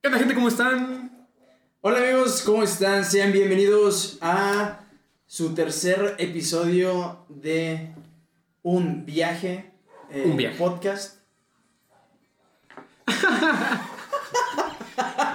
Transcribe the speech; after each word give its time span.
¿Qué 0.00 0.08
onda, 0.08 0.18
gente? 0.18 0.34
¿Cómo 0.34 0.48
están? 0.48 1.26
Hola 1.80 1.98
amigos, 1.98 2.42
¿cómo 2.42 2.62
están? 2.62 3.04
Sean 3.04 3.32
bienvenidos 3.32 4.18
a 4.20 4.80
su 5.26 5.54
tercer 5.54 6.14
episodio 6.18 7.24
de 7.28 7.92
Un 8.62 9.04
Viaje, 9.04 9.72
eh, 10.10 10.24
Un 10.26 10.36
Viaje. 10.36 10.56
podcast. 10.58 11.18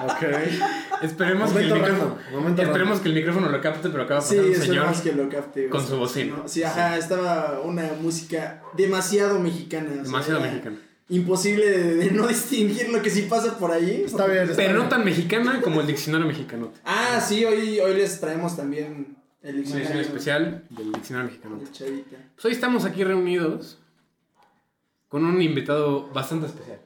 Ok. 0.05 0.21
Esperemos, 1.01 1.53
que 1.53 1.59
el, 1.59 1.69
Momento 1.69 1.75
micrófono, 1.75 2.17
momento 2.33 2.61
esperemos 2.61 2.99
que 2.99 3.07
el 3.07 3.15
micrófono 3.15 3.47
lo 3.49 3.61
capte, 3.61 3.87
pero 3.89 4.03
acaba 4.03 4.19
de 4.19 4.25
Sí, 4.27 4.35
pasar 4.35 4.45
un 4.49 4.55
señor. 4.55 4.65
esperamos 4.67 5.01
que 5.01 5.11
lo 5.13 5.29
capte. 5.29 5.69
con 5.69 5.87
su 5.87 5.97
bocina. 5.97 6.35
Sí, 6.45 6.61
ajá, 6.63 6.97
estaba 6.97 7.61
una 7.61 7.93
música 8.01 8.61
demasiado 8.75 9.39
mexicana. 9.39 9.87
o 9.89 9.93
sea, 9.93 10.03
Demasiado 10.03 10.39
era 10.41 10.49
mexicana. 10.51 10.77
Imposible 11.09 11.69
de, 11.69 11.95
de 11.95 12.11
no 12.11 12.27
distinguir 12.29 12.89
lo 12.89 13.01
que 13.01 13.09
sí 13.09 13.23
pasa 13.23 13.57
por 13.57 13.71
ahí. 13.71 14.03
Está 14.05 14.25
bien, 14.27 14.43
está 14.43 14.55
Pero 14.55 14.73
no 14.81 14.89
tan 14.89 15.03
mexicana 15.03 15.61
como 15.61 15.81
el 15.81 15.87
diccionario 15.87 16.27
mexicano. 16.27 16.71
Ah, 16.85 17.21
sí, 17.25 17.43
hoy, 17.45 17.79
hoy 17.79 17.95
les 17.95 18.19
traemos 18.19 18.55
también 18.55 19.17
el 19.41 19.55
Una 19.55 19.59
edición 19.59 19.79
diccionario 19.79 20.01
especial 20.01 20.63
del 20.69 20.91
diccionario 20.93 21.29
mexicano. 21.29 21.59
Pues 21.59 22.45
hoy 22.45 22.51
estamos 22.51 22.85
aquí 22.85 23.03
reunidos 23.03 23.79
con 25.09 25.25
un 25.25 25.41
invitado 25.41 26.07
bastante 26.09 26.47
especial. 26.47 26.79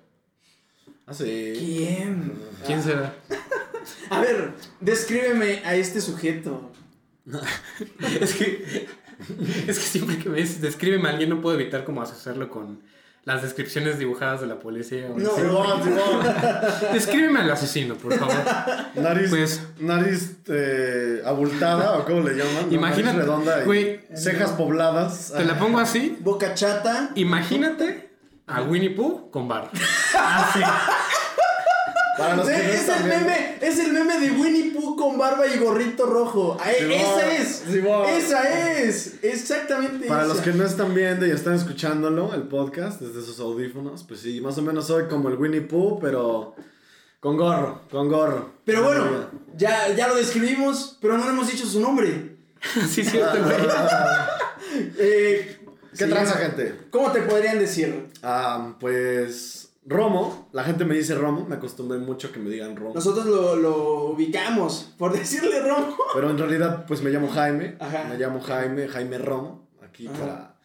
Ah, 1.06 1.14
sí. 1.14 1.54
¿Quién? 1.58 2.34
¿Quién 2.66 2.84
será? 2.84 3.16
A 4.10 4.20
ver, 4.20 4.52
descríbeme 4.82 5.62
a 5.64 5.76
este 5.76 6.02
sujeto. 6.02 6.72
es 8.22 8.34
que 8.36 8.88
es 9.68 9.80
que 9.80 9.86
siempre 9.86 10.18
que 10.18 10.30
me 10.30 10.38
dices 10.38 10.62
descríbeme 10.62 11.10
a 11.10 11.12
alguien 11.12 11.30
no 11.30 11.42
puedo 11.42 11.60
evitar 11.60 11.84
como 11.84 12.02
asociarlo 12.02 12.50
con 12.50 12.82
las 13.28 13.42
descripciones 13.42 14.00
dibujadas 14.00 14.40
de 14.40 14.48
la 14.48 14.58
policía. 14.58 15.10
No. 15.14 15.30
Simón, 15.32 15.84
Simón. 15.84 16.26
Descríbeme 16.94 17.42
al 17.42 17.52
asesino, 17.52 17.96
por 17.96 18.14
favor. 18.18 18.34
Nariz, 18.96 19.30
Pues- 19.30 19.62
nariz 19.80 20.38
eh, 20.48 21.22
abultada, 21.26 21.98
o 21.98 22.06
cómo 22.06 22.22
le 22.22 22.36
llaman. 22.36 22.70
¿no? 22.70 22.74
Imagínate, 22.74 23.18
Nariz 23.18 23.28
redonda 23.28 23.76
y 23.76 24.00
cejas 24.16 24.52
pobladas. 24.52 25.34
Te 25.36 25.44
la 25.44 25.60
pongo 25.60 25.78
así. 25.80 26.18
Boca 26.22 26.54
chata. 26.54 27.10
Imagínate 27.16 28.12
a 28.48 28.62
Winnie 28.62 28.92
Pooh 28.92 29.30
con 29.30 29.46
barba. 29.50 29.72
Así. 30.18 30.62
Para 32.18 32.36
los 32.36 32.48
que 32.48 32.54
no 32.54 32.60
es, 32.60 32.90
el 32.90 33.04
meme, 33.06 33.58
es 33.62 33.80
el 33.80 33.92
meme 33.94 34.20
de 34.20 34.32
Winnie 34.32 34.72
Pooh 34.72 34.96
con 34.96 35.18
barba 35.18 35.46
y 35.48 35.58
gorrito 35.58 36.06
rojo. 36.06 36.58
Ah, 36.60 36.70
Simón, 36.78 36.92
esa 36.92 37.34
es. 37.36 37.64
Esa 38.24 38.80
es. 38.80 39.14
Exactamente 39.24 40.08
Para 40.08 40.24
esa. 40.26 40.34
los 40.34 40.42
que 40.44 40.52
no 40.52 40.66
están 40.66 40.94
viendo 40.96 41.26
y 41.26 41.32
están 41.32 41.54
escuchándolo, 41.56 42.34
el 42.34 42.44
podcast 42.44 43.02
desde 43.02 43.22
sus 43.22 43.40
audífonos, 43.40 44.04
pues 44.04 44.22
sí, 44.22 44.42
más 44.42 44.58
o 44.58 44.62
menos 44.62 44.88
soy 44.88 45.06
como 45.08 45.30
el 45.30 45.36
Winnie 45.36 45.62
Pooh, 45.62 46.00
pero 46.00 46.56
con 47.20 47.38
gorro, 47.38 47.82
con 47.92 48.10
gorro. 48.10 48.52
Pero 48.66 48.84
bueno, 48.84 49.06
ya, 49.56 49.94
ya 49.96 50.08
lo 50.08 50.16
describimos, 50.16 50.98
pero 51.02 51.18
no 51.18 51.26
le 51.26 51.32
hemos 51.32 51.52
dicho 51.52 51.66
su 51.66 51.80
nombre. 51.80 52.36
Sí, 52.90 53.04
cierto, 53.04 53.38
güey. 53.44 53.56
Eh, 55.00 55.58
¿Qué 55.98 56.06
sí. 56.06 56.10
tranza, 56.10 56.36
gente? 56.38 56.76
¿Cómo 56.92 57.12
te 57.12 57.22
podrían 57.22 57.58
decir? 57.58 58.08
Ah, 58.22 58.76
pues 58.80 59.67
Romo, 59.90 60.50
la 60.52 60.64
gente 60.66 60.84
me 60.84 60.96
dice 60.96 61.16
Romo, 61.16 61.46
me 61.48 61.56
acostumbré 61.56 61.98
mucho 61.98 62.32
que 62.34 62.40
me 62.40 62.50
digan 62.50 62.76
Romo. 62.76 62.94
Nosotros 62.94 63.26
lo, 63.26 63.56
lo 63.56 64.04
ubicamos 64.12 64.94
por 64.98 65.14
decirle 65.18 65.62
Romo. 65.62 65.96
Pero 66.14 66.30
en 66.30 66.38
realidad, 66.38 66.86
pues 66.86 67.02
me 67.02 67.10
llamo 67.10 67.30
Jaime. 67.30 67.78
Ajá. 67.80 68.04
Me 68.10 68.18
llamo 68.18 68.42
Jaime, 68.42 68.88
Jaime 68.90 69.18
Romo. 69.18 69.68
Aquí 69.82 70.08
Ajá. 70.08 70.18
para, 70.20 70.56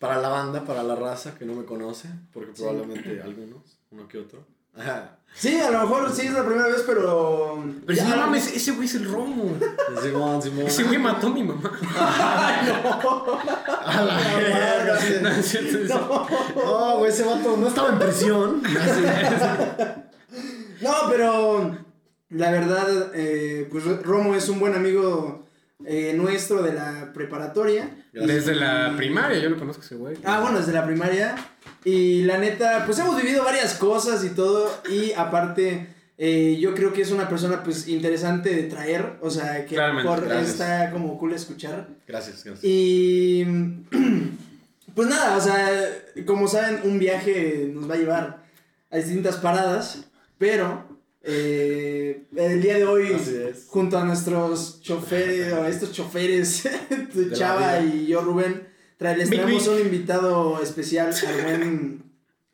para 0.00 0.20
la 0.20 0.28
banda, 0.28 0.64
para 0.64 0.82
la 0.82 0.96
raza 0.96 1.36
que 1.38 1.44
no 1.44 1.54
me 1.54 1.64
conoce. 1.64 2.08
Porque 2.32 2.50
Sí. 2.54 2.62
probablemente 2.62 3.22
algunos, 3.22 3.78
uno 3.92 4.08
que 4.08 4.18
otro. 4.18 4.44
Ajá. 4.76 5.10
Sí, 5.36 5.60
a 5.60 5.68
lo 5.70 5.80
mejor 5.80 6.12
sí 6.14 6.26
es 6.26 6.32
la 6.32 6.44
primera 6.44 6.68
vez, 6.68 6.84
pero. 6.86 7.64
Pero 7.86 8.02
si 8.02 8.08
no 8.08 8.16
mames, 8.16 8.54
ese 8.54 8.70
güey 8.72 8.86
es 8.86 8.94
el 8.94 9.10
Romo. 9.10 9.56
Simón, 10.00 10.40
Simón. 10.40 10.66
Ese 10.66 10.84
güey 10.84 10.98
mató 10.98 11.26
a 11.26 11.30
mi 11.30 11.42
mamá. 11.42 11.72
A 13.84 14.02
la 14.02 14.16
verga, 14.36 14.96
sí. 14.98 15.14
No, 15.20 15.28
es 15.30 15.46
cierto, 15.46 15.78
es 15.78 15.88
cierto. 15.88 16.26
No, 16.54 16.98
güey, 16.98 17.10
ese 17.10 17.24
vato 17.24 17.56
no 17.56 17.66
estaba 17.68 17.88
en 17.90 17.98
prisión. 17.98 18.62
No, 20.80 20.92
pero 21.08 21.78
la 22.28 22.50
verdad, 22.50 23.10
eh, 23.14 23.66
pues 23.70 23.84
Romo 24.02 24.34
es 24.34 24.48
un 24.50 24.58
buen 24.58 24.74
amigo 24.74 25.46
eh, 25.86 26.12
nuestro 26.14 26.62
de 26.62 26.74
la 26.74 27.12
preparatoria. 27.14 27.90
Desde 28.12 28.54
la 28.54 28.92
primaria 28.96 29.38
yo 29.38 29.48
lo 29.50 29.56
conozco 29.56 29.82
ese 29.82 29.94
güey. 29.94 30.18
Ah, 30.24 30.40
bueno, 30.40 30.58
desde 30.58 30.72
la 30.72 30.84
primaria. 30.84 31.36
Y 31.84 32.22
la 32.22 32.38
neta, 32.38 32.84
pues 32.86 32.98
hemos 32.98 33.20
vivido 33.20 33.44
varias 33.44 33.74
cosas 33.74 34.24
y 34.24 34.30
todo. 34.30 34.70
Y 34.90 35.12
aparte, 35.12 35.88
eh, 36.16 36.56
yo 36.60 36.74
creo 36.74 36.92
que 36.92 37.02
es 37.02 37.10
una 37.10 37.28
persona 37.28 37.62
pues 37.62 37.88
interesante 37.88 38.54
de 38.54 38.62
traer. 38.64 39.18
O 39.20 39.30
sea, 39.30 39.66
que 39.66 39.74
Claramente, 39.74 40.08
por 40.08 40.24
gracias. 40.24 40.50
está 40.50 40.90
como 40.90 41.18
cool 41.18 41.34
escuchar. 41.34 41.88
Gracias, 42.06 42.42
gracias. 42.44 42.64
Y 42.64 43.44
pues 44.94 45.08
nada, 45.08 45.36
o 45.36 45.40
sea, 45.40 45.68
como 46.26 46.48
saben, 46.48 46.80
un 46.84 46.98
viaje 46.98 47.70
nos 47.72 47.88
va 47.88 47.94
a 47.94 47.98
llevar 47.98 48.44
a 48.90 48.96
distintas 48.96 49.36
paradas, 49.36 50.04
pero 50.38 50.84
eh, 51.22 52.24
el 52.36 52.62
día 52.62 52.74
de 52.74 52.84
hoy, 52.84 53.16
junto 53.68 53.98
a 53.98 54.04
nuestros 54.04 54.80
choferes, 54.82 55.52
o 55.52 55.62
a 55.62 55.68
estos 55.68 55.90
choferes, 55.92 56.68
Chava 57.32 57.80
y 57.80 58.06
yo, 58.06 58.20
Rubén, 58.20 58.68
les 59.12 59.28
traemos 59.28 59.66
un 59.68 59.80
invitado 59.80 60.62
especial 60.62 61.12
al 61.12 61.42
buen, 61.42 62.02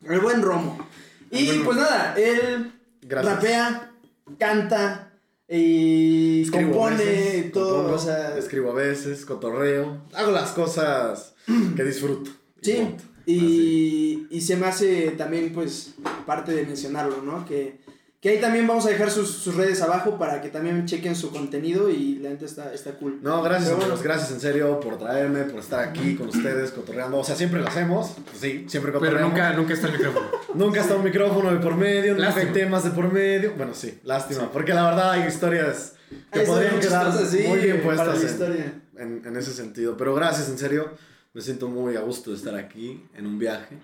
al 0.08 0.20
buen 0.20 0.42
Romo. 0.42 0.88
Y 1.30 1.46
buen 1.46 1.64
pues 1.64 1.76
nada, 1.76 2.14
él 2.16 2.72
Gracias. 3.02 3.34
rapea, 3.34 3.92
canta 4.38 5.12
y 5.48 6.42
Escribo 6.42 6.70
compone 6.72 7.04
veces, 7.04 7.46
y 7.46 7.50
todo, 7.50 7.74
compongo, 7.74 7.96
o 7.96 7.98
sea, 7.98 8.36
escribo 8.38 8.70
a 8.70 8.74
veces, 8.74 9.24
cotorreo. 9.24 10.02
Hago 10.14 10.30
las 10.32 10.50
cosas 10.50 11.34
que 11.76 11.84
disfruto. 11.84 12.30
Sí, 12.62 12.74
punto. 12.74 13.04
y, 13.26 14.26
y 14.30 14.40
se 14.40 14.56
me 14.56 14.66
hace 14.66 15.10
también, 15.12 15.52
pues, 15.52 15.94
parte 16.26 16.52
de 16.52 16.66
mencionarlo, 16.66 17.22
¿no? 17.22 17.44
Que, 17.44 17.80
que 18.20 18.28
ahí 18.28 18.38
también 18.40 18.66
vamos 18.66 18.84
a 18.84 18.90
dejar 18.90 19.10
sus, 19.10 19.30
sus 19.30 19.54
redes 19.54 19.80
abajo 19.80 20.18
para 20.18 20.42
que 20.42 20.50
también 20.50 20.84
chequen 20.84 21.16
su 21.16 21.30
contenido 21.30 21.88
y 21.88 22.16
la 22.16 22.28
neta 22.28 22.44
está, 22.44 22.74
está 22.74 22.92
cool. 22.98 23.18
No, 23.22 23.42
gracias, 23.42 23.70
Pero 23.70 23.76
amigos, 23.82 23.98
bueno. 24.00 24.04
gracias 24.14 24.30
en 24.32 24.40
serio 24.40 24.78
por 24.78 24.98
traerme, 24.98 25.44
por 25.44 25.60
estar 25.60 25.80
aquí 25.80 26.16
con 26.16 26.28
ustedes, 26.28 26.70
cotorreando. 26.72 27.18
O 27.18 27.24
sea, 27.24 27.34
siempre 27.34 27.60
lo 27.60 27.68
hacemos, 27.68 28.12
pues 28.26 28.36
sí, 28.38 28.66
siempre 28.68 28.92
Pero 28.92 29.00
cotorreamos. 29.00 29.32
nunca, 29.32 29.52
nunca 29.54 29.72
está 29.74 29.86
el 29.86 29.92
micrófono. 29.94 30.26
Nunca 30.54 30.80
está 30.80 30.96
un 30.96 31.04
micrófono 31.04 31.52
de 31.52 31.58
por 31.60 31.76
medio, 31.76 32.12
nunca 32.14 32.26
Lástima. 32.26 32.48
hay 32.48 32.52
temas 32.52 32.82
de 32.84 32.90
por 32.90 33.12
medio. 33.12 33.54
Bueno, 33.56 33.72
sí, 33.72 34.00
lástima, 34.02 34.50
porque 34.52 34.74
la 34.74 34.84
verdad 34.84 35.12
hay 35.12 35.28
historias 35.28 35.94
que 36.32 36.40
Ahí 36.40 36.46
podrían 36.46 36.80
quedar 36.80 37.06
muy 37.48 37.58
bien 37.60 37.80
puestas 37.82 38.22
en, 38.40 38.82
en- 38.98 39.22
en 39.24 39.36
ese 39.36 39.52
sentido. 39.52 39.96
Pero 39.96 40.12
gracias, 40.14 40.48
en 40.48 40.58
serio, 40.58 40.90
me 41.32 41.40
siento 41.40 41.68
muy 41.68 41.94
a 41.96 42.00
gusto 42.00 42.30
de 42.32 42.36
estar 42.36 42.56
aquí 42.56 43.06
en 43.14 43.26
un 43.26 43.38
viaje. 43.38 43.78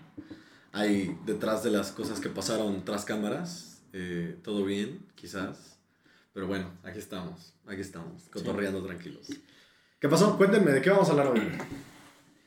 Hay 0.72 1.16
detrás 1.24 1.62
de 1.62 1.70
las 1.70 1.92
cosas 1.92 2.18
que 2.20 2.28
pasaron 2.28 2.84
tras 2.84 3.04
cámaras, 3.04 3.75
eh, 3.98 4.36
todo 4.44 4.62
bien, 4.64 5.00
quizás. 5.14 5.78
Pero 6.34 6.46
bueno, 6.46 6.70
aquí 6.84 6.98
estamos, 6.98 7.54
aquí 7.66 7.80
estamos, 7.80 8.24
cotorreando 8.30 8.82
tranquilos. 8.84 9.26
¿Qué 9.98 10.06
pasó? 10.08 10.36
Cuéntenme, 10.36 10.70
¿de 10.72 10.82
qué 10.82 10.90
vamos 10.90 11.08
a 11.08 11.12
hablar 11.12 11.28
hoy? 11.28 11.40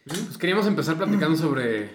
Pues 0.06 0.38
queríamos 0.38 0.68
empezar 0.68 0.96
platicando 0.96 1.36
sobre 1.36 1.90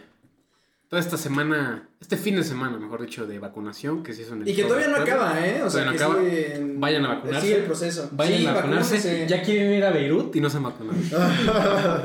toda 0.88 1.00
esta 1.00 1.16
semana, 1.16 1.88
este 2.00 2.16
fin 2.16 2.34
de 2.34 2.42
semana, 2.42 2.78
mejor 2.78 3.00
dicho, 3.02 3.26
de 3.28 3.38
vacunación 3.38 4.02
que 4.02 4.12
se 4.12 4.22
hizo 4.22 4.34
en 4.34 4.42
el 4.42 4.48
Y 4.48 4.54
que 4.56 4.64
todavía 4.64 4.88
no 4.88 4.96
acaba, 4.96 5.46
¿eh? 5.46 5.62
O 5.62 5.70
sea, 5.70 5.84
no 5.84 5.92
que 5.92 5.96
acaba. 5.98 6.20
en- 6.22 6.80
Vayan 6.80 7.04
a 7.06 7.14
vacunarse. 7.14 7.40
Sigue 7.46 7.58
el 7.60 7.64
proceso. 7.64 8.08
Vayan 8.12 8.38
Sí, 8.40 8.46
a 8.46 8.52
vacunarse. 8.54 9.26
Ya 9.28 9.42
quieren 9.42 9.72
ir 9.72 9.84
a 9.84 9.90
Beirut 9.90 10.34
y 10.34 10.40
no 10.40 10.50
se 10.50 10.56
han 10.56 10.62
vacunado. 10.64 10.98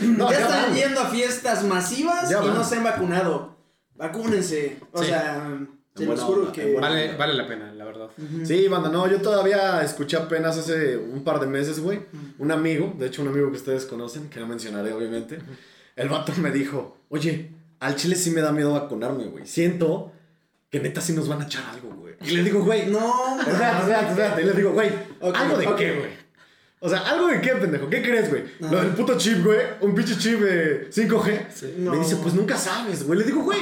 No, 0.00 0.30
ya 0.30 0.38
ya 0.38 0.44
están 0.44 0.62
van. 0.70 0.74
yendo 0.74 1.00
a 1.00 1.06
fiestas 1.10 1.64
masivas 1.64 2.30
Ya 2.30 2.42
y 2.42 2.46
no 2.46 2.54
van. 2.54 2.64
se 2.64 2.76
han 2.76 2.84
vacunado. 2.84 3.56
Vacúnense. 3.96 4.78
O 4.92 5.02
Sí. 5.02 5.08
sea, 5.08 5.58
juro 5.96 6.40
onda, 6.40 6.52
que... 6.52 6.74
Vale, 6.74 7.16
vale 7.16 7.34
la 7.34 7.46
pena, 7.46 7.72
la 7.72 7.84
verdad. 7.84 8.08
Sí, 8.44 8.68
banda, 8.68 8.88
no, 8.90 9.08
yo 9.10 9.20
todavía 9.20 9.82
escuché 9.82 10.16
apenas 10.16 10.58
hace 10.58 10.96
un 10.96 11.24
par 11.24 11.40
de 11.40 11.46
meses, 11.46 11.80
güey, 11.80 12.00
un 12.38 12.50
amigo, 12.52 12.94
de 12.98 13.06
hecho 13.06 13.22
un 13.22 13.28
amigo 13.28 13.50
que 13.50 13.56
ustedes 13.56 13.84
conocen, 13.86 14.28
que 14.28 14.40
no 14.40 14.46
mencionaré 14.46 14.92
obviamente, 14.92 15.38
el 15.96 16.08
vato 16.08 16.32
me 16.38 16.50
dijo, 16.50 16.98
oye, 17.08 17.52
al 17.80 17.96
chile 17.96 18.16
sí 18.16 18.30
me 18.30 18.40
da 18.40 18.52
miedo 18.52 18.72
vacunarme, 18.72 19.26
güey, 19.26 19.46
siento 19.46 20.12
que 20.70 20.80
neta 20.80 21.00
sí 21.00 21.12
nos 21.12 21.28
van 21.28 21.42
a 21.42 21.44
echar 21.44 21.64
algo, 21.72 21.94
güey. 21.94 22.14
Y 22.20 22.30
le 22.32 22.42
digo, 22.42 22.64
güey, 22.64 22.86
No, 22.86 23.38
espérate, 23.38 23.80
espérate, 23.80 24.10
espérate, 24.10 24.42
y 24.42 24.44
le 24.44 24.52
digo, 24.52 24.72
güey, 24.72 24.90
Ok, 25.20 25.36
¿algo 25.36 25.56
de 25.58 25.66
ok. 25.66 25.76
qué, 25.76 25.92
güey? 25.98 26.26
O 26.78 26.88
sea, 26.88 26.98
¿algo 27.00 27.28
de 27.28 27.40
qué, 27.40 27.50
pendejo? 27.52 27.88
¿Qué 27.88 28.02
crees, 28.02 28.28
güey? 28.28 28.44
Ajá. 28.60 28.72
Lo 28.72 28.80
del 28.80 28.90
puto 28.90 29.16
chip, 29.16 29.42
güey, 29.42 29.60
un 29.80 29.94
pinche 29.94 30.16
chip 30.18 30.40
de 30.40 30.90
5G. 30.90 31.76
No. 31.78 31.92
Me 31.92 31.98
dice, 31.98 32.16
pues 32.16 32.34
nunca 32.34 32.56
sabes, 32.56 33.04
güey. 33.04 33.18
Le 33.18 33.24
digo, 33.24 33.42
güey. 33.42 33.58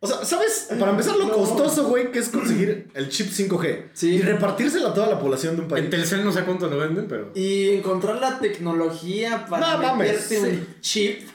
O 0.00 0.06
sea, 0.06 0.24
¿sabes? 0.24 0.68
Para 0.78 0.92
empezar, 0.92 1.16
lo 1.16 1.26
No. 1.26 1.32
costoso, 1.34 1.88
güey, 1.88 2.12
que 2.12 2.20
es 2.20 2.28
conseguir 2.28 2.88
el 2.94 3.08
chip 3.08 3.28
5G. 3.32 3.86
Sí. 3.94 4.10
Y 4.14 4.22
repartírselo 4.22 4.88
a 4.88 4.94
toda 4.94 5.08
la 5.08 5.18
población 5.18 5.56
de 5.56 5.62
un 5.62 5.68
país. 5.68 5.84
En 5.84 5.90
Telcel 5.90 6.24
no 6.24 6.30
sé 6.32 6.44
cuánto 6.44 6.68
lo 6.68 6.78
venden, 6.78 7.08
pero... 7.08 7.32
Y 7.34 7.70
encontrar 7.70 8.20
la 8.20 8.38
tecnología 8.38 9.46
para 9.50 9.72
No 9.72 9.78
mames, 9.82 10.30
meterte 10.30 10.38
un 10.38 10.66
chip. 10.80 11.28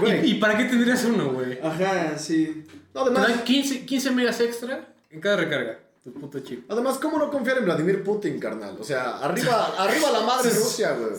Güey. 0.00 0.26
¿Y, 0.26 0.30
y 0.32 0.34
para 0.34 0.58
qué 0.58 0.64
tendrías 0.64 1.02
uno, 1.04 1.32
güey? 1.32 1.58
Ajá, 1.62 2.18
sí. 2.18 2.64
No, 2.92 3.04
Te 3.04 3.10
además. 3.10 3.28
dan 3.28 3.44
15, 3.44 3.86
15 3.86 4.10
megas 4.10 4.40
extra 4.40 4.92
en 5.10 5.20
cada 5.20 5.36
recarga. 5.36 5.78
Tu 6.04 6.12
puto 6.12 6.40
chip. 6.40 6.64
Además, 6.70 6.98
¿cómo 6.98 7.18
no 7.18 7.30
confiar 7.30 7.58
en 7.58 7.64
Vladimir 7.64 8.02
Putin, 8.02 8.38
carnal? 8.38 8.76
O 8.78 8.84
sea, 8.84 9.18
arriba, 9.18 9.74
arriba 9.78 10.10
la 10.10 10.20
madre 10.20 10.50
Rusia, 10.54 10.92
güey. 10.92 11.12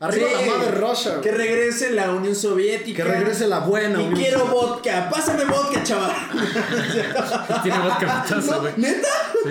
Arriba 0.00 0.28
Sí, 0.28 0.46
la 0.50 0.56
madre 0.56 0.70
Rusia. 0.72 1.20
Que 1.20 1.30
güey. 1.32 1.46
regrese 1.46 1.90
la 1.92 2.10
Unión 2.12 2.34
Soviética. 2.34 3.02
Que 3.04 3.08
regrese 3.10 3.46
la 3.46 3.60
buena. 3.60 4.00
Y 4.00 4.04
Unión 4.06 4.14
quiero 4.14 4.38
Soviética. 4.40 4.66
vodka. 4.66 5.10
Pásame 5.10 5.44
vodka, 5.44 5.82
chaval. 5.82 6.12
Tiene 7.62 7.78
vodka 7.78 8.22
putazo, 8.28 8.60
güey. 8.60 8.72
¿Neta? 8.76 9.08
Sí. 9.44 9.50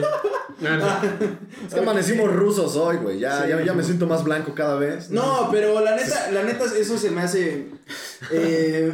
No, 0.59 0.77
no. 0.77 0.87
Es 1.67 1.73
que 1.73 1.79
amanecimos 1.79 2.31
rusos 2.33 2.75
hoy, 2.75 2.97
güey. 2.97 3.19
Ya, 3.19 3.45
ya, 3.47 3.61
ya 3.63 3.73
me 3.73 3.83
siento 3.83 4.07
más 4.07 4.23
blanco 4.23 4.53
cada 4.55 4.75
vez. 4.75 5.09
No, 5.11 5.49
pero 5.51 5.79
la 5.81 5.95
neta, 5.95 6.31
la 6.31 6.43
neta, 6.43 6.65
eso 6.65 6.97
se 6.97 7.09
me 7.11 7.21
hace. 7.21 7.67
eh, 8.31 8.91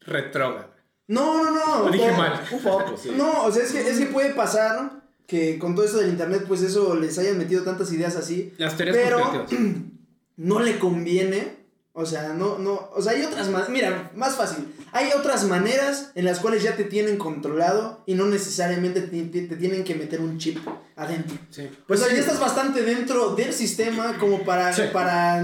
Retrógrado. 0.00 0.70
no, 1.08 1.42
no, 1.44 1.50
no. 1.50 1.84
Lo 1.86 1.90
dije 1.90 2.10
no, 2.10 2.16
mal. 2.18 2.40
Un 2.50 2.60
poco, 2.62 2.96
sí. 2.96 3.12
No, 3.16 3.44
o 3.44 3.52
sea, 3.52 3.62
es 3.64 3.72
que, 3.72 3.80
es 3.88 3.98
que 3.98 4.06
puede 4.06 4.30
pasar 4.34 5.02
que 5.26 5.58
con 5.58 5.74
todo 5.74 5.84
esto 5.84 5.98
del 5.98 6.10
internet, 6.10 6.44
pues 6.46 6.62
eso 6.62 6.94
les 6.94 7.18
hayan 7.18 7.36
metido 7.38 7.62
tantas 7.64 7.92
ideas 7.92 8.16
así. 8.16 8.52
Las 8.58 8.76
teorías 8.76 8.96
Pero-. 8.96 9.46
no 10.36 10.60
le 10.60 10.78
conviene. 10.78 11.64
O 11.98 12.04
sea, 12.04 12.34
no, 12.34 12.58
no. 12.58 12.90
O 12.94 13.00
sea, 13.00 13.12
hay 13.12 13.22
otras 13.22 13.48
maneras. 13.48 13.70
Mira, 13.70 14.10
más 14.14 14.36
fácil. 14.36 14.66
Hay 14.92 15.08
otras 15.18 15.44
maneras 15.44 16.12
en 16.14 16.26
las 16.26 16.40
cuales 16.40 16.62
ya 16.62 16.76
te 16.76 16.84
tienen 16.84 17.16
controlado 17.16 18.02
y 18.04 18.14
no 18.14 18.26
necesariamente 18.26 19.00
te, 19.00 19.22
te- 19.22 19.42
te 19.46 19.56
tienen 19.56 19.82
que 19.82 19.94
meter 19.94 20.20
un 20.20 20.36
chip 20.38 20.58
adentro. 20.94 21.38
Sí. 21.50 21.70
Pues 21.86 22.00
o 22.02 22.04
sea, 22.04 22.12
ya 22.14 22.20
estás 22.20 22.38
bastante 22.38 22.82
dentro 22.82 23.34
del 23.34 23.52
sistema 23.54 24.18
como 24.18 24.44
para, 24.44 24.72
Sí. 24.74 24.82
para 24.92 25.42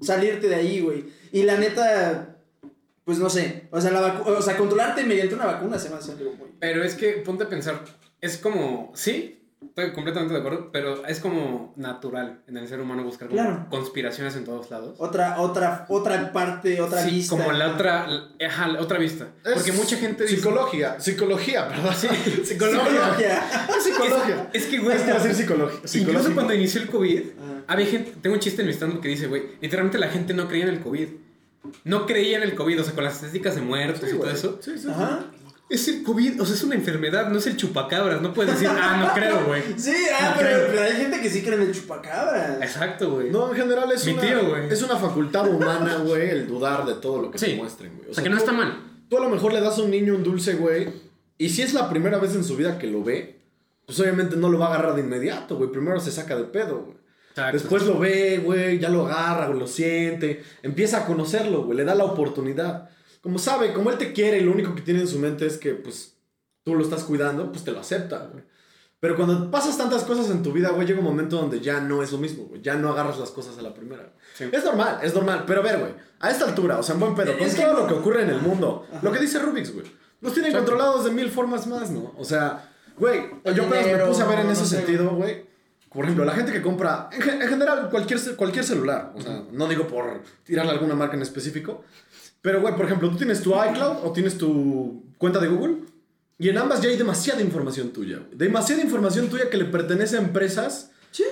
salirte 0.00 0.48
de 0.48 0.54
ahí, 0.54 0.80
güey. 0.80 1.04
Y 1.32 1.42
la 1.42 1.58
neta, 1.58 2.38
pues 3.04 3.18
no 3.18 3.28
sé. 3.28 3.68
O 3.70 3.78
sea, 3.80 3.90
la 3.90 4.22
o 4.22 4.40
sea, 4.40 4.56
controlarte 4.56 5.04
mediante 5.04 5.34
una 5.34 5.46
vacuna 5.46 5.78
se 5.78 5.90
me 5.90 5.96
hace 5.96 6.12
algo 6.12 6.32
muy. 6.32 6.48
Pero 6.60 6.82
es 6.82 6.94
que 6.94 7.12
ponte 7.18 7.44
a 7.44 7.48
pensar, 7.50 7.84
es 8.22 8.38
como, 8.38 8.90
sí, 8.94 9.43
estoy 9.68 9.92
completamente 9.92 10.34
de 10.34 10.40
acuerdo, 10.40 10.70
pero 10.72 11.06
es 11.06 11.20
como 11.20 11.72
natural 11.76 12.40
en 12.46 12.56
el 12.56 12.66
ser 12.68 12.80
humano 12.80 13.02
buscar 13.04 13.28
Claro. 13.28 13.66
conspiraciones 13.70 14.36
en 14.36 14.44
todos 14.44 14.70
lados. 14.70 14.96
Otra, 14.98 15.40
otra, 15.40 15.86
otra 15.88 16.32
parte, 16.32 16.80
otra 16.80 17.02
sí, 17.02 17.10
vista. 17.10 17.36
como 17.36 17.52
la 17.52 17.72
otra, 17.72 18.06
la- 18.06 18.28
ajá, 18.46 18.68
la 18.68 18.80
otra 18.80 18.98
vista. 18.98 19.28
Es 19.44 19.54
Porque 19.54 19.72
mucha 19.72 19.96
gente 19.96 20.24
dice... 20.24 20.36
Psicología. 20.36 21.00
Psicología, 21.00 21.68
perdón. 21.68 21.94
Sí, 21.94 22.08
Psicología. 22.44 23.42
psicología. 23.82 24.50
Es 24.52 24.66
que, 24.66 24.78
güey, 24.78 24.96
Es 24.96 25.02
que 25.02 25.08
iba 25.10 25.18
a 25.18 25.22
decir 25.22 25.34
psicología. 25.34 25.80
incluso 26.00 26.34
cuando 26.34 26.54
inició 26.54 26.80
el 26.82 26.88
COVID, 26.88 27.20
Ah. 27.40 27.62
había 27.68 27.86
gente, 27.86 28.12
tengo 28.22 28.34
un 28.34 28.40
chiste 28.40 28.62
en 28.62 28.66
mi 28.68 28.72
stand 28.74 29.00
que 29.00 29.08
dice, 29.08 29.26
güey, 29.26 29.42
literalmente 29.60 29.98
la 29.98 30.08
gente 30.08 30.34
no 30.34 30.48
creía 30.48 30.64
en 30.64 30.70
el 30.70 30.80
COVID. 30.80 31.08
No 31.84 32.04
creía 32.06 32.36
en 32.36 32.42
el 32.42 32.54
COVID, 32.54 32.80
o 32.80 32.84
sea, 32.84 32.94
con 32.94 33.04
las 33.04 33.14
estadísticas 33.14 33.54
de 33.54 33.62
muertos 33.62 34.08
y 34.12 34.16
todo 34.18 34.30
eso. 34.30 34.58
Sí, 34.60 34.78
sí. 34.78 34.86
Ajá. 34.90 35.24
Es 35.68 35.88
el 35.88 36.02
COVID, 36.02 36.42
o 36.42 36.46
sea, 36.46 36.54
es 36.54 36.62
una 36.62 36.74
enfermedad, 36.74 37.30
no 37.30 37.38
es 37.38 37.46
el 37.46 37.56
chupacabras. 37.56 38.20
No 38.20 38.34
puedes 38.34 38.52
decir, 38.52 38.68
ah, 38.70 38.96
no 39.06 39.14
creo, 39.14 39.46
güey. 39.46 39.62
Sí, 39.76 39.94
ah, 40.14 40.34
No 40.34 40.40
pero, 40.40 40.82
hay 40.82 40.92
gente 40.92 41.20
que 41.20 41.30
sí 41.30 41.42
cree 41.42 41.54
en 41.54 41.62
el 41.62 41.72
chupacabras. 41.72 42.60
Exacto, 42.62 43.12
güey. 43.12 43.30
No, 43.30 43.50
en 43.50 43.56
general 43.56 43.90
es 43.90 44.04
Mi 44.04 44.12
una, 44.12 44.22
tío, 44.22 44.48
güey. 44.50 44.68
es 44.70 44.82
una 44.82 44.96
facultad 44.96 45.48
humana, 45.48 45.96
güey, 46.04 46.28
el 46.30 46.46
dudar 46.46 46.84
de 46.84 46.94
todo 46.94 47.22
lo 47.22 47.30
que 47.30 47.38
Sí. 47.38 47.46
te 47.46 47.56
muestren, 47.56 47.96
güey. 47.96 48.10
O 48.10 48.14
sea, 48.14 48.22
que 48.22 48.30
no 48.30 48.36
está 48.36 48.52
mal. 48.52 48.78
Tú 49.08 49.16
a 49.16 49.20
lo 49.20 49.30
mejor 49.30 49.52
le 49.52 49.60
das 49.60 49.78
a 49.78 49.82
un 49.82 49.90
niño 49.90 50.14
un 50.14 50.22
dulce, 50.22 50.54
güey, 50.54 50.88
y 51.38 51.48
si 51.48 51.62
es 51.62 51.72
la 51.74 51.88
primera 51.88 52.18
vez 52.18 52.34
en 52.34 52.44
su 52.44 52.56
vida 52.56 52.78
que 52.78 52.86
lo 52.86 53.02
ve, 53.02 53.40
pues 53.86 53.98
obviamente 54.00 54.36
no 54.36 54.48
lo 54.50 54.58
va 54.58 54.66
a 54.66 54.74
agarrar 54.74 54.94
de 54.94 55.00
inmediato, 55.00 55.56
güey. 55.56 55.70
Primero 55.70 55.98
se 55.98 56.10
saca 56.12 56.36
de 56.36 56.44
pedo, 56.44 56.82
güey. 56.84 56.96
Exacto. 57.30 57.52
Después 57.58 57.82
lo 57.84 57.98
ve, 57.98 58.40
güey, 58.44 58.78
ya 58.78 58.90
lo 58.90 59.06
agarra, 59.06 59.46
güey, 59.48 59.58
lo 59.58 59.66
siente, 59.66 60.44
empieza 60.62 60.98
a 60.98 61.06
conocerlo, 61.06 61.64
güey, 61.64 61.76
le 61.78 61.84
da 61.84 61.94
la 61.94 62.04
oportunidad. 62.04 62.90
Como 63.24 63.38
sabe, 63.38 63.72
como 63.72 63.90
él 63.90 63.98
te 63.98 64.12
quiere 64.12 64.38
y 64.38 64.42
lo 64.44 64.52
único 64.52 64.74
que 64.76 64.82
tiene 64.82 65.00
en 65.00 65.08
su 65.08 65.18
mente 65.18 65.46
es 65.46 65.56
que, 65.58 65.70
pues, 65.72 66.14
tú 66.62 66.74
lo 66.76 66.84
estás 66.84 67.02
cuidando, 67.04 67.50
pues 67.50 67.64
te 67.64 67.72
lo 67.72 67.80
acepta, 67.80 68.28
güey. 68.30 68.44
Pero 69.00 69.16
cuando 69.16 69.50
pasas 69.50 69.76
tantas 69.76 70.04
cosas 70.04 70.30
en 70.30 70.42
tu 70.42 70.52
vida, 70.52 70.68
güey, 70.70 70.86
llega 70.86 70.98
un 71.00 71.04
momento 71.04 71.36
donde 71.38 71.58
ya 71.60 71.80
no 71.80 72.02
es 72.02 72.12
lo 72.12 72.18
mismo, 72.18 72.44
güey. 72.44 72.62
Ya 72.62 72.74
no 72.76 72.90
agarras 72.90 73.18
las 73.18 73.30
cosas 73.30 73.58
a 73.58 73.62
la 73.62 73.74
primera. 73.74 74.12
Sí. 74.34 74.44
Es 74.52 74.64
normal, 74.64 74.98
es 75.02 75.12
normal. 75.14 75.44
Pero 75.46 75.60
a 75.60 75.62
ver, 75.64 75.78
güey, 75.80 75.92
a 76.20 76.30
esta 76.30 76.44
altura, 76.46 76.78
o 76.78 76.82
sea, 76.82 76.94
en 76.94 77.00
buen 77.00 77.14
pedo, 77.14 77.36
con 77.36 77.50
todo 77.50 77.72
lo 77.74 77.86
que 77.86 77.94
ocurre 77.94 78.22
en 78.22 78.30
el 78.30 78.40
mundo, 78.40 78.86
lo 79.02 79.10
que 79.10 79.18
dice 79.18 79.38
Rubix, 79.40 79.72
güey, 79.74 79.86
nos 80.20 80.32
tienen 80.34 80.52
Exacto. 80.52 80.70
controlados 80.72 81.04
de 81.06 81.10
mil 81.10 81.30
formas 81.30 81.66
más, 81.66 81.90
¿no? 81.90 82.14
O 82.18 82.24
sea, 82.24 82.70
güey, 82.98 83.24
yo 83.54 83.64
apenas 83.64 83.86
me 83.86 84.06
puse 84.06 84.22
a 84.22 84.26
ver 84.26 84.38
en 84.40 84.46
no 84.46 84.52
ese 84.52 84.66
sé. 84.66 84.76
sentido, 84.76 85.10
güey. 85.16 85.46
Por 85.92 86.04
ejemplo, 86.04 86.24
la 86.26 86.32
gente 86.34 86.52
que 86.52 86.60
compra, 86.60 87.08
en, 87.12 87.22
gen- 87.22 87.40
en 87.40 87.48
general, 87.48 87.88
cualquier, 87.90 88.18
cualquier 88.36 88.64
celular, 88.64 89.12
o 89.14 89.20
sea, 89.20 89.44
no 89.52 89.68
digo 89.68 89.86
por 89.86 90.22
tirarle 90.42 90.72
alguna 90.72 90.94
marca 90.96 91.14
en 91.14 91.22
específico, 91.22 91.84
pero, 92.44 92.60
güey, 92.60 92.76
por 92.76 92.84
ejemplo, 92.84 93.08
tú 93.08 93.16
tienes 93.16 93.40
tu 93.40 93.52
iCloud 93.54 94.04
o 94.04 94.12
tienes 94.12 94.36
tu 94.36 95.02
cuenta 95.16 95.40
de 95.40 95.48
Google 95.48 95.76
y 96.38 96.50
en 96.50 96.58
ambas 96.58 96.82
ya 96.82 96.90
hay 96.90 96.96
demasiada 96.98 97.40
información 97.40 97.88
tuya, 97.90 98.18
güey. 98.18 98.36
Demasiada 98.36 98.82
información 98.82 99.28
tuya 99.30 99.48
que 99.48 99.56
le 99.56 99.64
pertenece 99.64 100.16
a 100.16 100.20
empresas, 100.20 100.90
Sí. 101.10 101.24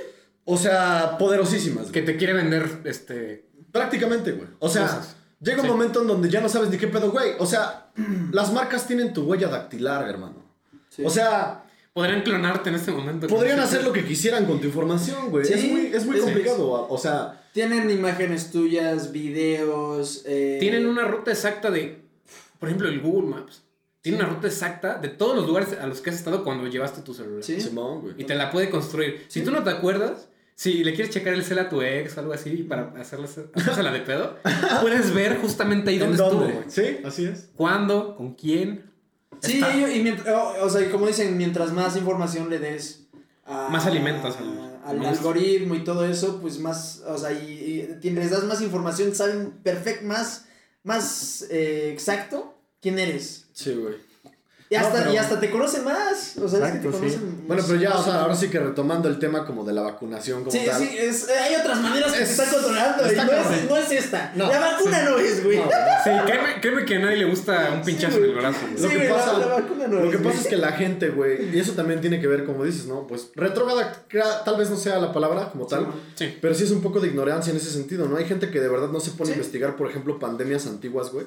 o 0.46 0.56
sea, 0.56 1.16
poderosísimas. 1.18 1.90
Que 1.90 2.00
te 2.00 2.16
quiere 2.16 2.32
vender, 2.32 2.80
este... 2.84 3.44
Prácticamente, 3.70 4.32
güey. 4.32 4.48
O 4.58 4.70
sea, 4.70 4.84
Cosas. 4.86 5.16
llega 5.40 5.58
un 5.60 5.66
Sí. 5.66 5.70
momento 5.70 6.00
en 6.00 6.08
donde 6.08 6.30
ya 6.30 6.40
no 6.40 6.48
sabes 6.48 6.70
ni 6.70 6.78
qué 6.78 6.86
pedo, 6.88 7.10
güey. 7.10 7.32
O 7.38 7.44
sea, 7.46 7.90
las 8.32 8.50
marcas 8.54 8.86
tienen 8.86 9.12
tu 9.12 9.24
huella 9.24 9.48
dactilar, 9.48 10.08
hermano. 10.08 10.42
Sí. 10.88 11.02
O 11.04 11.10
sea, 11.10 11.64
Podrían 11.94 12.22
clonarte 12.22 12.70
en 12.70 12.76
este 12.76 12.90
momento. 12.90 13.26
podrían 13.26 13.60
hacer 13.66 13.84
lo 13.84 13.92
que 13.92 14.04
quisieran 14.04 14.46
con 14.46 14.60
tu 14.60 14.66
información, 14.66 15.30
güey. 15.30 15.44
Sí, 15.44 15.52
es 15.54 15.64
muy, 15.70 15.86
es 15.94 16.06
muy 16.06 16.16
es- 16.16 16.22
complicado. 16.24 16.86
O 16.88 16.98
sea, 16.98 17.42
Tienen 17.52 17.90
imágenes 17.90 18.50
tuyas, 18.50 19.12
videos. 19.12 20.22
eh, 20.26 20.56
Tienen 20.60 20.86
una 20.86 21.04
ruta 21.04 21.30
exacta 21.32 21.70
de, 21.70 22.00
por 22.58 22.68
ejemplo, 22.68 22.88
el 22.88 23.00
Google 23.00 23.28
Maps. 23.28 23.62
Tiene 24.00 24.18
una 24.18 24.26
ruta 24.28 24.48
exacta 24.48 24.96
de 24.98 25.08
todos 25.08 25.36
los 25.36 25.46
lugares 25.46 25.68
a 25.80 25.86
los 25.86 26.00
que 26.00 26.10
has 26.10 26.16
estado 26.16 26.42
cuando 26.42 26.66
llevaste 26.66 27.02
tu 27.02 27.14
celular. 27.14 27.44
Sí. 27.44 27.56
Güey. 27.72 28.14
Y 28.18 28.24
te 28.24 28.34
la 28.34 28.50
puede 28.50 28.68
construir. 28.68 29.24
Si 29.28 29.42
tú 29.42 29.52
no 29.52 29.62
te 29.62 29.70
acuerdas, 29.70 30.28
si 30.56 30.82
le 30.82 30.92
quieres 30.94 31.14
checar 31.14 31.34
el 31.34 31.44
cel 31.44 31.60
a 31.60 31.68
tu 31.68 31.82
ex 31.82 32.16
o 32.16 32.20
algo 32.20 32.32
así 32.32 32.50
para 32.68 32.92
hacerla, 32.98 33.92
de 33.92 34.00
pedo, 34.00 34.38
puedes 34.80 35.14
ver 35.14 35.36
justamente 35.38 35.90
ahí 35.90 35.96
¿En 35.96 36.16
dónde 36.16 36.16
estuvo, 36.22 36.40
dónde? 36.40 36.54
güey. 36.54 36.64
Sí, 36.68 36.98
así 37.04 37.26
es. 37.26 37.50
¿Cuándo? 37.54 38.16
¿Con 38.16 38.34
quién? 38.34 38.90
Sí, 39.42 39.54
Está. 39.54 39.76
y 39.76 40.02
mientras, 40.02 40.28
o, 40.34 40.64
o 40.64 40.70
sea, 40.70 40.90
como 40.90 41.06
dicen, 41.06 41.36
mientras 41.36 41.72
más 41.72 41.96
información 41.96 42.48
le 42.48 42.58
des 42.58 43.06
a- 43.44 43.68
Más 43.70 43.86
alimentos 43.86 44.36
al- 44.36 45.04
algoritmo 45.06 45.74
y 45.74 45.84
todo 45.84 46.04
eso, 46.06 46.40
pues 46.40 46.58
más, 46.58 47.02
o 47.06 47.18
sea, 47.18 47.32
y, 47.32 47.98
y 48.00 48.10
les 48.10 48.30
das 48.30 48.44
más 48.44 48.60
información, 48.62 49.14
saben 49.14 49.50
perfecto, 49.62 50.06
más, 50.06 50.44
más 50.84 51.44
eh, 51.50 51.90
exacto 51.92 52.54
quién 52.80 52.98
eres. 52.98 53.46
Sí, 53.52 53.74
güey. 53.74 53.96
Y 54.72 54.74
No, 54.74 54.80
hasta, 54.86 54.98
pero- 55.00 55.12
y 55.12 55.16
hasta 55.18 55.38
te 55.38 55.50
conocen 55.50 55.84
más. 55.84 56.38
O 56.38 56.48
sea, 56.48 56.66
es 56.66 56.72
que 56.72 56.78
te 56.78 56.90
sí. 56.92 56.98
conocen 56.98 57.44
Bueno, 57.46 57.62
pero 57.66 57.78
ya, 57.78 57.90
o 57.94 58.02
sea, 58.02 58.22
ahora 58.22 58.34
sí 58.34 58.48
que 58.48 58.58
retomando 58.58 59.06
el 59.10 59.18
tema 59.18 59.44
como 59.44 59.64
de 59.64 59.74
la 59.74 59.82
vacunación 59.82 60.44
como 60.44 60.50
Sí, 60.50 60.62
tal. 60.64 60.80
sí, 60.80 60.96
es, 60.98 61.28
eh, 61.28 61.32
hay 61.38 61.54
otras 61.56 61.78
maneras 61.82 62.10
que 62.10 62.22
Es- 62.22 62.36
te 62.36 62.42
están 62.42 62.54
controlando. 62.54 63.02
y 63.12 63.16
no, 63.16 63.22
es, 63.22 63.68
no 63.68 63.76
es 63.76 63.90
esta. 63.92 64.32
No, 64.34 64.48
la 64.48 64.58
vacuna 64.60 65.02
no 65.02 65.18
es, 65.18 65.44
güey. 65.44 65.58
No, 65.58 65.64
Sí, 66.04 66.10
créeme, 66.24 66.60
créeme 66.62 66.84
que 66.86 66.96
a 66.96 66.98
nadie 67.00 67.16
le 67.18 67.24
gusta 67.26 67.70
un 67.74 67.82
pinchazo 67.82 68.16
en 68.16 68.24
el 68.24 68.34
brazo. 68.34 68.60
Lo 68.80 68.88
que 68.88 69.08
la- 69.08 69.14
pasa, 69.14 69.38
la 69.38 69.46
vacuna 69.46 69.86
no 69.88 69.96
lo 70.00 70.04
es, 70.06 70.10
que 70.12 70.16
pasa 70.16 70.30
güey. 70.30 70.40
es 70.40 70.46
que 70.46 70.56
la 70.56 70.72
gente, 70.72 71.08
güey, 71.10 71.54
y 71.54 71.58
eso 71.60 71.72
también 71.72 72.00
tiene 72.00 72.18
que 72.18 72.26
ver, 72.26 72.46
como 72.46 72.64
dices, 72.64 72.86
¿no? 72.86 73.06
Pues 73.06 73.28
retrógrada, 73.34 73.92
tal 74.46 74.56
vez 74.56 74.70
no 74.70 74.76
sea 74.78 74.98
la 74.98 75.12
palabra 75.12 75.50
como 75.50 75.66
tal, 75.66 75.86
Sí. 76.14 76.34
pero 76.40 76.54
sí 76.54 76.64
es 76.64 76.70
un 76.70 76.80
poco 76.80 76.98
de 76.98 77.08
ignorancia 77.08 77.50
en 77.50 77.58
ese 77.58 77.70
sentido, 77.70 78.08
¿no? 78.08 78.16
Hay 78.16 78.24
gente 78.24 78.48
que 78.50 78.58
de 78.58 78.68
verdad 78.68 78.88
no 78.88 79.00
se 79.00 79.10
pone 79.10 79.30
a 79.30 79.34
investigar, 79.34 79.76
por 79.76 79.90
ejemplo, 79.90 80.18
pandemias 80.18 80.66
antiguas, 80.66 81.10
güey. 81.12 81.26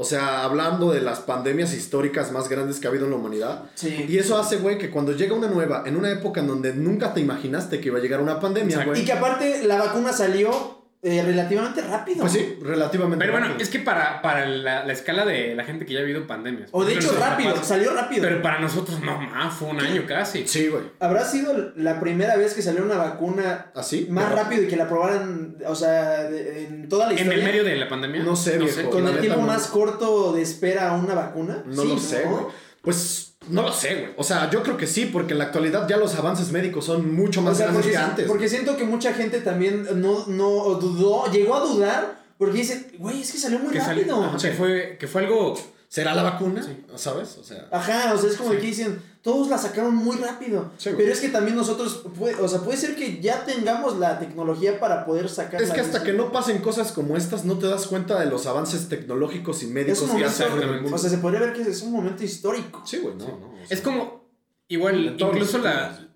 O 0.00 0.04
sea, 0.04 0.44
hablando 0.44 0.92
de 0.92 1.00
las 1.00 1.18
pandemias 1.18 1.74
históricas 1.74 2.30
más 2.30 2.48
grandes 2.48 2.78
que 2.78 2.86
ha 2.86 2.90
habido 2.90 3.06
en 3.06 3.10
la 3.10 3.16
humanidad. 3.16 3.64
Sí. 3.74 4.06
Y 4.08 4.18
eso 4.18 4.38
hace, 4.38 4.58
güey, 4.58 4.78
que 4.78 4.90
cuando 4.90 5.10
llega 5.10 5.34
una 5.34 5.48
nueva, 5.48 5.82
en 5.86 5.96
una 5.96 6.08
época 6.12 6.40
en 6.40 6.46
donde 6.46 6.72
nunca 6.72 7.12
te 7.12 7.20
imaginaste 7.20 7.80
que 7.80 7.88
iba 7.88 7.98
a 7.98 8.00
llegar 8.00 8.20
una 8.20 8.38
pandemia, 8.38 8.84
güey. 8.84 9.02
Y 9.02 9.04
que 9.04 9.12
aparte 9.12 9.64
la 9.64 9.76
vacuna 9.76 10.12
salió 10.12 10.77
eh, 11.00 11.22
relativamente 11.22 11.80
rápido. 11.82 12.20
Pues 12.20 12.32
sí, 12.32 12.58
relativamente. 12.60 13.24
Pero 13.24 13.38
bueno, 13.38 13.54
es 13.58 13.68
que 13.68 13.78
para, 13.78 14.20
para 14.20 14.46
la, 14.46 14.84
la 14.84 14.92
escala 14.92 15.24
de 15.24 15.54
la 15.54 15.64
gente 15.64 15.86
que 15.86 15.92
ya 15.94 16.00
ha 16.00 16.02
vivido 16.02 16.26
pandemias. 16.26 16.70
O 16.72 16.84
de 16.84 16.94
hecho 16.94 17.16
rápido, 17.18 17.62
salió 17.62 17.92
rápido. 17.94 18.22
Pero 18.22 18.42
para 18.42 18.58
nosotros 18.58 19.00
no, 19.00 19.20
más, 19.20 19.54
fue 19.54 19.68
un 19.68 19.80
año 19.80 20.04
casi. 20.08 20.46
Sí, 20.48 20.66
güey. 20.68 20.82
Habrá 20.98 21.24
sido 21.24 21.72
la 21.76 22.00
primera 22.00 22.36
vez 22.36 22.54
que 22.54 22.62
salió 22.62 22.82
una 22.82 22.96
vacuna 22.96 23.70
¿Así? 23.76 24.06
más 24.10 24.24
¿Ah, 24.24 24.28
¿Verdad? 24.30 24.42
rápido 24.44 24.62
y 24.64 24.68
que 24.68 24.76
la 24.76 24.88
probaran, 24.88 25.56
o 25.66 25.74
sea, 25.74 26.24
de- 26.24 26.64
en 26.64 26.88
toda 26.88 27.06
la 27.06 27.12
En 27.12 27.18
historia. 27.18 27.38
el 27.38 27.44
medio 27.44 27.64
de 27.64 27.76
la 27.76 27.88
pandemia. 27.88 28.22
No 28.24 28.34
sé, 28.34 28.58
viejo. 28.58 28.90
Con 28.90 29.06
el 29.06 29.20
tiempo 29.20 29.40
no. 29.40 29.46
más 29.46 29.68
corto 29.68 30.32
de 30.32 30.42
espera 30.42 30.88
a 30.90 30.92
una 30.96 31.14
vacuna. 31.14 31.62
No 31.64 31.82
Sí, 31.82 31.88
lo 31.88 31.98
sé, 31.98 32.22
güey. 32.24 32.44
Pues 32.82 33.27
no 33.50 33.62
lo 33.62 33.72
sé, 33.72 33.94
güey. 33.94 34.08
O 34.16 34.24
sea, 34.24 34.50
yo 34.50 34.62
creo 34.62 34.76
que 34.76 34.86
sí, 34.86 35.06
porque 35.06 35.32
en 35.32 35.38
la 35.38 35.44
actualidad 35.46 35.88
ya 35.88 35.96
los 35.96 36.14
avances 36.14 36.50
médicos 36.52 36.84
son 36.84 37.14
mucho 37.14 37.42
más 37.42 37.54
O 37.54 37.56
sea, 37.56 37.66
grandes 37.66 37.82
porque, 37.84 37.96
que 37.98 38.02
antes. 38.04 38.26
porque 38.26 38.48
siento 38.48 38.76
que 38.76 38.84
mucha 38.84 39.12
gente 39.14 39.40
también 39.40 39.86
no, 40.00 40.26
no 40.26 40.74
dudó, 40.74 41.30
llegó 41.30 41.54
a 41.56 41.60
dudar 41.60 42.22
porque 42.38 42.58
dice, 42.58 42.90
güey, 42.98 43.20
es 43.22 43.32
que 43.32 43.38
salió 43.38 43.58
muy 43.58 43.72
Que, 43.72 43.80
salió- 43.80 44.02
rápido. 44.04 44.24
ajá, 44.24 44.36
que 44.38 44.52
fue, 44.52 44.96
que 45.00 45.06
fue 45.08 45.24
algo. 45.24 45.58
¿Será 45.88 46.14
la 46.14 46.22
vacuna? 46.22 46.62
Sí. 46.62 46.84
¿Sabes? 46.96 47.38
O 47.38 47.44
sea. 47.44 47.66
Ajá, 47.72 48.12
o 48.14 48.18
sea, 48.18 48.28
es 48.30 48.36
como 48.36 48.50
que 48.50 48.58
dicen, 48.58 49.00
todos 49.22 49.48
la 49.48 49.56
sacaron 49.56 49.94
muy 49.94 50.16
rápido. 50.16 50.70
Sí, 50.76 50.90
güey. 50.90 50.98
pero 51.02 51.12
es 51.12 51.20
que 51.20 51.28
también 51.30 51.56
nosotros, 51.56 52.02
puede- 52.18 52.34
o 52.36 52.46
sea, 52.46 52.60
puede 52.60 52.76
ser 52.76 52.94
que 52.94 53.20
ya 53.22 53.44
tengamos 53.46 53.98
la 53.98 54.18
tecnología 54.18 54.78
para 54.78 55.06
poder 55.06 55.28
sacar. 55.30 55.62
Es 55.62 55.70
que 55.70 55.80
hasta 55.80 56.02
que 56.02 56.12
no 56.12 56.30
pasen 56.30 56.58
cosas 56.58 56.92
como 56.92 57.16
estas, 57.16 57.44
no 57.46 57.58
te 57.58 57.66
das 57.68 57.86
cuenta 57.86 58.20
de 58.20 58.26
los 58.26 58.46
avances 58.46 58.88
tecnológicos 58.90 59.62
y 59.62 59.68
médicos 59.68 60.10
que 60.10 60.24
hacen 60.24 60.52
en 60.52 60.68
el 60.68 60.80
mundo. 60.82 60.96
o 60.96 60.98
sea, 60.98 61.08
se 61.08 61.18
podría 61.18 61.40
ver 61.40 61.52
que 61.54 61.62
es 61.62 61.82
un 61.82 61.92
momento 61.92 62.22
histórico. 62.22 62.82
sí, 62.84 62.98
güey, 62.98 63.14
no, 63.16 63.26
no. 63.26 63.52
o 63.54 63.66
sea, 63.66 63.66
Es 63.76 63.80
como. 63.80 64.28
Igual, 64.68 65.16
incluso 65.18 65.58
la. 65.58 66.07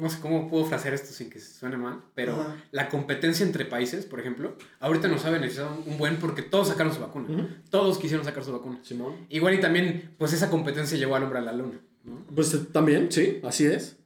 No 0.00 0.08
sé 0.08 0.18
cómo 0.20 0.48
puedo 0.48 0.64
frasear 0.64 0.94
esto 0.94 1.12
sin 1.12 1.28
que 1.30 1.38
suene 1.40 1.76
mal, 1.76 2.00
pero 2.14 2.54
la 2.72 2.88
competencia 2.88 3.44
entre 3.44 3.64
países, 3.64 4.06
por 4.06 4.18
ejemplo, 4.20 4.56
ahorita 4.80 5.08
nos 5.08 5.24
ha 5.26 5.30
beneficiado 5.30 5.76
un 5.86 5.98
buen 5.98 6.16
porque 6.16 6.42
todos 6.42 6.68
sacaron 6.68 6.94
su 6.94 7.00
vacuna. 7.00 7.62
Todos 7.70 7.98
quisieron 7.98 8.24
sacar 8.24 8.42
su 8.44 8.52
vacuna. 8.52 8.80
Simón. 8.82 9.26
Igual 9.28 9.54
y 9.54 9.60
también, 9.60 10.14
pues 10.18 10.32
esa 10.32 10.48
competencia 10.48 10.96
llevó 10.96 11.16
al 11.16 11.24
hombre 11.24 11.38
a 11.38 11.42
la 11.42 11.52
luna. 11.52 11.78
¿no? 12.04 12.24
Pues 12.34 12.54
eh, 12.54 12.60
también, 12.72 13.12
sí, 13.12 13.40
así 13.44 13.66
es. 13.66 13.96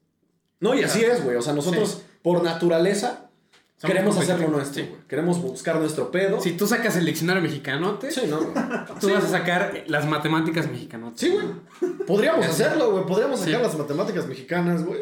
No, 0.61 0.75
y 0.75 0.83
así 0.83 1.03
es, 1.05 1.23
güey. 1.23 1.37
O 1.37 1.43
sea, 1.43 1.53
nosotros, 1.53 2.03
por 2.23 2.43
naturaleza, 2.43 3.31
Somos 3.77 3.95
queremos 3.95 4.17
hacerlo 4.19 4.49
nuestro, 4.49 4.83
sí. 4.83 4.91
Queremos 5.07 5.41
buscar 5.41 5.77
nuestro 5.77 6.11
pedo. 6.11 6.41
Si 6.41 6.53
tú 6.53 6.67
sacas 6.67 6.97
el 6.97 7.05
diccionario 7.05 7.43
mexicanote, 7.43 8.11
Sí, 8.11 8.23
¿no? 8.29 8.39
tú 9.01 9.09
Sí, 9.09 9.13
vas 9.13 9.25
a 9.25 9.29
sacar 9.29 9.85
las 9.87 10.07
matemáticas 10.07 10.71
mexicanotes. 10.71 11.21
Sí, 11.21 11.31
güey. 11.31 11.93
Podríamos 12.07 12.47
hacerlo, 12.47 12.93
güey. 12.93 13.05
Podríamos 13.05 13.41
sacar 13.41 13.61
las 13.61 13.77
matemáticas 13.77 14.27
mexicanas, 14.27 14.85
güey. 14.85 15.01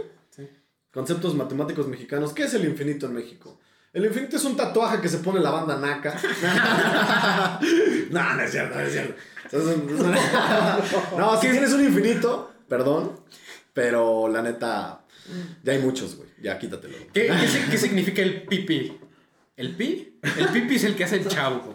Conceptos 0.93 1.35
matemáticos 1.35 1.89
mexicanos. 1.89 2.33
¿Qué 2.33 2.45
es 2.45 2.55
el 2.55 2.65
infinito 2.67 3.07
en 3.07 3.15
México? 3.15 3.59
El 3.93 4.05
infinito 4.05 4.37
es 4.37 4.45
un 4.45 4.57
tatuaje 4.57 5.01
que 5.01 5.09
se 5.09 5.19
pone 5.19 5.41
la 5.41 5.51
banda 5.51 5.77
naca. 5.79 6.15
no, 8.11 8.35
no 8.35 8.43
es 8.43 8.51
cierto, 8.51 8.75
no 8.75 8.81
es 8.83 8.93
cierto. 8.93 9.15
no, 11.19 11.41
si 11.41 11.49
tienes 11.49 11.73
un 11.73 11.85
infinito, 11.85 12.53
perdón, 12.69 13.21
pero 13.73 14.29
la 14.29 14.43
neta, 14.43 15.05
ya 15.63 15.73
hay 15.73 15.79
muchos, 15.79 16.17
güey. 16.17 16.29
Ya 16.43 16.59
quítatelo. 16.59 16.97
¿Qué, 17.13 17.27
qué 17.27 17.71
qué 17.71 17.79
significa 17.79 18.23
el 18.23 18.43
pipi? 18.45 18.99
¿El 19.57 19.77
pi? 19.77 20.19
El 20.23 20.49
pipi 20.49 20.77
es 20.77 20.85
el 20.85 20.97
que 20.97 21.05
hace 21.05 21.17
el 21.17 21.29
chavo. 21.29 21.75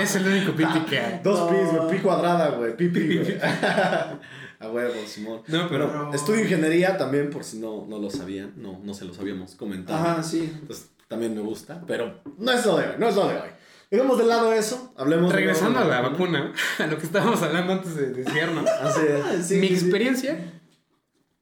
Es 0.00 0.14
el 0.14 0.26
único 0.26 0.52
pipi 0.52 0.80
que 0.88 0.98
hay. 0.98 1.20
Dos 1.22 1.50
pis, 1.50 1.72
güey. 1.72 1.96
Pi 1.96 1.98
cuadrada, 2.02 2.50
güey. 2.50 2.76
Pi, 2.76 2.88
pi, 2.88 3.18
güey. 3.18 3.38
A 4.64 4.70
huevo, 4.70 4.94
Simón. 5.06 5.42
No, 5.48 5.68
pero- 5.68 5.86
Bueno, 5.88 6.14
estudio 6.14 6.42
ingeniería 6.42 6.96
también, 6.96 7.30
por 7.30 7.44
si 7.44 7.58
no, 7.58 7.86
no 7.88 7.98
lo 7.98 8.10
sabían. 8.10 8.52
No, 8.56 8.80
no 8.82 8.94
se 8.94 9.04
los 9.04 9.18
habíamos 9.18 9.54
comentado. 9.54 9.98
Ajá, 9.98 10.22
sí. 10.22 10.50
Entonces, 10.60 10.90
también 11.08 11.34
me 11.34 11.40
gusta, 11.42 11.82
pero 11.86 12.20
no 12.38 12.50
es 12.52 12.64
lo 12.64 12.76
de 12.78 12.86
hoy, 12.88 12.94
no 12.98 13.08
es 13.08 13.14
lo 13.16 13.28
de 13.28 13.34
hoy. 13.34 13.48
Dejemos 13.90 14.18
de 14.18 14.24
lado 14.24 14.52
eso, 14.52 14.92
hablemos 14.96 15.30
de 15.30 15.36
Regresando 15.36 15.78
a 15.78 15.82
de 15.84 15.88
la 15.90 16.00
vacuna, 16.00 16.52
a 16.78 16.86
lo 16.86 16.98
que 16.98 17.04
estábamos 17.06 17.40
hablando 17.42 17.74
antes 17.74 17.94
de 17.94 18.10
desviarnos. 18.12 18.68
Así 18.80 19.00
es. 19.06 19.46
Sí, 19.46 19.54
mi 19.56 19.68
sí, 19.68 19.76
sí. 19.76 19.82
experiencia, 19.84 20.52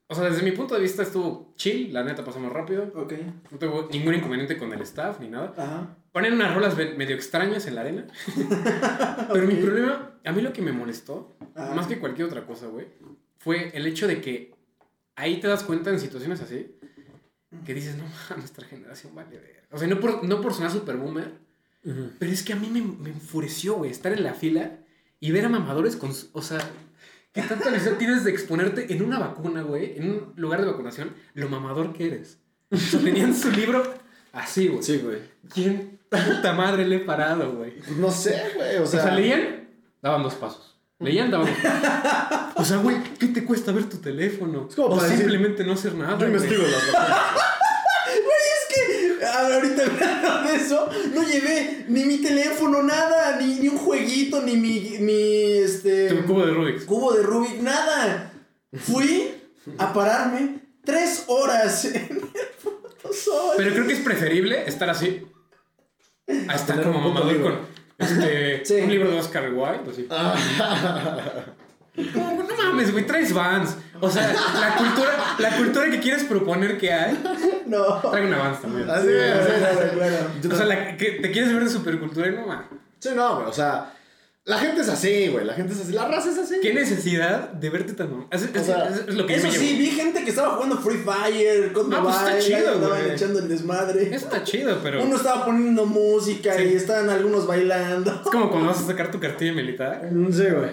o 0.09 0.15
sea, 0.15 0.25
desde 0.25 0.43
mi 0.43 0.51
punto 0.53 0.75
de 0.75 0.81
vista 0.83 1.03
estuvo 1.03 1.55
chill, 1.57 1.93
la 1.95 2.03
neta 2.05 2.23
pasamos 2.25 2.53
rápido. 2.53 2.93
Ok. 2.95 3.15
No 3.53 3.59
tuvo 3.59 3.89
ningún 3.91 4.15
inconveniente 4.15 4.59
con 4.59 4.71
el 4.73 4.83
staff 4.83 5.21
ni 5.21 5.29
nada. 5.29 5.55
Ajá. 5.57 5.97
Ponen 6.13 6.35
unas 6.35 6.55
rolas 6.55 6.77
medio 6.77 7.15
extrañas 7.17 7.67
en 7.67 7.75
la 7.75 7.81
arena. 7.83 8.07
Pero 9.33 9.47
mi 9.47 9.55
Ok. 9.55 9.61
problema, 9.61 10.11
a 10.25 10.33
mí 10.33 10.43
lo 10.43 10.53
que 10.53 10.63
me 10.63 10.73
molestó, 10.73 11.37
Ajá. 11.55 11.75
más 11.75 11.87
que 11.87 11.99
cualquier 11.99 12.27
otra 12.27 12.45
cosa, 12.47 12.67
güey, 12.67 12.87
fue 13.39 13.71
el 13.75 13.87
hecho 13.87 14.07
de 14.07 14.21
que 14.21 14.55
ahí 15.17 15.41
te 15.41 15.49
das 15.49 15.63
cuenta 15.65 15.91
en 15.91 15.99
situaciones 16.01 16.41
así 16.41 16.75
que 17.67 17.75
dices, 17.75 17.97
no, 17.97 18.05
nuestra 18.37 18.67
generación 18.67 19.15
vale 19.15 19.39
ver. 19.39 19.65
O 19.71 19.79
sea, 19.79 19.89
no 19.89 20.01
por, 20.01 20.25
no 20.25 20.41
por 20.41 20.55
sonar 20.55 20.71
super 20.71 20.97
boomer, 20.97 21.33
pero 22.19 22.31
es 22.31 22.43
que 22.43 22.53
a 22.53 22.57
mí 22.57 22.69
me, 22.71 22.81
me 22.83 23.11
enfureció, 23.11 23.75
güey, 23.75 23.91
estar 23.91 24.13
en 24.13 24.23
la 24.23 24.35
fila 24.35 24.79
y 25.21 25.31
ver 25.33 25.45
a 25.47 25.49
mamadores 25.49 25.97
con... 25.97 26.13
O 26.33 26.43
sea, 26.43 26.59
¿qué 27.33 27.43
tanta 27.43 27.71
necesidad 27.71 27.97
tienes 27.99 28.25
de 28.25 28.31
exponerte 28.31 28.93
en 28.93 29.03
una 29.03 29.19
vacuna, 29.19 29.63
güey? 29.63 29.97
En 29.99 30.11
un 30.11 30.33
lugar 30.37 30.61
de 30.61 30.67
vacunación, 30.71 31.15
lo 31.35 31.49
mamador 31.49 31.93
que 31.93 32.07
eres. 32.07 32.39
O 32.71 32.77
sea, 32.77 33.01
tenían 33.01 33.35
su 33.35 33.51
libro 33.51 33.83
así, 34.33 34.69
güey. 34.69 34.83
Sí, 34.83 34.99
güey. 34.99 35.19
¿Quién 35.53 35.99
puta 36.09 36.53
madre 36.53 36.85
le 36.87 36.97
he 36.97 37.01
parado, 37.01 37.53
güey? 37.53 37.75
No 37.97 38.11
sé, 38.11 38.43
güey, 38.57 38.77
o 38.79 38.83
O 38.83 38.87
sea. 38.87 39.03
sea, 39.05 39.15
leían, 39.15 39.69
daban 40.03 40.23
dos 40.23 40.35
pasos. 40.35 40.77
Leían, 40.99 41.31
daban 41.31 41.47
dos 41.47 41.57
pasos. 41.63 42.53
O 42.57 42.65
sea, 42.65 42.77
güey, 42.77 42.97
¿qué 43.19 43.29
te 43.29 43.45
cuesta 43.45 43.73
ver 43.73 43.89
tu 43.89 43.97
teléfono? 43.97 44.67
Es 44.69 44.75
como 44.77 44.89
o 44.89 44.91
para 44.97 45.05
decir, 45.05 45.21
simplemente 45.21 45.65
no 45.65 45.73
hacer 45.73 45.95
nada. 45.95 46.13
Yo 46.13 46.19
güey. 46.19 46.29
investigo 46.33 46.63
las 46.63 46.93
vacunas. 46.93 47.19
Es 48.13 48.75
que 49.19 49.25
ahorita 49.27 49.83
hablando 49.85 50.49
de 50.51 50.57
eso, 50.57 50.89
no 51.15 51.23
llevé 51.23 51.85
ni 51.89 52.05
mi 52.05 52.19
teléfono, 52.19 52.83
nada, 52.83 53.37
ni, 53.41 53.57
ni 53.61 53.69
un 53.69 53.79
jueguito, 53.79 54.41
ni 54.43 54.57
mi, 54.57 54.97
mi 55.01 55.59
este 55.59 56.09
Tu 56.09 56.25
cubo 56.27 56.47
de 56.47 56.53
Rubik's. 56.53 56.85
cubo 56.85 57.13
de 57.13 57.23
Rubik, 57.23 57.61
nada. 57.61 58.33
Fui 58.75 59.35
a 59.79 59.93
pararme 59.93 60.61
tres 60.85 61.25
horas 61.27 61.85
en 61.87 62.21
sol. 63.13 63.55
Pero 63.57 63.73
creo 63.73 63.87
que 63.87 63.93
es 63.95 64.01
preferible 64.01 64.65
estar 64.67 64.89
así 64.91 65.27
a 66.49 66.55
estar 66.55 66.83
como 66.83 66.99
mamador 67.01 67.41
con 67.43 67.59
este, 67.99 68.63
Sí. 68.65 68.75
un 68.83 68.91
libro 68.91 69.11
de 69.11 69.19
Oscar 69.19 69.53
Wilde. 69.53 69.91
Así. 69.91 70.09
Como, 72.15 72.43
no 72.43 72.57
mames, 72.57 72.91
güey, 72.91 73.07
traes 73.07 73.35
Vans. 73.35 73.77
O 74.01 74.09
sea, 74.11 74.33
la 74.33 74.77
cultura, 74.77 75.11
la 75.39 75.57
cultura 75.59 75.91
que 75.91 76.01
quieres 76.01 76.25
proponer 76.25 76.79
que 76.79 76.91
hay, 76.91 77.23
No. 77.67 78.01
trae 78.01 78.27
una 78.27 78.39
Vans 78.39 78.63
también. 78.63 78.89
Así 78.89 79.09
es. 79.11 79.47
Claro, 79.59 79.91
claro. 79.93 80.31
O 80.51 80.57
sea, 80.57 80.65
la, 80.67 80.97
que 80.97 81.11
te 81.13 81.31
quieres 81.31 81.53
ver 81.53 81.65
de 81.65 81.69
supercultura 81.71 82.29
y 82.29 82.33
no 82.33 82.47
mames. 82.47 82.67
Sí, 82.99 83.11
no, 83.15 83.35
güey, 83.37 83.47
o 83.49 83.53
sea. 83.53 83.93
La 84.45 84.59
gente 84.59 84.81
es 84.81 84.89
así, 84.89 85.29
güey. 85.29 85.45
La 85.45 85.55
gente 85.55 85.73
es 85.73 85.81
así. 85.83 85.93
La 85.93 86.09
raza 86.09 86.31
es 86.31 86.39
así. 86.39 86.57
¿Qué 86.61 86.75
necesidad 86.75 87.51
de 87.53 87.71
verte 87.71 87.93
tan 87.93 88.11
mamón? 88.11 88.27
Es, 88.33 88.41
sea, 88.67 88.89
es- 88.89 89.15
lo 89.15 89.25
que 89.25 89.35
Eso 89.37 89.47
yo 89.47 89.53
me 89.53 89.59
sí, 89.59 89.67
llevo. 89.69 89.79
vi 89.79 89.87
gente 89.91 90.25
que 90.25 90.31
estaba 90.31 90.55
jugando 90.55 90.79
Free 90.79 90.99
Fire, 90.99 91.73
con 91.73 91.95
Ah, 91.95 92.01
pues 92.03 92.17
está 92.17 92.39
chido, 92.41 92.73
andaban 92.75 93.01
güey. 93.03 93.13
echando 93.13 93.39
el 93.39 93.49
desmadre. 93.49 94.03
Eso 94.13 94.27
está 94.27 94.43
chido, 94.43 94.81
pero 94.83 95.01
Uno 95.05 95.15
estaba 95.15 95.45
poniendo 95.45 95.87
música 95.87 96.55
Sí. 96.57 96.65
y 96.65 96.75
estaban 96.75 97.09
algunos 97.09 97.47
bailando. 97.47 98.11
es 98.25 98.31
como 98.31 98.51
cuando 98.51 98.69
vas 98.71 98.81
a 98.81 98.87
sacar 98.87 99.13
tu 99.13 99.21
cartilla 99.21 99.53
militar. 99.53 100.09
Mm, 100.11 100.33
Sí, 100.33 100.43
güey. 100.51 100.71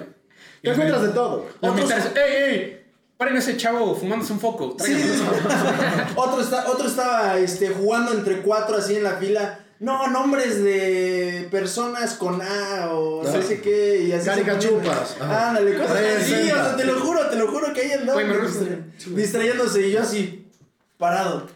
Te 0.63 0.71
encuentras 0.71 1.01
de 1.03 1.09
todo, 1.09 1.37
güey. 1.41 1.49
Los 1.61 1.71
Otros- 1.71 1.75
militares, 1.75 2.11
¡ey, 2.15 2.53
ey! 2.53 2.75
Paren 3.17 3.35
ese 3.37 3.55
chavo 3.55 3.93
fumándose 3.95 4.33
un 4.33 4.39
foco. 4.39 4.75
Sí. 4.79 4.93
tráiganlo". 4.93 5.25
otro, 6.15 6.41
está, 6.41 6.67
otro 6.71 6.87
estaba 6.87 7.37
este, 7.37 7.69
jugando 7.69 8.13
entre 8.13 8.41
cuatro 8.41 8.77
así 8.77 8.95
en 8.95 9.03
la 9.03 9.11
fila. 9.17 9.59
No, 9.79 10.09
nombres 10.09 10.61
de 10.61 11.47
personas 11.49 12.15
con 12.15 12.41
A 12.41 12.91
o 12.91 13.23
no 13.23 13.41
sé 13.41 13.61
qué. 13.61 14.03
Y 14.03 14.11
así 14.11 14.25
Caricachupas. 14.25 15.15
Ándale, 15.21 15.77
cosas 15.77 15.97
así. 16.17 16.51
O 16.51 16.55
sea, 16.55 16.75
te 16.75 16.83
lo 16.83 16.99
juro, 16.99 17.29
te 17.29 17.37
lo 17.37 17.47
juro 17.47 17.73
que 17.73 17.81
ahí 17.81 17.91
gusta. 18.41 18.65
distrayéndose 19.07 19.87
y 19.87 19.91
yo 19.91 20.01
así, 20.01 20.51
parado, 20.97 21.47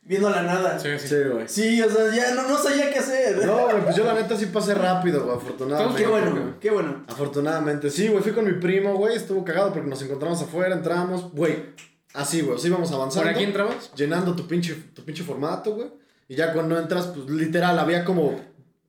viendo 0.00 0.30
la 0.30 0.42
nada. 0.42 0.78
Sí, 0.78 0.88
sí. 0.98 1.08
Sí, 1.08 1.16
güey. 1.30 1.48
Sí, 1.48 1.82
o 1.82 1.90
sea, 1.90 2.14
ya 2.14 2.34
no, 2.34 2.48
no 2.48 2.56
sabía 2.56 2.90
qué 2.90 3.00
hacer. 3.00 3.44
No, 3.44 3.64
güey, 3.64 3.82
pues 3.82 3.96
yo 3.96 4.04
la 4.04 4.14
neta 4.14 4.34
sí 4.34 4.46
pasé 4.46 4.72
rápido, 4.72 5.24
güey, 5.24 5.36
afortunadamente. 5.36 6.02
Qué 6.02 6.08
bueno, 6.08 6.54
qué 6.58 6.70
bueno. 6.70 7.04
Afortunadamente, 7.06 7.90
sí, 7.90 8.08
güey, 8.08 8.22
fui 8.22 8.32
con 8.32 8.46
mi 8.46 8.54
primo, 8.54 8.96
güey, 8.96 9.14
estuvo 9.14 9.44
cagado 9.44 9.74
porque 9.74 9.90
nos 9.90 10.00
encontramos 10.00 10.40
afuera, 10.40 10.74
entramos, 10.74 11.30
güey, 11.32 11.66
así, 12.14 12.40
güey, 12.40 12.56
así 12.56 12.68
íbamos 12.68 12.90
avanzando. 12.92 13.28
¿Por 13.28 13.34
aquí 13.34 13.44
entrabas? 13.44 13.92
Llenando 13.94 14.34
tu 14.34 14.46
pinche, 14.46 14.74
tu 14.94 15.04
pinche 15.04 15.22
formato, 15.22 15.74
güey. 15.74 15.88
Y 16.28 16.36
ya 16.36 16.52
cuando 16.52 16.78
entras, 16.78 17.06
pues 17.08 17.28
literal, 17.30 17.78
había 17.78 18.04
como 18.04 18.38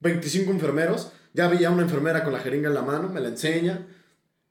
25 0.01 0.51
enfermeros. 0.51 1.11
Ya 1.33 1.45
había 1.45 1.69
una 1.71 1.83
enfermera 1.83 2.23
con 2.23 2.33
la 2.33 2.39
jeringa 2.39 2.67
en 2.69 2.73
la 2.75 2.81
mano, 2.81 3.09
me 3.09 3.19
la 3.21 3.29
enseña. 3.29 3.87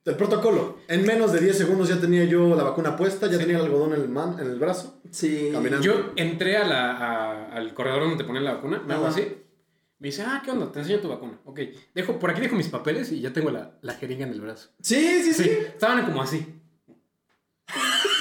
El 0.05 0.15
protocolo. 0.15 0.79
En 0.87 1.05
menos 1.05 1.31
de 1.33 1.39
10 1.39 1.55
segundos 1.57 1.87
ya 1.89 1.99
tenía 1.99 2.23
yo 2.23 2.55
la 2.55 2.63
vacuna 2.63 2.95
puesta, 2.95 3.27
ya 3.27 3.37
tenía 3.37 3.57
el 3.57 3.65
algodón 3.65 3.93
en 3.93 4.01
el, 4.01 4.09
man, 4.09 4.37
en 4.39 4.47
el 4.49 4.57
brazo. 4.57 5.01
Sí. 5.11 5.49
Caminando. 5.51 5.85
Yo 5.85 6.13
entré 6.15 6.57
a 6.57 6.67
la, 6.67 6.91
a- 6.93 7.51
al 7.53 7.73
corredor 7.75 8.01
donde 8.01 8.17
te 8.17 8.23
ponen 8.23 8.43
la 8.43 8.53
vacuna, 8.53 8.81
me 8.87 8.93
hago 8.95 9.05
así. 9.05 9.21
Me 9.99 10.07
dice, 10.07 10.23
ah, 10.25 10.41
¿qué 10.43 10.49
onda? 10.51 10.71
Te 10.71 10.79
enseño 10.79 10.99
tu 10.99 11.09
vacuna. 11.09 11.37
Ok, 11.45 11.59
dejo, 11.93 12.17
por 12.17 12.31
aquí 12.31 12.39
dejo 12.41 12.55
mis 12.55 12.69
papeles 12.69 13.11
y 13.11 13.19
ya 13.19 13.33
tengo 13.33 13.51
la, 13.51 13.77
la 13.81 13.93
jeringa 13.95 14.25
en 14.25 14.31
el 14.31 14.41
brazo. 14.41 14.69
Sí, 14.81 15.21
sí, 15.23 15.33
sí. 15.33 15.43
Sí, 15.43 15.49
estaban 15.49 16.05
como 16.05 16.21
así. 16.23 16.55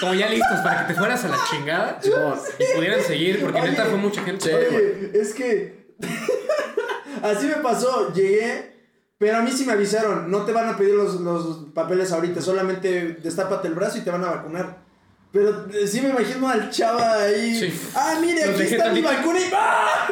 Como 0.00 0.14
ya 0.14 0.28
listos 0.28 0.60
para 0.60 0.86
que 0.86 0.92
te 0.92 0.98
fueras 0.98 1.24
a 1.24 1.28
la 1.28 1.38
chingada 1.50 2.00
y 2.02 2.76
pudieran 2.76 3.02
seguir, 3.02 3.40
porque 3.40 3.60
Oye, 3.60 3.70
neta 3.70 3.84
fue 3.86 3.98
mucha 3.98 4.22
gente. 4.22 4.54
Oye, 4.54 5.10
es 5.14 5.34
que 5.34 5.88
así 7.22 7.46
me 7.46 7.56
pasó, 7.56 8.12
llegué, 8.12 8.74
pero 9.18 9.38
a 9.38 9.42
mí 9.42 9.50
sí 9.50 9.64
me 9.64 9.72
avisaron, 9.72 10.30
no 10.30 10.44
te 10.44 10.52
van 10.52 10.68
a 10.68 10.76
pedir 10.76 10.94
los, 10.94 11.20
los 11.20 11.72
papeles 11.74 12.12
ahorita, 12.12 12.40
solamente 12.40 13.18
destápate 13.22 13.68
el 13.68 13.74
brazo 13.74 13.98
y 13.98 14.02
te 14.02 14.10
van 14.10 14.24
a 14.24 14.30
vacunar. 14.30 14.88
Pero 15.32 15.66
eh, 15.72 15.86
sí 15.86 16.00
me 16.00 16.08
imagino 16.08 16.48
al 16.48 16.70
chava 16.70 17.20
ahí. 17.20 17.54
Sí. 17.58 17.80
Ah, 17.94 18.18
mire, 18.20 18.46
Los 18.46 18.54
aquí 18.54 18.62
dejé 18.62 18.76
está 18.76 18.92
mi 18.92 19.02
vacuna 19.02 19.40
y 19.40 19.50
¡ah! 19.54 20.08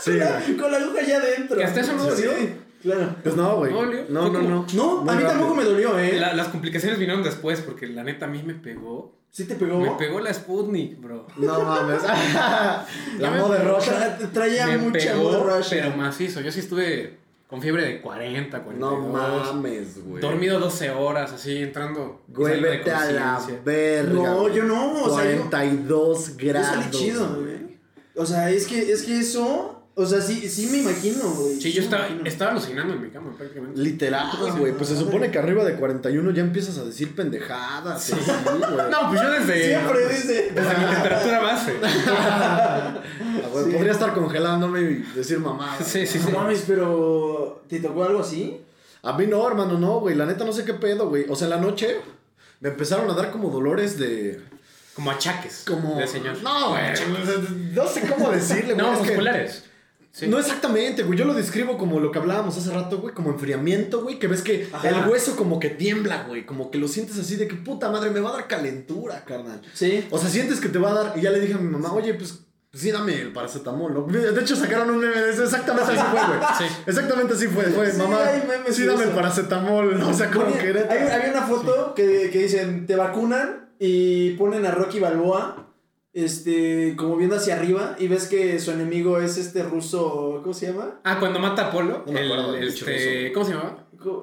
Sí, 0.00 0.10
güey. 0.18 0.56
con 0.56 0.70
la 0.70 0.78
aguja 0.78 1.02
ya 1.02 1.16
adentro. 1.16 1.56
Que 1.56 1.64
hasta 1.64 1.80
eso 1.80 1.92
no 1.94 2.04
dolió. 2.04 2.30
Sí, 2.36 2.60
claro. 2.82 3.16
Pues 3.22 3.36
no, 3.36 3.56
güey. 3.56 3.72
¿No? 4.08 4.28
No, 4.30 4.42
no, 4.42 4.66
no. 4.72 5.10
A 5.10 5.14
mí 5.14 5.22
tampoco 5.22 5.54
me 5.54 5.64
dolió, 5.64 5.98
¿eh? 5.98 6.18
La- 6.18 6.34
las 6.34 6.48
complicaciones 6.48 6.98
vinieron 6.98 7.22
después, 7.22 7.60
porque 7.60 7.86
la 7.86 8.02
neta 8.04 8.26
a 8.26 8.28
mí 8.28 8.42
me 8.44 8.54
pegó. 8.54 9.14
¿Sí 9.30 9.44
te 9.44 9.54
pegó? 9.54 9.78
Me 9.80 9.90
pegó 9.98 10.18
la 10.20 10.32
Sputnik, 10.32 10.98
bro. 11.00 11.26
No 11.36 11.60
mames. 11.62 12.02
la 13.18 13.58
roja. 13.62 14.18
Tra- 14.18 14.32
traía 14.32 14.66
me 14.66 14.78
mucha 14.78 15.12
pegó, 15.12 15.22
borracha. 15.38 15.68
pero 15.70 15.96
macizo. 15.96 16.40
Yo 16.40 16.50
sí 16.50 16.60
estuve 16.60 17.18
con 17.46 17.60
fiebre 17.60 17.84
de 17.84 18.00
40, 18.00 18.62
42. 18.62 18.78
No 18.78 19.08
mames, 19.12 20.04
güey. 20.04 20.20
Dormido 20.22 20.58
12 20.58 20.90
horas, 20.90 21.32
así, 21.32 21.58
entrando. 21.58 22.22
Güey, 22.28 22.60
vete 22.60 22.90
a 22.90 23.10
la 23.10 23.34
conciencia. 23.36 23.62
verga. 23.64 24.12
No, 24.12 24.48
yo 24.48 24.62
no, 24.64 25.02
o 25.04 25.16
sea, 25.18 25.30
yo- 25.30 25.42
42 25.50 26.36
Yo 26.38 26.48
grados. 26.48 26.68
salí 26.68 26.90
chido, 26.90 27.36
güey. 27.40 27.76
O 28.14 28.24
sea, 28.24 28.50
es 28.50 28.66
que, 28.66 28.90
es 28.92 29.02
que 29.02 29.18
eso 29.20 29.75
O 29.98 30.04
sea, 30.04 30.20
sí, 30.20 30.46
sí 30.50 30.66
me 30.66 30.78
imagino, 30.78 31.24
güey. 31.30 31.58
Sí, 31.58 31.72
yo 31.72 31.80
estaba, 31.82 32.06
estaba 32.26 32.50
alucinando 32.50 32.92
en 32.92 33.00
mi 33.00 33.08
cama 33.08 33.32
prácticamente. 33.34 33.80
Literal, 33.80 34.28
güey. 34.58 34.72
Pues 34.74 34.90
se 34.90 34.96
supone 34.96 35.30
que 35.30 35.38
arriba 35.38 35.64
de 35.64 35.74
41 35.76 36.30
ya 36.32 36.42
empiezas 36.42 36.76
a 36.76 36.84
decir 36.84 37.14
pendejadas. 37.16 38.02
Sí, 38.04 38.12
güey. 38.12 38.60
No, 38.90 39.08
pues 39.08 39.22
yo 39.22 39.30
desde, 39.30 39.68
Siempre 39.68 40.08
dice. 40.08 40.52
desde 40.54 40.78
mi 40.78 40.84
temperatura 40.94 41.38
base. 41.40 41.72
Ah, 42.18 43.48
güey, 43.52 43.64
Sí. 43.66 43.70
Podría 43.72 43.92
estar 43.92 44.12
congelándome 44.12 44.80
y 44.82 44.94
decir 45.14 45.38
mamá. 45.38 45.76
Sí, 45.82 46.06
sí, 46.06 46.18
sí. 46.18 46.30
No 46.30 46.40
mames, 46.40 46.64
pero. 46.66 47.62
¿Te 47.68 47.80
tocó 47.80 48.04
algo 48.04 48.20
así? 48.20 48.60
A 49.02 49.14
mí 49.16 49.26
no, 49.26 49.46
hermano, 49.48 49.78
no, 49.78 50.00
güey. 50.00 50.14
La 50.14 50.26
neta 50.26 50.44
no 50.44 50.52
sé 50.52 50.64
qué 50.64 50.74
pedo, 50.74 51.08
güey. 51.08 51.24
O 51.30 51.36
sea, 51.36 51.46
en 51.46 51.50
la 51.50 51.56
noche 51.60 51.96
me 52.60 52.68
empezaron 52.68 53.10
a 53.10 53.14
dar 53.14 53.30
como 53.30 53.48
dolores 53.50 53.98
de. 53.98 54.40
Como 54.94 55.10
achaques. 55.10 55.64
Como. 55.66 55.96
De 55.98 56.06
señor. 56.06 56.36
No, 56.42 56.70
güey. 56.70 56.82
No 57.74 57.86
sé 57.86 58.02
cómo 58.06 58.30
decirle, 58.30 58.74
güey. 58.74 58.86
No, 58.86 58.92
es 58.92 58.98
que- 58.98 59.04
musculares. 59.06 59.64
Sí. 60.16 60.28
No 60.28 60.38
exactamente, 60.38 61.02
güey. 61.02 61.18
Yo 61.18 61.26
lo 61.26 61.34
describo 61.34 61.76
como 61.76 62.00
lo 62.00 62.10
que 62.10 62.18
hablábamos 62.18 62.56
hace 62.56 62.72
rato, 62.72 63.00
güey. 63.00 63.12
Como 63.12 63.28
enfriamiento, 63.28 64.00
güey. 64.00 64.18
Que 64.18 64.28
ves 64.28 64.40
que 64.40 64.66
Ajá. 64.72 64.88
el 64.88 65.10
hueso 65.10 65.36
como 65.36 65.60
que 65.60 65.68
tiembla, 65.68 66.22
güey. 66.26 66.46
Como 66.46 66.70
que 66.70 66.78
lo 66.78 66.88
sientes 66.88 67.18
así 67.18 67.36
de 67.36 67.46
que 67.46 67.54
puta 67.54 67.90
madre, 67.90 68.08
me 68.08 68.20
va 68.20 68.30
a 68.30 68.32
dar 68.32 68.48
calentura, 68.48 69.22
carnal. 69.26 69.60
Sí. 69.74 70.06
O 70.10 70.16
sea, 70.16 70.30
sientes 70.30 70.58
que 70.58 70.70
te 70.70 70.78
va 70.78 70.92
a 70.92 70.94
dar. 70.94 71.18
Y 71.18 71.20
ya 71.20 71.30
le 71.30 71.38
dije 71.38 71.52
a 71.52 71.58
mi 71.58 71.68
mamá, 71.68 71.92
oye, 71.92 72.14
pues. 72.14 72.40
Sí, 72.72 72.90
dame 72.90 73.20
el 73.20 73.32
paracetamol. 73.34 73.92
¿no? 73.92 74.06
De 74.06 74.40
hecho, 74.40 74.56
sacaron 74.56 74.88
un 74.88 75.00
meme 75.00 75.20
de 75.20 75.32
eso. 75.32 75.44
Exactamente 75.44 75.92
así 75.92 76.02
fue, 76.10 76.20
güey. 76.26 76.40
Sí. 76.56 76.64
Exactamente 76.86 77.34
así 77.34 77.46
fue. 77.48 77.64
Fue, 77.64 77.90
Sí, 77.90 77.98
mamá, 77.98 78.18
sí, 78.70 78.86
dame 78.86 79.04
el 79.04 79.10
paracetamol. 79.10 79.98
¿no? 79.98 80.08
O 80.08 80.14
sea, 80.14 80.30
como 80.30 80.56
que 80.56 80.86
hay, 80.88 81.08
hay 81.08 81.30
una 81.30 81.42
foto 81.42 81.94
que, 81.94 82.30
que 82.30 82.38
dicen, 82.44 82.86
te 82.86 82.96
vacunan 82.96 83.68
y 83.78 84.30
ponen 84.30 84.64
a 84.64 84.70
Rocky 84.70 84.98
Balboa, 84.98 85.74
este, 86.16 86.94
como 86.96 87.16
viendo 87.16 87.36
hacia 87.36 87.56
arriba 87.56 87.94
y 87.98 88.08
ves 88.08 88.26
que 88.26 88.58
su 88.58 88.70
enemigo 88.70 89.20
es 89.20 89.36
este 89.36 89.62
ruso, 89.62 90.40
¿cómo 90.42 90.54
se 90.54 90.68
llama? 90.68 90.98
Ah, 91.04 91.18
cuando 91.20 91.38
mata 91.38 91.66
a 91.66 91.68
Apolo. 91.68 92.04
No 92.06 92.12
me 92.12 92.24
acuerdo 92.24 92.54
el, 92.56 92.68
este, 92.68 93.30
¿Cómo 93.32 93.44
se 93.44 93.52
llamaba? 93.52 93.82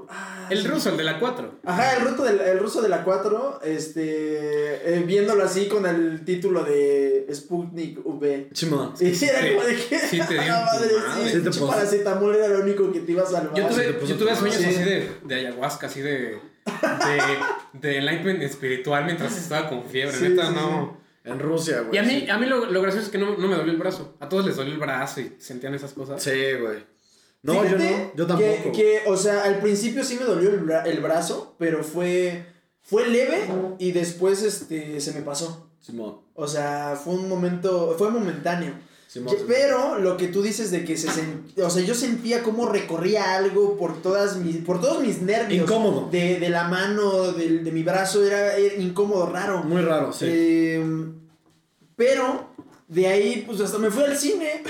Ah, 0.09 0.47
El 0.49 0.61
sí. 0.63 0.67
ruso, 0.67 0.89
el 0.89 0.97
de 0.97 1.03
la 1.03 1.19
4. 1.19 1.59
Ajá, 1.65 1.97
el 1.97 2.03
ruso, 2.07 2.23
del, 2.23 2.39
el 2.39 2.59
ruso 2.59 2.81
de 2.81 2.89
la 2.89 3.03
4, 3.03 3.59
este, 3.63 4.95
eh, 4.97 5.03
viéndolo 5.05 5.43
así 5.43 5.67
con 5.67 5.85
el 5.85 6.25
título 6.25 6.63
de 6.63 7.27
Sputnik 7.31 7.99
V. 8.03 8.49
Chimón. 8.53 8.93
Y 8.99 9.13
sí, 9.13 9.25
era 9.25 9.41
Sí, 9.41 9.47
como 9.53 9.63
de 9.67 9.75
que, 9.75 9.99
sí 9.99 10.19
te 10.27 10.33
dio 10.41 10.41
"Ah, 10.53 10.69
un 10.73 10.79
madre, 10.79 11.31
sí, 11.31 11.41
sí 11.43 11.59
te 11.59 11.65
paracetamol 11.67 12.35
era 12.35 12.47
lo 12.47 12.63
único 12.63 12.91
que 12.91 13.01
te 13.01 13.11
iba 13.11 13.21
a 13.23 13.25
salvar. 13.27 13.53
Yo 13.55 13.67
tuve, 13.67 13.85
yo 14.07 14.15
tuve 14.15 14.29
tu 14.31 14.35
sueños 14.37 14.61
madre. 14.61 14.75
así 14.75 14.83
de, 14.83 15.09
de 15.25 15.35
ayahuasca, 15.35 15.87
así 15.87 16.01
de, 16.01 16.19
de, 16.19 16.39
de 17.73 17.97
enlightenment 17.97 18.41
espiritual 18.41 19.05
mientras 19.05 19.37
estaba 19.37 19.69
con 19.69 19.83
fiebre. 19.85 20.15
Sí, 20.15 20.29
Neta, 20.29 20.47
sí, 20.47 20.53
no. 20.55 21.02
En 21.25 21.39
Rusia, 21.39 21.81
güey. 21.81 21.95
Y 21.95 21.97
a 21.97 22.03
mí, 22.03 22.21
sí. 22.21 22.29
a 22.29 22.37
mí 22.37 22.45
lo, 22.45 22.65
lo 22.69 22.81
gracioso 22.81 23.05
es 23.05 23.11
que 23.11 23.17
no, 23.17 23.37
no 23.37 23.47
me 23.47 23.55
dolió 23.55 23.71
el 23.71 23.77
brazo. 23.79 24.15
A 24.19 24.27
todos 24.27 24.45
les 24.45 24.55
dolió 24.57 24.73
el 24.73 24.79
brazo 24.79 25.21
y 25.21 25.35
sentían 25.39 25.73
esas 25.73 25.93
cosas. 25.93 26.21
Sí, 26.21 26.31
güey. 26.59 26.83
No, 27.43 27.65
yo 27.65 27.77
no. 27.77 28.11
Yo 28.15 28.27
tampoco. 28.27 28.71
Que, 28.71 28.71
que, 28.71 29.01
o 29.07 29.17
sea, 29.17 29.43
al 29.43 29.59
principio 29.59 30.03
sí 30.03 30.15
me 30.19 30.25
dolió 30.25 30.49
el, 30.49 30.65
bra- 30.65 30.85
el 30.85 30.99
brazo, 31.01 31.55
pero 31.59 31.83
fue, 31.83 32.45
fue 32.81 33.07
leve 33.07 33.47
y 33.79 33.91
después 33.91 34.43
este, 34.43 34.99
se 35.01 35.13
me 35.13 35.21
pasó. 35.21 35.69
Simón. 35.79 36.19
O 36.33 36.47
sea, 36.47 36.95
fue 37.01 37.13
un 37.15 37.27
momento, 37.27 37.95
fue 37.97 38.09
momentáneo. 38.09 38.73
Simón. 39.13 39.35
Pero 39.47 39.99
lo 39.99 40.17
que 40.17 40.27
tú 40.27 40.41
dices 40.41 40.71
de 40.71 40.83
que 40.83 40.97
se 40.97 41.07
sent- 41.07 41.61
o 41.63 41.69
sea, 41.69 41.83
yo 41.83 41.93
sentía 41.93 42.41
como 42.41 42.67
recorría 42.67 43.35
algo 43.35 43.77
por 43.77 44.01
todas 44.01 44.37
mis, 44.37 44.57
por 44.57 44.81
todos 44.81 45.01
mis 45.03 45.21
nervios. 45.21 45.61
Incómodo. 45.63 46.09
De, 46.11 46.39
de 46.39 46.49
la 46.49 46.63
mano, 46.67 47.31
de, 47.31 47.59
de 47.59 47.71
mi 47.71 47.83
brazo, 47.83 48.25
era, 48.25 48.55
era 48.55 48.73
incómodo, 48.81 49.27
raro. 49.31 49.63
Muy 49.65 49.83
raro, 49.83 50.11
sí. 50.11 50.25
Eh, 50.27 50.83
pero 51.95 52.49
de 52.87 53.05
ahí, 53.07 53.43
pues 53.45 53.61
hasta 53.61 53.77
me 53.77 53.91
fui 53.91 54.03
al 54.03 54.17
cine. 54.17 54.63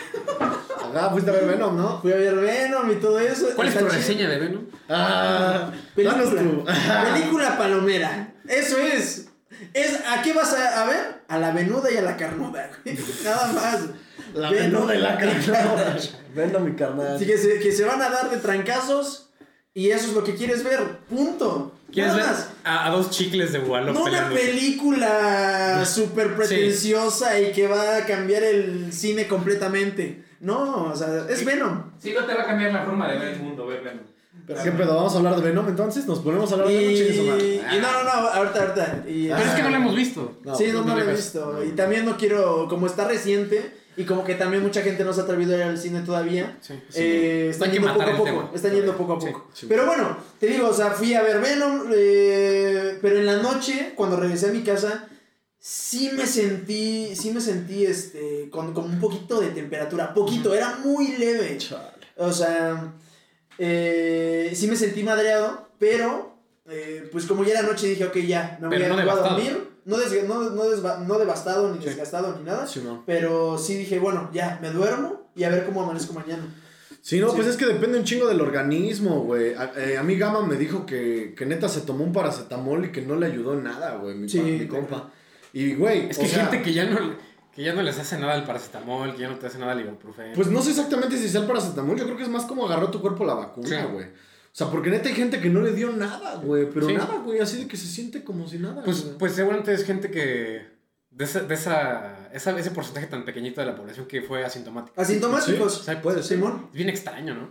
Acá 0.89 1.09
fuiste 1.11 1.29
a 1.31 1.33
ver 1.33 1.45
Venom, 1.47 1.77
¿no? 1.77 2.01
Fui 2.01 2.11
a 2.11 2.15
ver 2.17 2.35
Venom 2.35 2.91
y 2.91 2.95
todo 2.95 3.19
eso. 3.19 3.47
¿Cuál 3.55 3.69
es 3.69 3.73
tu 3.75 3.79
chido. 3.79 3.91
reseña 3.93 4.29
de 4.29 4.39
Venom? 4.39 4.63
Ah, 4.89 5.71
Película. 5.95 6.25
Película 7.13 7.57
palomera. 7.57 8.33
Eso 8.47 8.77
es. 8.77 9.29
Es, 9.73 9.99
¿A 10.05 10.21
qué 10.21 10.33
vas 10.33 10.53
a, 10.53 10.83
a 10.83 10.85
ver? 10.85 11.23
A 11.29 11.37
la 11.39 11.51
venuda 11.51 11.89
y 11.91 11.95
a 11.97 12.01
la 12.01 12.17
carnuda. 12.17 12.69
Nada 13.23 13.53
más. 13.53 13.79
La 14.33 14.49
Venom 14.49 14.87
Venom 14.87 14.87
de 14.87 14.97
la 14.99 15.17
carnal. 15.19 15.99
Venom, 16.35 16.63
mi 16.63 16.75
carnal. 16.75 17.15
Así 17.15 17.25
que 17.25 17.37
se, 17.37 17.59
que 17.59 17.71
se 17.71 17.85
van 17.85 18.01
a 18.01 18.09
dar 18.09 18.29
de 18.29 18.37
trancazos 18.37 19.29
y 19.73 19.89
eso 19.89 20.07
es 20.07 20.13
lo 20.13 20.23
que 20.23 20.35
quieres 20.35 20.63
ver. 20.63 20.99
Punto. 21.09 21.71
¿Quieres 21.91 22.15
ver 22.15 22.25
a, 22.63 22.87
a 22.87 22.89
dos 22.89 23.11
chicles 23.11 23.53
de 23.53 23.59
Wallop 23.59 23.93
No 23.93 24.05
una 24.05 24.29
película 24.29 25.85
súper 25.85 26.35
pretenciosa 26.35 27.39
y 27.39 27.51
que 27.51 27.67
va 27.67 27.97
a 27.97 28.05
cambiar 28.05 28.43
el 28.43 28.91
cine 28.91 29.27
completamente. 29.27 30.23
No, 30.39 30.85
o 30.85 30.95
sea, 30.95 31.25
es 31.29 31.45
Venom. 31.45 31.91
Sí, 31.99 32.13
no 32.13 32.25
te 32.25 32.33
va 32.33 32.43
a 32.43 32.45
cambiar 32.47 32.73
la 32.73 32.83
forma 32.83 33.09
de 33.11 33.19
ver 33.19 33.27
el 33.29 33.39
mundo, 33.39 33.67
ver 33.67 33.81
Venom. 33.81 34.03
¿Pero 34.45 34.61
qué 34.61 34.71
pedo? 34.71 34.95
¿Vamos 34.95 35.13
a 35.13 35.17
hablar 35.17 35.35
de 35.37 35.41
Venom 35.41 35.69
entonces? 35.69 36.05
¿Nos 36.05 36.19
ponemos 36.19 36.51
a 36.51 36.55
hablar 36.55 36.71
Y, 36.71 36.73
de 36.73 36.79
Venom? 36.79 36.95
Chingue 36.95 37.61
su 37.69 37.75
y 37.75 37.79
no, 37.79 37.91
no, 37.91 38.03
no, 38.03 38.11
ahorita, 38.29 38.59
ahorita. 38.61 39.03
Y, 39.07 39.27
Pero 39.27 39.39
es 39.39 39.51
que 39.51 39.63
no 39.63 39.69
lo 39.69 39.75
hemos 39.77 39.95
visto. 39.95 40.37
No, 40.43 40.55
sí, 40.55 40.67
no, 40.73 40.83
no 40.83 40.95
lo 40.95 41.01
he 41.01 41.13
visto. 41.13 41.63
Y 41.63 41.69
también 41.69 42.05
no 42.05 42.17
quiero, 42.17 42.67
como 42.67 42.87
está 42.87 43.07
reciente 43.07 43.82
y 43.95 44.03
como 44.05 44.23
que 44.23 44.35
también 44.35 44.63
mucha 44.63 44.81
gente 44.81 45.03
no 45.03 45.13
se 45.13 45.21
ha 45.21 45.23
atrevido 45.23 45.53
a 45.53 45.57
ir 45.57 45.63
al 45.63 45.77
cine 45.77 46.01
todavía. 46.01 46.57
Sí. 46.61 46.73
eh, 46.95 47.47
están 47.51 47.71
yendo 47.71 47.93
poco 47.93 48.01
a 48.03 48.11
poco. 48.11 48.23
tema. 48.23 48.51
Están 48.53 48.73
yendo 48.73 48.97
poco 48.97 49.13
a 49.13 49.21
Sí, 49.21 49.27
poco. 49.27 49.49
sí. 49.53 49.65
Pero 49.69 49.85
bueno, 49.85 50.17
te 50.39 50.47
digo, 50.47 50.67
o 50.69 50.73
sea, 50.73 50.91
fui 50.91 51.13
a 51.13 51.21
ver 51.21 51.39
Venom, 51.41 51.87
eh, 51.93 52.97
pero 53.01 53.17
en 53.19 53.25
la 53.25 53.37
noche, 53.37 53.93
cuando 53.95 54.17
regresé 54.17 54.49
a 54.49 54.53
mi 54.53 54.61
casa, 54.63 55.07
sí 55.59 56.11
me 56.13 56.25
sentí, 56.25 57.15
sí 57.15 57.31
me 57.31 57.39
sentí, 57.41 57.85
este, 57.85 58.49
con, 58.49 58.73
con 58.73 58.85
un 58.85 58.99
poquito 58.99 59.39
de 59.39 59.49
temperatura. 59.49 60.13
Poquito, 60.13 60.53
era 60.53 60.77
muy 60.83 61.15
leve. 61.17 61.57
Chale. 61.57 61.91
O 62.17 62.31
sea, 62.31 62.93
eh, 63.57 64.51
sí 64.55 64.67
me 64.67 64.75
sentí 64.75 65.03
madreado, 65.03 65.69
pero 65.79 66.35
eh, 66.69 67.07
pues 67.11 67.25
como 67.25 67.43
ya 67.43 67.51
era 67.53 67.61
noche 67.61 67.87
dije, 67.87 68.05
ok, 68.05 68.17
ya, 68.19 68.57
me 68.61 68.67
voy, 68.67 68.77
Pero 68.77 68.93
a, 68.93 68.97
no 68.97 69.03
voy 69.03 69.11
a 69.11 69.15
dormir. 69.29 69.67
No, 69.85 69.97
desga- 69.97 70.23
no, 70.27 70.49
no, 70.51 70.63
desva- 70.65 70.99
no 70.99 71.17
devastado 71.19 71.73
ni 71.73 71.79
Sí. 71.79 71.85
desgastado 71.85 72.35
ni 72.37 72.43
nada. 72.45 72.65
Simón. 72.67 73.03
Pero 73.05 73.57
sí 73.57 73.75
dije, 73.75 73.99
bueno, 73.99 74.29
ya, 74.33 74.59
me 74.61 74.69
duermo 74.71 75.29
y 75.35 75.43
a 75.43 75.49
ver 75.49 75.65
cómo 75.65 75.83
amanezco 75.83 76.13
mañana. 76.13 76.43
Sí, 77.01 77.19
no, 77.19 77.29
Sí. 77.29 77.35
pues 77.35 77.47
es 77.49 77.57
que 77.57 77.65
depende 77.65 77.97
un 77.97 78.05
chingo 78.05 78.27
del 78.27 78.39
organismo, 78.39 79.21
güey. 79.23 79.53
A, 79.55 79.73
eh, 79.75 79.97
a 79.97 80.03
mí 80.03 80.15
Gama 80.17 80.41
me 80.45 80.55
dijo 80.55 80.85
que, 80.85 81.33
que 81.37 81.45
neta 81.45 81.67
se 81.67 81.81
tomó 81.81 82.05
un 82.05 82.13
paracetamol 82.13 82.85
y 82.85 82.91
que 82.93 83.01
no 83.01 83.15
le 83.17 83.25
ayudó 83.25 83.55
nada, 83.55 83.95
güey, 83.97 84.15
mi, 84.15 84.29
Sí, 84.29 84.37
pa- 84.39 84.43
mi 84.45 84.57
te 84.59 84.67
compa. 84.69 85.11
Y, 85.51 85.75
güey, 85.75 86.09
Es 86.09 86.17
que 86.17 86.23
hay 86.23 86.29
sea, 86.29 86.45
gente 86.45 86.61
que 86.63 86.73
ya 86.73 86.85
no 86.85 87.33
que 87.53 87.61
ya 87.61 87.73
no 87.75 87.83
les 87.83 87.99
hace 87.99 88.17
nada 88.17 88.33
el 88.35 88.45
paracetamol, 88.45 89.13
que 89.13 89.21
ya 89.21 89.29
no 89.29 89.35
te 89.37 89.45
hace 89.45 89.59
nada 89.59 89.73
el 89.73 89.81
ibuprofeno. 89.81 90.33
Pues 90.33 90.47
no 90.47 90.59
sé 90.63 90.71
exactamente 90.71 91.17
si 91.19 91.29
sea 91.29 91.41
el 91.41 91.45
paracetamol, 91.47 91.95
yo 91.95 92.05
creo 92.05 92.17
que 92.17 92.23
es 92.23 92.29
más 92.29 92.45
como 92.45 92.65
agarró 92.65 92.89
tu 92.89 92.99
cuerpo 92.99 93.25
la 93.25 93.35
vacuna, 93.35 93.67
Sí. 93.67 93.75
O 94.53 94.55
sea, 94.55 94.69
porque 94.69 94.91
neta 94.91 95.09
hay 95.09 95.15
gente 95.15 95.41
que 95.41 95.49
no 95.49 95.61
le 95.61 95.71
dio 95.73 95.91
nada, 95.91 96.35
güey, 96.35 96.69
pero 96.69 96.87
Sí. 96.87 96.93
nada, 96.93 97.17
güey, 97.25 97.39
así 97.39 97.57
de 97.57 97.67
que 97.67 97.75
se 97.75 97.87
siente 97.87 98.23
como 98.23 98.47
si 98.47 98.59
nada. 98.59 98.83
Pues, 98.83 99.03
güey. 99.03 99.17
pues 99.17 99.33
seguramente 99.33 99.73
es 99.73 99.83
gente 99.83 100.11
que. 100.11 100.71
De, 101.09 101.25
esa, 101.25 101.41
de 101.41 101.53
esa, 101.55 102.29
esa- 102.33 102.57
ese 102.59 102.71
porcentaje 102.71 103.07
tan 103.07 103.25
pequeñito 103.25 103.61
de 103.61 103.67
la 103.67 103.75
población 103.75 104.05
que 104.07 104.21
fue 104.21 104.43
asintomático. 104.45 104.99
Asintomáticos. 104.99 105.79
O 105.79 105.83
sea, 105.83 106.01
puede 106.01 106.21
ser. 106.23 106.37
Simón. 106.37 106.67
Es 106.71 106.75
bien 106.75 106.89
extraño, 106.89 107.33
¿no? 107.35 107.49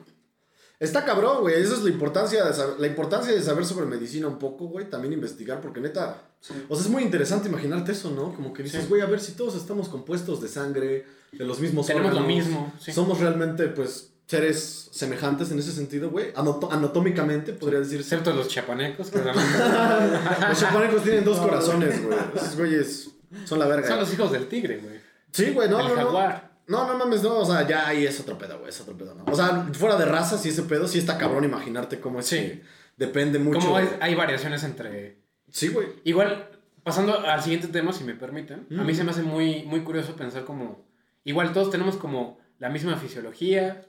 Está 0.80 1.04
cabrón, 1.04 1.42
güey. 1.42 1.60
Esa 1.60 1.74
es 1.74 1.82
la 1.82 1.90
importancia 1.90 2.44
de 2.44 2.52
saber, 2.52 2.80
la 2.80 2.86
importancia 2.88 3.32
de 3.32 3.40
saber 3.40 3.64
sobre 3.64 3.86
medicina 3.86 4.26
un 4.26 4.38
poco, 4.38 4.66
güey. 4.66 4.90
También 4.90 5.12
investigar, 5.12 5.60
porque 5.60 5.80
neta. 5.80 6.22
Sí. 6.40 6.54
O 6.68 6.74
sea, 6.74 6.84
es 6.84 6.90
muy 6.90 7.02
interesante 7.04 7.48
imaginarte 7.48 7.92
eso, 7.92 8.10
¿no? 8.10 8.34
Como 8.34 8.52
que 8.52 8.64
dices, 8.64 8.82
Sí. 8.82 8.88
güey, 8.88 9.00
a 9.00 9.06
ver 9.06 9.20
si 9.20 9.32
todos 9.32 9.54
estamos 9.54 9.88
compuestos 9.88 10.40
de 10.40 10.48
sangre, 10.48 11.04
de 11.32 11.44
los 11.44 11.60
mismos 11.60 11.86
Tenemos 11.86 12.12
lo 12.12 12.20
órganos. 12.20 12.36
mismo. 12.46 12.72
Sí. 12.80 12.92
Somos 12.92 13.20
realmente, 13.20 13.68
pues, 13.68 14.11
seres 14.32 14.88
semejantes 14.92 15.50
en 15.50 15.58
ese 15.58 15.72
sentido, 15.72 16.08
güey. 16.10 16.32
Anatómicamente, 16.34 17.52
podría 17.52 17.80
decirse. 17.80 18.14
Excepto 18.14 18.32
los 18.32 18.48
chapanecos, 18.48 19.10
que 19.10 19.18
Los 20.48 20.58
chapanecos 20.60 21.02
tienen 21.02 21.22
dos 21.24 21.36
No, 21.36 21.42
corazones, 21.44 22.02
güey. 22.04 22.18
Esos 22.34 22.56
güeyes 22.56 23.10
son 23.44 23.58
la 23.58 23.66
verga. 23.66 23.88
son 23.88 24.00
los 24.00 24.12
hijos 24.12 24.32
del 24.32 24.46
tigre, 24.48 24.78
güey. 24.78 25.00
Sí, 25.32 25.50
güey, 25.52 25.68
no, 25.68 25.80
el 25.80 25.86
no, 25.88 25.90
no. 25.94 25.96
jaguar. 25.96 26.50
No, 26.66 26.86
no 26.86 26.96
mames, 26.96 27.22
no, 27.22 27.38
o 27.40 27.44
sea, 27.44 27.66
ya 27.66 27.88
ahí 27.88 28.06
es 28.06 28.18
otro 28.20 28.38
pedo, 28.38 28.58
güey, 28.58 28.70
es 28.70 28.80
otro 28.80 28.96
pedo, 28.96 29.14
¿no? 29.14 29.24
O 29.30 29.34
sea, 29.34 29.68
fuera 29.74 29.96
de 29.96 30.04
razas 30.06 30.44
y 30.46 30.48
ese 30.50 30.62
pedo, 30.62 30.86
sí 30.88 30.98
está 30.98 31.18
cabrón 31.18 31.44
imaginarte 31.44 32.00
cómo 32.00 32.20
es 32.20 32.26
Sí. 32.26 32.36
que 32.36 32.62
depende 32.96 33.38
mucho. 33.38 33.60
Como 33.60 33.76
hay, 33.76 33.88
hay 34.00 34.14
variaciones 34.14 34.62
entre. 34.64 35.18
Sí, 35.50 35.68
güey. 35.68 35.88
Igual, 36.04 36.48
pasando 36.84 37.18
al 37.20 37.42
siguiente 37.42 37.68
tema, 37.68 37.92
si 37.92 38.04
me 38.04 38.14
permiten, 38.14 38.66
a 38.78 38.82
mí 38.84 38.92
Mm. 38.92 38.96
se 38.96 39.04
me 39.04 39.10
hace 39.10 39.22
muy, 39.22 39.64
muy 39.64 39.80
curioso 39.82 40.14
pensar 40.16 40.44
como. 40.44 40.84
Igual 41.24 41.52
todos 41.52 41.70
tenemos 41.70 41.96
como 41.96 42.38
la 42.58 42.68
misma 42.68 42.96
fisiología, 42.96 43.84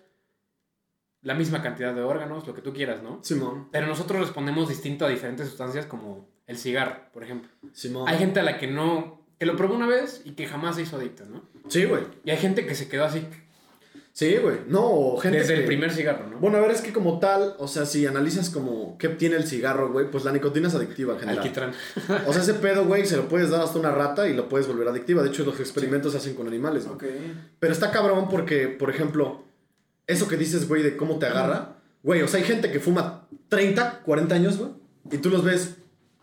la 1.23 1.33
misma 1.33 1.61
cantidad 1.61 1.93
de 1.93 2.01
órganos, 2.01 2.45
lo 2.45 2.53
que 2.53 2.61
tú 2.61 2.73
quieras, 2.73 3.01
¿no? 3.01 3.19
Simón, 3.23 3.69
Pero 3.71 3.87
nosotros 3.87 4.19
respondemos 4.19 4.69
distinto 4.69 5.05
a 5.05 5.09
diferentes 5.09 5.47
sustancias 5.47 5.85
como 5.85 6.27
el 6.47 6.57
cigarro, 6.57 6.97
por 7.13 7.23
ejemplo. 7.23 7.49
Simón. 7.71 8.07
Hay 8.07 8.17
gente 8.17 8.39
a 8.39 8.43
la 8.43 8.57
que 8.57 8.67
no. 8.67 9.25
que 9.39 9.45
lo 9.45 9.55
probó 9.55 9.75
una 9.75 9.87
vez 9.87 10.21
y 10.25 10.31
que 10.31 10.45
jamás 10.45 10.75
se 10.75 10.83
hizo 10.83 10.97
adicta, 10.97 11.25
¿no? 11.25 11.43
Sí, 11.69 11.85
güey. 11.85 12.03
Y 12.25 12.31
hay 12.31 12.37
gente 12.37 12.65
que 12.65 12.75
se 12.75 12.89
quedó 12.89 13.05
así 13.05 13.25
Sí, 14.13 14.37
güey. 14.37 14.57
No, 14.67 14.85
o 14.85 15.17
gente 15.17 15.39
desde 15.39 15.55
el 15.55 15.65
primer 15.65 15.91
cigarro, 15.91 16.27
¿no? 16.29 16.37
Bueno, 16.37 16.57
a 16.57 16.61
ver, 16.61 16.69
es 16.69 16.81
que 16.81 16.93
como 16.93 17.17
tal, 17.17 17.55
o 17.57 17.67
sea, 17.67 17.87
si 17.87 18.05
analizas 18.05 18.51
como 18.51 18.95
qué 18.99 19.09
tiene 19.09 19.37
el 19.37 19.47
cigarro, 19.47 19.91
güey, 19.91 20.11
pues 20.11 20.23
la 20.23 20.31
nicotina 20.31 20.67
es 20.67 20.75
adictiva 20.75 21.13
en 21.13 21.19
general. 21.21 21.39
Alquitrán. 21.39 21.71
O 22.27 22.31
sea, 22.31 22.43
ese 22.43 22.53
pedo, 22.53 22.85
güey, 22.85 23.07
se 23.07 23.17
lo 23.17 23.27
puedes 23.27 23.49
dar 23.49 23.61
hasta 23.61 23.79
una 23.79 23.91
rata 23.91 24.29
y 24.29 24.35
lo 24.35 24.47
puedes 24.47 24.67
volver 24.67 24.87
adictiva. 24.87 25.23
De 25.23 25.29
hecho, 25.29 25.43
los 25.43 25.59
experimentos 25.59 26.11
se 26.11 26.19
hacen 26.19 26.35
con 26.35 26.47
animales, 26.47 26.85
güey. 26.85 26.95
Ok. 26.95 27.03
Pero 27.57 27.73
está 27.73 27.89
cabrón 27.89 28.29
porque, 28.29 28.67
por 28.67 28.91
ejemplo, 28.91 29.42
eso 30.07 30.27
que 30.27 30.37
dices, 30.37 30.67
güey, 30.67 30.83
de 30.83 30.97
cómo 30.97 31.17
te 31.19 31.25
agarra, 31.27 31.75
güey, 32.03 32.21
o 32.21 32.27
sea, 32.27 32.39
hay 32.39 32.45
gente 32.45 32.71
que 32.71 32.79
fuma 32.79 33.27
30, 33.49 34.01
40 34.05 34.35
años, 34.35 34.57
güey, 34.57 34.71
y 35.11 35.17
tú 35.17 35.29
los 35.29 35.43
ves 35.43 35.75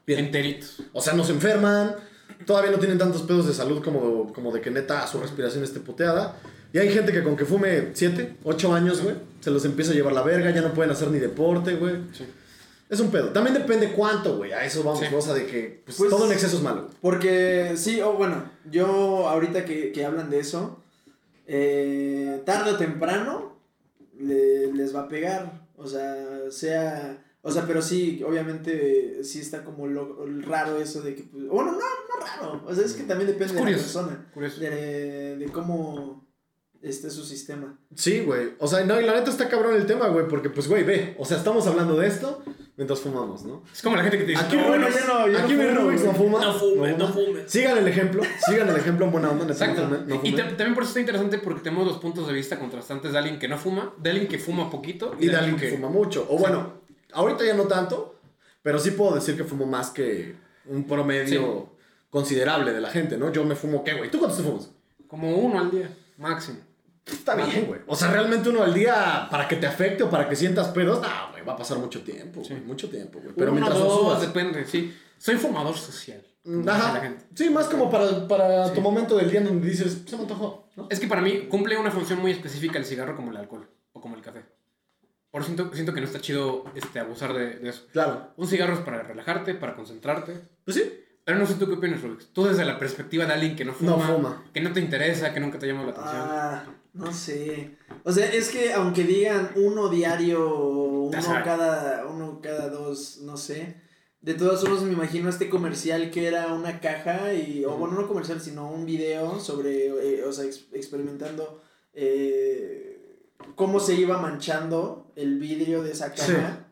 bien. 0.07 0.27
Enteritos. 0.27 0.83
O 0.93 1.01
sea, 1.01 1.13
no 1.15 1.25
se 1.25 1.33
enferman, 1.33 1.95
todavía 2.47 2.71
no 2.71 2.79
tienen 2.79 2.99
tantos 2.99 3.23
pedos 3.23 3.47
de 3.47 3.55
salud 3.55 3.83
como, 3.83 4.33
como 4.33 4.53
de 4.53 4.61
que 4.61 4.71
neta 4.71 5.07
su 5.07 5.21
respiración 5.21 5.63
esté 5.65 5.81
puteada. 5.81 6.37
Y 6.73 6.79
hay 6.79 6.89
gente 6.93 7.13
que 7.13 7.23
con 7.23 7.37
que 7.37 7.45
fume 7.45 7.91
7, 7.95 8.37
8 8.45 8.75
años, 8.75 9.03
güey, 9.03 9.17
se 9.41 9.51
los 9.51 9.65
empieza 9.65 9.93
a 9.93 9.95
llevar 9.95 10.13
la 10.13 10.23
verga, 10.23 10.51
ya 10.51 10.63
no 10.63 10.73
pueden 10.73 10.91
hacer 10.93 11.09
ni 11.11 11.19
deporte, 11.19 11.75
güey. 11.77 11.97
Sí. 12.13 12.25
Es 12.89 12.99
un 12.99 13.11
pedo. 13.11 13.29
También 13.29 13.55
depende 13.55 13.93
cuánto, 13.93 14.37
güey. 14.37 14.53
A 14.53 14.65
eso 14.65 14.83
vamos, 14.83 15.01
Sí. 15.01 15.07
sea, 15.21 15.35
de 15.35 15.47
que 15.47 15.83
pues, 15.85 15.97
Pues- 15.97 16.11
todo 16.11 16.27
en 16.27 16.33
exceso 16.33 16.57
es 16.57 16.63
malo. 16.63 16.89
Porque 17.01 17.75
sí, 17.77 18.01
o 18.01 18.15
bueno, 18.15 18.45
yo 18.71 19.29
ahorita 19.29 19.65
que, 19.65 19.93
que 19.93 20.05
hablan 20.05 20.29
de 20.29 20.41
eso, 20.41 20.83
eh, 21.47 22.43
tarde 22.45 22.73
o 22.73 22.77
temprano 22.77 23.50
le- 24.21 24.73
les 24.73 24.95
va 24.95 25.01
a 25.03 25.09
pegar. 25.09 25.69
O 25.77 25.87
sea, 25.87 26.51
sea. 26.51 27.25
O 27.43 27.51
sea, 27.51 27.67
pero 27.67 27.81
sí, 27.81 28.23
obviamente 28.23 29.25
sí 29.25 29.41
está 29.41 29.65
como 29.65 29.87
lo, 29.87 30.27
raro 30.43 30.79
eso 30.79 31.01
de 31.01 31.15
que. 31.15 31.23
Pues, 31.23 31.47
bueno, 31.49 31.73
no, 31.73 31.79
no 31.79 32.27
raro. 32.27 32.63
O 32.67 32.75
sea, 32.75 32.85
es 32.85 32.93
que 32.93 33.05
también 33.05 33.31
depende 33.31 33.55
de 33.55 33.61
la 33.61 33.67
persona. 33.67 34.31
Curioso. 34.35 34.61
De, 34.61 35.37
de 35.37 35.47
cómo 35.47 36.29
esté 36.83 37.11
su 37.11 37.25
sistema. 37.25 37.79
Sí, 37.95 38.21
güey. 38.21 38.55
O 38.59 38.67
sea, 38.67 38.85
no, 38.85 39.01
y 39.01 39.05
la 39.05 39.15
neta 39.15 39.31
está 39.31 39.49
cabrón 39.49 39.75
el 39.75 39.87
tema, 39.87 40.09
güey, 40.09 40.29
porque 40.29 40.51
pues, 40.51 40.69
güey, 40.69 40.85
ve. 40.85 41.15
O 41.19 41.25
sea, 41.25 41.39
estamos 41.39 41.67
hablando 41.67 41.97
de 41.97 42.09
esto 42.09 42.43
mientras 42.81 43.01
fumamos, 43.01 43.43
¿no? 43.45 43.63
Es 43.71 43.83
como 43.83 43.95
la 43.95 44.01
gente 44.03 44.17
que 44.17 44.25
te 44.25 44.31
dice, 44.31 44.43
Aquí, 44.43 44.57
no, 44.57 44.69
bueno, 44.69 44.89
no, 44.89 44.99
yo 44.99 45.07
no- 45.07 45.27
yo 45.27 45.33
no 45.39 45.45
aquí 45.45 45.55
fumo, 45.55 45.71
no 45.71 45.85
güey. 45.85 45.99
fuma. 45.99 46.41
No 46.41 46.53
fumes, 46.55 46.97
no 46.99 47.09
fumes. 47.09 47.43
Sigan 47.47 47.77
el 47.77 47.87
ejemplo, 47.87 48.23
sigan 48.49 48.71
el 48.71 48.77
ejemplo 48.77 49.05
en 49.05 49.13
buena 49.13 49.29
onda. 49.31 49.45
Exacto. 49.45 49.87
no 49.87 49.99
no 49.99 50.21
y 50.25 50.33
también 50.33 50.73
por 50.73 50.85
eso 50.85 50.91
está 50.93 51.01
interesante 51.01 51.37
porque 51.41 51.61
tenemos 51.61 51.87
los 51.87 51.99
puntos 51.99 52.27
de 52.27 52.33
vista 52.33 52.59
contrastantes 52.59 53.13
de 53.13 53.19
alguien 53.19 53.39
que 53.39 53.49
no 53.49 53.59
fuma, 53.59 53.93
de 53.99 54.09
alguien 54.11 54.29
que 54.29 54.39
fuma 54.39 54.71
poquito 54.71 55.15
Y 55.21 55.27
de 55.27 55.37
alguien 55.37 55.57
que 55.59 55.69
fuma 55.69 55.91
mucho. 55.91 56.27
O 56.31 56.39
bueno, 56.39 56.73
ahorita 57.13 57.45
ya 57.45 57.53
no 57.53 57.65
tanto, 57.65 58.19
pero 58.63 58.79
sí 58.79 58.93
puedo 58.93 59.15
decir 59.15 59.37
que 59.37 59.45
fumo 59.45 59.67
más 59.67 59.91
que 59.91 60.37
un 60.65 60.85
promedio 60.85 61.69
considerable 62.09 62.73
de 62.73 62.81
la 62.81 62.89
gente, 62.89 63.19
¿no? 63.19 63.31
Yo 63.31 63.45
me 63.45 63.57
fumo, 63.57 63.85
¿qué, 63.85 63.93
güey? 63.93 64.11
¿Tú 64.11 64.19
cuántos 64.19 64.39
te 64.39 64.45
fumas? 64.45 64.71
Como 65.07 65.37
uno 65.37 65.61
al 65.61 65.71
día, 65.71 65.91
máximo. 66.17 66.61
Está 67.05 67.35
bien, 67.35 67.67
güey. 67.67 67.81
O 67.87 67.95
sea, 67.97 68.11
realmente 68.11 68.49
uno 68.49 68.63
al 68.63 68.73
día, 68.73 69.27
para 69.31 69.49
que 69.49 69.57
te 69.57 69.67
afecte 69.67 70.03
o 70.03 70.09
para 70.11 70.29
que 70.29 70.37
sientas 70.37 70.69
pedos, 70.69 71.01
no, 71.03 71.30
güey, 71.41 71.47
va 71.47 71.53
a 71.55 71.57
pasar 71.57 71.79
mucho 71.79 72.03
tiempo, 72.03 72.41
güey, 72.41 72.47
Sí. 72.59 72.65
mucho 72.67 72.89
tiempo, 72.89 73.19
güey. 73.21 73.35
Pero 73.37 73.53
Uno, 73.53 73.61
mientras 73.61 73.79
dos, 73.83 74.01
subas. 74.01 74.21
depende, 74.21 74.65
sí. 74.67 74.97
Soy 75.19 75.37
fumador 75.37 75.77
social. 75.77 76.23
como 76.43 76.57
dice 76.57 76.67
la 76.69 76.75
Ajá. 76.77 77.01
gente. 77.01 77.25
Sí, 77.35 77.51
más 77.51 77.67
como 77.69 77.91
para, 77.91 78.27
para 78.27 78.69
Sí. 78.69 78.75
tu 78.75 78.81
momento 78.81 79.15
del 79.17 79.31
día 79.31 79.41
en 79.41 79.47
donde 79.47 79.69
dices, 79.69 80.03
se 80.07 80.17
me 80.17 80.23
antojó, 80.23 80.69
¿no? 80.75 80.87
Es 80.91 80.99
que 80.99 81.07
para 81.07 81.21
mí 81.21 81.47
cumple 81.51 81.77
una 81.77 81.91
función 81.91 82.19
muy 82.19 82.31
específica 82.31 82.79
el 82.79 82.87
cigarro 82.87 83.15
como 83.15 83.31
el 83.31 83.37
alcohol 83.37 83.69
o 83.93 84.01
como 84.01 84.17
el 84.17 84.23
café. 84.23 84.43
Por 85.31 85.43
eso 85.43 85.53
siento, 85.55 85.73
siento 85.75 85.93
que 85.93 86.01
no 86.01 86.07
está 86.07 86.19
chido 86.21 86.65
este, 86.75 86.99
abusar 86.99 87.35
de, 87.35 87.59
de 87.59 87.69
eso. 87.69 87.83
Claro. 87.93 88.33
Un 88.37 88.47
cigarro 88.49 88.73
es 88.73 88.81
para 88.81 89.03
relajarte, 89.03 89.53
para 89.55 89.77
concentrarte. 89.77 90.41
Pues 90.65 90.77
sí. 90.79 91.05
Pero 91.25 91.39
no 91.39 91.47
sé 91.47 91.55
tú 91.55 91.67
qué 91.67 91.75
opinas, 91.75 92.01
Rubix. 92.01 92.33
Tú 92.33 92.45
desde 92.47 92.65
la 92.65 92.79
perspectiva 92.79 93.27
de 93.27 93.35
alguien 93.35 93.55
que 93.55 93.65
no 93.67 93.75
fuma, 93.75 93.91
No 93.91 94.01
fuma. 94.01 94.45
que 94.55 94.61
no 94.63 94.73
te 94.73 94.81
interesa, 94.81 95.33
que 95.35 95.39
nunca 95.41 95.59
te 95.59 95.67
llama 95.67 95.85
la 95.85 95.91
atención. 95.91 96.17
Ah, 96.23 96.65
no 96.93 97.13
sé. 97.13 97.77
O 98.05 98.13
sea, 98.13 98.27
es 98.33 98.49
que 98.51 98.73
aunque 98.73 99.05
digan 99.05 99.51
uno 99.57 99.89
diario, 99.89 100.57
uno 100.57 101.19
cada, 101.45 102.07
uno 102.07 102.41
cada 102.43 102.69
dos, 102.69 103.19
no 103.23 103.37
sé. 103.37 103.77
De 104.21 104.35
todos 104.35 104.63
modos 104.69 104.83
me 104.83 104.93
imagino 104.93 105.31
este 105.31 105.49
comercial 105.49 106.11
que 106.11 106.27
era 106.27 106.53
una 106.53 106.81
caja 106.81 107.33
y, 107.33 107.65
o 107.65 107.71
bueno, 107.77 107.95
no 107.99 108.07
comercial, 108.07 108.41
sino 108.41 108.71
un 108.71 108.85
video 108.85 109.41
sobre, 109.41 109.87
eh, 109.87 110.25
o 110.25 110.33
sea, 110.33 110.45
ex- 110.45 110.67
experimentando 110.75 111.63
eh, 111.95 113.29
cómo 113.55 113.81
se 113.81 113.95
iba 113.95 114.19
manchando 114.19 115.13
el 115.17 115.39
vidrio 115.39 115.83
de 115.83 115.93
esa 115.93 116.13
caja. 116.13 116.27
Sí. 116.27 116.67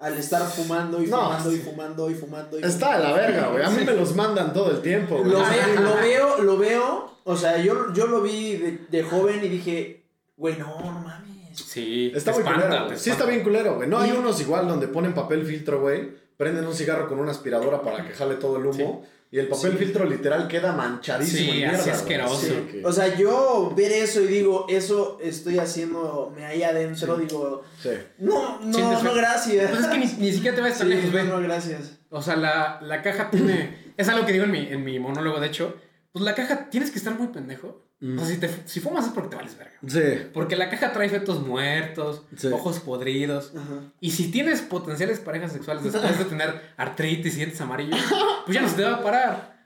Al 0.00 0.16
estar 0.16 0.42
fumando 0.48 1.02
y 1.02 1.08
No, 1.08 1.16
fumando 1.24 1.52
y 1.52 1.58
fumando 1.58 2.10
y 2.10 2.14
fumando 2.14 2.60
y 2.60 2.62
Está 2.62 2.98
de 2.98 3.02
la 3.02 3.12
verga, 3.14 3.48
güey. 3.48 3.64
A 3.64 3.70
mí 3.70 3.84
me 3.84 3.94
los 3.94 4.14
mandan 4.14 4.52
todo 4.52 4.70
el 4.70 4.80
tiempo, 4.80 5.16
güey. 5.18 5.30
lo 5.32 5.96
veo, 5.96 6.38
lo 6.42 6.56
veo, 6.56 7.17
o 7.30 7.36
sea, 7.36 7.58
yo, 7.58 7.92
yo 7.94 8.06
lo 8.06 8.22
vi 8.22 8.56
de, 8.56 8.78
de 8.90 9.02
joven 9.02 9.44
y 9.44 9.48
dije, 9.48 10.02
güey, 10.36 10.56
no, 10.56 10.78
no 10.80 11.00
mames. 11.00 11.28
Sí, 11.58 12.12
Está 12.14 12.32
muy 12.32 12.40
espanta, 12.40 12.66
culero. 12.84 12.98
Sí 12.98 13.10
está 13.10 13.24
bien 13.26 13.42
culero, 13.42 13.76
güey. 13.76 13.88
No 13.88 13.98
hay 13.98 14.12
unos 14.12 14.40
igual 14.40 14.68
donde 14.68 14.88
ponen 14.88 15.12
papel 15.14 15.44
filtro, 15.44 15.80
güey. 15.80 16.10
Prenden 16.36 16.66
un 16.66 16.74
cigarro 16.74 17.08
con 17.08 17.18
una 17.18 17.32
aspiradora 17.32 17.82
para 17.82 18.06
que 18.06 18.12
jale 18.14 18.36
todo 18.36 18.58
el 18.58 18.66
humo. 18.66 19.04
Y 19.30 19.38
el 19.38 19.48
papel 19.48 19.72
Sí. 19.72 19.76
filtro 19.78 20.04
literal 20.06 20.48
queda 20.48 20.72
manchadísimo. 20.72 21.38
Sí, 21.38 21.50
en 21.50 21.56
mierda, 21.56 21.78
así 21.78 21.90
asqueroso. 21.90 22.46
Sí, 22.46 22.80
O 22.84 22.92
sea, 22.92 23.14
yo 23.16 23.74
ver 23.76 23.92
eso 23.92 24.22
y 24.22 24.26
digo, 24.28 24.64
eso 24.70 25.18
estoy 25.20 25.58
haciendo, 25.58 26.32
me 26.34 26.46
ahí 26.46 26.62
adentro, 26.62 27.16
digo, 27.18 27.62
sí. 27.82 27.90
no, 28.18 28.58
no, 28.60 28.72
Sientes 28.72 29.02
no, 29.02 29.10
feo. 29.10 29.14
gracias. 29.16 29.68
Pues 29.70 29.82
es 29.82 29.86
que 29.88 29.98
ni, 29.98 30.06
ni 30.28 30.32
siquiera 30.32 30.54
te 30.56 30.62
vayas 30.62 30.78
tan 30.78 30.88
Sí, 30.88 30.94
lejos, 30.94 31.12
no, 31.12 31.24
no, 31.24 31.40
gracias. 31.42 31.98
O 32.08 32.22
sea, 32.22 32.36
la, 32.36 32.78
la 32.80 33.02
caja 33.02 33.28
tiene. 33.30 33.92
es 33.98 34.08
algo 34.08 34.24
que 34.24 34.32
digo 34.32 34.44
en 34.44 34.50
mi, 34.52 34.60
en 34.70 34.82
mi 34.84 34.98
monólogo, 34.98 35.40
de 35.40 35.48
hecho. 35.48 35.74
Pues 36.12 36.24
la 36.24 36.34
caja 36.34 36.70
tienes 36.70 36.90
que 36.90 36.98
estar 36.98 37.16
muy 37.18 37.28
pendejo. 37.28 37.84
Mm. 38.00 38.16
O 38.18 38.24
sea, 38.24 38.34
si, 38.34 38.40
te, 38.40 38.48
si 38.66 38.80
fumas 38.80 39.06
es 39.06 39.12
porque 39.12 39.30
te 39.30 39.36
vales 39.36 39.58
verga. 39.58 39.74
Sí. 39.86 40.28
Porque 40.32 40.56
la 40.56 40.70
caja 40.70 40.92
trae 40.92 41.08
fetos 41.08 41.44
muertos, 41.46 42.22
Sí. 42.36 42.46
ojos 42.48 42.78
podridos. 42.80 43.52
Ajá. 43.56 43.92
Y 44.00 44.12
si 44.12 44.30
tienes 44.30 44.62
potenciales 44.62 45.18
parejas 45.20 45.52
sexuales 45.52 45.82
después 45.84 46.18
de 46.18 46.24
tener 46.24 46.72
artritis 46.76 47.34
y 47.34 47.36
dientes 47.38 47.60
amarillos, 47.60 48.00
pues 48.44 48.54
ya 48.54 48.62
no 48.62 48.68
se 48.68 48.76
te 48.76 48.84
va 48.84 48.94
a 48.96 49.02
parar. 49.02 49.58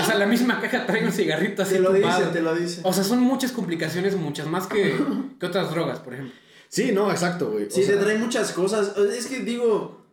O 0.00 0.04
sea, 0.04 0.16
la 0.16 0.26
misma 0.26 0.60
caja 0.60 0.84
trae 0.86 1.04
un 1.04 1.12
cigarrito 1.12 1.62
así 1.62 1.74
Te 1.74 1.80
lo 1.80 1.92
tumbado. 1.92 2.18
dice, 2.20 2.32
te 2.32 2.42
lo 2.42 2.54
dice. 2.54 2.80
O 2.84 2.92
sea, 2.92 3.02
son 3.04 3.20
muchas 3.20 3.52
complicaciones, 3.52 4.14
muchas 4.16 4.46
más 4.46 4.66
que, 4.66 4.94
que 5.40 5.46
otras 5.46 5.70
drogas, 5.70 6.00
por 6.00 6.12
ejemplo. 6.14 6.34
Sí, 6.68 6.92
no, 6.92 7.10
exacto, 7.10 7.50
güey. 7.52 7.64
O 7.66 7.70
Sí, 7.70 7.82
sea, 7.84 7.96
te 7.96 8.04
trae 8.04 8.18
muchas 8.18 8.52
cosas. 8.52 8.94
Es 8.98 9.26
que 9.26 9.38
digo, 9.40 10.04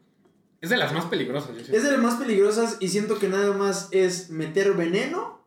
Es 0.61 0.69
de 0.69 0.77
las 0.77 0.93
más 0.93 1.05
peligrosas, 1.05 1.49
yo 1.67 1.75
es 1.75 1.83
de 1.83 1.91
las 1.91 1.99
más 1.99 2.15
peligrosas 2.15 2.77
y 2.79 2.87
siento 2.87 3.19
que 3.19 3.27
nada 3.27 3.51
más 3.57 3.89
es 3.91 4.29
meter 4.29 4.73
veneno 4.73 5.43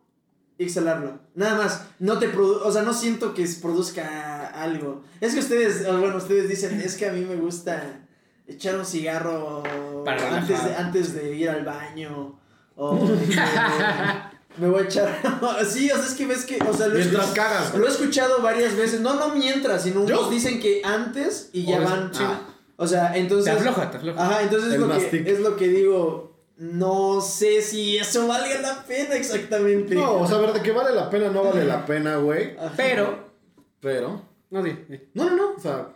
y 0.58 0.64
exhalarlo. 0.64 1.20
Nada 1.34 1.56
más. 1.56 1.84
No 2.00 2.18
te 2.18 2.28
produ 2.28 2.60
o 2.64 2.72
sea, 2.72 2.82
no 2.82 2.92
siento 2.92 3.32
que 3.32 3.48
produzca 3.62 4.48
algo. 4.48 5.02
Es 5.20 5.34
que 5.34 5.40
ustedes, 5.40 5.86
bueno, 5.86 6.16
ustedes 6.16 6.48
dicen, 6.48 6.80
es 6.80 6.96
que 6.96 7.08
a 7.08 7.12
mí 7.12 7.24
me 7.24 7.36
gusta 7.36 8.00
echar 8.46 8.76
un 8.76 8.84
cigarro 8.84 9.62
Para 10.04 10.38
antes 10.38 10.64
de, 10.64 10.74
antes 10.74 11.14
de 11.14 11.36
ir 11.36 11.48
al 11.48 11.64
baño. 11.64 12.38
O 12.74 12.94
me 14.56 14.68
voy 14.68 14.82
a 14.82 14.84
echar. 14.84 15.20
sí, 15.68 15.90
o 15.90 15.96
sea, 15.96 16.04
es 16.04 16.14
que 16.14 16.26
ves 16.26 16.44
que. 16.44 16.58
O 16.68 16.72
sea, 16.72 16.88
lo 16.88 16.96
he 16.96 17.04
Mientras 17.04 17.30
cagas. 17.30 17.74
Lo 17.74 17.86
he 17.86 17.90
escuchado 17.90 18.42
varias 18.42 18.76
veces. 18.76 19.00
No, 19.00 19.14
no 19.14 19.34
mientras, 19.34 19.82
sino 19.82 20.06
¿Yo? 20.06 20.18
unos 20.18 20.30
dicen 20.30 20.60
que 20.60 20.82
antes 20.84 21.50
y 21.52 21.64
ya 21.64 21.80
van. 21.80 22.10
Ah. 22.16 22.40
O 22.76 22.86
sea, 22.86 23.16
entonces. 23.16 23.52
Te 23.52 23.58
afloja, 23.58 23.90
te 23.90 23.96
afloja. 23.98 24.24
Ajá, 24.24 24.42
entonces 24.42 24.72
es 24.72 24.80
lo, 24.80 24.88
que, 24.88 25.32
es 25.32 25.40
lo 25.40 25.56
que 25.56 25.68
digo. 25.68 26.27
No 26.58 27.20
sé 27.20 27.62
si 27.62 27.96
eso 27.96 28.26
valga 28.26 28.60
la 28.60 28.84
pena 28.84 29.14
exactamente. 29.14 29.94
No, 29.94 30.14
o 30.20 30.26
sea, 30.26 30.38
a 30.38 30.40
ver, 30.40 30.52
de 30.52 30.60
que 30.62 30.72
vale 30.72 30.94
la 30.94 31.08
pena, 31.08 31.28
no 31.30 31.44
vale 31.44 31.64
la 31.64 31.86
pena, 31.86 32.16
güey. 32.16 32.56
Pero, 32.76 33.28
Pero. 33.80 34.22
no, 34.50 34.62
di, 34.62 34.72
di. 34.88 35.00
No, 35.14 35.30
no, 35.30 35.36
no. 35.36 35.50
O 35.56 35.60
sea, 35.60 35.88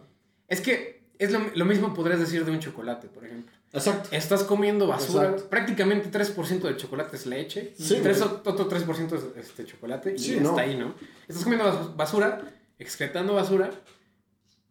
Es 0.49 0.61
que 0.61 1.03
es 1.19 1.33
lo, 1.33 1.41
lo 1.55 1.65
mismo 1.65 1.93
podrías 1.95 2.21
decir 2.21 2.45
de 2.45 2.51
un 2.53 2.61
chocolate, 2.61 3.09
por 3.09 3.25
ejemplo. 3.25 3.53
exacto. 3.73 4.09
Estás 4.13 4.45
comiendo 4.45 4.87
basura, 4.87 5.25
Exacto. 5.31 5.49
prácticamente 5.51 6.11
3% 6.11 6.61
de 6.61 6.77
chocolate 6.77 7.17
es 7.17 7.27
leche, 7.27 7.73
Sí, 7.77 7.99
tres, 8.03 8.21
güey. 8.21 8.31
otro 8.45 8.69
3% 8.69 9.17
es 9.17 9.45
este, 9.47 9.65
chocolate, 9.65 10.15
y 10.15 10.19
Sí, 10.19 10.37
hasta 10.37 10.43
no. 10.53 10.59
ahí, 10.59 10.77
¿no? 10.77 10.95
Estás 11.27 11.43
comiendo 11.45 11.65
bas- 11.67 11.97
basura, 11.97 12.41
excretando 12.79 13.35
basura, 13.35 13.71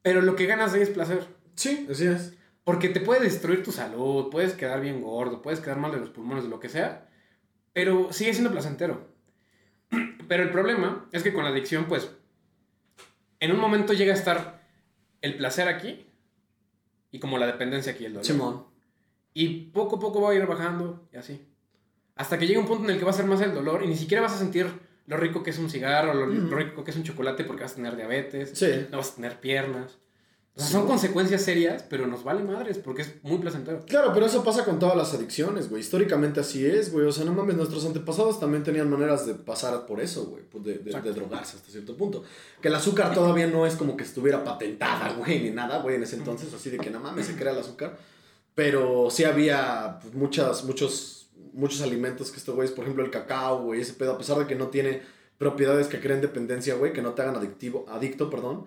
pero 0.01 0.21
lo 0.21 0.35
que 0.35 0.45
ganas 0.45 0.71
de 0.71 0.77
ahí 0.79 0.83
es 0.83 0.89
placer. 0.89 1.25
Sí, 1.55 1.87
así 1.91 2.05
es. 2.07 2.33
Porque 2.63 2.89
te 2.89 2.99
puede 2.99 3.21
destruir 3.21 3.63
tu 3.63 3.71
salud, 3.71 4.29
puedes 4.29 4.53
quedar 4.53 4.81
bien 4.81 5.01
gordo, 5.01 5.41
puedes 5.41 5.59
quedar 5.59 5.77
mal 5.77 5.91
de 5.91 5.99
los 5.99 6.09
pulmones, 6.11 6.43
de 6.43 6.49
lo 6.49 6.59
que 6.59 6.69
sea, 6.69 7.09
pero 7.73 8.13
sigue 8.13 8.33
siendo 8.33 8.51
placentero. 8.51 9.09
Pero 10.27 10.43
el 10.43 10.51
problema 10.51 11.09
es 11.11 11.23
que 11.23 11.33
con 11.33 11.43
la 11.43 11.49
adicción, 11.49 11.85
pues, 11.89 12.09
en 13.41 13.51
un 13.51 13.59
momento 13.59 13.91
llega 13.91 14.13
a 14.13 14.15
estar 14.15 14.61
el 15.21 15.35
placer 15.35 15.67
aquí 15.67 16.05
y 17.11 17.19
como 17.19 17.37
la 17.37 17.47
dependencia 17.47 17.91
aquí, 17.91 18.05
el 18.05 18.13
dolor. 18.13 18.25
Simón. 18.25 18.65
Y 19.33 19.65
poco 19.71 19.97
a 19.97 19.99
poco 19.99 20.21
va 20.21 20.31
a 20.31 20.35
ir 20.35 20.45
bajando 20.45 21.09
y 21.11 21.17
así. 21.17 21.45
Hasta 22.15 22.37
que 22.37 22.47
llega 22.47 22.59
un 22.61 22.67
punto 22.67 22.85
en 22.85 22.91
el 22.91 22.99
que 22.99 23.03
va 23.03 23.11
a 23.11 23.15
ser 23.15 23.25
más 23.25 23.41
el 23.41 23.53
dolor 23.53 23.83
y 23.83 23.87
ni 23.87 23.97
siquiera 23.97 24.21
vas 24.21 24.33
a 24.33 24.37
sentir 24.37 24.67
lo 25.07 25.17
rico 25.17 25.43
que 25.43 25.49
es 25.49 25.57
un 25.57 25.69
cigarro, 25.69 26.13
lo, 26.13 26.55
rico 26.55 26.83
que 26.83 26.91
es 26.91 26.97
un 26.97 27.03
chocolate 27.03 27.43
porque 27.43 27.63
vas 27.63 27.73
a 27.73 27.75
tener 27.75 27.95
diabetes, 27.97 28.51
Sí. 28.57 28.87
no 28.89 28.97
vas 28.99 29.11
a 29.11 29.15
tener 29.15 29.39
piernas. 29.41 29.97
O 30.61 30.67
sea, 30.67 30.79
son 30.79 30.87
consecuencias 30.87 31.41
serias, 31.41 31.83
pero 31.89 32.07
nos 32.07 32.23
vale 32.23 32.43
madres 32.43 32.77
porque 32.77 33.01
es 33.01 33.13
muy 33.23 33.37
placentero. 33.39 33.83
Claro, 33.87 34.11
pero 34.13 34.25
eso 34.25 34.43
pasa 34.43 34.63
con 34.65 34.79
todas 34.79 34.95
las 34.95 35.13
adicciones, 35.13 35.69
güey. 35.69 35.81
Históricamente 35.81 36.39
así 36.39 36.65
es, 36.65 36.91
güey. 36.91 37.05
O 37.05 37.11
sea, 37.11 37.25
no 37.25 37.33
mames, 37.33 37.55
nuestros 37.55 37.85
antepasados 37.85 38.39
también 38.39 38.63
tenían 38.63 38.89
maneras 38.89 39.25
de 39.25 39.33
pasar 39.35 39.85
por 39.85 39.99
eso, 40.01 40.25
güey. 40.25 40.43
pues 40.43 40.63
de, 40.63 40.73
de- 40.79 41.01
de 41.01 41.13
drogarse 41.13 41.57
hasta 41.57 41.71
cierto 41.71 41.95
punto. 41.97 42.23
Que 42.61 42.67
el 42.67 42.75
azúcar 42.75 43.13
todavía 43.13 43.47
no 43.47 43.65
es 43.65 43.75
como 43.75 43.97
que 43.97 44.03
estuviera 44.03 44.43
patentada, 44.43 45.13
güey, 45.13 45.41
ni 45.41 45.49
nada, 45.49 45.79
güey, 45.81 45.95
en 45.95 46.03
ese 46.03 46.15
entonces. 46.17 46.53
Así 46.53 46.69
de 46.69 46.77
que 46.77 46.89
no 46.89 46.99
mames, 46.99 47.25
se 47.27 47.35
crea 47.35 47.51
el 47.53 47.59
azúcar. 47.59 47.97
Pero 48.53 49.09
sí 49.09 49.23
había 49.23 49.99
pues, 50.01 50.13
muchas, 50.13 50.63
muchos, 50.65 51.29
muchos 51.53 51.81
alimentos 51.81 52.31
que 52.31 52.37
estos 52.37 52.55
güeyes, 52.55 52.73
por 52.73 52.83
ejemplo, 52.83 53.03
el 53.03 53.11
cacao, 53.11 53.63
güey, 53.63 53.81
ese 53.81 53.93
pedo, 53.93 54.11
a 54.13 54.17
pesar 54.17 54.37
de 54.37 54.47
que 54.47 54.55
no 54.55 54.67
tiene 54.67 55.01
propiedades 55.37 55.87
que 55.87 55.99
creen 55.99 56.21
dependencia, 56.21 56.75
güey, 56.75 56.93
que 56.93 57.01
no 57.01 57.13
te 57.13 57.21
hagan 57.21 57.35
adictivo, 57.35 57.85
adicto, 57.89 58.29
perdón. 58.29 58.65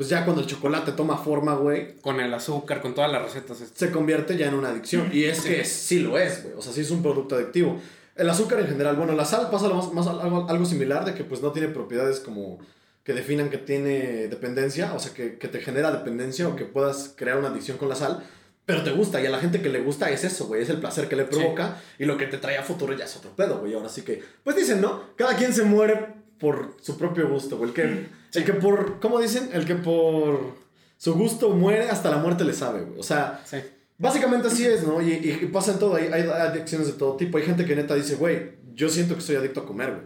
Pues 0.00 0.08
ya 0.08 0.24
cuando 0.24 0.40
el 0.40 0.48
chocolate 0.48 0.92
toma 0.92 1.18
forma, 1.18 1.56
güey, 1.56 1.96
Con 2.00 2.20
el 2.20 2.32
azúcar, 2.32 2.80
con 2.80 2.94
todas 2.94 3.12
las 3.12 3.20
recetas. 3.20 3.60
este. 3.60 3.86
se 3.86 3.92
convierte 3.92 4.34
ya 4.34 4.46
en 4.46 4.54
una 4.54 4.70
adicción. 4.70 5.10
Y 5.12 5.24
es 5.24 5.42
que 5.42 5.62
sí 5.62 5.98
lo 5.98 6.16
es, 6.16 6.42
güey. 6.42 6.54
O 6.56 6.62
sea, 6.62 6.72
sí 6.72 6.80
es 6.80 6.90
un 6.90 7.02
producto 7.02 7.34
adictivo. 7.34 7.78
El 8.16 8.30
azúcar 8.30 8.60
en 8.60 8.66
general, 8.68 8.96
bueno, 8.96 9.12
la 9.12 9.26
sal 9.26 9.50
pasa 9.50 9.68
más, 9.68 9.92
más 9.92 10.06
algo, 10.06 10.48
algo 10.48 10.64
similar 10.64 11.04
de 11.04 11.12
que 11.12 11.22
pues 11.22 11.42
no 11.42 11.52
tiene 11.52 11.68
propiedades 11.68 12.18
como 12.18 12.60
que 13.04 13.12
definan 13.12 13.50
que 13.50 13.58
tiene 13.58 14.28
dependencia, 14.28 14.94
o 14.94 14.98
sea, 14.98 15.12
que, 15.12 15.36
que 15.36 15.48
te 15.48 15.60
genera 15.60 15.92
dependencia 15.92 16.48
o 16.48 16.56
que 16.56 16.64
puedas 16.64 17.12
crear 17.14 17.36
una 17.36 17.48
adicción 17.48 17.76
con 17.76 17.90
la 17.90 17.94
sal, 17.94 18.26
pero 18.64 18.82
te 18.82 18.92
gusta 18.92 19.20
y 19.20 19.26
a 19.26 19.30
la 19.30 19.38
gente 19.38 19.60
que 19.60 19.68
le 19.68 19.82
gusta 19.82 20.08
es 20.08 20.24
eso, 20.24 20.46
güey, 20.46 20.62
es 20.62 20.70
el 20.70 20.78
placer 20.78 21.08
que 21.08 21.16
le 21.16 21.24
provoca 21.24 21.76
y 21.98 22.06
lo 22.06 22.16
que 22.16 22.24
te 22.24 22.38
trae 22.38 22.56
a 22.56 22.62
futuro 22.62 22.96
ya 22.96 23.04
es 23.04 23.14
otro 23.18 23.36
pedo, 23.36 23.58
güey. 23.58 23.74
Ahora 23.74 23.90
sí 23.90 24.00
que, 24.00 24.22
pues 24.42 24.56
dicen, 24.56 24.80
¿no? 24.80 25.14
Cada 25.16 25.36
quien 25.36 25.52
se 25.52 25.64
muere 25.64 26.06
por 26.38 26.78
su 26.80 26.96
propio 26.96 27.28
gusto, 27.28 27.58
güey. 27.58 27.68
El 27.68 27.74
que, 27.74 28.19
el 28.34 28.44
que 28.44 28.52
por, 28.54 29.00
¿cómo 29.00 29.18
dicen? 29.20 29.50
El 29.52 29.64
que 29.64 29.74
por 29.74 30.54
su 30.96 31.14
gusto 31.14 31.50
muere, 31.50 31.88
hasta 31.88 32.10
la 32.10 32.18
muerte 32.18 32.44
le 32.44 32.52
sabe, 32.54 32.82
güey. 32.82 32.98
O 32.98 33.02
sea, 33.02 33.42
Sí. 33.44 33.56
Básicamente 33.98 34.48
así 34.48 34.64
es, 34.64 34.82
¿no? 34.86 35.02
Y, 35.02 35.12
y- 35.12 35.38
y 35.42 35.46
pasa 35.48 35.72
en 35.72 35.78
todo, 35.78 35.94
hay, 35.96 36.06
hay 36.06 36.22
adicciones 36.22 36.86
de 36.86 36.94
todo 36.94 37.16
tipo. 37.16 37.36
Hay 37.36 37.44
gente 37.44 37.66
que 37.66 37.76
neta 37.76 37.94
dice, 37.94 38.14
güey, 38.14 38.52
yo 38.74 38.88
siento 38.88 39.14
que 39.14 39.20
soy 39.20 39.36
adicto 39.36 39.60
a 39.60 39.66
comer, 39.66 39.90
güey. 39.90 40.02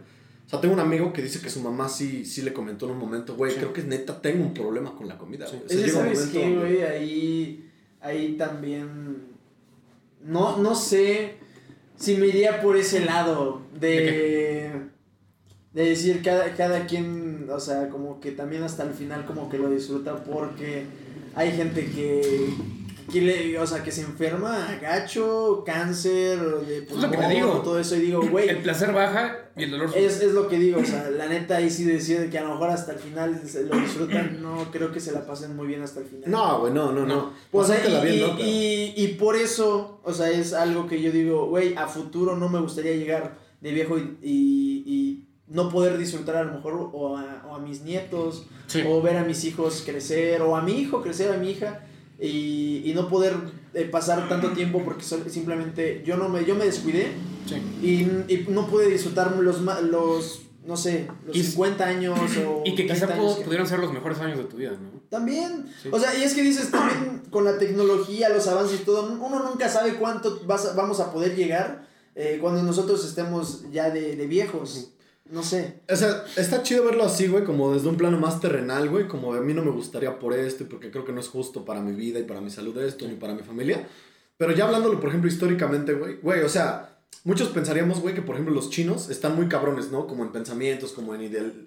O 0.47 0.51
sea, 0.51 0.61
tengo 0.61 0.75
un 0.75 0.81
amigo 0.81 1.13
que 1.13 1.23
dice 1.23 1.41
que 1.41 1.49
su 1.49 1.61
mamá 1.61 1.89
sí, 1.89 2.25
sí 2.25 2.43
le 2.43 2.53
comentó 2.53 2.87
en 2.87 2.93
un 2.93 2.99
momento, 2.99 3.37
güey, 3.37 3.53
Sí. 3.53 3.59
creo 3.59 3.73
que 3.73 3.83
neta 3.85 4.21
tengo 4.21 4.45
un 4.45 4.53
problema 4.53 4.97
con 4.97 5.07
la 5.07 5.17
comida, 5.17 5.47
güey. 5.47 5.63
O 5.65 5.69
sea, 5.69 5.77
Es 5.79 5.83
que, 5.85 5.87
llega 5.87 5.99
un 6.01 6.05
¿sabes 6.07 6.19
momento 6.19 6.39
qué, 6.41 6.55
donde- 6.57 6.75
güey? 6.75 6.83
Ahí, 6.83 7.71
ahí 8.01 8.33
también... 8.37 9.27
No, 10.25 10.59
no 10.59 10.75
sé 10.75 11.35
si 11.97 12.17
me 12.17 12.27
iría 12.27 12.61
por 12.61 12.77
ese 12.77 13.05
lado 13.05 13.63
de... 13.79 13.89
De 13.89 14.71
decir, 15.83 16.23
cada, 16.23 16.55
cada 16.55 16.87
quien, 16.87 17.49
o 17.51 17.59
sea, 17.61 17.89
como 17.89 18.21
que 18.21 18.31
también 18.33 18.63
hasta 18.63 18.85
el 18.85 18.91
final 18.95 19.25
como 19.27 19.49
que 19.49 19.59
lo 19.59 19.69
disfruta 19.71 20.23
porque 20.25 20.85
hay 21.35 21.51
gente 21.53 21.85
que... 21.87 22.49
que 23.13 23.21
le, 23.21 23.59
o 23.59 23.67
sea, 23.67 23.83
que 23.83 23.91
se 23.93 24.01
enferma, 24.03 24.79
gacho, 24.81 25.63
cáncer, 25.67 26.39
de 26.41 26.79
Es 26.79 26.91
lo 26.93 27.01
que 27.11 27.17
te 27.17 27.23
pulmón, 27.23 27.31
digo. 27.35 27.53
todo 27.63 27.79
eso, 27.79 27.97
y 27.97 28.01
digo, 28.01 28.23
güey, 28.31 28.49
El 28.49 28.59
placer 28.63 28.93
baja 28.93 29.37
y 29.57 29.65
el 29.65 29.73
dolor 29.73 29.91
sube. 29.91 30.05
es, 30.07 30.21
es 30.23 30.33
lo 30.33 30.49
que 30.49 30.59
digo, 30.59 30.81
o 30.81 30.85
sea, 30.85 31.11
la 31.11 31.27
neta 31.27 31.57
ahí 31.57 31.69
sí 31.71 31.85
decir 31.85 32.31
que 32.31 32.39
a 32.39 32.43
lo 32.45 32.51
mejor 32.53 32.71
hasta 32.71 32.93
el 32.93 32.99
final 33.01 33.43
se 33.47 33.65
lo 33.65 33.77
disfrutan, 33.79 34.41
no 34.43 34.71
creo 34.73 34.91
que 34.91 35.01
se 35.01 35.13
la 35.13 35.27
pasen 35.27 35.55
muy 35.55 35.67
bien 35.67 35.83
hasta 35.83 36.01
el 36.01 36.07
final. 36.07 36.31
No, 36.31 36.61
güey, 36.61 36.73
no, 36.73 36.93
no, 36.93 37.01
no. 37.05 37.15
No. 37.15 37.33
O 37.53 37.65
sea, 37.65 37.77
y, 37.87 38.03
bien, 38.03 38.15
y- 38.17 38.21
¿no? 38.21 38.37
Pero- 38.37 38.49
y- 38.49 38.95
y 38.97 39.09
por 39.19 39.37
eso, 39.37 40.01
o 40.03 40.13
sea, 40.13 40.31
es 40.31 40.53
algo 40.55 40.87
que 40.87 41.03
yo 41.03 41.11
digo, 41.13 41.47
güey, 41.49 41.75
a 41.75 41.87
futuro 41.89 42.37
no 42.37 42.49
me 42.49 42.61
gustaría 42.61 42.97
llegar 42.97 43.37
de 43.61 43.71
viejo 43.73 43.99
y, 43.99 44.17
y- 44.23 44.83
y 44.87 45.25
no 45.47 45.69
poder 45.69 45.99
disfrutar 45.99 46.37
a 46.37 46.45
lo 46.45 46.53
mejor 46.55 46.91
o 46.93 47.17
a, 47.19 47.45
o 47.49 47.55
a 47.55 47.59
mis 47.59 47.83
nietos, 47.83 48.47
Sí. 48.67 48.83
o 48.87 49.03
ver 49.03 49.17
a 49.19 49.25
mis 49.25 49.45
hijos 49.45 49.83
crecer, 49.85 50.41
o 50.43 50.57
a 50.57 50.63
mi 50.63 50.73
hijo 50.81 51.03
crecer, 51.03 51.31
a 51.33 51.37
mi 51.37 51.51
hija, 51.51 51.81
y, 52.19 52.83
y 52.85 52.93
no 52.95 53.09
poder 53.09 53.35
eh, 53.75 53.85
pasar 53.85 54.29
tanto 54.29 54.53
tiempo 54.53 54.83
porque 54.85 55.05
simplemente 55.29 56.03
yo 56.07 56.17
no 56.17 56.29
me, 56.29 56.45
yo 56.45 56.55
me 56.55 56.65
descuidé 56.65 57.13
Sí. 57.47 57.57
y, 57.83 58.33
y 58.33 58.47
no 58.49 58.67
pude 58.69 58.89
disfrutar 58.89 59.37
los, 59.37 59.61
los 59.61 60.41
no 60.65 60.79
sé, 60.79 61.09
los 61.27 61.37
Y- 61.37 61.43
50 61.43 61.85
años 61.85 62.19
o 62.47 62.63
Y 62.65 62.75
que 62.75 62.85
quizá 62.87 63.07
30 63.07 63.15
años 63.17 63.37
que- 63.37 63.67
ser 63.67 63.79
los 63.81 63.93
mejores 63.93 64.19
años 64.21 64.39
de 64.39 64.45
tu 64.45 64.57
vida, 64.57 64.71
¿no? 64.71 64.99
También. 65.11 65.67
Sí. 65.83 65.91
O 65.93 65.99
sea, 66.01 66.17
y 66.19 66.23
es 66.23 66.33
que 66.33 66.41
dices, 66.41 66.71
también 66.71 67.21
con 67.29 67.45
la 67.45 67.59
tecnología, 67.59 68.31
los 68.31 68.47
avances 68.49 68.81
y 68.81 68.85
todo, 68.85 69.13
uno 69.13 69.43
nunca 69.43 69.69
sabe 69.69 69.97
cuánto 69.97 70.41
vas 70.47 70.65
a- 70.65 70.73
vamos 70.75 71.01
a 71.01 71.13
poder 71.13 71.37
llegar 71.37 71.87
eh, 72.15 72.39
cuando 72.41 72.63
nosotros 72.63 73.05
estemos 73.05 73.65
ya 73.73 73.91
de, 73.91 74.17
de 74.17 74.27
viejos. 74.27 74.93
No 75.31 75.43
sé. 75.43 75.81
O 75.91 75.97
sea, 75.97 76.25
está 76.37 76.63
chido 76.63 76.85
verlo 76.85 77.05
así, 77.05 77.27
güey, 77.29 77.45
como 77.45 77.73
desde 77.73 77.89
un 77.89 77.97
plano 77.97 78.19
más 78.19 78.41
terrenal, 78.41 78.91
güey, 78.91 79.09
como 79.09 79.33
a 79.35 79.41
mí 79.41 79.55
no 79.55 79.65
me 79.65 79.71
gustaría 79.71 80.19
por 80.19 80.35
esto 80.35 80.65
y 80.65 80.67
porque 80.67 80.91
creo 80.91 81.05
que 81.05 81.13
no 81.13 81.21
es 81.21 81.29
justo 81.29 81.65
para 81.65 81.81
mi 81.81 81.93
vida 81.93 82.19
y 82.19 82.25
para 82.25 82.41
mi 82.43 82.51
salud 82.51 82.77
esto, 82.79 83.07
ni 83.09 83.15
para 83.15 83.35
mi 83.35 83.43
familia. 83.43 83.89
Pero 84.37 84.53
ya 84.53 84.65
hablándolo, 84.65 85.01
por 85.01 85.09
ejemplo, 85.09 85.31
históricamente, 85.31 85.95
güey, 85.95 86.17
güey, 86.21 86.43
o 86.43 86.49
sea, 86.49 86.91
muchos 87.25 87.49
pensaríamos, 87.49 88.01
güey, 88.01 88.15
que 88.15 88.21
por 88.23 88.35
ejemplo 88.35 88.55
los 88.55 88.69
chinos 88.69 89.09
están 89.09 89.35
muy 89.35 89.49
cabrones, 89.49 89.91
¿no? 89.91 90.07
Como 90.07 90.25
en 90.25 90.33
pensamientos, 90.33 90.93
como 90.93 91.15
en 91.15 91.23
ideal- 91.23 91.67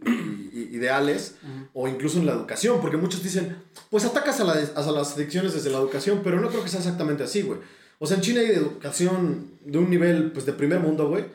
ideales, 0.54 1.36
o 1.74 1.88
incluso 1.88 2.20
en 2.20 2.26
la 2.26 2.34
educación, 2.34 2.80
porque 2.82 2.98
muchos 2.98 3.24
dicen, 3.24 3.56
pues 3.90 4.06
atacas 4.06 4.40
a, 4.40 4.44
la- 4.44 4.54
a 4.76 4.92
las 4.92 5.16
adicciones 5.16 5.54
desde 5.54 5.70
la 5.72 5.78
educación, 5.80 6.22
pero 6.24 6.40
no 6.40 6.50
creo 6.50 6.64
que 6.64 6.70
sea 6.70 6.80
exactamente 6.80 7.24
así, 7.24 7.42
güey. 7.42 7.60
O 8.00 8.06
sea, 8.06 8.18
en 8.18 8.22
China 8.24 8.42
hay 8.42 8.48
educación 8.48 9.52
de 9.66 9.78
un 9.80 9.90
nivel, 9.90 10.32
pues, 10.32 10.46
de 10.46 10.54
primer 10.54 10.80
mundo, 10.80 11.10
güey, 11.10 11.26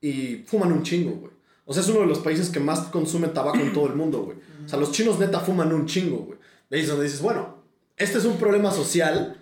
y 0.00 0.44
fuman 0.46 0.72
un 0.72 0.82
chingo, 0.82 1.12
güey. 1.12 1.37
O 1.70 1.74
sea, 1.74 1.82
es 1.82 1.88
uno 1.90 2.00
de 2.00 2.06
los 2.06 2.20
países 2.20 2.48
que 2.48 2.60
más 2.60 2.80
consumen 2.88 3.34
tabaco 3.34 3.58
en 3.58 3.74
todo 3.74 3.86
el 3.88 3.94
mundo, 3.94 4.22
güey. 4.22 4.38
O 4.64 4.68
sea, 4.68 4.78
los 4.78 4.90
chinos 4.90 5.18
neta 5.18 5.40
fuman 5.40 5.70
un 5.72 5.84
chingo, 5.84 6.18
güey. 6.24 6.38
Ahí 6.70 6.80
es 6.80 6.88
donde 6.88 7.04
dices, 7.04 7.20
bueno, 7.20 7.58
este 7.96 8.16
es 8.18 8.24
un 8.24 8.38
problema 8.38 8.70
social 8.70 9.36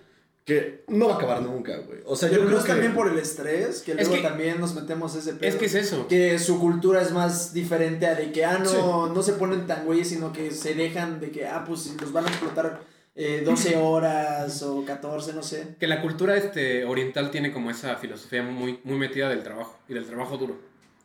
que 0.44 0.84
no 0.88 1.06
va 1.08 1.14
a 1.14 1.16
acabar 1.18 1.42
nunca, 1.42 1.76
güey. 1.78 2.00
O 2.04 2.16
sea, 2.16 2.28
yo, 2.28 2.38
Yo 2.38 2.46
creo 2.46 2.62
que... 2.62 2.68
también 2.68 2.94
por 2.94 3.08
el 3.08 3.16
estrés, 3.18 3.82
que 3.82 3.92
Es 3.92 3.98
luego 4.08 4.14
que- 4.14 4.22
también 4.28 4.60
nos 4.60 4.74
metemos 4.74 5.14
ese 5.14 5.34
pedo. 5.34 5.48
Es 5.48 5.54
que 5.56 5.66
es 5.66 5.74
eso. 5.76 6.06
Que 6.08 6.38
su 6.40 6.58
cultura 6.60 7.00
es 7.00 7.12
más 7.12 7.52
diferente 7.52 8.06
a 8.06 8.14
de 8.16 8.32
que, 8.32 8.44
ah, 8.44 8.58
no, 8.58 8.66
Sí. 8.68 8.76
no 9.14 9.22
se 9.22 9.32
ponen 9.34 9.66
tan 9.68 9.84
güeyes, 9.84 10.08
sino 10.08 10.32
que 10.32 10.50
se 10.50 10.74
dejan 10.74 11.20
de 11.20 11.30
que, 11.30 11.46
ah, 11.46 11.64
pues 11.66 11.94
los 12.00 12.12
van 12.12 12.24
a 12.26 12.28
explotar 12.28 12.80
eh, 13.16 13.42
12 13.44 13.76
horas 13.82 14.62
o 14.62 14.84
14, 14.84 15.32
no 15.32 15.42
sé. 15.42 15.74
Que 15.80 15.86
la 15.86 16.00
cultura 16.02 16.36
este, 16.36 16.84
oriental 16.84 17.30
tiene 17.30 17.52
como 17.52 17.70
esa 17.70 17.96
filosofía 17.96 18.42
muy, 18.42 18.78
muy 18.84 18.96
metida 18.98 19.28
del 19.28 19.42
trabajo 19.42 19.78
y 19.88 19.94
del 19.94 20.06
trabajo 20.06 20.36
duro. 20.36 20.56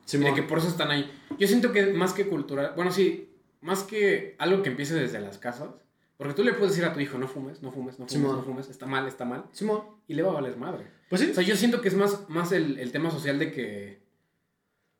Y 0.05 0.09
Simón. 0.11 0.29
de 0.35 0.41
que 0.41 0.47
por 0.47 0.57
eso 0.59 0.67
están 0.67 0.91
ahí. 0.91 1.09
Yo 1.39 1.47
siento 1.47 1.71
que 1.71 1.87
más 1.93 2.13
que 2.13 2.27
cultural, 2.27 2.73
bueno, 2.75 2.91
sí, 2.91 3.29
más 3.61 3.83
que 3.83 4.35
algo 4.39 4.61
que 4.63 4.69
empiece 4.69 4.93
desde 4.95 5.19
las 5.19 5.37
casas, 5.37 5.69
porque 6.17 6.33
tú 6.33 6.43
le 6.43 6.53
puedes 6.53 6.71
decir 6.75 6.85
a 6.85 6.93
tu 6.93 6.99
hijo, 6.99 7.17
no 7.17 7.27
fumes, 7.27 7.61
no 7.61 7.71
fumes, 7.71 7.93
no 7.99 8.05
fumes, 8.07 8.11
Simón. 8.13 8.35
no 8.37 8.43
fumes, 8.43 8.69
está 8.69 8.85
mal, 8.85 9.07
está 9.07 9.25
mal, 9.25 9.45
Simón. 9.53 9.81
y 10.07 10.13
le 10.13 10.23
va 10.23 10.31
a 10.31 10.33
valer 10.35 10.57
madre. 10.57 10.85
Pues 11.09 11.21
sí. 11.21 11.29
O 11.31 11.33
sea, 11.33 11.43
yo 11.43 11.55
siento 11.55 11.81
que 11.81 11.87
es 11.87 11.95
más, 11.95 12.29
más 12.29 12.51
el, 12.51 12.77
el 12.79 12.91
tema 12.91 13.09
social 13.11 13.39
de 13.39 13.51
que, 13.51 14.01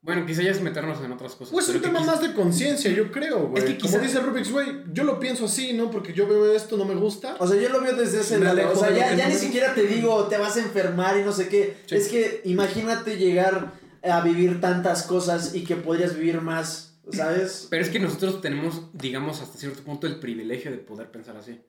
bueno, 0.04 0.26
quizá 0.26 0.42
ya 0.42 0.50
es 0.50 0.62
meternos 0.62 1.00
en 1.04 1.12
otras 1.12 1.36
cosas. 1.36 1.52
Pues 1.54 1.70
es 1.70 1.76
un 1.76 1.82
que 1.82 1.88
tema 1.88 2.00
quizá- 2.00 2.12
más 2.12 2.22
de 2.22 2.34
conciencia, 2.34 2.90
yo 2.92 3.12
creo, 3.12 3.48
güey. 3.50 3.64
Es 3.64 3.70
que 3.70 3.78
quizá- 3.78 3.98
Como 3.98 4.08
dice 4.08 4.20
Rubik's, 4.20 4.52
güey, 4.52 4.68
yo 4.94 5.04
lo 5.04 5.20
pienso 5.20 5.46
así, 5.46 5.74
¿no? 5.74 5.92
Porque 5.92 6.12
yo 6.14 6.28
veo 6.28 6.52
esto, 6.54 6.76
no 6.76 6.86
me 6.86 6.96
gusta. 6.96 7.36
O 7.40 7.46
sea, 7.48 7.62
yo 7.62 7.70
lo 7.70 7.82
veo 7.82 7.96
desde 7.96 8.22
ese 8.22 8.40
lado. 8.40 8.72
O 8.72 8.76
sea, 8.76 8.90
ya, 8.92 9.14
ya 9.16 9.28
ni 9.30 9.36
siquiera 9.36 9.76
te 9.76 9.86
digo, 9.86 10.26
te 10.28 10.38
vas 10.40 10.58
a 10.58 10.62
enfermar 10.62 11.18
y 11.20 11.24
no 11.24 11.32
sé 11.32 11.48
qué. 11.50 11.78
Sí. 11.86 11.96
Es 11.96 12.08
que 12.08 12.42
imagínate 12.46 13.18
llegar 13.18 13.74
a 14.04 14.22
vivir 14.22 14.60
tantas 14.62 15.04
cosas 15.04 15.56
y 15.56 15.64
que 15.64 15.76
podrías 15.76 16.16
vivir 16.16 16.42
más, 16.42 17.00
¿sabes? 17.12 17.68
Pero 17.70 17.84
es 17.84 17.90
que 17.90 18.00
nosotros 18.00 18.42
tenemos, 18.42 18.90
digamos, 18.94 19.42
hasta 19.42 19.58
cierto 19.58 19.84
punto 19.84 20.08
el 20.08 20.20
privilegio 20.20 20.72
de 20.72 20.78
poder 20.78 21.12
pensar 21.12 21.38
así. 21.38 21.60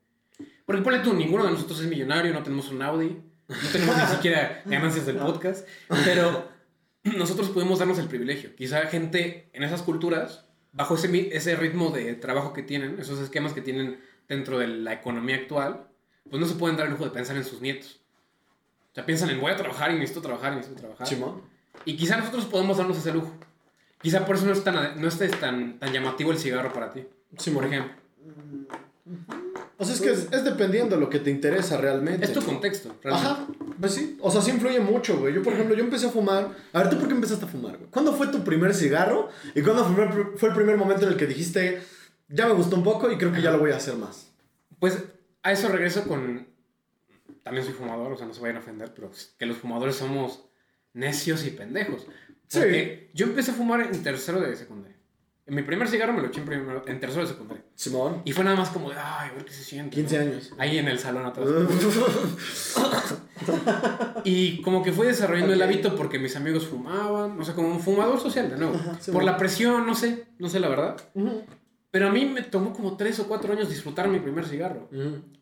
Porque 0.64 0.83
ponle 0.83 1.01
tú, 1.01 1.12
ninguno 1.12 1.45
de 1.45 1.51
nosotros 1.51 1.81
es 1.81 1.87
millonario, 1.87 2.33
no 2.33 2.42
tenemos 2.42 2.71
un 2.71 2.83
Audi, 2.83 3.21
no 3.49 3.68
tenemos 3.73 3.97
ni 3.97 4.07
siquiera 4.14 4.62
ganancias 4.64 5.07
del 5.07 5.16
podcast, 5.16 5.66
pero 6.05 6.49
nosotros 7.05 7.51
podemos 7.51 7.79
darnos 7.79 7.99
el 7.99 8.09
privilegio. 8.09 8.55
Quizá 8.55 8.87
gente 8.87 9.51
en 9.53 9.62
esas 9.62 9.83
culturas, 9.83 10.47
bajo 10.73 10.95
ese, 10.95 11.37
ese 11.37 11.57
ritmo 11.57 11.90
de 11.90 12.14
trabajo 12.14 12.53
que 12.53 12.62
tienen, 12.62 12.99
esos 12.99 13.18
esquemas 13.21 13.53
que 13.53 13.61
tienen 13.61 14.01
dentro 14.29 14.59
de 14.59 14.68
la 14.68 14.92
economía 14.92 15.37
actual, 15.37 15.88
pues 16.31 16.40
no 16.40 16.47
se 16.47 16.55
pueden 16.55 16.77
dar 16.77 16.87
el 16.87 16.92
lujo 16.92 17.05
de 17.05 17.11
pensar 17.11 17.37
en 17.37 17.45
sus 17.45 17.61
nietos. 17.61 18.01
O 18.92 18.95
sea, 18.95 19.07
piensan 19.07 19.31
en 19.31 19.40
voy 19.40 19.51
a 19.51 19.57
trabajar 19.57 19.90
y 19.90 19.95
necesito 19.95 20.21
trabajar 20.21 20.53
y 20.53 20.57
necesito 20.57 20.81
trabajar. 20.81 21.07
Simón. 21.07 21.42
Y 21.85 21.96
quizá 21.96 22.16
nosotros 22.16 22.46
podemos 22.46 22.78
darnos 22.78 22.98
ese 22.98 23.12
lujo. 23.12 23.32
Quizá 24.00 24.26
por 24.26 24.37
eso 24.37 24.46
no 24.46 24.52
es 24.52 24.64
tan, 24.64 25.00
no 25.00 25.08
esté 25.08 25.28
tan, 25.28 25.78
tan 25.78 25.92
llamativo 25.92 26.32
el 26.32 26.38
cigarro 26.38 26.72
para 26.72 26.90
ti. 26.92 27.06
Simón. 27.38 27.64
Por 27.64 27.72
ejemplo. 27.72 28.02
O 29.78 29.85
sea, 29.85 29.94
es 29.94 30.00
que 30.00 30.11
es, 30.11 30.28
es 30.32 30.44
dependiendo 30.44 30.96
de 30.96 31.00
lo 31.00 31.08
que 31.08 31.18
te 31.18 31.30
interesa 31.30 31.76
realmente. 31.76 32.24
Es 32.24 32.32
tu 32.32 32.42
contexto, 32.42 32.94
realmente. 33.02 33.30
Ajá, 33.30 33.46
pues 33.80 33.94
sí. 33.94 34.16
O 34.20 34.30
sea, 34.30 34.40
sí 34.40 34.50
influye 34.50 34.80
mucho, 34.80 35.18
güey. 35.18 35.35
Yo, 35.35 35.42
por 35.42 35.52
ejemplo, 35.52 35.74
yo 35.74 35.82
empecé 35.82 36.06
a 36.06 36.11
fumar. 36.11 36.50
A 36.72 36.78
ver, 36.78 36.90
¿tú 36.90 36.98
por 36.98 37.08
qué 37.08 37.14
empezaste 37.14 37.44
a 37.44 37.48
fumar, 37.48 37.76
güey? 37.76 37.90
¿Cuándo 37.90 38.12
fue 38.12 38.28
tu 38.28 38.44
primer 38.44 38.74
cigarro? 38.74 39.28
¿Y 39.54 39.62
cuándo 39.62 39.85
fue, 39.85 40.37
fue 40.37 40.48
el 40.50 40.54
primer 40.54 40.76
momento 40.76 41.06
en 41.06 41.12
el 41.12 41.18
que 41.18 41.26
dijiste, 41.26 41.82
ya 42.28 42.46
me 42.46 42.54
gustó 42.54 42.76
un 42.76 42.85
poco 42.85 43.11
y 43.11 43.18
creo 43.18 43.32
que 43.32 43.42
ya 43.42 43.50
lo 43.50 43.58
voy 43.58 43.72
a 43.72 43.76
hacer 43.76 43.96
más? 43.96 44.30
Pues 44.78 45.02
a 45.42 45.52
eso 45.52 45.68
regreso 45.68 46.04
con... 46.04 46.46
También 47.42 47.64
soy 47.64 47.74
fumador, 47.74 48.12
o 48.12 48.16
sea, 48.16 48.26
no 48.26 48.35
se 48.35 48.40
vayan 48.40 48.58
a 48.58 48.61
ofender, 48.61 48.92
pero 48.94 49.11
que 49.37 49.46
los 49.46 49.56
fumadores 49.56 49.96
somos 49.96 50.44
necios 50.94 51.44
y 51.46 51.50
pendejos. 51.50 52.07
Sí. 52.48 52.59
Porque 52.59 53.11
yo 53.14 53.26
empecé 53.26 53.50
a 53.50 53.55
fumar 53.55 53.81
en 53.81 54.02
tercero 54.02 54.40
de 54.40 54.55
secundaria. 54.57 54.96
En 55.44 55.57
mi 55.57 55.62
primer 55.62 55.88
cigarro 55.88 56.12
me 56.12 56.22
lo 56.22 56.28
eché 56.28 56.38
en, 56.40 56.46
primero- 56.46 56.85
en 56.87 57.00
tercero 57.00 57.22
de 57.22 57.28
secundaria. 57.28 57.64
Simón, 57.74 58.22
Y 58.24 58.33
fue 58.33 58.44
nada 58.44 58.57
más 58.57 58.70
como 58.70 58.90
de, 58.90 58.96
ay, 58.96 59.31
a 59.31 59.35
ver 59.35 59.44
qué 59.44 59.52
se 59.52 59.64
siente. 59.64 59.96
15 59.96 60.16
¿no? 60.16 60.22
años. 60.31 60.52
Ahí 60.57 60.78
en 60.78 60.88
el 60.88 60.98
salón 60.98 61.26
atrás. 61.26 61.48
Y 64.24 64.62
como 64.62 64.83
que 64.83 64.92
fui 64.92 65.07
desarrollando 65.07 65.52
el 65.52 65.61
Ok. 65.61 65.66
hábito 65.68 65.96
porque 65.96 66.18
mis 66.18 66.37
amigos 66.37 66.66
fumaban, 66.68 67.38
o 67.40 67.44
sea, 67.44 67.55
como 67.55 67.68
un 67.68 67.81
fumador 67.81 68.20
social, 68.20 68.48
de 68.50 68.57
nuevo. 68.57 68.74
Ajá, 68.74 68.98
Por 69.12 69.24
la 69.24 69.37
presión, 69.37 69.85
no 69.87 69.94
sé, 69.96 70.26
no 70.38 70.48
sé 70.48 70.61
la 70.61 70.68
verdad. 70.68 70.96
Pero 71.90 72.09
a 72.09 72.12
mí 72.12 72.24
me 72.24 72.42
tomó 72.42 72.72
como 72.72 72.96
tres 72.96 73.18
o 73.18 73.26
cuatro 73.26 73.52
años 73.52 73.68
disfrutar 73.68 74.07
mi 74.09 74.20
primer 74.20 74.46
cigarro. 74.46 74.88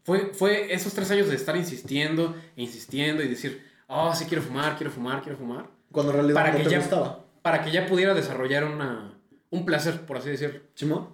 Fue, 0.05 0.31
fue 0.33 0.73
esos 0.73 0.95
tres 0.95 1.11
años 1.11 1.29
de 1.29 1.37
estar 1.37 1.55
insistiendo, 1.57 2.35
e 2.57 2.63
insistiendo 2.63 3.23
y 3.23 3.29
decir, 3.29 3.70
oh, 3.91 4.15
sí 4.15 4.25
quiero 4.25 4.43
fumar, 4.43 4.77
quiero 4.77 4.91
fumar, 4.93 5.21
quiero 5.23 5.37
fumar. 5.37 5.67
Cuando 5.93 6.13
en 6.13 6.17
realidad 6.19 6.35
Para 6.41 6.53
no 6.53 6.59
que 6.59 6.65
te 6.65 6.71
ya- 6.71 6.79
gustaba. 6.79 7.25
Para 7.43 7.63
que 7.65 7.71
ya 7.71 7.87
pudiera 7.87 8.15
desarrollar 8.15 8.65
una, 8.65 9.15
un 9.51 9.65
placer, 9.65 10.01
por 10.03 10.17
así 10.19 10.31
decirlo. 10.31 10.61
Simón. 10.75 11.09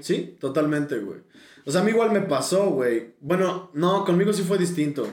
Sí. 0.00 0.36
totalmente, 0.40 0.98
güey. 0.98 1.20
O 1.64 1.70
sea, 1.70 1.80
a 1.80 1.84
mí 1.84 1.90
igual 1.92 2.10
me 2.10 2.20
pasó, 2.22 2.70
güey. 2.70 3.14
Bueno, 3.20 3.70
no, 3.72 4.04
conmigo 4.04 4.32
sí 4.32 4.42
fue 4.42 4.58
distinto. 4.58 5.06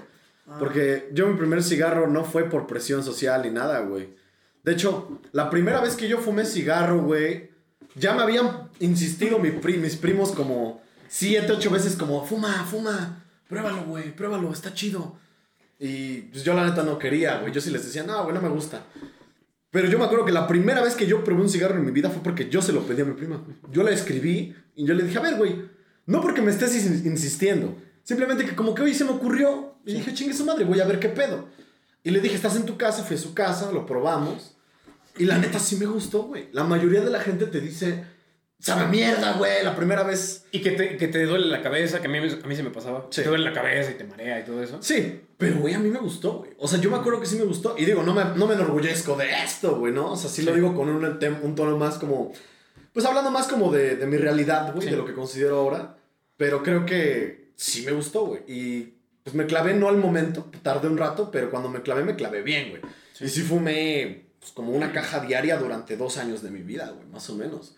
Ah. 0.47 0.56
Porque 0.58 1.10
yo 1.13 1.28
mi 1.28 1.38
primer 1.38 1.62
cigarro 1.63 2.08
no 2.08 2.23
fue 2.23 2.45
por 2.49 2.65
presión 2.65 3.04
social 3.04 3.43
ni 3.43 3.52
nada, 3.52 3.80
güey. 3.82 4.15
De 4.63 4.71
hecho, 4.73 5.19
la 5.32 5.49
primera 5.52 5.80
vez 5.82 5.95
que 5.95 6.08
yo 6.08 6.17
fumé 6.19 6.43
cigarro, 6.45 7.02
güey, 7.04 7.52
ya 7.95 8.13
me 8.15 8.23
habían 8.23 8.69
insistido 8.80 9.38
mi 9.38 9.52
pri- 9.52 9.78
mis 9.78 9.95
primos 9.95 10.32
como 10.32 10.82
siete, 11.08 11.52
ocho 11.52 11.69
veces 11.69 11.95
como, 11.95 12.26
fuma, 12.26 12.65
fuma, 12.65 13.23
pruébalo, 13.47 13.84
güey, 13.84 14.15
pruébalo, 14.15 14.52
está 14.52 14.73
chido. 14.73 15.17
Y 15.79 16.21
pues 16.23 16.43
yo 16.43 16.53
la 16.53 16.65
neta 16.65 16.83
no 16.83 16.97
quería, 16.97 17.39
güey. 17.39 17.51
Yo 17.51 17.59
sí 17.62 17.69
les 17.71 17.83
decía, 17.86 18.03
no, 18.03 18.23
güey, 18.23 18.33
no 18.36 18.41
me 18.41 18.49
gusta. 18.49 18.86
Pero 19.71 19.88
yo 19.89 19.97
me 19.97 20.05
acuerdo 20.05 20.25
que 20.25 20.31
la 20.31 20.47
primera 20.47 20.81
vez 20.83 20.95
que 20.95 21.07
yo 21.07 21.23
probé 21.23 21.41
un 21.41 21.49
cigarro 21.49 21.75
en 21.75 21.86
mi 21.86 21.91
vida 21.91 22.09
fue 22.09 22.21
porque 22.21 22.49
yo 22.49 22.62
se 22.62 22.71
lo 22.73 22.81
pedí 22.86 23.01
a 23.01 23.05
mi 23.05 23.13
prima. 23.13 23.43
Yo 23.71 23.83
la 23.83 23.91
escribí 23.91 24.55
y 24.75 24.86
yo 24.86 24.93
le 24.93 25.03
dije, 25.03 25.17
a 25.17 25.21
ver, 25.21 25.36
güey, 25.36 25.67
no 26.05 26.21
porque 26.21 26.41
me 26.41 26.51
estés 26.51 26.75
ins- 26.75 27.05
insistiendo. 27.05 27.75
Simplemente 28.03 28.45
que 28.45 28.55
como 28.55 28.75
que 28.75 28.83
hoy 28.83 28.93
se 28.93 29.03
me 29.03 29.12
ocurrió 29.12 29.75
y 29.86 29.93
dije, 29.95 30.13
chingue 30.13 30.33
su 30.36 30.45
madre, 30.45 30.63
voy 30.65 30.79
a 30.79 30.86
ver 30.86 30.99
qué 30.99 31.09
pedo. 31.09 31.47
Y 32.03 32.12
le 32.12 32.19
dije, 32.21 32.36
estás 32.36 32.55
en 32.55 32.65
tu 32.65 32.77
casa, 32.77 33.03
fui 33.03 33.15
a 33.15 33.19
su 33.19 33.33
casa, 33.33 33.71
lo 33.71 33.86
probamos. 33.86 34.55
Y 35.17 35.25
la 35.25 35.38
neta 35.38 35.57
sí 35.59 35.75
me 35.77 35.86
gustó, 35.86 36.23
güey. 36.23 36.49
La 36.51 36.63
mayoría 36.63 37.01
de 37.01 37.09
la 37.09 37.19
gente 37.19 37.45
te 37.47 37.59
dice, 37.62 38.03
sabe 38.63 38.88
mierda, 38.88 39.34
güey, 39.34 39.63
la 39.63 39.76
primera 39.76 40.04
vez. 40.04 40.45
Y 40.52 40.62
que 40.62 40.71
te, 40.71 40.97
que 40.97 41.08
te 41.08 41.26
duele 41.26 41.47
la 41.47 41.62
cabeza, 41.62 41.99
que 42.02 42.08
a 42.08 42.10
mí, 42.10 42.17
a 42.17 42.47
mí 42.47 42.56
se 42.56 42.63
me 42.63 42.69
pasaba. 42.71 43.08
Sí. 43.12 43.21
Te 43.21 43.28
duele 43.28 43.43
la 43.43 43.54
cabeza 43.54 43.91
y 43.91 43.95
te 43.95 44.04
marea 44.06 44.39
y 44.39 44.45
todo 44.45 44.63
eso. 44.63 44.82
Sí, 44.82 45.21
pero 45.38 45.58
güey, 45.60 45.73
a 45.73 45.80
mí 45.80 45.89
me 45.89 45.99
gustó, 45.99 46.39
güey. 46.39 46.52
O 46.58 46.67
sea, 46.67 46.80
yo 46.80 46.89
me 46.89 46.97
acuerdo 46.97 47.19
que 47.19 47.26
sí 47.28 47.36
me 47.36 47.43
gustó. 47.45 47.76
Y 47.78 47.86
digo, 47.86 48.02
no 48.04 48.13
me, 48.13 48.23
no 48.36 48.47
me 48.47 48.54
enorgullezco 48.56 49.15
de 49.17 49.30
esto, 49.43 49.78
güey, 49.78 49.91
¿no? 49.93 50.12
O 50.13 50.15
sea, 50.15 50.30
sí, 50.30 50.41
lo 50.43 50.52
Sí. 50.52 50.56
digo 50.60 50.73
con 50.76 50.89
un, 50.89 51.04
un 51.06 51.56
tono 51.56 51.78
más 51.78 51.97
como. 51.97 52.32
Pues 52.93 53.06
hablando 53.06 53.32
más 53.32 53.47
como 53.47 53.71
de, 53.71 53.95
de 53.95 54.06
mi 54.08 54.17
realidad, 54.17 54.71
güey, 54.73 54.86
Sí. 54.88 54.91
de 54.91 54.97
lo 54.97 55.06
que 55.06 55.13
considero 55.13 55.58
ahora. 55.60 55.97
Pero 56.38 56.63
creo 56.63 56.86
que 56.86 57.52
sí 57.56 57.84
me 57.86 57.91
gustó, 57.91 58.26
güey. 58.28 58.41
Y 58.47 58.93
pues 59.23 59.36
me 59.36 59.45
clavé 59.45 59.73
no 59.73 59.88
al 59.89 59.97
momento, 59.97 60.49
tardé 60.63 60.88
un 60.88 60.97
rato, 60.97 61.32
pero 61.32 61.49
cuando 61.49 61.69
me 61.69 61.82
clavé, 61.82 62.04
me 62.04 62.15
clavé 62.15 62.41
bien, 62.41 62.69
güey. 62.71 62.82
Y 63.21 63.28
sí 63.30 63.41
fumé 63.41 64.26
pues, 64.39 64.52
como 64.52 64.71
una 64.73 64.91
caja 64.91 65.19
diaria 65.21 65.58
durante 65.58 65.95
dos 65.95 66.17
años 66.17 66.41
de 66.43 66.49
mi 66.52 66.62
vida, 66.62 66.91
güey, 66.95 67.08
más 67.08 67.30
o 67.30 67.36
menos. 67.36 67.76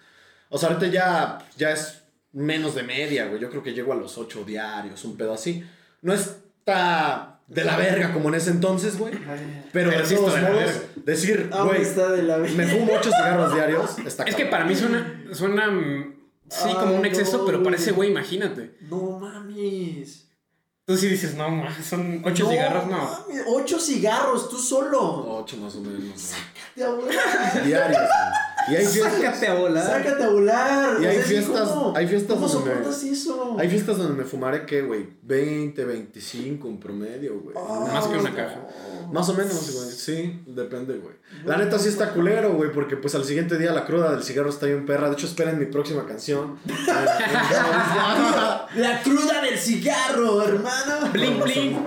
O 0.56 0.58
sea, 0.58 0.70
ahorita 0.70 0.88
ya, 0.88 1.38
ya 1.58 1.72
es 1.72 2.04
menos 2.32 2.76
de 2.76 2.84
media, 2.84 3.26
güey. 3.26 3.42
Yo 3.42 3.50
creo 3.50 3.62
que 3.62 3.74
llego 3.74 3.92
a 3.92 3.96
los 3.98 4.18
ocho 4.18 4.46
diarios, 4.46 5.04
un 5.04 5.18
pedo 5.18 5.34
así. 5.34 5.66
No 6.02 6.14
está 6.14 7.42
de 7.46 7.66
la 7.66 7.76
verga 7.76 8.14
como 8.14 8.30
en 8.30 8.36
ese 8.36 8.52
entonces, 8.52 8.98
güey. 8.98 9.16
Pero, 9.74 9.92
Pero 9.92 10.08
de 10.08 10.16
todos 10.16 10.34
de 10.34 10.42
modos, 10.42 10.72
decir, 11.04 11.50
aún 11.52 11.68
güey, 11.68 11.84
de 11.84 12.54
me 12.56 12.68
fumo 12.68 12.94
ocho 12.94 13.12
cigarros 13.12 13.54
diarios, 13.54 14.00
está 14.00 14.24
Es 14.24 14.34
que 14.34 14.46
para 14.46 14.64
mí 14.64 14.78
suena, 14.78 15.26
suena 15.34 15.66
sí, 16.50 16.74
como 16.74 16.96
un 16.96 17.06
exceso, 17.06 17.40
no, 17.40 17.46
pero 17.46 17.58
para 17.58 17.72
güey. 17.72 17.82
ese 17.82 17.92
güey, 17.92 18.10
imagínate. 18.12 18.78
No 18.90 19.20
mames. 19.20 20.30
Tú 20.86 20.96
sí 20.96 21.10
dices, 21.10 21.36
no, 21.36 21.50
ma, 21.50 21.76
son 21.84 22.22
ocho 22.24 22.50
cigarros, 22.50 22.88
no. 22.88 22.98
mames, 22.98 23.44
Ocho 23.46 23.78
cigarros, 23.78 24.50
tú 24.50 24.58
solo. 24.58 25.36
Ocho 25.40 25.58
más 25.58 25.76
o 25.76 25.82
menos. 25.82 26.18
Sácate 26.18 26.82
a 26.82 26.90
volar. 26.92 27.66
Diarios. 27.66 28.10
Y 28.68 28.76
hay 28.76 28.86
fiestas, 28.86 29.14
Sácate 29.22 29.48
a 29.48 29.54
volar. 29.54 29.86
Sácate 29.86 30.24
a 30.24 30.30
volar. 30.30 30.98
Y 31.02 31.06
hay 31.06 31.18
fiestas- 31.18 31.70
¿cómo? 31.70 31.94
hay 31.96 32.08
fiestas 32.08 32.36
¿Cómo 32.36 32.48
donde 32.48 32.76
me- 32.76 32.90
eso? 33.12 33.56
hay 33.60 33.70
fiestas 33.70 33.98
donde 33.98 34.14
me 34.14 34.24
fumaré, 34.24 34.66
¿qué, 34.66 34.82
güey? 34.82 35.08
20, 35.22 35.86
25 35.86 36.68
en 36.68 36.80
promedio, 36.80 37.40
güey. 37.42 37.56
Ah, 37.58 37.90
Más 37.94 38.08
que 38.08 38.18
una 38.18 38.30
no. 38.30 38.36
caja. 38.36 38.68
Más 39.12 39.30
o 39.30 39.34
menos, 39.36 39.72
güey. 39.72 39.92
Sí, 39.92 40.42
depende, 40.48 40.98
güey. 40.98 41.14
La 41.46 41.58
neta 41.58 41.78
sí 41.78 41.90
está 41.90 42.12
culero, 42.14 42.54
güey, 42.54 42.72
porque 42.72 42.98
pues 42.98 43.14
al 43.16 43.24
siguiente 43.26 43.58
día 43.58 43.72
la 43.72 43.86
cruda 43.86 44.12
del 44.12 44.24
cigarro 44.24 44.50
está 44.50 44.66
bien 44.66 44.86
perra. 44.86 45.10
De 45.10 45.14
hecho, 45.14 45.28
esperen 45.28 45.60
mi 45.60 45.66
próxima 45.68 46.06
canción. 46.08 46.58
La 48.76 49.02
cruda 49.04 49.42
del 49.42 49.58
cigarro, 49.58 50.44
hermano. 50.44 51.12
Bling, 51.14 51.40
bling. 51.42 51.78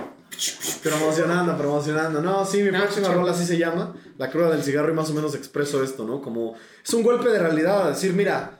Promocionando, 0.83 1.57
promocionando. 1.57 2.21
No, 2.21 2.45
sí, 2.45 2.63
mi 2.63 2.71
No, 2.71 2.79
próxima 2.79 3.09
rola 3.09 3.31
así 3.31 3.45
se 3.45 3.57
llama. 3.57 3.95
La 4.17 4.29
cruda 4.29 4.51
del 4.51 4.63
cigarro 4.63 4.91
y 4.91 4.95
más 4.95 5.09
o 5.09 5.13
menos 5.13 5.35
expreso 5.35 5.83
esto, 5.83 6.05
¿no? 6.05 6.21
Como 6.21 6.55
es 6.83 6.93
un 6.93 7.03
golpe 7.03 7.29
de 7.29 7.39
realidad 7.39 7.87
a 7.87 7.89
decir, 7.89 8.13
mira, 8.13 8.57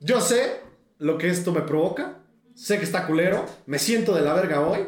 yo 0.00 0.20
sé 0.20 0.60
lo 0.98 1.18
que 1.18 1.28
esto 1.28 1.52
me 1.52 1.62
provoca. 1.62 2.18
Sé 2.54 2.78
que 2.78 2.84
está 2.84 3.06
culero. 3.06 3.44
Me 3.66 3.78
siento 3.78 4.14
de 4.14 4.22
la 4.22 4.34
verga 4.34 4.60
hoy. 4.60 4.86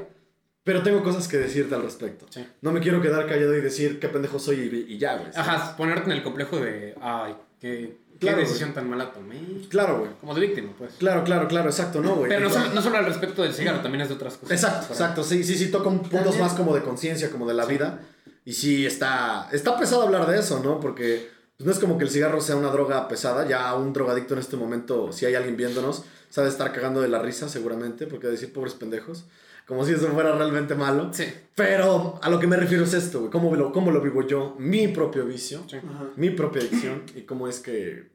Pero 0.62 0.82
tengo 0.82 1.02
cosas 1.04 1.28
que 1.28 1.36
decirte 1.36 1.76
al 1.76 1.82
respecto. 1.82 2.26
Sí. 2.28 2.44
No 2.60 2.72
me 2.72 2.80
quiero 2.80 3.00
quedar 3.00 3.26
callado 3.28 3.56
y 3.56 3.60
decir 3.60 4.00
qué 4.00 4.08
pendejo 4.08 4.40
soy 4.40 4.86
y, 4.88 4.94
y 4.94 4.98
ya, 4.98 5.16
güey. 5.16 5.30
Ajá, 5.36 5.76
ponerte 5.76 6.10
en 6.10 6.16
el 6.16 6.24
complejo 6.24 6.56
de, 6.56 6.96
ay, 7.00 7.36
qué, 7.60 7.98
qué 8.18 8.26
Claro, 8.26 8.38
decisión 8.38 8.72
tan 8.74 8.88
mala 8.88 9.12
tomé. 9.12 9.40
Claro, 9.68 10.00
güey. 10.00 10.10
Como 10.20 10.34
de 10.34 10.40
víctima, 10.40 10.72
pues. 10.76 10.94
Claro, 10.94 11.24
claro, 11.24 11.48
claro, 11.48 11.68
exacto, 11.68 12.00
no, 12.00 12.16
güey. 12.16 12.28
Pero 12.28 12.48
no 12.48 12.50
solo, 12.50 12.68
no 12.74 12.82
solo 12.82 12.98
al 12.98 13.06
respecto 13.06 13.42
del 13.42 13.52
cigarro, 13.52 13.80
también 13.80 14.02
es 14.02 14.08
de 14.08 14.14
otras 14.14 14.36
cosas. 14.36 14.52
Exacto, 14.52 14.92
exacto. 14.92 15.22
Sí, 15.22 15.44
sí, 15.44 15.56
sí, 15.56 15.70
toca 15.70 15.88
un 15.88 16.00
puntos 16.00 16.38
más 16.38 16.54
como 16.54 16.74
de 16.74 16.82
conciencia, 16.82 17.30
como 17.30 17.46
de 17.46 17.54
la 17.54 17.66
vida. 17.66 18.00
Y 18.44 18.52
sí, 18.52 18.86
está, 18.86 19.48
está 19.52 19.78
pesado 19.78 20.02
hablar 20.02 20.26
de 20.26 20.38
eso, 20.38 20.60
¿no? 20.62 20.80
Porque 20.80 21.30
pues, 21.56 21.66
no 21.66 21.72
es 21.72 21.78
como 21.78 21.98
que 21.98 22.04
el 22.04 22.10
cigarro 22.10 22.40
sea 22.40 22.56
una 22.56 22.70
droga 22.70 23.08
pesada. 23.08 23.46
Ya 23.48 23.74
un 23.74 23.92
drogadicto 23.92 24.34
en 24.34 24.40
este 24.40 24.56
momento, 24.56 25.12
si 25.12 25.26
hay 25.26 25.34
alguien 25.34 25.56
viéndonos, 25.56 26.04
sabe 26.30 26.48
estar 26.48 26.72
cagando 26.72 27.00
de 27.00 27.08
la 27.08 27.18
risa 27.18 27.48
seguramente, 27.48 28.06
porque 28.06 28.28
decir 28.28 28.52
pobres 28.52 28.74
pendejos. 28.74 29.24
Como 29.66 29.84
si 29.84 29.92
eso 29.92 30.08
fuera 30.08 30.32
realmente 30.36 30.74
malo. 30.74 31.10
Sí. 31.12 31.24
Pero 31.54 32.20
a 32.22 32.30
lo 32.30 32.38
que 32.38 32.46
me 32.46 32.56
refiero 32.56 32.84
es 32.84 32.94
esto, 32.94 33.20
güey. 33.20 33.30
¿Cómo 33.30 33.54
lo, 33.56 33.72
cómo 33.72 33.90
lo 33.90 34.00
vivo 34.00 34.22
yo? 34.26 34.54
Mi 34.58 34.88
propio 34.88 35.24
vicio, 35.24 35.62
Sí. 35.68 35.78
Mi 36.16 36.30
propia 36.30 36.62
adicción 36.62 37.02
y 37.14 37.22
cómo 37.22 37.48
es 37.48 37.58
que 37.60 38.10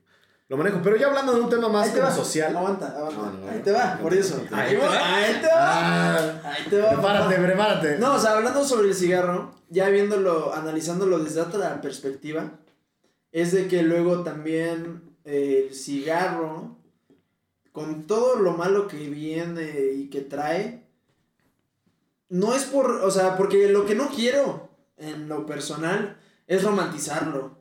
lo 0.47 0.55
manejo. 0.57 0.79
Pero 0.83 0.95
ya 0.95 1.07
hablando 1.07 1.33
de 1.33 1.41
un 1.41 1.49
tema 1.49 1.67
más 1.67 1.89
como 1.89 2.09
social. 2.11 2.55
Aguanta, 2.55 2.87
aguanta. 2.95 3.17
No, 3.17 3.31
no, 3.33 3.39
no. 3.45 3.51
Ahí 3.51 3.59
te 3.59 3.71
va, 3.71 3.97
por 4.01 4.13
eso. 4.13 4.41
Ahí 4.51 4.71
te 4.75 4.77
va. 4.77 5.15
Ahí 5.15 5.33
te 5.41 5.47
va. 5.47 5.53
Ah, 5.57 6.41
Ahí 6.45 6.69
te 6.69 6.77
va. 6.77 6.89
prepárate, 6.91 7.35
prepárate. 7.35 7.97
No, 7.99 8.15
o 8.15 8.19
sea, 8.19 8.37
hablando 8.37 8.63
sobre 8.63 8.87
el 8.87 8.95
cigarro, 8.95 9.51
ya 9.69 9.89
viéndolo, 9.89 10.53
analizándolo 10.53 11.19
desde 11.19 11.41
otra 11.41 11.81
perspectiva, 11.81 12.51
es 13.31 13.51
de 13.51 13.67
que 13.67 13.81
luego 13.83 14.23
también 14.23 15.01
eh, 15.25 15.67
el 15.69 15.75
cigarro, 15.75 16.77
con 17.71 18.07
todo 18.07 18.35
lo 18.37 18.51
malo 18.53 18.87
que 18.87 18.97
viene 19.09 19.91
y 19.95 20.09
que 20.09 20.21
trae, 20.21 20.80
no 22.31 22.55
es 22.55 22.63
por, 22.63 22.89
o 22.89 23.11
sea, 23.11 23.37
porque 23.37 23.67
lo 23.69 23.85
que 23.85 23.93
no 23.95 24.09
quiero 24.09 24.69
en 24.97 25.29
lo 25.29 25.45
personal 25.45 26.17
es 26.47 26.63
romantizarlo. 26.63 27.57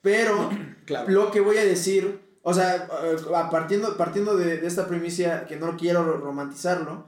Pero 0.00 0.50
Claro. 0.86 1.10
lo 1.10 1.30
que 1.30 1.40
voy 1.40 1.56
a 1.58 1.64
decir, 1.64 2.20
o 2.42 2.52
sea, 2.54 2.88
eh, 3.04 3.16
a- 3.34 3.50
partiendo, 3.50 3.96
partiendo 3.96 4.36
de, 4.36 4.58
de 4.58 4.66
esta 4.66 4.86
primicia 4.88 5.46
que 5.46 5.56
no 5.56 5.76
quiero 5.76 6.04
ro- 6.04 6.18
romantizarlo, 6.18 7.06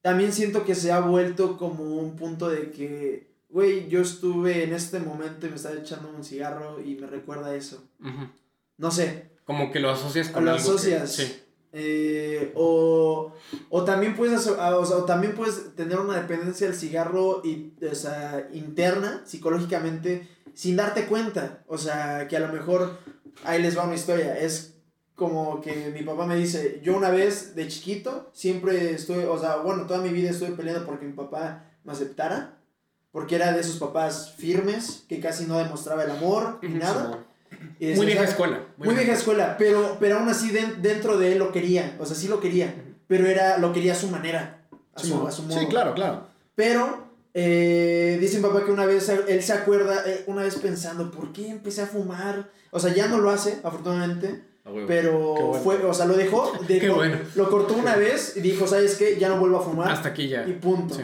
también 0.00 0.32
siento 0.32 0.64
que 0.64 0.74
se 0.74 0.90
ha 0.92 1.00
vuelto 1.00 1.56
como 1.58 1.84
un 1.96 2.16
punto 2.16 2.48
de 2.48 2.70
que, 2.70 3.30
güey, 3.50 3.88
yo 3.88 4.00
estuve 4.00 4.64
en 4.64 4.72
este 4.72 4.98
momento 4.98 5.46
y 5.46 5.50
me 5.50 5.56
estaba 5.56 5.74
echando 5.76 6.08
un 6.08 6.24
cigarro 6.24 6.80
y 6.80 6.94
me 6.96 7.06
recuerda 7.06 7.54
eso. 7.54 7.84
No 8.78 8.90
sé, 8.90 9.30
Como 9.44 9.70
que 9.70 9.78
lo 9.80 9.90
asocias 9.90 10.28
con 10.30 10.44
lo 10.46 10.52
algo 10.52 10.64
que- 10.64 10.70
asocias. 10.70 11.12
sí. 11.14 11.41
Eh, 11.74 12.52
o, 12.54 13.32
o 13.70 13.84
también 13.84 14.14
puedes 14.14 14.46
ah, 14.46 14.76
o 14.76 14.84
sea, 14.84 14.98
o 14.98 15.04
también 15.04 15.34
puedes 15.34 15.74
tener 15.74 15.98
una 15.98 16.20
dependencia 16.20 16.66
del 16.66 16.76
cigarro 16.76 17.40
y, 17.42 17.72
o 17.90 17.94
sea, 17.94 18.48
interna, 18.52 19.22
psicológicamente, 19.24 20.28
sin 20.54 20.76
darte 20.76 21.06
cuenta. 21.06 21.64
O 21.66 21.78
sea, 21.78 22.28
que 22.28 22.36
a 22.36 22.40
lo 22.40 22.52
mejor 22.52 22.98
ahí 23.44 23.62
les 23.62 23.76
va 23.76 23.84
una 23.84 23.94
historia. 23.94 24.38
Es 24.38 24.74
como 25.14 25.60
que 25.60 25.90
mi 25.90 26.02
papá 26.02 26.26
me 26.26 26.36
dice, 26.36 26.80
yo 26.82 26.96
una 26.96 27.10
vez 27.10 27.54
de 27.54 27.68
chiquito 27.68 28.30
siempre 28.32 28.92
estuve, 28.92 29.26
o 29.26 29.38
sea, 29.38 29.56
bueno, 29.56 29.86
toda 29.86 30.00
mi 30.00 30.10
vida 30.10 30.30
estuve 30.30 30.50
peleando 30.50 30.84
porque 30.84 31.06
mi 31.06 31.12
papá 31.12 31.70
me 31.84 31.92
aceptara. 31.92 32.58
Porque 33.12 33.34
era 33.34 33.52
de 33.52 33.60
esos 33.60 33.76
papás 33.76 34.32
firmes, 34.38 35.04
que 35.06 35.20
casi 35.20 35.44
no 35.44 35.58
demostraba 35.58 36.02
el 36.04 36.12
amor 36.12 36.58
ni 36.62 36.70
nada. 36.70 37.22
Muy 37.80 37.98
o 37.98 38.00
vieja 38.02 38.20
sea, 38.22 38.30
escuela. 38.30 38.60
muy 38.76 38.94
vieja 38.94 39.12
escuela, 39.12 39.56
pero, 39.58 39.96
pero 40.00 40.18
aún 40.18 40.28
así 40.28 40.50
den- 40.50 40.80
dentro 40.82 41.16
de 41.18 41.32
él 41.32 41.38
lo 41.38 41.50
quería, 41.52 41.96
o 41.98 42.06
sea, 42.06 42.14
sí 42.16 42.28
lo 42.28 42.40
quería, 42.40 42.74
pero 43.06 43.26
era, 43.26 43.58
lo 43.58 43.72
quería 43.72 43.92
a 43.92 43.96
su 43.96 44.08
manera, 44.08 44.64
a 44.94 45.00
su, 45.00 45.26
a 45.26 45.30
su 45.32 45.42
modo. 45.42 45.58
Sí, 45.58 45.66
claro, 45.66 45.94
claro. 45.94 46.26
Pero, 46.54 47.08
eh, 47.34 48.18
dice 48.20 48.36
mi 48.38 48.42
papá 48.42 48.64
que 48.64 48.70
una 48.72 48.86
vez, 48.86 49.08
él 49.08 49.42
se 49.42 49.52
acuerda, 49.52 50.02
eh, 50.06 50.24
una 50.26 50.42
vez 50.42 50.56
pensando, 50.56 51.10
¿por 51.10 51.32
qué 51.32 51.48
empecé 51.48 51.82
a 51.82 51.86
fumar? 51.86 52.50
O 52.70 52.78
sea, 52.80 52.92
ya 52.94 53.08
no 53.08 53.18
lo 53.18 53.30
hace, 53.30 53.58
afortunadamente, 53.64 54.44
pero 54.86 55.34
Qué 55.36 55.42
bueno. 55.42 55.64
fue, 55.64 55.76
o 55.84 55.92
sea, 55.94 56.06
lo 56.06 56.14
dejó, 56.14 56.52
dejó- 56.68 56.80
Qué 56.80 56.90
bueno. 56.90 57.18
lo 57.34 57.50
cortó 57.50 57.74
una 57.74 57.96
vez 57.96 58.36
y 58.36 58.40
dijo, 58.42 58.66
¿sabes 58.66 58.94
qué? 58.96 59.18
Ya 59.18 59.28
no 59.28 59.38
vuelvo 59.38 59.58
a 59.58 59.62
fumar. 59.62 59.90
Hasta 59.90 60.10
aquí 60.10 60.28
ya. 60.28 60.46
Y 60.46 60.52
punto. 60.52 60.94
Sí. 60.94 61.02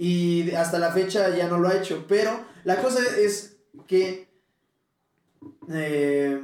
Y 0.00 0.50
hasta 0.52 0.78
la 0.78 0.92
fecha 0.92 1.34
ya 1.36 1.48
no 1.48 1.58
lo 1.58 1.68
ha 1.68 1.74
hecho. 1.76 2.04
Pero 2.08 2.30
la 2.64 2.76
cosa 2.76 3.00
es 3.18 3.56
que 3.88 4.27
eh, 5.70 6.40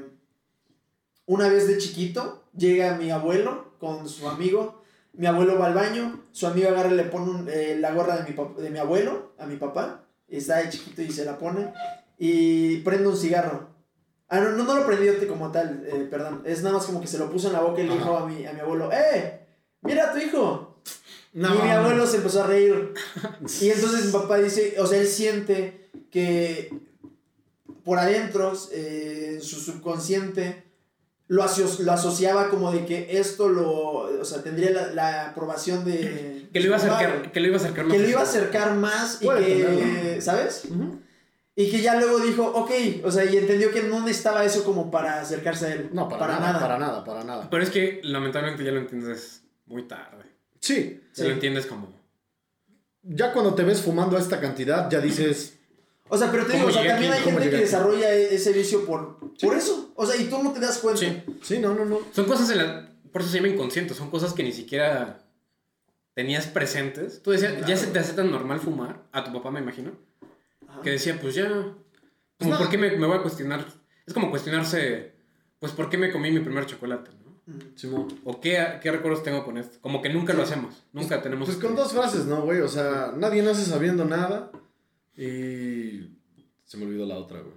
una 1.27 1.49
vez 1.49 1.66
de 1.66 1.79
chiquito 1.79 2.45
llega 2.57 2.97
mi 2.97 3.11
abuelo 3.11 3.72
con 3.79 4.09
su 4.09 4.29
amigo. 4.29 4.83
Mi 5.12 5.27
abuelo 5.27 5.59
va 5.59 5.66
al 5.66 5.75
baño, 5.75 6.20
su 6.33 6.47
amigo 6.47 6.68
agarra 6.68 6.91
y 6.91 6.97
le 6.97 7.05
pone 7.05 7.31
un- 7.31 7.49
eh, 7.49 7.77
la 7.79 7.93
gorra 7.93 8.16
de 8.16 8.31
mi, 8.33 8.62
de 8.62 8.70
mi 8.70 8.79
abuelo 8.79 9.33
a 9.39 9.47
mi 9.47 9.57
papá. 9.57 10.05
Está 10.29 10.57
de 10.59 10.70
chiquito 10.70 11.03
y 11.03 11.11
se 11.12 11.25
la 11.25 11.39
pone. 11.39 11.72
Y 12.18 12.79
prende 12.79 13.09
un 13.09 13.16
cigarro. 13.16 13.68
Ah, 14.29 14.41
no, 14.41 14.51
no, 14.51 14.64
no 14.64 14.75
lo 14.75 14.87
prendió 14.87 15.12
como 15.29 15.53
tal, 15.53 15.85
eh, 15.87 16.09
perdón. 16.11 16.43
Es 16.45 16.62
nada 16.62 16.77
más 16.77 16.87
como 16.87 17.01
que 17.01 17.07
se 17.07 17.18
lo 17.18 17.31
puso 17.31 17.47
en 17.49 17.53
la 17.53 17.61
boca 17.61 17.81
y 17.81 17.87
le 17.87 17.95
dijo 17.95 18.16
a 18.16 18.27
mi, 18.27 18.45
a 18.47 18.53
mi 18.53 18.61
abuelo, 18.61 18.91
¡eh! 18.93 19.41
¡Mira 19.83 20.11
a 20.11 20.12
tu 20.12 20.18
hijo! 20.18 20.81
No. 21.35 21.55
Y 21.55 21.62
mi 21.62 21.70
abuelo 21.70 22.07
se 22.07 22.16
empezó 22.16 22.43
a 22.43 22.47
reír. 22.47 22.95
Y 23.61 23.70
entonces 23.70 24.07
mi 24.07 24.12
papá 24.12 24.39
dice, 24.39 24.75
o 24.81 24.87
sea, 24.87 25.01
él 25.01 25.07
siente 25.07 25.91
que 26.11 26.72
por 27.85 27.99
adentro, 27.99 28.53
eh, 28.72 29.39
su 29.43 29.61
subconsciente, 29.61 30.64
lo, 31.28 31.43
aso- 31.43 31.82
lo 31.82 31.93
asociaba 31.93 32.49
como 32.51 32.72
de 32.72 32.85
que 32.87 33.18
esto 33.18 33.49
lo, 33.49 33.70
o 34.20 34.24
sea, 34.24 34.43
tendría 34.43 34.70
la, 34.70 34.87
la 34.93 35.28
aprobación 35.30 35.85
de... 35.85 36.49
Que 36.53 36.61
lo 36.61 36.66
iba 36.66 36.76
a 36.76 36.78
acercar, 36.78 37.32
que 37.32 37.41
lo 37.41 37.47
iba 37.49 37.57
a 37.57 37.61
acercar 37.61 37.85
más. 37.85 37.93
Que 37.95 37.99
lo 37.99 38.07
a 38.07 38.11
iba 38.11 38.20
a 38.20 38.22
acercar 38.24 38.74
más 38.76 39.18
y 39.20 39.24
Puede 39.26 39.47
que, 39.47 39.64
tenerlo. 39.64 40.22
¿sabes? 40.22 40.64
Y 41.57 41.70
que 41.70 41.80
ya 41.82 41.95
luego 41.97 42.18
dijo, 42.20 42.45
ok, 42.47 42.70
o 43.05 43.11
sea, 43.11 43.24
y 43.24 43.37
entendió 43.37 43.70
que 43.70 43.82
no 43.82 44.01
necesitaba 44.01 44.45
eso 44.45 44.64
como 44.64 44.91
para 44.91 45.20
acercarse 45.20 45.66
a 45.66 45.72
él. 45.74 45.91
No, 45.93 46.09
para, 46.09 46.39
nada, 46.41 46.59
para 46.61 46.78
nada, 46.78 47.05
para 47.05 47.22
nada. 47.22 47.49
Pero 47.49 47.62
es 47.62 47.70
que 47.70 48.01
lamentablemente 48.03 48.64
ya 48.64 48.72
lo 48.72 48.80
entiendes 48.80 49.43
muy 49.66 49.87
tarde. 49.87 50.24
Sí, 50.61 51.01
Ya 51.14 51.22
Sí. 51.22 51.22
lo 51.28 51.30
entiendes 51.35 51.66
como. 51.66 51.89
ya 53.03 53.32
cuando 53.32 53.55
te 53.55 53.62
ves 53.62 53.82
fumando 53.82 54.16
esta 54.18 54.41
cantidad, 54.41 54.91
ya 54.91 54.99
dices, 55.01 55.59
O 56.09 56.18
sea, 56.18 56.30
pero 56.30 56.44
te 56.46 56.52
digo, 56.52 56.66
¿Cómo 56.66 56.78
o 56.78 56.82
sea, 56.82 56.90
también 56.92 57.11
aquí? 57.12 57.20
hay 57.20 57.24
¿Cómo 57.24 57.38
gente 57.38 57.57
que 57.57 57.62
desarrolla 57.62 58.12
e- 58.14 58.34
ese 58.34 58.52
vicio 58.52 58.84
por, 58.84 59.18
por 59.40 59.57
eso. 59.57 59.92
O 59.96 60.05
sea, 60.07 60.20
y 60.20 60.24
tú 60.28 60.42
no 60.42 60.52
te 60.52 60.61
das 60.61 60.78
cuenta. 60.78 61.00
Sí. 61.00 61.22
sí, 61.42 61.59
no, 61.59 61.74
no, 61.74 61.84
no. 61.84 62.00
Son 62.12 62.26
cosas 62.26 62.50
en 62.50 62.59
la. 62.59 62.90
Por 63.11 63.22
eso 63.22 63.30
se 63.30 63.38
llama 63.38 63.48
inconsciente. 63.48 63.94
Son 63.94 64.11
cosas 64.11 64.32
que 64.34 64.42
ni 64.42 64.52
siquiera 64.52 65.20
tenías 66.14 66.46
presentes. 66.46 67.22
Tú 67.22 67.30
decías, 67.30 67.52
ya 67.61 67.64
Claro. 67.64 67.80
se 67.80 67.86
te 67.88 67.98
hace 67.98 68.12
tan 68.12 68.30
normal 68.30 68.61
fumar. 68.61 69.02
A 69.12 69.24
tu 69.24 69.32
papá, 69.32 69.50
me 69.50 69.61
imagino. 69.61 69.92
Ajá. 70.68 70.82
Que 70.82 70.90
decía, 70.90 71.18
pues 71.20 71.34
ya. 71.34 71.48
Como. 72.38 72.59
¿por 72.59 72.68
qué 72.68 72.76
me, 72.78 72.96
me 72.96 73.07
voy 73.07 73.16
a 73.18 73.22
cuestionar? 73.22 73.64
Es 74.07 74.12
como 74.12 74.28
cuestionarse, 74.30 75.14
pues, 75.59 75.72
¿por 75.72 75.88
qué 75.88 75.96
me 75.96 76.12
comí 76.12 76.30
mi 76.30 76.40
primer 76.40 76.66
chocolate? 76.66 77.11
¿no? 77.24 77.55
Mm. 77.55 77.76
Simón. 77.76 78.09
¿O 78.24 78.40
qué, 78.40 78.78
qué 78.82 78.90
recuerdos 78.92 79.22
tengo 79.22 79.44
con 79.44 79.57
esto? 79.57 79.78
Como 79.80 80.02
que 80.02 80.11
nunca 80.11 80.34
lo 80.34 80.42
hacemos. 80.42 80.84
Nunca 80.92 81.22
tenemos. 81.22 81.48
Pues 81.48 81.59
con 81.59 81.74
dos 81.74 81.92
frases, 81.92 82.26
¿no, 82.26 82.42
güey? 82.42 82.61
O 82.61 82.68
sea, 82.68 83.12
nadie 83.16 83.42
nace 83.42 83.64
sabiendo 83.64 84.05
nada. 84.05 84.50
Y. 85.17 86.11
Se 86.65 86.77
me 86.77 86.87
olvidó 86.87 87.07
la 87.07 87.17
otra, 87.17 87.41
güey. 87.41 87.55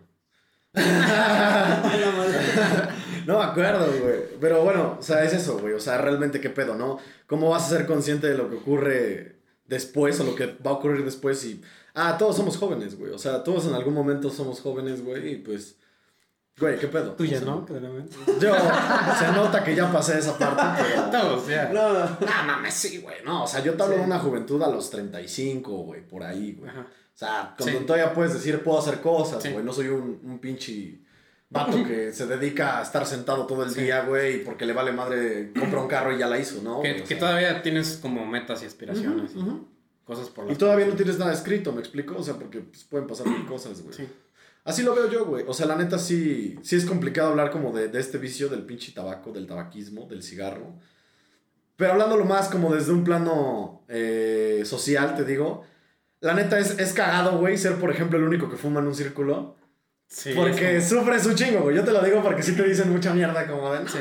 No 3.25 3.39
me 3.39 3.43
acuerdo, 3.43 3.87
güey. 3.99 4.19
Pero 4.39 4.63
bueno, 4.63 4.95
o 4.99 5.03
sea, 5.03 5.23
es 5.25 5.33
eso, 5.33 5.59
güey. 5.59 5.73
O 5.73 5.81
sea, 5.81 5.97
realmente 5.97 6.39
qué 6.39 6.49
pedo, 6.49 6.75
¿no? 6.75 6.97
¿Cómo 7.25 7.49
vas 7.49 7.65
a 7.65 7.77
ser 7.77 7.85
consciente 7.85 8.27
de 8.27 8.37
lo 8.37 8.49
que 8.49 8.55
ocurre 8.55 9.39
después 9.65 10.17
o 10.21 10.23
lo 10.23 10.33
que 10.33 10.45
va 10.45 10.71
a 10.71 10.75
ocurrir 10.75 11.03
después? 11.03 11.43
Y. 11.45 11.61
Ah, 11.93 12.15
todos 12.17 12.37
somos 12.37 12.55
jóvenes, 12.57 12.97
güey. 12.97 13.11
O 13.11 13.17
sea, 13.17 13.43
todos 13.43 13.65
en 13.65 13.73
algún 13.73 13.93
momento 13.93 14.29
somos 14.29 14.61
jóvenes, 14.61 15.03
güey. 15.03 15.33
Y 15.33 15.35
pues. 15.37 15.75
Güey, 16.59 16.79
qué 16.79 16.87
pedo. 16.87 17.11
Tú 17.13 17.23
ya, 17.25 17.37
O 17.37 17.39
sea, 17.41 17.45
¿no? 17.51 17.65
Claramente. 17.65 18.15
Yo. 18.39 18.53
Se 19.19 19.31
nota 19.31 19.63
que 19.63 19.75
ya 19.75 19.91
pasé 19.91 20.17
esa 20.17 20.37
parte, 20.37 20.83
pero. 20.83 21.03
Todos, 21.11 21.47
ya. 21.47 21.69
No, 21.71 21.93
No, 21.93 22.07
mames, 22.47 22.73
sí, 22.73 22.97
güey. 22.97 23.17
No, 23.23 23.43
o 23.43 23.47
sea, 23.47 23.61
yo 23.63 23.75
te 23.75 23.83
hablo 23.83 23.95
Sí. 23.95 23.99
de 24.01 24.05
una 24.07 24.19
juventud 24.19 24.61
a 24.63 24.69
los 24.69 24.89
35, 24.89 25.71
güey, 25.83 26.01
por 26.07 26.23
ahí, 26.23 26.53
güey. 26.53 26.69
Ajá. 26.69 26.81
O 26.81 27.17
sea, 27.19 27.53
cuando 27.57 27.79
Sí. 27.79 27.85
todavía 27.85 28.13
puedes 28.13 28.33
decir, 28.33 28.61
puedo 28.63 28.79
hacer 28.79 29.01
cosas, 29.01 29.41
Sí. 29.43 29.49
güey. 29.51 29.63
No 29.63 29.71
soy 29.73 29.87
un, 29.89 30.19
un 30.23 30.39
pinche 30.39 30.99
vato 31.49 31.83
que 31.85 32.11
se 32.11 32.25
dedica 32.27 32.79
a 32.79 32.81
estar 32.83 33.05
sentado 33.05 33.45
todo 33.45 33.63
el 33.63 33.73
día, 33.73 34.01
güey, 34.03 34.37
y 34.37 34.39
porque 34.43 34.65
le 34.65 34.73
vale 34.73 34.91
madre, 34.91 35.51
compra 35.57 35.79
un 35.79 35.87
carro 35.87 36.13
y 36.13 36.17
ya 36.19 36.27
la 36.27 36.37
hizo, 36.39 36.61
¿no? 36.63 36.81
Que? 36.81 37.03
O 37.03 37.17
todavía 37.19 37.61
tienes 37.61 37.97
como 38.01 38.25
metas 38.25 38.63
y 38.63 38.65
aspiraciones. 38.65 39.33
Y 39.35 39.37
ujú. 39.39 39.67
Cosas 40.05 40.29
por 40.29 40.45
Y 40.45 40.49
las 40.49 40.57
todavía 40.57 40.85
que- 40.85 40.91
no 40.91 40.97
tienes 40.97 41.17
nada 41.19 41.33
escrito, 41.33 41.71
¿me 41.71 41.79
explico? 41.81 42.15
O 42.17 42.23
sea, 42.23 42.33
porque 42.35 42.61
pues, 42.61 42.83
pueden 42.85 43.07
pasar 43.07 43.27
mil 43.27 43.45
cosas, 43.45 43.81
güey. 43.81 43.93
Sí. 43.95 44.07
Así 44.67 44.83
lo 44.83 44.93
veo 44.93 45.09
yo, 45.09 45.25
güey. 45.25 45.45
O 45.47 45.53
sea, 45.53 45.65
la 45.65 45.77
neta 45.77 45.97
sí, 45.97 46.59
sí 46.61 46.75
es 46.75 46.83
complicado 46.83 47.29
hablar 47.29 47.51
como 47.51 47.71
de, 47.71 47.87
de 47.87 48.01
este 48.01 48.17
vicio 48.17 48.49
del 48.49 48.63
pinche 48.63 48.91
tabaco, 48.91 49.31
del 49.31 49.47
tabaquismo, 49.47 50.07
del 50.07 50.21
cigarro. 50.21 50.73
Pero 51.77 51.93
hablándolo 51.93 52.25
más 52.25 52.49
como 52.49 52.75
desde 52.75 52.91
un 52.91 53.05
plano 53.05 53.85
eh, 53.87 54.63
social, 54.65 55.15
te 55.15 55.23
digo. 55.23 55.63
La 56.19 56.33
neta 56.33 56.59
es, 56.59 56.77
es 56.79 56.91
cagado, 56.91 57.37
güey, 57.39 57.57
ser, 57.57 57.75
por 57.75 57.91
ejemplo, 57.91 58.17
el 58.17 58.25
único 58.25 58.49
que 58.49 58.57
fuma 58.57 58.81
en 58.81 58.87
un 58.87 58.95
círculo. 58.95 59.55
Sí, 60.05 60.33
porque 60.35 60.75
es 60.77 60.89
sufres 60.89 61.25
un 61.25 61.35
chingo, 61.35 61.61
güey. 61.61 61.77
Yo 61.77 61.85
te 61.85 61.93
lo 61.93 62.01
digo 62.01 62.21
porque 62.21 62.43
sí 62.43 62.53
te 62.53 62.63
dicen 62.63 62.91
mucha 62.91 63.13
mierda 63.13 63.47
como 63.47 63.71
de... 63.71 63.79
No 63.85 63.87
Sí. 63.87 63.99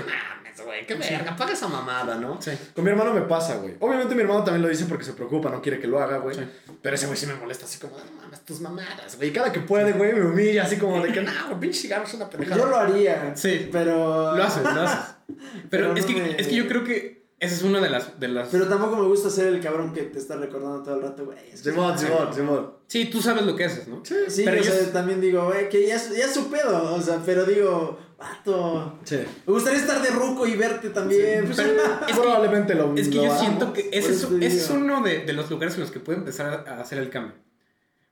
Mames, 0.58 0.66
güey, 0.66 0.86
qué 0.86 0.94
verga, 0.94 1.32
apaga 1.32 1.52
esa 1.52 1.68
mamada, 1.68 2.16
¿no? 2.16 2.40
Sí. 2.40 2.52
Con 2.74 2.84
mi 2.84 2.90
hermano 2.90 3.12
me 3.14 3.22
pasa, 3.22 3.56
güey. 3.56 3.74
Obviamente 3.80 4.14
mi 4.14 4.22
hermano 4.22 4.44
también 4.44 4.62
lo 4.62 4.68
dice 4.68 4.84
porque 4.86 5.04
se 5.04 5.12
preocupa, 5.12 5.50
no 5.50 5.60
quiere 5.62 5.78
que 5.80 5.86
lo 5.86 6.00
haga, 6.00 6.18
güey. 6.18 6.34
Sí. 6.36 6.42
Pero 6.82 6.94
ese 6.94 7.06
güey 7.06 7.18
sí 7.18 7.26
me 7.26 7.34
molesta 7.34 7.64
así 7.64 7.78
como, 7.78 7.96
no 7.98 8.20
mames, 8.22 8.40
tus 8.44 8.60
mamadas, 8.60 9.16
güey. 9.16 9.28
Y 9.28 9.32
cada 9.32 9.52
que 9.52 9.60
puede, 9.60 9.92
güey, 9.92 10.12
me 10.14 10.24
humilla 10.24 10.64
así 10.64 10.76
como 10.76 11.02
de 11.02 11.12
que, 11.12 11.20
no, 11.22 11.30
güey, 11.48 11.60
pinche 11.60 11.80
cigarro 11.80 12.04
es 12.04 12.14
una 12.14 12.28
pendejada. 12.30 12.60
yo 12.60 12.66
lo 12.68 12.76
haría. 12.76 13.32
Sí. 13.36 13.68
Pero. 13.72 14.36
Lo 14.36 14.42
haces, 14.42 14.62
lo 14.62 14.80
haces. 14.82 14.98
Pero, 15.70 15.88
Pero 15.92 15.94
es, 15.96 16.08
no 16.08 16.14
que, 16.14 16.22
me- 16.22 16.40
es 16.40 16.46
que 16.48 16.54
yo 16.54 16.68
creo 16.68 16.84
que 16.84 17.26
esa 17.40 17.54
es 17.54 17.62
una 17.62 17.80
de 17.80 17.90
las... 17.90 18.18
De 18.18 18.28
las... 18.28 18.48
Pero 18.48 18.66
tampoco 18.66 18.96
me 18.96 19.06
gusta 19.08 19.28
ser 19.28 19.48
el 19.48 19.60
cabrón 19.60 19.92
que 19.92 20.02
te 20.04 20.18
está 20.18 20.36
recordando 20.36 20.82
todo 20.82 20.94
el 20.94 21.02
rato, 21.02 21.24
güey. 21.26 21.36
Simón, 21.54 21.98
Simón, 21.98 22.32
Simón. 22.32 22.72
Sí, 22.86 23.06
tú 23.06 23.20
sabes 23.20 23.44
lo 23.44 23.54
que 23.56 23.64
haces, 23.66 23.88
¿no? 23.88 24.02
Sí, 24.04 24.42
Pero 24.44 24.60
o 24.60 24.64
yo- 24.64 24.72
sea, 24.72 24.92
también 24.92 25.20
digo, 25.20 25.44
güey, 25.46 25.68
que 25.68 25.86
ya, 25.86 25.96
ya 25.96 26.24
es 26.26 26.32
su 26.32 26.48
pedo. 26.48 26.94
O 26.94 27.02
sea, 27.02 27.20
pero 27.26 27.44
digo, 27.44 27.98
vato. 28.18 28.98
Sí. 29.04 29.18
Me 29.46 29.52
gustaría 29.52 29.78
estar 29.80 30.02
de 30.02 30.10
ruco 30.10 30.46
y 30.46 30.56
verte 30.56 30.90
también. 30.90 31.44
Pues, 31.46 31.56
Pero 31.56 31.70
es 31.82 32.06
que- 32.06 32.14
Probablemente 32.14 32.74
lo 32.74 32.94
Es 32.96 33.08
que 33.08 33.16
lo 33.16 33.24
yo 33.24 33.30
amo. 33.32 33.40
siento 33.40 33.72
que 33.72 33.88
ese 33.92 34.12
es, 34.12 34.22
ese 34.24 34.46
es 34.56 34.70
uno 34.70 35.02
de, 35.02 35.20
de 35.24 35.32
los 35.32 35.50
lugares 35.50 35.74
en 35.74 35.80
los 35.80 35.90
que 35.90 36.00
puede 36.00 36.18
empezar 36.18 36.64
a 36.68 36.80
hacer 36.80 36.98
el 36.98 37.10
cambio. 37.10 37.34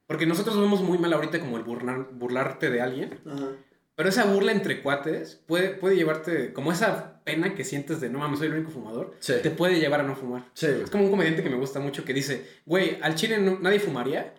Porque 0.07 0.27
nosotros 0.27 0.59
vemos 0.61 0.83
muy 0.83 0.99
mal 0.99 1.13
ahorita 1.13 1.41
como 1.41 1.57
el 1.57 1.65
burlar- 1.65 2.09
burlarte 2.13 2.71
de 2.71 2.81
alguien. 2.83 3.21
Ajá. 3.27 3.49
Pero 3.97 4.09
esa 4.09 4.25
burla 4.25 4.51
entre 4.51 4.83
cuates 4.83 5.41
puede, 5.47 5.69
puede 5.71 5.95
llevarte, 5.95 6.53
como 6.53 6.73
esa 6.73 7.23
pena 7.23 7.55
que 7.55 7.63
sientes 7.65 8.01
de 8.01 8.11
no 8.11 8.19
mames, 8.19 8.41
soy 8.41 8.49
el 8.49 8.55
único 8.55 8.71
fumador, 8.73 9.15
Sí. 9.21 9.35
te 9.41 9.51
puede 9.53 9.79
llevar 9.79 10.01
a 10.01 10.03
no 10.03 10.17
fumar. 10.17 10.47
Sí. 10.53 10.67
Es 10.83 10.91
como 10.91 11.05
un 11.05 11.11
comediante 11.11 11.45
que 11.45 11.49
me 11.49 11.57
gusta 11.57 11.79
mucho 11.79 12.05
que 12.05 12.13
dice, 12.13 12.45
güey, 12.67 12.99
al 13.03 13.15
chile 13.15 13.39
no- 13.39 13.59
nadie 13.61 13.79
fumaría 13.79 14.35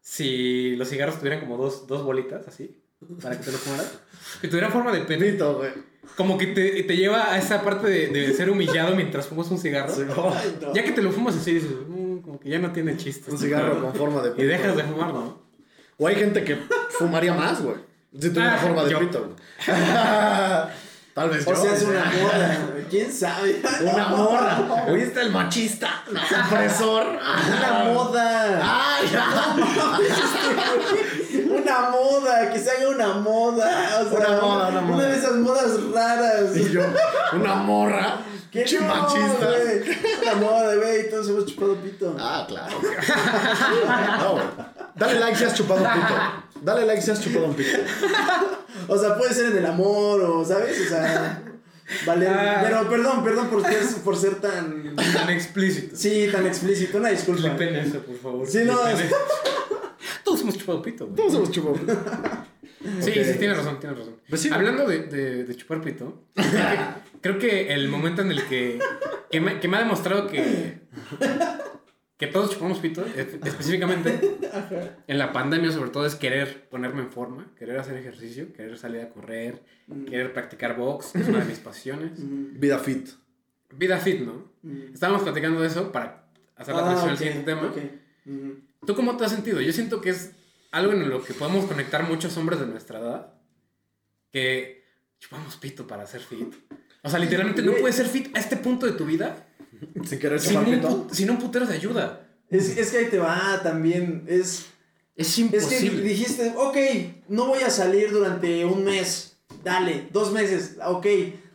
si 0.00 0.76
los 0.76 0.88
cigarros 0.88 1.18
tuvieran 1.18 1.40
como 1.40 1.56
dos, 1.56 1.86
dos 1.86 2.04
bolitas 2.04 2.46
así, 2.48 2.79
para 3.22 3.36
que 3.38 3.44
te 3.44 3.52
lo 3.52 3.58
fumaras. 3.58 3.92
Que 4.40 4.48
tuviera 4.48 4.70
forma 4.70 4.92
de. 4.92 5.00
Penito, 5.00 5.58
güey. 5.58 5.70
Como 6.16 6.36
que 6.36 6.48
te, 6.48 6.82
te 6.82 6.96
lleva 6.96 7.32
a 7.32 7.38
esa 7.38 7.62
parte 7.62 7.86
de, 7.88 8.08
de 8.08 8.34
ser 8.34 8.50
humillado 8.50 8.94
mientras 8.96 9.26
fumas 9.26 9.48
un 9.50 9.58
cigarro. 9.58 9.94
No. 9.96 10.34
Ya 10.74 10.82
que 10.84 10.92
te 10.92 11.02
lo 11.02 11.12
fumas 11.12 11.36
así, 11.36 11.54
dices, 11.54 11.70
"Mm, 11.88 12.18
como 12.18 12.40
que 12.40 12.50
ya 12.50 12.58
no 12.58 12.72
tiene 12.72 12.96
chiste. 12.96 13.30
Un 13.30 13.38
cigarro 13.38 13.80
con 13.80 13.94
forma 13.94 14.20
de 14.22 14.42
Y 14.42 14.46
dejas 14.46 14.76
de 14.76 14.82
fumar, 14.84 15.12
¿no? 15.14 15.40
O 15.98 16.06
hay 16.08 16.16
gente 16.16 16.42
que 16.44 16.56
fumaría 16.98 17.32
más, 17.34 17.62
güey. 17.62 17.76
Si 18.18 18.30
tuviera 18.30 18.54
Ah, 18.54 18.58
forma 18.58 18.84
de 18.84 18.90
yo. 18.90 18.98
pito, 19.00 19.20
güey. 19.24 19.36
Tal 21.14 21.28
vez 21.28 21.44
O 21.46 21.50
yo, 21.50 21.56
sea, 21.60 21.74
es 21.74 21.82
una 21.82 22.04
moda, 22.04 22.68
güey. 22.72 22.84
¿Quién 22.84 23.12
sabe? 23.12 23.60
Una 23.82 24.08
morra. 24.08 24.84
Oye, 24.88 25.02
está 25.04 25.22
el 25.22 25.30
machista. 25.30 26.04
No, 26.12 26.20
opresor. 26.46 27.06
Una 27.06 27.84
moda. 27.92 28.60
Ay, 28.62 29.06
Una 31.80 31.90
moda, 31.90 32.50
que 32.52 32.58
se 32.58 32.70
haga 32.70 32.88
una 32.88 33.14
moda. 33.14 34.02
O 34.04 34.08
sea, 34.08 34.18
Una 34.18 34.40
moda, 34.40 34.68
una 34.68 34.80
moda. 34.82 35.08
de 35.08 35.16
esas 35.16 35.34
modas 35.36 35.82
raras. 35.92 36.56
Y 36.56 36.70
yo, 36.70 36.82
una 37.32 37.54
morra. 37.56 38.18
¿Qué 38.50 38.64
no, 38.80 38.86
machista. 38.88 39.46
güey? 39.46 39.98
Una 40.22 40.34
moda, 40.34 40.74
güey. 40.74 41.08
Todos 41.08 41.28
hemos 41.28 41.46
chupado 41.46 41.76
pito. 41.76 42.16
Ah, 42.18 42.44
claro. 42.48 42.76
No, 44.18 44.32
güey. 44.32 44.44
Dale 44.96 45.20
like 45.20 45.36
si 45.36 45.44
has 45.44 45.54
chupado 45.54 45.80
un 45.80 45.86
pito. 45.92 46.14
Dale 46.62 46.86
like 46.86 47.00
si 47.02 47.10
has 47.12 47.20
chupado 47.20 47.46
un 47.46 47.54
pito. 47.54 47.78
O 48.88 48.98
sea, 48.98 49.16
puede 49.16 49.32
ser 49.34 49.46
en 49.52 49.58
el 49.58 49.66
amor 49.66 50.20
o, 50.22 50.44
¿sabes? 50.44 50.80
O 50.84 50.88
sea, 50.88 51.42
vale. 52.06 52.26
Ah. 52.28 52.58
Pero 52.62 52.88
perdón, 52.88 53.22
perdón 53.22 53.48
por 53.48 53.62
ser, 53.64 53.82
por 54.04 54.16
ser 54.16 54.34
tan. 54.40 54.96
Tan 54.96 55.30
explícito. 55.30 55.96
Sí, 55.96 56.28
tan 56.32 56.44
explícito. 56.46 56.98
Una 56.98 57.10
disculpa. 57.10 57.48
Eso, 57.48 57.98
por 58.00 58.18
favor. 58.18 58.48
Sí, 58.48 58.62
no. 58.64 58.76
Todos 60.24 60.40
hemos 60.42 60.56
chupado 60.58 60.82
pito, 60.82 61.04
güey. 61.06 61.16
Todos 61.16 61.34
hemos 61.34 61.50
chupado 61.50 61.74
pito. 61.76 61.96
Sí, 63.00 63.10
Ok. 63.10 63.24
sí, 63.26 63.38
tienes 63.38 63.58
razón, 63.58 63.78
tienes 63.78 63.98
razón. 63.98 64.14
Pues 64.26 64.40
sí. 64.40 64.48
Hablando 64.50 64.86
de, 64.88 65.00
de, 65.02 65.44
de 65.44 65.54
chupar 65.54 65.82
pito, 65.82 66.24
creo 67.20 67.38
que, 67.38 67.74
el 67.74 67.88
momento 67.88 68.22
en 68.22 68.30
el 68.30 68.42
que, 68.46 68.78
que, 69.30 69.38
me, 69.38 69.60
que 69.60 69.68
me 69.68 69.76
ha 69.76 69.80
demostrado 69.80 70.26
que, 70.28 70.78
que 72.16 72.26
todos 72.26 72.52
chupamos 72.52 72.78
pito, 72.78 73.04
específicamente 73.04 74.38
en 75.06 75.18
la 75.18 75.30
pandemia 75.30 75.70
sobre 75.72 75.90
todo, 75.90 76.06
es 76.06 76.14
querer 76.14 76.70
ponerme 76.70 77.02
en 77.02 77.10
forma, 77.10 77.52
querer 77.58 77.78
hacer 77.78 77.98
ejercicio, 77.98 78.50
querer 78.54 78.78
salir 78.78 79.02
a 79.02 79.10
correr, 79.10 79.62
Mm. 79.86 80.04
querer 80.04 80.32
practicar 80.32 80.76
box, 80.76 81.16
es 81.16 81.26
una 81.28 81.40
de 81.40 81.46
mis 81.46 81.58
pasiones. 81.58 82.12
Mm, 82.20 82.60
Vida 82.60 82.78
fit. 82.78 83.08
Vida 83.76 83.98
fit, 83.98 84.20
¿no? 84.20 84.52
mm. 84.62 84.94
Estábamos 84.94 85.22
platicando 85.22 85.60
de 85.60 85.66
eso 85.66 85.90
para 85.92 86.28
hacer 86.56 86.74
la 86.76 86.80
Ah, 86.82 86.84
transición 86.84 87.10
al 87.10 87.14
ok, 87.16 87.18
siguiente 87.18 87.44
tema. 87.44 87.66
ok. 87.66 87.76
Mm. 88.26 88.50
¿Tú 88.86 88.94
cómo 88.94 89.16
te 89.16 89.24
has 89.24 89.30
sentido? 89.32 89.60
Yo 89.60 89.72
siento 89.72 90.00
que 90.00 90.10
es 90.10 90.30
algo 90.70 90.92
en 90.92 91.08
lo 91.10 91.22
que 91.22 91.34
podemos 91.34 91.66
conectar 91.66 92.08
muchos 92.08 92.36
hombres 92.36 92.60
de 92.60 92.66
nuestra 92.66 92.98
edad. 92.98 93.34
Que 94.32 94.84
chupamos 95.18 95.56
pito 95.56 95.86
para 95.86 96.06
ser 96.06 96.20
fit. 96.20 96.54
O 97.02 97.10
sea, 97.10 97.18
literalmente 97.18 97.62
no 97.62 97.72
puedes 97.76 97.96
ser 97.96 98.06
fit 98.06 98.34
a 98.36 98.40
este 98.40 98.56
punto 98.56 98.86
de 98.86 98.92
tu 98.92 99.04
vida 99.04 99.46
Sin 100.06 100.18
querer 100.18 100.40
sin 100.40 100.58
un, 100.58 100.64
pito. 100.64 100.88
pu- 101.08 101.14
sin 101.14 101.30
un 101.30 101.38
putero 101.38 101.66
de 101.66 101.74
ayuda. 101.74 102.26
Es, 102.48 102.76
es 102.76 102.90
que 102.90 102.98
ahí 102.98 103.06
te 103.06 103.18
va 103.18 103.60
también. 103.62 104.24
Es, 104.26 104.66
Es 105.16 105.28
es 105.28 105.38
imposible. 105.38 106.02
que 106.02 106.08
dijiste, 106.08 106.52
ok, 106.56 106.76
no 107.28 107.46
voy 107.46 107.62
a 107.62 107.70
salir 107.70 108.10
durante 108.12 108.64
un 108.64 108.84
mes. 108.84 109.36
dale, 109.64 110.08
dos 110.12 110.32
meses, 110.32 110.76
ok, 110.84 111.06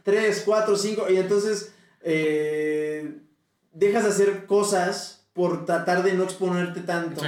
tres, 0.04 0.44
cuatro, 0.46 0.76
cinco, 0.78 1.08
y 1.10 1.18
entonces 1.18 1.72
eh, 2.02 3.18
dejas 3.72 4.04
de 4.04 4.10
hacer 4.10 4.46
cosas 4.46 5.25
por 5.36 5.66
tratar 5.68 6.02
de 6.02 6.14
no 6.14 6.24
exponerte 6.24 6.80
tanto 6.82 7.20
Sí. 7.22 7.28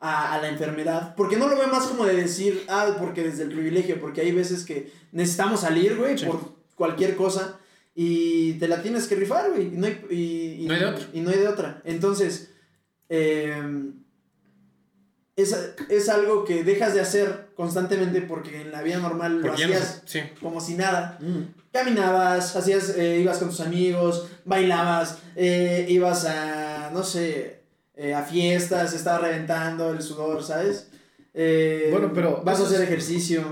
a, 0.00 0.32
a 0.34 0.40
la 0.42 0.48
enfermedad. 0.48 1.14
Porque 1.14 1.36
no 1.36 1.46
lo 1.48 1.56
veo 1.56 1.68
más 1.68 1.84
como 1.86 2.04
de 2.06 2.16
decir, 2.16 2.64
ah, 2.68 2.96
porque 2.98 3.22
desde 3.22 3.44
el 3.44 3.50
privilegio, 3.50 4.00
porque 4.00 4.22
hay 4.22 4.32
veces 4.32 4.64
que 4.64 4.90
necesitamos 5.12 5.60
salir, 5.60 5.96
güey, 5.96 6.16
Sí. 6.18 6.24
por 6.26 6.40
cualquier 6.74 7.14
cosa. 7.14 7.58
Y 7.94 8.54
te 8.54 8.68
la 8.68 8.82
tienes 8.82 9.06
que 9.06 9.14
rifar, 9.16 9.50
güey. 9.52 9.68
Y 9.68 9.76
no 9.76 9.86
hay, 9.86 10.00
y, 10.10 10.62
y- 10.62 10.66
No 10.66 10.74
hay 10.74 10.80
de 10.80 10.86
otra. 10.86 11.06
Y 11.12 11.20
no 11.20 11.30
hay 11.30 11.38
de 11.38 11.48
otra. 11.48 11.82
Entonces, 11.84 12.50
eh, 13.08 13.62
es, 15.36 15.54
es 15.90 16.08
algo 16.08 16.44
que 16.44 16.64
dejas 16.64 16.94
de 16.94 17.00
hacer 17.00 17.48
constantemente 17.54 18.22
porque 18.22 18.62
en 18.62 18.72
la 18.72 18.82
vida 18.82 18.98
normal 18.98 19.36
lo 19.40 19.48
Porque 19.48 19.60
ya 19.62 19.68
no 19.68 19.74
hacías 19.74 20.02
Sí. 20.06 20.20
como 20.40 20.60
si 20.60 20.74
nada. 20.74 21.18
Mm. 21.20 21.54
Caminabas, 21.72 22.56
hacías, 22.56 22.90
eh, 22.96 23.20
ibas 23.20 23.36
con 23.38 23.48
tus 23.50 23.60
amigos, 23.60 24.28
bailabas, 24.46 25.18
eh, 25.34 25.84
ibas 25.90 26.24
a, 26.24 26.75
no 26.90 27.02
sé, 27.02 27.60
eh, 27.96 28.14
a 28.14 28.22
fiestas, 28.22 28.92
estaba 28.92 29.18
reventando 29.18 29.90
el 29.90 30.02
sudor, 30.02 30.42
¿sabes? 30.42 30.88
Eh, 31.34 31.88
Bueno, 31.92 32.12
pero 32.14 32.42
Vas 32.44 32.60
a 32.60 32.64
hacer 32.64 32.80
es- 32.82 32.86
ejercicio. 32.88 33.40
O 33.40 33.44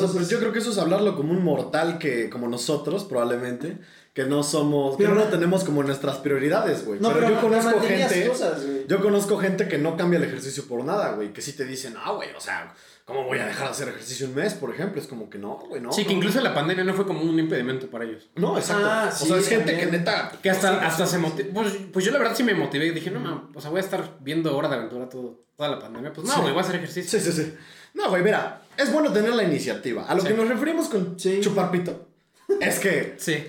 sea, 0.00 0.02
Entonces, 0.04 0.16
pues 0.16 0.28
yo 0.28 0.38
creo 0.38 0.52
que 0.52 0.58
eso 0.60 0.70
es 0.70 0.78
hablarlo 0.78 1.16
como 1.16 1.32
un 1.32 1.42
mortal 1.42 1.98
que, 1.98 2.28
como 2.30 2.46
nosotros, 2.46 3.04
probablemente, 3.04 3.78
que 4.14 4.24
no 4.24 4.42
somos, 4.42 4.96
Pero 4.96 5.10
que 5.14 5.20
no 5.20 5.24
tenemos 5.24 5.64
como 5.64 5.82
nuestras 5.82 6.18
prioridades, 6.18 6.84
güey. 6.84 7.00
no, 7.00 7.08
pero, 7.08 7.20
pero, 7.26 7.34
yo 7.36 7.40
conozco 7.40 7.80
gente, 7.80 8.28
cosas, 8.28 8.62
yo 8.86 9.00
conozco 9.02 9.38
gente 9.38 9.66
que 9.68 9.78
no 9.78 9.96
cambia 9.96 10.18
el 10.18 10.24
ejercicio 10.24 10.64
por 10.68 10.84
nada, 10.84 11.12
güey, 11.12 11.32
que 11.32 11.40
sí 11.40 11.52
te 11.52 11.64
dicen, 11.64 11.94
ah, 12.04 12.12
güey, 12.12 12.30
o 12.36 12.40
sea, 12.40 12.72
¿cómo 13.08 13.24
voy 13.24 13.38
a 13.38 13.46
dejar 13.46 13.64
de 13.68 13.70
hacer 13.70 13.88
ejercicio 13.88 14.26
un 14.28 14.34
mes, 14.34 14.52
por 14.52 14.70
ejemplo? 14.70 15.00
Es 15.00 15.06
como 15.08 15.30
que 15.30 15.38
no, 15.38 15.56
güey, 15.66 15.80
no. 15.80 15.90
Sí, 15.90 16.02
que 16.04 16.10
no. 16.10 16.18
incluso 16.18 16.42
la 16.42 16.54
pandemia 16.54 16.84
no 16.84 16.92
fue 16.92 17.06
como 17.06 17.22
un 17.22 17.38
impedimento 17.38 17.86
para 17.88 18.04
ellos. 18.04 18.28
No, 18.36 18.58
exacto. 18.58 18.86
Ah, 18.86 19.08
o 19.10 19.16
sí, 19.16 19.26
sea, 19.28 19.36
es 19.38 19.48
gente 19.48 19.78
que 19.78 19.86
neta... 19.86 20.30
Que 20.42 20.50
hasta, 20.50 20.86
hasta 20.86 21.06
sí, 21.06 21.12
se 21.12 21.16
sí. 21.16 21.22
motivó. 21.22 21.54
Pues, 21.54 21.72
pues 21.90 22.04
yo 22.04 22.12
la 22.12 22.18
verdad 22.18 22.36
sí 22.36 22.42
me 22.42 22.52
motivé 22.52 22.84
y 22.86 22.90
dije, 22.90 23.10
no, 23.10 23.18
mames, 23.20 23.44
o 23.54 23.60
sea, 23.62 23.70
voy 23.70 23.78
a 23.78 23.82
estar 23.82 24.18
viendo 24.20 24.54
Hora 24.54 24.68
de 24.68 24.74
Aventura 24.76 25.08
todo, 25.08 25.46
toda 25.56 25.70
la 25.70 25.78
pandemia. 25.78 26.12
Pues 26.12 26.26
no, 26.26 26.34
Sí. 26.34 26.40
güey, 26.42 26.52
voy 26.52 26.60
a 26.60 26.64
hacer 26.64 26.76
ejercicio. 26.76 27.18
Sí, 27.18 27.32
sí, 27.32 27.32
sí. 27.32 27.54
No, 27.94 28.10
güey, 28.10 28.22
mira, 28.22 28.60
es 28.76 28.92
bueno 28.92 29.10
tener 29.10 29.32
la 29.32 29.42
iniciativa. 29.42 30.04
A 30.06 30.14
lo 30.14 30.20
Sí. 30.20 30.28
que 30.28 30.34
nos 30.34 30.46
referimos 30.46 30.88
con 30.90 31.18
Sí. 31.18 31.40
chupar 31.40 31.70
pito 31.70 32.08
es 32.60 32.78
que 32.78 33.14
Sí. 33.16 33.42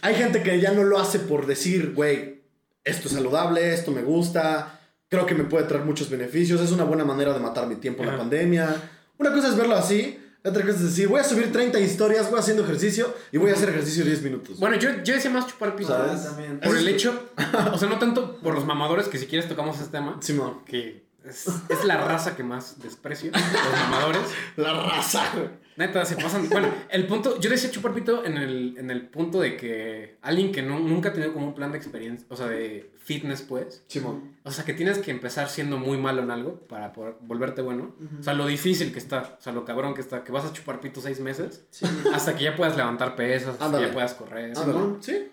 hay 0.00 0.14
gente 0.14 0.42
que 0.42 0.58
ya 0.58 0.72
no 0.72 0.84
lo 0.84 0.98
hace 0.98 1.18
por 1.18 1.44
decir, 1.46 1.92
güey, 1.94 2.40
esto 2.82 3.08
es 3.08 3.14
saludable, 3.14 3.74
esto 3.74 3.90
me 3.90 4.00
gusta, 4.02 4.80
creo 5.10 5.26
que 5.26 5.34
me 5.34 5.44
puede 5.44 5.66
traer 5.66 5.84
muchos 5.84 6.08
beneficios, 6.08 6.62
es 6.62 6.72
una 6.72 6.84
buena 6.84 7.04
manera 7.04 7.34
de 7.34 7.40
matar 7.40 7.66
mi 7.66 7.76
tiempo 7.76 8.02
en 8.02 8.08
la 8.08 8.16
pandemia. 8.16 8.74
Una 9.22 9.32
cosa 9.32 9.50
es 9.50 9.56
verlo 9.56 9.76
así, 9.76 10.18
otra 10.44 10.62
cosa 10.62 10.78
es 10.78 10.82
decir, 10.82 11.06
voy 11.06 11.20
a 11.20 11.24
subir 11.24 11.52
30 11.52 11.78
historias, 11.78 12.28
voy 12.28 12.40
haciendo 12.40 12.64
ejercicio 12.64 13.14
y 13.30 13.38
voy 13.38 13.52
a 13.52 13.54
hacer 13.54 13.68
ejercicio 13.68 14.04
10 14.04 14.22
minutos. 14.22 14.58
Bueno, 14.58 14.74
yo, 14.74 14.90
yo 15.04 15.14
decía 15.14 15.30
más 15.30 15.46
chupar 15.46 15.76
piso. 15.76 15.90
¿sabes? 15.90 16.24
también. 16.24 16.58
Por 16.58 16.76
el 16.76 16.88
hecho, 16.88 17.30
o 17.72 17.78
sea, 17.78 17.88
no 17.88 18.00
tanto 18.00 18.38
por 18.38 18.52
los 18.52 18.66
mamadores, 18.66 19.06
que 19.06 19.18
si 19.18 19.28
quieres 19.28 19.48
tocamos 19.48 19.78
este 19.78 19.92
tema, 19.92 20.16
Simón, 20.20 20.64
que 20.64 21.04
es, 21.24 21.46
es 21.68 21.84
la 21.84 21.98
raza 21.98 22.34
que 22.34 22.42
más 22.42 22.80
desprecio, 22.82 23.30
los 23.30 23.80
mamadores. 23.88 24.22
la 24.56 24.72
raza, 24.72 25.22
güey. 25.34 25.61
Neta, 25.76 26.04
se 26.04 26.16
pasan. 26.16 26.48
Bueno, 26.50 26.68
el 26.90 27.06
punto, 27.06 27.40
yo 27.40 27.48
decía 27.48 27.70
chupar 27.70 27.94
pito 27.94 28.24
en 28.24 28.36
el, 28.36 28.74
en 28.76 28.90
el 28.90 29.08
punto 29.08 29.40
de 29.40 29.56
que 29.56 30.16
alguien 30.20 30.52
que 30.52 30.60
no, 30.62 30.78
nunca 30.78 31.08
ha 31.08 31.12
tenido 31.12 31.32
como 31.32 31.46
un 31.46 31.54
plan 31.54 31.72
de 31.72 31.78
experiencia, 31.78 32.26
o 32.30 32.36
sea, 32.36 32.46
de 32.46 32.90
fitness, 32.98 33.42
pues. 33.42 33.82
Simón. 33.86 34.36
O 34.44 34.50
sea, 34.50 34.64
que 34.64 34.74
tienes 34.74 34.98
que 34.98 35.10
empezar 35.10 35.48
siendo 35.48 35.78
muy 35.78 35.96
malo 35.96 36.22
en 36.22 36.30
algo 36.30 36.56
para 36.68 36.92
poder 36.92 37.14
volverte 37.22 37.62
bueno. 37.62 37.94
O 38.20 38.22
sea, 38.22 38.34
lo 38.34 38.46
difícil 38.46 38.92
que 38.92 38.98
está, 38.98 39.36
o 39.38 39.42
sea, 39.42 39.52
lo 39.52 39.64
cabrón 39.64 39.94
que 39.94 40.02
está, 40.02 40.24
que 40.24 40.30
vas 40.32 40.44
a 40.44 40.52
chupar 40.52 40.80
pito 40.80 41.00
seis 41.00 41.20
meses 41.20 41.64
Sí. 41.70 41.86
hasta 42.12 42.36
que 42.36 42.44
ya 42.44 42.54
puedas 42.56 42.76
levantar 42.76 43.16
pesas, 43.16 43.56
hasta 43.58 43.78
que 43.78 43.86
ya 43.86 43.92
puedas 43.92 44.14
correr. 44.14 44.54
Simón. 44.54 44.98
Sí. 45.00 45.28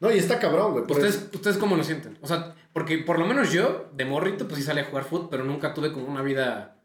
No, 0.00 0.10
y 0.10 0.18
está 0.18 0.38
cabrón, 0.38 0.72
güey. 0.72 0.84
¿Ustedes, 0.84 1.14
eso- 1.16 1.28
¿Ustedes 1.34 1.56
cómo 1.58 1.76
lo 1.76 1.84
sienten? 1.84 2.16
O 2.22 2.26
sea, 2.26 2.54
porque 2.72 2.98
por 2.98 3.18
lo 3.18 3.26
menos 3.26 3.52
yo, 3.52 3.90
de 3.94 4.04
morrito, 4.04 4.46
pues 4.46 4.58
sí 4.58 4.62
salí 4.64 4.80
a 4.80 4.84
jugar 4.84 5.04
fútbol, 5.04 5.28
pero 5.30 5.44
nunca 5.44 5.74
tuve 5.74 5.92
como 5.92 6.06
una 6.06 6.22
vida, 6.22 6.76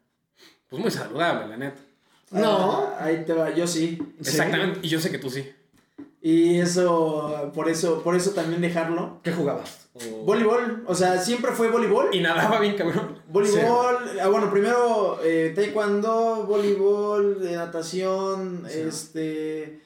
pues 0.68 0.80
muy 0.82 0.90
saludable, 0.90 1.48
la 1.48 1.56
neta. 1.56 1.80
No. 2.30 2.72
Ah, 2.72 2.96
ahí 3.00 3.24
te 3.24 3.32
va, 3.32 3.54
yo 3.54 3.66
sí. 3.66 3.98
Sí. 4.20 4.30
Exactamente, 4.30 4.80
y 4.82 4.88
yo 4.88 5.00
sé 5.00 5.10
que 5.10 5.18
tú 5.18 5.30
sí. 5.30 5.48
Y 6.20 6.58
eso, 6.58 7.52
por 7.54 7.68
eso, 7.68 8.02
por 8.02 8.16
eso 8.16 8.30
también 8.32 8.60
dejarlo. 8.60 9.20
¿Qué 9.22 9.32
jugabas? 9.32 9.86
O- 9.94 10.24
Voleibol, 10.24 10.82
o 10.88 10.94
sea, 10.94 11.18
siempre 11.18 11.52
fue 11.52 11.70
voleibol. 11.70 12.08
Y 12.12 12.20
nadaba 12.20 12.58
bien, 12.58 12.74
cabrón. 12.76 13.20
Voleibol, 13.28 13.96
ah, 14.20 14.26
bueno, 14.28 14.50
primero 14.50 15.20
eh, 15.22 15.52
taekwondo, 15.54 16.44
voleibol, 16.48 17.46
eh, 17.46 17.54
natación, 17.54 18.64
Sí. 18.68 18.80
este, 18.80 19.80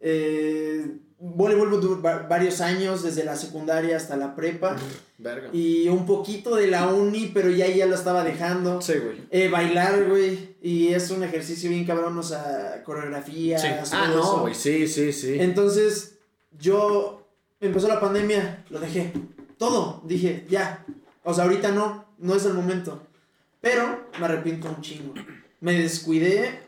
eh, 0.00 0.88
voleibol 1.34 1.80
du- 1.80 2.00
va- 2.02 2.22
varios 2.28 2.60
años, 2.60 3.02
desde 3.02 3.24
la 3.24 3.36
secundaria 3.36 3.96
hasta 3.96 4.16
la 4.16 4.34
prepa, 4.34 4.76
Verga. 5.18 5.48
y 5.52 5.88
un 5.88 6.06
poquito 6.06 6.54
de 6.56 6.66
la 6.68 6.88
uni, 6.88 7.30
pero 7.34 7.50
ya 7.50 7.66
ya 7.68 7.86
lo 7.86 7.94
estaba 7.94 8.22
dejando. 8.24 8.80
Sí, 8.82 8.94
güey. 9.02 9.22
Eh, 9.30 9.48
bailar, 9.48 10.04
güey, 10.08 10.56
y 10.62 10.88
es 10.94 11.10
un 11.10 11.22
ejercicio 11.24 11.70
bien 11.70 11.84
cabrón, 11.84 12.16
o 12.18 12.22
sea, 12.22 12.82
Sí. 13.58 13.66
todo 13.68 13.90
Ah, 13.92 14.08
no, 14.14 14.40
güey, 14.40 14.54
sí, 14.54 14.86
sí, 14.86 15.12
sí. 15.12 15.36
Entonces, 15.40 16.18
yo 16.58 17.26
empezó 17.60 17.88
la 17.88 18.00
pandemia, 18.00 18.64
lo 18.70 18.78
dejé. 18.80 19.12
Todo, 19.58 20.02
dije, 20.06 20.44
ya. 20.48 20.84
O 21.24 21.32
sea, 21.34 21.44
ahorita 21.44 21.72
no, 21.72 22.04
no 22.18 22.34
es 22.34 22.44
el 22.44 22.54
momento. 22.54 23.02
Pero 23.60 24.08
me 24.20 24.26
arrepiento 24.26 24.68
un 24.68 24.80
chingo. 24.80 25.14
Me 25.60 25.72
descuidé 25.80 26.60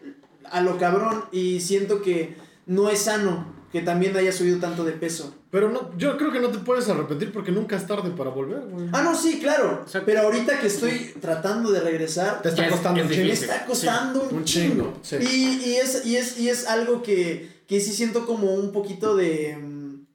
a 0.50 0.62
lo 0.62 0.78
cabrón 0.78 1.24
y 1.30 1.60
siento 1.60 2.00
que 2.02 2.34
no 2.66 2.88
es 2.88 3.00
sano 3.00 3.54
que 3.72 3.82
también 3.82 4.16
haya 4.16 4.32
subido 4.32 4.58
tanto 4.58 4.82
de 4.84 4.92
peso. 4.92 5.34
Pero 5.50 5.70
no, 5.70 5.96
yo 5.98 6.16
creo 6.16 6.32
que 6.32 6.40
no 6.40 6.48
te 6.48 6.58
puedes 6.58 6.88
arrepentir 6.88 7.32
porque 7.32 7.52
nunca 7.52 7.76
es 7.76 7.86
tarde 7.86 8.10
para 8.16 8.30
volver, 8.30 8.60
güey. 8.60 8.88
Ah, 8.92 9.02
no, 9.02 9.14
sí, 9.14 9.38
claro. 9.40 9.84
Pero 10.06 10.22
ahorita 10.22 10.58
que 10.60 10.66
estoy 10.68 11.14
tratando 11.20 11.70
de 11.70 11.80
regresar, 11.80 12.40
Te 12.40 12.48
está 12.48 12.64
es- 12.66 12.72
costando 12.72 13.00
es 13.02 13.10
un 13.10 13.10
me 13.26 13.32
está 13.32 13.66
costando 13.66 14.22
un, 14.22 14.36
un 14.36 14.44
chingo. 14.44 14.94
chingo, 15.02 15.20
sí. 15.22 15.60
Y, 15.64 15.70
y 15.70 15.76
es, 15.76 16.06
y, 16.06 16.16
es, 16.16 16.38
y 16.38 16.48
es 16.48 16.66
algo 16.66 17.02
que, 17.02 17.62
que 17.66 17.80
sí 17.80 17.92
siento 17.92 18.24
como 18.26 18.54
un 18.54 18.72
poquito 18.72 19.14
de... 19.16 19.56
mm, 19.60 20.06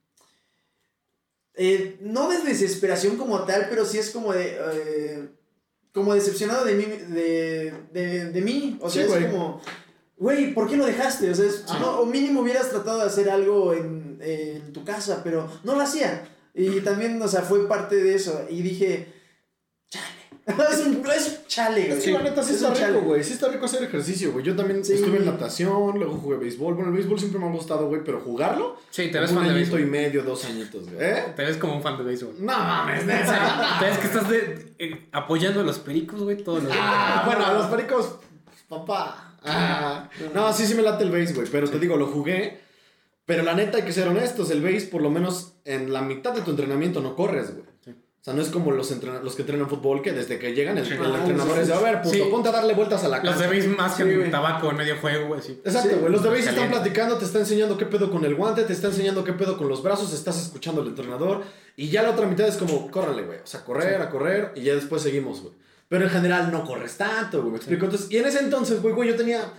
eh, 1.56 1.98
no 2.00 2.28
de 2.28 2.38
desesperación 2.38 3.16
como 3.16 3.40
tal, 3.44 3.66
pero 3.68 3.84
sí 3.84 3.98
es 3.98 4.10
como 4.10 4.32
de... 4.32 4.58
eh, 4.72 5.28
como 5.92 6.12
decepcionado 6.14 6.64
de 6.64 6.74
mí. 6.74 6.84
De, 6.86 7.72
de, 7.92 8.30
de 8.32 8.40
mí. 8.40 8.78
O 8.80 8.88
Sí, 8.90 8.94
sea, 8.98 9.04
es 9.04 9.10
güey. 9.10 9.30
como... 9.30 9.60
Güey, 10.16 10.54
¿por 10.54 10.68
qué 10.68 10.76
lo 10.76 10.86
dejaste? 10.86 11.30
O 11.30 11.34
sea, 11.34 11.46
es- 11.46 11.64
no, 11.80 12.00
o 12.00 12.06
mínimo 12.06 12.40
hubieras 12.40 12.70
tratado 12.70 12.98
de 13.00 13.06
hacer 13.06 13.28
algo 13.30 13.72
en, 13.74 14.18
en 14.20 14.72
tu 14.72 14.84
casa, 14.84 15.20
pero 15.24 15.48
no 15.64 15.74
lo 15.74 15.80
hacía. 15.80 16.28
Y 16.54 16.80
también, 16.80 17.20
o 17.20 17.26
sea, 17.28 17.42
fue 17.42 17.66
parte 17.66 17.96
de 17.96 18.14
eso. 18.14 18.46
Y 18.48 18.62
dije, 18.62 19.12
chale. 19.88 20.06
es 20.72 20.86
un, 20.86 21.04
es 21.10 21.26
un 21.28 21.46
chale, 21.48 21.86
güey. 21.86 21.98
Es 21.98 22.04
que 22.04 22.12
la 22.12 22.22
neta 22.22 22.42
sí 22.44 22.50
Es 22.50 22.56
está 22.56 22.68
un 22.68 22.74
rico, 22.74 22.86
chale. 22.86 22.98
güey. 23.00 23.24
Sí 23.24 23.32
está 23.32 23.48
rico 23.48 23.64
hacer 23.64 23.82
ejercicio, 23.82 24.30
güey. 24.32 24.44
Yo 24.44 24.54
también 24.54 24.84
Sí. 24.84 24.92
estuve 24.92 25.16
en 25.16 25.24
natación, 25.26 25.98
luego 25.98 26.14
jugué 26.16 26.36
béisbol. 26.36 26.74
Bueno, 26.74 26.90
el 26.90 26.96
béisbol 26.96 27.18
siempre 27.18 27.40
me 27.40 27.46
ha 27.48 27.50
gustado, 27.50 27.88
güey, 27.88 28.02
pero 28.04 28.20
jugarlo. 28.20 28.76
Sí, 28.90 29.10
te 29.10 29.18
ves 29.18 29.30
un 29.32 29.38
fan 29.38 29.48
de 29.48 29.54
añito 29.54 29.78
y 29.78 29.82
béisbol. 29.82 29.90
medio, 29.90 30.22
dos 30.22 30.44
añitos, 30.44 30.84
güey. 30.90 30.96
¿Eh? 31.04 31.24
Te 31.34 31.44
ves 31.44 31.56
como 31.56 31.74
un 31.76 31.82
fan 31.82 31.96
de 31.98 32.04
béisbol. 32.04 32.34
No 32.38 32.52
mames, 32.52 33.02
O 33.02 33.06
sea, 33.06 33.20
neta. 33.20 33.76
te 33.80 33.84
ves 33.86 33.98
que 33.98 34.06
estás 34.06 34.28
de- 34.28 34.74
eh, 34.78 35.08
apoyando 35.12 35.60
a 35.60 35.64
los 35.64 35.78
pericos, 35.80 36.22
güey, 36.22 36.36
todos 36.44 36.62
los 36.62 36.72
Ah, 36.76 37.22
bueno, 37.26 37.44
a 37.46 37.52
los 37.54 37.66
pericos, 37.66 38.16
papá. 38.68 39.23
Ah. 39.44 40.08
No, 40.34 40.52
sí, 40.52 40.66
sí 40.66 40.74
me 40.74 40.82
late 40.82 41.04
el 41.04 41.10
béis, 41.10 41.34
güey. 41.34 41.46
Pero 41.50 41.68
te 41.68 41.78
digo, 41.78 41.96
lo 41.96 42.06
jugué. 42.06 42.60
Pero 43.26 43.42
la 43.42 43.54
neta, 43.54 43.78
hay 43.78 43.84
que 43.84 43.92
ser 43.92 44.08
honestos. 44.08 44.50
El 44.50 44.60
béis, 44.62 44.84
por 44.84 45.00
lo 45.02 45.10
menos 45.10 45.54
en 45.64 45.92
la 45.92 46.02
mitad 46.02 46.32
de 46.32 46.42
tu 46.42 46.50
entrenamiento, 46.50 47.00
no 47.00 47.14
corres, 47.16 47.52
güey. 47.52 47.64
Sí. 47.84 47.90
O 47.90 48.24
sea, 48.24 48.32
no 48.32 48.40
es 48.40 48.48
como 48.48 48.70
los, 48.70 48.90
los 49.22 49.34
que 49.34 49.42
entrenan 49.42 49.68
fútbol, 49.68 50.00
que 50.00 50.12
desde 50.12 50.38
que 50.38 50.54
llegan 50.54 50.78
el, 50.78 50.86
Sí. 50.86 50.94
el 50.94 51.02
Ah, 51.04 51.18
entrenador 51.18 51.54
sí, 51.56 51.60
es 51.60 51.68
de, 51.68 51.74
a 51.74 51.78
ver, 51.80 52.00
puto, 52.00 52.30
ponte 52.30 52.48
a 52.48 52.52
darle 52.52 52.72
vueltas 52.72 53.04
a 53.04 53.08
la 53.08 53.18
Los 53.18 53.34
casa. 53.34 53.42
de 53.44 53.48
béis 53.50 53.66
más 53.68 53.94
que 53.96 54.04
güey. 54.16 54.30
tabaco 54.30 54.70
en 54.70 54.76
medio 54.78 54.96
juego, 54.98 55.26
güey, 55.28 55.42
sí. 55.42 55.60
Exacto, 55.62 55.96
güey. 55.98 56.10
Los 56.10 56.22
de 56.22 56.30
béis 56.30 56.46
están 56.46 56.70
platicando, 56.70 57.18
te 57.18 57.26
está 57.26 57.38
enseñando 57.40 57.76
qué 57.76 57.84
pedo 57.84 58.10
con 58.10 58.24
el 58.24 58.34
guante, 58.34 58.62
te 58.64 58.72
está 58.72 58.86
enseñando 58.88 59.24
qué 59.24 59.34
pedo 59.34 59.58
con 59.58 59.68
los 59.68 59.82
brazos, 59.82 60.12
estás 60.14 60.40
escuchando 60.42 60.80
al 60.80 60.88
entrenador. 60.88 61.42
Y 61.76 61.88
ya 61.90 62.02
la 62.02 62.10
otra 62.12 62.26
mitad 62.26 62.48
es 62.48 62.56
como, 62.56 62.90
córrele, 62.90 63.24
güey. 63.24 63.38
O 63.40 63.46
sea, 63.46 63.62
correr, 63.62 64.00
a 64.00 64.08
correr, 64.08 64.52
y 64.54 64.62
ya 64.62 64.74
después 64.74 65.02
seguimos, 65.02 65.42
güey. 65.42 65.52
Pero 65.88 66.04
en 66.04 66.10
general 66.10 66.50
no 66.50 66.64
corres 66.64 66.96
tanto, 66.96 67.40
güey. 67.40 67.52
¿Me 67.52 67.56
explico? 67.58 67.84
Entonces, 67.84 68.10
y 68.10 68.16
en 68.16 68.26
ese 68.26 68.40
entonces, 68.40 68.80
güey, 68.80 68.94
güey, 68.94 69.08
yo 69.10 69.16
tenía 69.16 69.52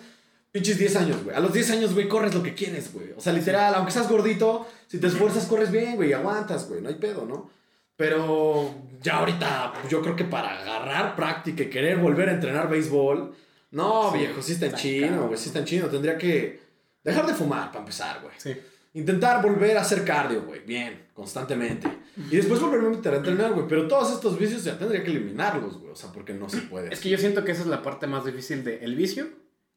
pinches 0.51 0.77
10 0.77 0.95
años, 0.95 1.23
güey. 1.23 1.35
A 1.35 1.39
los 1.39 1.53
10 1.53 1.71
años, 1.71 1.93
güey, 1.93 2.07
corres 2.07 2.33
lo 2.33 2.41
que 2.41 2.53
quieres, 2.53 2.91
güey. 2.93 3.11
O 3.15 3.21
sea, 3.21 3.33
literal, 3.33 3.75
aunque 3.75 3.91
seas 3.91 4.09
gordito, 4.09 4.67
si 4.87 4.99
te 4.99 5.07
esfuerzas, 5.07 5.45
corres 5.45 5.71
bien, 5.71 5.95
güey, 5.95 6.09
y 6.09 6.13
aguantas, 6.13 6.67
güey. 6.67 6.81
No 6.81 6.89
hay 6.89 6.95
pedo, 6.95 7.25
¿no? 7.25 7.51
Pero 7.95 8.73
ya 9.01 9.17
ahorita, 9.17 9.73
pues, 9.73 9.89
yo 9.89 10.01
creo 10.01 10.15
que 10.15 10.25
para 10.25 10.61
agarrar 10.61 11.15
práctica 11.15 11.63
y 11.63 11.69
querer 11.69 11.97
volver 11.97 12.29
a 12.29 12.33
entrenar 12.33 12.69
béisbol, 12.69 13.33
no, 13.71 14.11
Sí, 14.11 14.19
viejo, 14.19 14.41
sí 14.41 14.53
está 14.53 14.67
en 14.67 14.75
chino, 14.75 15.27
güey, 15.27 15.37
sí 15.37 15.47
está 15.47 15.59
en 15.59 15.65
chino. 15.65 15.87
Tendría 15.87 16.17
que 16.17 16.61
dejar 17.03 17.25
de 17.25 17.33
fumar 17.33 17.67
para 17.67 17.79
empezar, 17.79 18.21
güey. 18.21 18.33
Sí. 18.37 18.55
Intentar 18.95 19.41
volver 19.43 19.77
a 19.77 19.81
hacer 19.81 20.03
cardio, 20.03 20.43
güey, 20.43 20.61
bien, 20.61 21.07
constantemente. 21.13 21.87
Y 22.31 22.37
después 22.37 22.59
volverme 22.61 22.87
a 22.87 22.91
meter 22.91 23.13
a 23.13 23.17
entrenar, 23.17 23.51
güey. 23.53 23.67
Pero 23.67 23.87
todos 23.87 24.11
estos 24.13 24.39
vicios 24.39 24.63
ya 24.63 24.77
tendría 24.79 25.03
que 25.03 25.11
eliminarlos, 25.11 25.77
güey. 25.79 25.91
O 25.91 25.95
sea, 25.95 26.11
porque 26.11 26.33
no 26.33 26.47
se 26.49 26.61
puede. 26.61 26.93
Es 26.93 27.01
que 27.01 27.09
yo 27.09 27.17
siento 27.17 27.43
que 27.43 27.51
esa 27.51 27.61
es 27.61 27.67
la 27.67 27.81
parte 27.83 28.07
más 28.07 28.25
difícil 28.25 28.63
del 28.63 28.95
vicio 28.95 29.27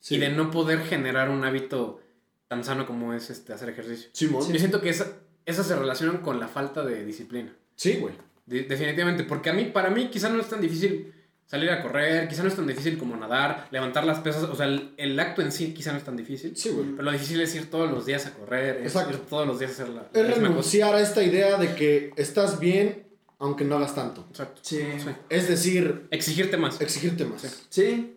Sí. 0.01 0.15
y 0.15 0.19
de 0.19 0.29
no 0.31 0.51
poder 0.53 0.81
generar 0.85 1.29
un 1.31 1.45
hábito 1.45 2.01
tan 2.47 2.63
sano 2.63 2.87
como 2.87 3.13
es 3.13 3.29
este, 3.31 3.53
hacer 3.53 3.69
ejercicio. 3.71 4.09
Simón. 4.13 4.51
Yo 4.53 4.59
siento 4.59 4.81
que 4.81 4.89
esa, 4.91 5.09
esas 5.45 5.67
se 5.67 5.75
relacionan 5.75 6.19
con 6.19 6.39
la 6.39 6.47
falta 6.47 6.85
de 6.85 7.05
disciplina. 7.05 7.53
Sí, 7.75 7.95
güey. 8.01 8.15
De- 8.47 8.63
definitivamente, 8.63 9.25
porque 9.25 9.51
a 9.51 9.53
mí, 9.53 9.65
para 9.67 9.91
mí, 9.91 10.09
quizá 10.11 10.29
no 10.29 10.41
es 10.41 10.49
tan 10.49 10.61
difícil 10.61 11.13
salir 11.49 11.71
a 11.71 11.83
correr, 11.83 12.29
quizá 12.29 12.43
no 12.43 12.49
es 12.49 12.55
tan 12.55 12.67
difícil 12.67 12.97
como 12.99 13.17
nadar, 13.17 13.67
levantar 13.71 14.05
las 14.05 14.21
pesas, 14.21 14.45
o 14.45 14.55
sea, 14.55 14.67
el, 14.67 14.93
el 14.99 15.19
acto 15.19 15.43
en 15.43 15.51
sí 15.51 15.73
quizá 15.75 15.91
no 15.93 15.99
es 15.99 16.05
tan 16.05 16.17
difícil. 16.17 16.55
Sí, 16.57 16.69
güey. 16.69 16.91
Pero 16.91 17.03
lo 17.03 17.11
difícil 17.11 17.41
es 17.41 17.55
ir 17.57 17.71
todos 17.71 17.91
los 17.91 18.07
días 18.07 18.27
a 18.27 18.35
correr, 18.35 18.77
es 18.77 18.93
Exacto. 18.95 19.15
ir 19.15 19.19
todos 19.21 19.47
los 19.47 19.59
días 19.59 19.71
a 19.71 19.75
hacer 19.75 19.89
la, 19.89 19.95
la 20.03 20.09
Es 20.13 20.13
misma 20.15 20.35
cosa. 20.35 20.47
renunciar 20.49 20.95
a 20.95 21.01
esta 21.01 21.23
idea 21.23 21.57
de 21.57 21.75
que 21.75 22.13
estás 22.17 22.61
bien 22.61 23.09
aunque 23.41 23.65
no 23.65 23.77
hagas 23.77 23.95
tanto. 23.95 24.27
Exacto. 24.31 24.61
Sí. 24.65 24.81
Sí. 24.99 25.09
Es 25.29 25.49
decir, 25.49 26.07
Exigirte 26.11 26.57
más. 26.57 26.81
exigirte 26.81 27.25
más. 27.25 27.43
Sí. 27.43 27.49
Sí. 27.71 28.15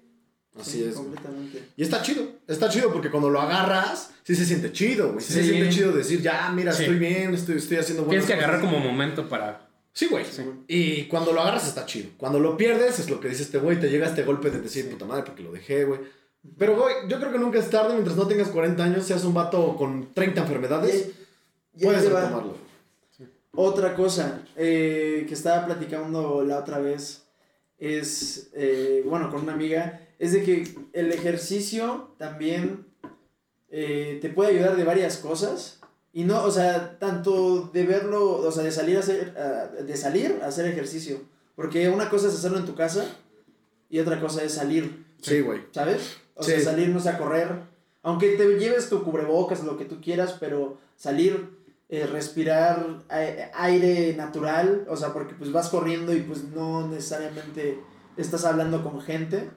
Así 0.59 0.71
Sí, 0.71 0.83
es. 0.83 0.95
güey. 0.95 1.05
Completamente. 1.05 1.63
Y 1.77 1.83
está 1.83 2.01
chido, 2.01 2.23
está 2.47 2.67
chido 2.67 2.91
porque 2.91 3.09
cuando 3.09 3.29
lo 3.29 3.39
agarras, 3.39 4.11
sí 4.23 4.35
se 4.35 4.45
siente 4.45 4.73
chido, 4.73 5.13
güey. 5.13 5.23
Sí, 5.23 5.31
se 5.31 5.43
siente 5.43 5.69
chido 5.69 5.93
decir, 5.93 6.21
ya, 6.21 6.51
mira, 6.53 6.73
Sí. 6.73 6.83
estoy 6.83 6.99
bien, 6.99 7.33
estoy, 7.33 7.55
estoy 7.57 7.77
haciendo 7.77 8.03
buenas 8.03 8.25
Tienes 8.25 8.39
que 8.39 8.43
agarrar 8.45 8.61
cosas". 8.61 8.73
como 8.75 8.91
momento 8.91 9.29
para... 9.29 9.69
Sí, 9.93 10.07
güey. 10.07 10.23
Sí. 10.25 10.43
Y 10.67 11.03
cuando 11.05 11.33
lo 11.33 11.41
agarras 11.41 11.67
está 11.67 11.85
chido. 11.85 12.11
Cuando 12.17 12.39
lo 12.39 12.55
pierdes 12.57 12.99
es 12.99 13.09
lo 13.09 13.19
que 13.19 13.27
dice 13.29 13.43
este 13.43 13.57
güey, 13.57 13.79
te 13.79 13.89
llega 13.89 14.07
este 14.07 14.23
golpe 14.23 14.49
de 14.49 14.61
decir, 14.61 14.89
puta 14.89 15.05
madre, 15.05 15.23
porque 15.25 15.43
lo 15.43 15.51
dejé, 15.51 15.83
güey. 15.85 15.99
Pero, 16.57 16.75
güey, 16.75 16.95
yo 17.07 17.19
creo 17.19 17.31
que 17.31 17.37
nunca 17.39 17.59
es 17.59 17.69
tarde 17.69 17.93
mientras 17.93 18.15
no 18.17 18.27
tengas 18.27 18.47
40 18.47 18.83
años, 18.83 19.05
seas 19.05 19.23
un 19.25 19.33
vato 19.33 19.75
con 19.75 20.13
30 20.13 20.41
enfermedades, 20.41 21.09
Y- 21.75 21.81
y 21.81 21.85
puedes 21.85 22.03
retomarlo. 22.09 22.55
Otra 23.53 23.95
cosa 23.95 24.43
eh, 24.55 25.25
que 25.27 25.33
estaba 25.33 25.65
platicando 25.65 26.43
la 26.45 26.57
otra 26.59 26.79
vez 26.79 27.23
es, 27.77 28.49
eh, 28.53 29.03
bueno, 29.05 29.29
con 29.29 29.41
una 29.41 29.53
amiga, 29.53 30.07
es 30.19 30.31
de 30.31 30.43
que 30.43 30.73
el 30.93 31.11
ejercicio 31.11 32.13
también 32.17 32.85
eh, 33.69 34.19
te 34.21 34.29
puede 34.29 34.51
ayudar 34.51 34.75
de 34.77 34.83
varias 34.83 35.17
cosas. 35.17 35.79
Y 36.13 36.23
no, 36.25 36.43
o 36.43 36.51
sea, 36.51 36.97
tanto 36.99 37.69
de 37.73 37.85
verlo, 37.85 38.35
o 38.39 38.51
sea, 38.51 38.63
de 38.63 38.71
salir 38.71 38.97
a 38.97 38.99
hacer, 38.99 39.33
a- 39.37 39.67
de 39.81 39.95
salir 39.97 40.39
a 40.43 40.47
hacer 40.47 40.65
ejercicio. 40.65 41.21
Porque 41.55 41.87
una 41.89 42.09
cosa 42.09 42.27
es 42.27 42.33
hacerlo 42.35 42.57
en 42.57 42.65
tu 42.65 42.75
casa 42.75 43.05
y 43.89 43.99
otra 43.99 44.19
cosa 44.19 44.43
es 44.43 44.53
salir, 44.53 45.05
Sí, 45.21 45.41
güey. 45.41 45.61
¿sabes? 45.71 46.17
O 46.35 46.43
Sí. 46.43 46.51
sea, 46.51 46.59
salirnos 46.61 47.07
a 47.07 47.17
correr. 47.17 47.49
Aunque 48.03 48.29
te 48.35 48.57
lleves 48.57 48.89
tu 48.89 49.03
cubrebocas, 49.03 49.63
lo 49.63 49.77
que 49.77 49.85
tú 49.85 50.01
quieras, 50.01 50.35
pero 50.39 50.77
salir, 50.97 51.49
eh, 51.89 52.07
respirar 52.07 52.99
aire 53.53 54.13
natural, 54.17 54.85
o 54.89 54.95
sea, 54.97 55.13
porque 55.13 55.35
pues 55.35 55.51
vas 55.51 55.69
corriendo 55.69 56.13
y 56.13 56.21
pues 56.21 56.43
no 56.45 56.87
necesariamente 56.87 57.79
estás 58.17 58.43
hablando 58.45 58.83
con 58.83 59.01
gente. 59.01 59.49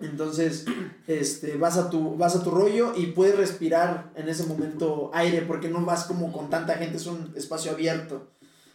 Entonces, 0.00 0.64
este, 1.06 1.56
vas 1.56 1.76
a 1.76 1.90
tu, 1.90 2.16
vas 2.16 2.36
a 2.36 2.42
tu 2.42 2.50
rollo 2.50 2.92
y 2.96 3.06
puedes 3.06 3.36
respirar 3.36 4.12
en 4.14 4.28
ese 4.28 4.44
momento 4.44 5.10
aire 5.12 5.42
porque 5.42 5.68
no 5.68 5.84
vas 5.84 6.04
como 6.04 6.32
con 6.32 6.50
tanta 6.50 6.74
gente, 6.74 6.98
es 6.98 7.06
un 7.06 7.32
espacio 7.36 7.72
abierto. 7.72 8.28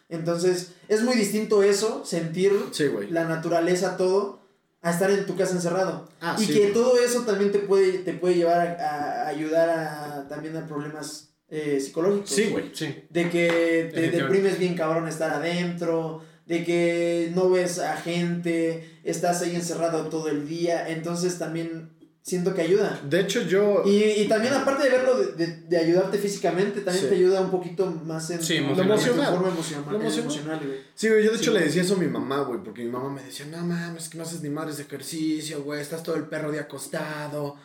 Entonces, 0.09 0.73
es 0.89 1.01
muy 1.01 1.15
distinto 1.15 1.63
eso, 1.63 2.03
sentir 2.05 2.51
Sí, 2.71 2.85
la 3.09 3.23
naturaleza, 3.23 3.95
todo, 3.97 4.41
a 4.81 4.91
estar 4.91 5.09
en 5.09 5.25
tu 5.25 5.35
casa 5.37 5.53
encerrado. 5.53 6.09
Ah, 6.19 6.35
y 6.37 6.45
sí, 6.45 6.53
que 6.53 6.59
güey. 6.59 6.73
todo 6.73 6.99
eso 6.99 7.21
también 7.21 7.51
te 7.51 7.59
puede, 7.59 7.99
te 7.99 8.13
puede 8.13 8.35
llevar 8.35 8.77
a, 8.79 9.23
a 9.23 9.27
ayudar 9.29 9.69
a, 9.69 10.27
también 10.27 10.57
a 10.57 10.67
problemas 10.67 11.29
eh, 11.49 11.79
psicológicos. 11.79 12.31
Sí, 12.31 12.49
güey. 12.49 12.71
Sí. 12.73 13.05
De 13.09 13.29
que 13.29 13.91
te 13.93 14.11
deprimes 14.11 14.59
bien 14.59 14.75
cabrón 14.75 15.07
estar 15.07 15.29
adentro, 15.31 16.21
de 16.45 16.63
que 16.65 17.31
no 17.35 17.49
ves 17.49 17.79
a 17.79 17.95
gente, 17.97 18.99
estás 19.03 19.41
ahí 19.41 19.55
encerrado 19.55 20.07
todo 20.09 20.27
el 20.29 20.47
día, 20.47 20.89
entonces 20.89 21.37
también 21.39 21.89
siento 22.21 22.53
que 22.53 22.61
ayuda. 22.61 23.01
De 23.09 23.19
hecho, 23.19 23.41
yo... 23.41 23.83
Y, 23.85 24.01
y 24.21 24.27
también 24.29 24.53
aparte 24.53 24.83
de 24.83 24.89
verlo, 24.89 25.17
de, 25.17 25.33
de, 25.33 25.57
de 25.63 25.77
ayudarte 25.77 26.17
físicamente, 26.17 26.79
también 26.81 27.03
Sí. 27.05 27.09
te 27.09 27.15
ayuda 27.15 27.41
un 27.41 27.51
poquito 27.51 27.85
más 28.05 28.29
en 28.29 28.41
Sí, 28.41 28.59
tu, 28.59 28.63
emocional. 28.81 28.87
Lo 28.87 29.31
forma 29.31 29.49
emocional. 29.49 29.85
Lo 29.91 29.99
emocional. 29.99 30.19
emocional, 30.31 30.59
güey. 30.65 30.77
Sí, 30.95 31.09
güey, 31.09 31.23
yo 31.25 31.31
de 31.31 31.37
Sí, 31.37 31.43
hecho 31.43 31.51
le 31.51 31.57
güey. 31.59 31.67
decía 31.67 31.81
eso 31.81 31.95
a 31.95 31.97
mi 31.97 32.07
mamá, 32.07 32.39
güey, 32.43 32.59
porque 32.63 32.83
mi 32.83 32.91
mamá 32.91 33.09
me 33.09 33.23
decía, 33.23 33.45
no 33.47 33.57
mames, 33.65 34.07
que 34.09 34.17
no 34.17 34.23
haces 34.23 34.41
ni 34.41 34.49
madres 34.49 34.77
de 34.77 34.83
ejercicio, 34.83 35.63
güey, 35.63 35.81
estás 35.81 36.01
todo 36.01 36.15
el 36.15 36.23
perro 36.23 36.51
de 36.51 36.59
acostado. 36.59 37.57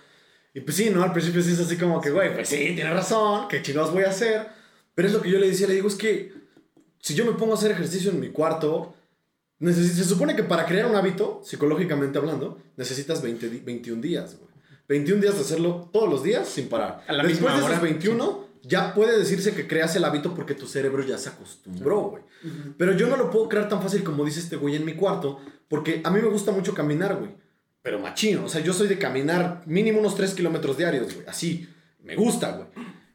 Y 0.54 0.60
pues 0.60 0.76
sí, 0.76 0.90
¿no? 0.90 1.02
Al 1.04 1.12
principio 1.12 1.40
sí 1.42 1.52
es 1.52 1.60
así 1.60 1.76
como 1.76 2.00
que, 2.00 2.10
güey, 2.10 2.34
pues 2.34 2.48
sí, 2.48 2.56
tienes 2.74 2.92
razón, 2.92 3.46
¿qué 3.48 3.62
chingados 3.62 3.92
voy 3.92 4.02
a 4.04 4.08
hacer? 4.10 4.48
Pero 4.94 5.06
es 5.06 5.14
lo 5.14 5.22
que 5.22 5.30
yo 5.30 5.38
le 5.38 5.48
decía, 5.48 5.68
le 5.68 5.74
digo, 5.74 5.86
es 5.86 5.94
que 5.94 6.32
si 7.00 7.14
yo 7.14 7.24
me 7.24 7.32
pongo 7.32 7.52
a 7.52 7.56
hacer 7.56 7.70
ejercicio 7.72 8.10
en 8.10 8.20
mi 8.20 8.28
cuarto, 8.28 8.94
necesi- 9.60 9.90
se 9.94 10.04
supone 10.04 10.34
que 10.36 10.44
para 10.44 10.66
crear 10.66 10.86
un 10.86 10.96
hábito, 10.96 11.40
psicológicamente 11.44 12.18
hablando, 12.18 12.58
necesitas 12.76 13.22
20 13.22 13.48
di- 13.48 13.60
21 13.60 14.00
días, 14.02 14.36
güey. 14.36 14.48
21 14.88 15.20
días 15.20 15.34
de 15.34 15.40
hacerlo 15.42 15.90
todos 15.92 16.08
los 16.08 16.22
días 16.22 16.48
sin 16.48 16.68
parar. 16.68 17.04
A 17.06 17.12
la 17.12 17.22
Después 17.22 17.40
misma 17.42 17.50
de 17.52 17.56
esos 17.58 17.70
hora. 17.70 17.80
21, 17.80 18.48
ya 18.62 18.94
puede 18.94 19.18
decirse 19.18 19.54
que 19.54 19.66
creas 19.66 19.94
el 19.96 20.04
hábito 20.04 20.34
porque 20.34 20.54
tu 20.54 20.66
cerebro 20.66 21.04
ya 21.04 21.18
se 21.18 21.28
acostumbró, 21.28 22.00
güey. 22.10 22.22
Pero 22.78 22.92
yo 22.92 23.06
no 23.06 23.16
lo 23.16 23.30
puedo 23.30 23.48
crear 23.48 23.68
tan 23.68 23.82
fácil 23.82 24.02
como 24.02 24.24
dice 24.24 24.40
este 24.40 24.56
güey 24.56 24.76
en 24.76 24.84
mi 24.86 24.94
cuarto, 24.94 25.40
porque 25.68 26.00
a 26.04 26.10
mí 26.10 26.20
me 26.22 26.28
gusta 26.28 26.52
mucho 26.52 26.72
caminar, 26.74 27.16
güey. 27.16 27.30
Pero 27.82 27.98
machino, 27.98 28.44
o 28.44 28.48
sea, 28.48 28.60
yo 28.62 28.72
soy 28.72 28.88
de 28.88 28.98
caminar 28.98 29.62
mínimo 29.66 30.00
unos 30.00 30.14
3 30.16 30.32
kilómetros 30.34 30.76
diarios, 30.78 31.14
güey. 31.14 31.26
Así, 31.26 31.68
me 32.02 32.16
gusta, 32.16 32.52
güey. 32.52 32.68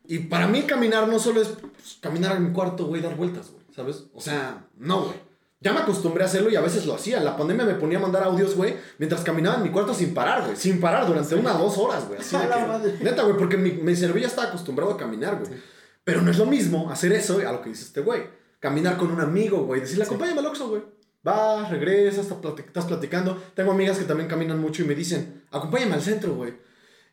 Y 0.08 0.20
para 0.20 0.48
mí 0.48 0.62
caminar 0.64 1.08
no 1.08 1.18
solo 1.20 1.42
es 1.42 1.48
pues, 1.48 1.98
caminar 2.02 2.36
en 2.36 2.46
mi 2.50 2.52
cuarto, 2.54 2.86
güey, 2.86 3.02
dar 3.02 3.16
vueltas, 3.16 3.50
güey, 3.52 3.63
¿sabes? 3.76 4.06
O 4.14 4.22
sea, 4.22 4.68
no, 4.78 5.04
güey. 5.06 5.34
Ya 5.60 5.72
me 5.72 5.80
acostumbré 5.80 6.24
a 6.24 6.26
hacerlo 6.26 6.50
y 6.50 6.58
a 6.58 6.62
veces 6.62 6.86
lo 6.86 6.94
hacía. 6.94 7.20
En 7.20 7.26
la 7.26 7.38
pandemia 7.38 7.64
me 7.66 7.76
ponía 7.76 7.98
a 7.98 8.02
mandar 8.02 8.24
audios, 8.24 8.54
güey, 8.56 8.76
mientras 8.98 9.22
caminaba 9.22 9.56
en 9.56 9.64
mi 9.64 9.70
cuarto 9.70 9.94
sin 9.94 10.14
parar, 10.14 10.44
güey. 10.44 10.58
Sin 10.58 10.82
parar 10.82 11.08
durante 11.08 11.36
una 11.36 11.56
o 11.56 11.64
dos 11.64 11.78
horas, 11.78 12.06
güey. 12.06 12.20
Así 12.20 12.36
de 12.36 12.44
que-. 12.98 13.04
Neta, 13.04 13.24
güey, 13.24 13.38
porque 13.38 13.56
mi, 13.56 13.72
mi 13.72 13.96
cerebro 13.96 14.20
ya 14.20 14.28
estaba 14.28 14.50
acostumbrado 14.50 14.92
a 14.92 14.98
caminar, 14.98 15.40
güey. 15.40 15.54
Pero 16.04 16.22
no 16.22 16.32
es 16.32 16.38
lo 16.38 16.46
mismo 16.46 16.92
hacer 16.92 17.14
eso 17.14 17.40
a 17.48 17.52
lo 17.52 17.62
que 17.62 17.70
dice 17.70 17.86
este 17.86 18.02
güey. 18.02 18.24
Caminar 18.60 18.98
con 18.98 19.10
un 19.10 19.22
amigo, 19.22 19.64
güey. 19.64 19.80
Decirle, 19.80 20.04
acompáñame 20.04 20.40
al 20.40 20.48
Oxxo, 20.48 20.68
güey. 20.68 20.84
Vas, 21.24 21.70
regresas, 21.70 22.28
estás 22.30 22.86
platicando. 22.86 23.42
Tengo 23.56 23.72
amigas 23.72 23.98
que 23.98 24.04
también 24.04 24.28
caminan 24.28 24.60
mucho 24.60 24.84
y 24.84 24.86
me 24.86 24.96
dicen, 24.96 25.44
acompáñame 25.50 25.94
al 25.94 26.02
centro, 26.02 26.36
güey. 26.36 26.54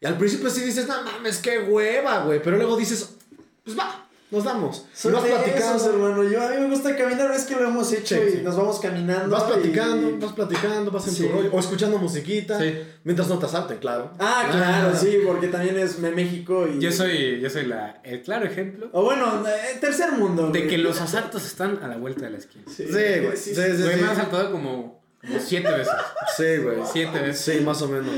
Y 0.00 0.06
al 0.06 0.18
principio 0.18 0.50
sí 0.50 0.64
dices, 0.64 0.88
no 0.88 1.02
mames, 1.02 1.38
qué 1.38 1.60
hueva, 1.60 2.24
güey. 2.24 2.42
Pero 2.42 2.56
luego 2.56 2.76
dices, 2.76 3.16
pues 3.62 3.78
va, 3.78 4.08
nos 4.30 4.44
damos. 4.44 4.86
Y 4.94 4.96
Son 4.96 5.12
vas 5.12 5.24
platicando. 5.24 5.76
esos, 5.76 5.86
hermano. 5.88 6.22
Yo, 6.24 6.40
a 6.42 6.50
mí 6.50 6.56
me 6.60 6.68
gusta 6.70 6.94
caminar, 6.96 7.30
es 7.32 7.44
que 7.44 7.54
lo 7.56 7.64
hemos 7.68 7.92
hecho 7.92 8.14
Sí, 8.16 8.20
y 8.28 8.30
sí. 8.32 8.40
nos 8.42 8.56
vamos 8.56 8.78
caminando. 8.80 9.28
Vas 9.34 9.42
platicando, 9.44 10.10
y- 10.10 10.18
vas 10.18 10.32
platicando, 10.32 10.90
vas 10.90 11.08
en 11.08 11.14
Sí. 11.14 11.26
tu 11.26 11.32
rollo. 11.32 11.50
O 11.52 11.58
escuchando 11.58 11.98
musiquita. 11.98 12.58
Sí. 12.58 12.74
Mientras 13.04 13.28
no 13.28 13.38
te 13.38 13.46
asalten, 13.46 13.78
claro. 13.78 14.12
Ah, 14.18 14.46
claro, 14.50 14.94
sí, 14.96 15.18
porque 15.26 15.48
también 15.48 15.78
es 15.78 15.98
México 15.98 16.66
y... 16.68 16.78
Yo 16.80 16.92
soy, 16.92 17.40
yo 17.40 17.48
soy 17.50 17.64
la, 17.66 18.00
el 18.04 18.22
claro 18.22 18.44
ejemplo 18.46 18.88
O 18.92 19.02
bueno, 19.02 19.42
eh, 19.48 19.78
tercer 19.80 20.12
mundo. 20.12 20.50
de 20.50 20.58
güey. 20.60 20.68
que 20.68 20.78
los 20.78 21.00
asaltos 21.00 21.44
están 21.46 21.78
a 21.82 21.88
la 21.88 21.96
vuelta 21.96 22.26
de 22.26 22.30
la 22.30 22.38
esquina. 22.38 22.64
Sí, 22.68 22.84
Sí, 22.86 22.92
güey. 22.92 23.36
Sí, 23.36 23.54
sí, 23.54 23.60
me 23.84 23.94
han 23.94 24.10
asaltado 24.10 24.52
como 24.52 24.99
siete 25.38 25.70
veces. 25.70 25.92
Sí, 26.36 26.56
güey. 26.62 26.78
Siete 26.90 27.18
veces. 27.20 27.40
Sí, 27.58 27.64
más 27.64 27.80
o 27.82 27.88
menos. 27.88 28.08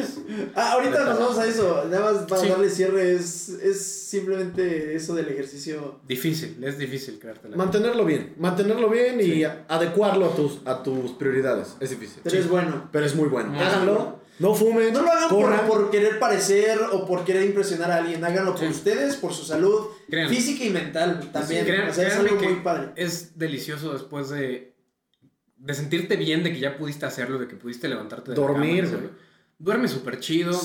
Ah, 0.54 0.72
ahorita 0.72 1.04
nos 1.04 1.18
vamos 1.18 1.38
a 1.38 1.46
eso. 1.46 1.84
Nada 1.90 2.12
más 2.12 2.22
para 2.24 2.42
Sí. 2.42 2.48
darle 2.48 2.70
cierre, 2.70 3.12
es, 3.14 3.48
es 3.48 3.84
simplemente 3.84 4.94
eso 4.94 5.14
del 5.14 5.28
ejercicio. 5.28 6.00
Difícil, 6.06 6.62
es 6.62 6.78
difícil 6.78 7.18
creártela. 7.18 7.56
Mantenerlo 7.56 8.04
bien, 8.04 8.34
mantenerlo 8.38 8.88
bien 8.88 9.20
y 9.20 9.42
adecuarlo 9.44 10.26
a 10.26 10.36
tus, 10.36 10.60
a 10.64 10.82
tus 10.82 11.12
prioridades. 11.12 11.76
Es 11.80 11.90
difícil. 11.90 12.20
Pero 12.22 12.38
es 12.38 12.48
bueno. 12.48 12.88
Pero 12.92 13.04
es 13.06 13.14
muy 13.14 13.28
bueno. 13.28 13.50
Muy 13.50 13.58
Háganlo, 13.64 13.94
bueno. 13.94 14.20
no 14.38 14.54
fumen, 14.54 14.92
No 14.92 15.02
lo 15.02 15.10
hagan 15.10 15.28
por, 15.28 15.60
por 15.66 15.90
querer 15.90 16.18
parecer 16.18 16.78
o 16.92 17.06
por 17.06 17.24
querer 17.24 17.44
impresionar 17.44 17.90
a 17.90 17.96
alguien. 17.96 18.24
Háganlo 18.24 18.52
por 18.52 18.60
Sí. 18.60 18.66
ustedes, 18.68 19.16
por 19.16 19.32
su 19.32 19.44
salud 19.44 19.86
Créanlo. 20.08 20.34
física 20.34 20.64
y 20.64 20.70
mental 20.70 21.30
también. 21.32 21.64
Crean- 21.64 21.88
o 21.88 21.92
sea, 21.94 22.06
es 22.06 22.12
créanme 22.14 22.30
algo 22.30 22.42
muy 22.44 22.60
padre. 22.62 22.88
Es 22.96 23.38
delicioso 23.38 23.92
después 23.92 24.28
de, 24.30 24.71
de 25.64 25.74
sentirte 25.74 26.16
bien 26.16 26.42
de 26.42 26.52
que 26.52 26.58
ya 26.58 26.76
pudiste 26.76 27.06
hacerlo, 27.06 27.38
de 27.38 27.46
que 27.48 27.56
pudiste 27.56 27.88
levantarte 27.88 28.32
de 28.32 28.36
la 28.36 28.42
Dormir, 28.46 28.84
cama, 28.84 28.96
en 28.96 29.00
güey. 29.04 29.14
Duerme 29.58 29.88
súper 29.88 30.18
chido. 30.20 30.58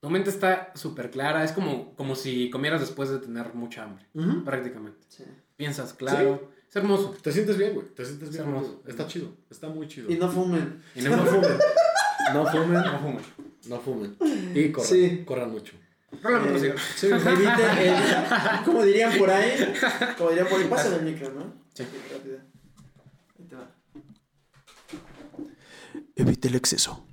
Tu 0.00 0.10
mente 0.10 0.30
está 0.30 0.72
súper 0.74 1.10
clara. 1.10 1.44
Es 1.44 1.52
como, 1.52 1.94
como 1.96 2.14
si 2.14 2.48
comieras 2.50 2.80
después 2.80 3.10
de 3.10 3.18
tener 3.18 3.54
mucha 3.54 3.84
hambre, 3.84 4.06
Ujú. 4.14 4.44
prácticamente. 4.44 4.98
Sí. 5.08 5.24
Piensas 5.56 5.94
claro. 5.94 6.50
Es 6.68 6.76
hermoso. 6.76 7.14
Te 7.22 7.30
sientes 7.32 7.58
bien, 7.58 7.74
güey. 7.74 7.86
Te 7.94 8.04
sientes 8.04 8.28
Es 8.30 8.34
bien. 8.36 8.46
hermoso. 8.46 8.82
Está 8.86 9.06
chido. 9.06 9.36
Está 9.50 9.68
muy 9.68 9.86
chido. 9.88 10.10
Y 10.10 10.16
no 10.16 10.28
fumen. 10.30 10.82
Y 10.94 11.02
no, 11.02 11.10
No 11.16 11.24
fumen. 11.26 11.50
No 12.34 12.46
fumen. 12.46 12.72
no 12.72 12.98
fumen. 13.00 13.24
No 13.68 13.80
fumen. 13.80 14.16
Y 14.54 14.70
corran. 14.72 14.88
Sí. 14.90 15.22
Corran 15.24 15.50
mucho. 15.50 15.72
Eh. 15.74 16.74
Sí, 16.94 17.06
Eviten 17.06 17.78
el- 17.78 18.64
como 18.64 18.84
dirían 18.84 19.16
por 19.18 19.30
ahí, 19.30 19.72
como 20.18 20.28
dirían 20.30 20.46
por 20.48 20.60
ahí, 20.60 20.66
pásale 20.68 20.96
el 20.96 21.02
micro, 21.04 21.30
¿no? 21.32 21.54
Sí. 21.74 21.84
rápido. 22.12 22.38
Ahí 23.38 23.46
te 23.48 23.56
va. 23.56 23.70
Evite 26.22 26.48
el 26.48 26.54
exceso. 26.54 27.04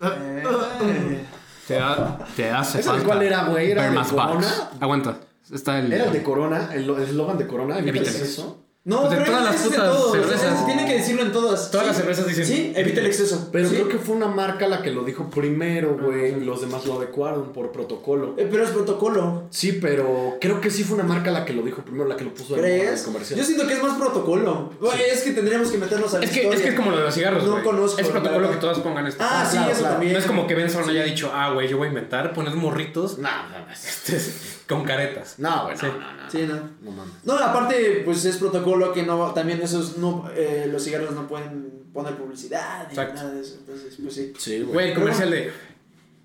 Eh, 0.00 1.24
Te, 1.66 1.74
da- 1.74 2.18
te 2.36 2.50
hace 2.50 2.80
¿Ese 2.80 2.92
de 2.92 3.02
cuál 3.02 3.22
era, 3.22 3.44
güey? 3.44 3.70
¿Era 3.72 3.84
de 3.84 3.90
más 3.90 4.08
Corona? 4.08 4.70
Aguanta. 4.80 5.18
Está 5.52 5.78
el... 5.78 5.92
Era 5.92 6.04
el 6.06 6.12
de 6.12 6.22
Corona, 6.22 6.70
el 6.74 6.88
eslogan 7.02 7.38
de 7.38 7.46
Corona. 7.46 7.78
¿Evita 7.78 7.90
el 7.92 7.96
Evita 7.98 8.10
el 8.10 8.16
exceso. 8.16 8.65
No, 8.86 9.00
Pues 9.02 9.14
pero 9.14 9.24
todas 9.26 9.40
es- 9.42 9.50
las 9.52 9.62
putas 9.62 9.96
todos, 9.96 10.12
cervezas. 10.12 10.60
es- 10.60 10.66
tiene 10.66 10.86
que 10.86 10.92
decirlo 10.94 11.22
en 11.22 11.32
todas. 11.32 11.70
Todas 11.72 11.86
Sí. 11.86 11.88
las 11.88 11.96
cervezas 11.96 12.26
dicen. 12.28 12.46
Sí, 12.46 12.72
evita 12.76 13.00
el 13.00 13.06
exceso. 13.06 13.48
Pero 13.50 13.68
Sí. 13.68 13.74
creo 13.74 13.88
que 13.88 13.98
fue 13.98 14.14
una 14.14 14.28
marca 14.28 14.68
la 14.68 14.80
que 14.80 14.92
lo 14.92 15.02
dijo 15.02 15.28
primero, 15.28 15.98
güey. 16.00 16.36
y 16.40 16.44
Los 16.44 16.60
demás 16.60 16.86
lo 16.86 16.96
adecuaron 16.98 17.52
por 17.52 17.72
protocolo. 17.72 18.34
Eh, 18.36 18.46
pero 18.50 18.62
es 18.62 18.70
protocolo. 18.70 19.42
Sí, 19.50 19.72
pero 19.72 20.36
creo 20.40 20.60
que 20.60 20.70
sí 20.70 20.84
fue 20.84 20.94
una 20.94 21.04
marca 21.04 21.32
la 21.32 21.44
que 21.44 21.52
lo 21.52 21.62
dijo 21.62 21.82
primero, 21.82 22.06
la 22.08 22.16
que 22.16 22.22
lo 22.24 22.32
puso 22.32 22.54
en 22.54 22.60
¿Crees? 22.62 23.02
comercial. 23.02 23.38
Yo 23.40 23.44
siento 23.44 23.66
que 23.66 23.74
es 23.74 23.82
más 23.82 23.98
protocolo. 23.98 24.70
Güey, 24.80 25.00
Es 25.12 25.22
que 25.22 25.32
tendríamos 25.32 25.68
que 25.70 25.78
meternos 25.78 26.14
a 26.14 26.18
la 26.20 26.24
Es 26.24 26.30
que, 26.30 26.48
es 26.48 26.60
que 26.60 26.68
es 26.68 26.74
como 26.76 26.92
lo 26.92 26.98
de 26.98 27.02
los 27.04 27.14
cigarros. 27.14 27.42
No 27.44 27.52
güey. 27.52 27.64
conozco, 27.64 28.00
Es 28.00 28.06
protocolo 28.08 28.50
que 28.52 28.56
todas 28.58 28.78
pongan 28.78 29.06
esto. 29.08 29.24
Ah, 29.26 29.44
sí, 29.50 29.56
claro, 29.56 29.72
eso 29.72 29.80
claro. 29.80 29.94
también. 29.94 30.12
No 30.12 30.18
es 30.20 30.26
como 30.26 30.46
que 30.46 30.54
Benson 30.54 30.88
haya 30.88 31.02
dicho, 31.02 31.32
ah, 31.34 31.50
güey, 31.52 31.66
yo 31.68 31.76
voy 31.76 31.86
a 31.86 31.88
inventar 31.88 32.32
poner 32.32 32.54
morritos 32.54 33.18
No, 33.18 33.28
no, 33.50 33.66
no. 33.66 33.72
este, 33.72 34.20
con 34.68 34.84
caretas. 34.84 35.38
No, 35.38 35.64
güey, 35.64 35.74
no, 35.76 35.80
Sí. 35.80 35.86
no, 35.86 36.12
no. 36.12 36.30
Sí, 36.30 36.46
no. 36.48 36.54
No 36.82 36.90
mames. 36.96 37.14
No, 37.24 37.38
aparte, 37.38 38.02
pues 38.04 38.24
es 38.24 38.36
protocolo 38.36 38.92
que 38.92 39.02
no, 39.04 39.32
también 39.32 39.60
esos, 39.62 39.96
no, 39.98 40.28
eh, 40.34 40.68
los 40.70 40.82
cigarros 40.84 41.12
no 41.12 41.26
pueden 41.28 41.84
poner 41.92 42.14
publicidad 42.16 42.84
ni 42.88 42.90
Exacto. 42.90 43.14
nada 43.14 43.30
de 43.30 43.40
eso. 43.40 43.56
Entonces, 43.60 43.96
pues 44.02 44.14
sí. 44.14 44.32
Sí, 44.38 44.60
Güey, 44.62 44.72
güey. 44.72 44.88
el 44.90 44.94
comercial 44.94 45.30
de. 45.30 45.52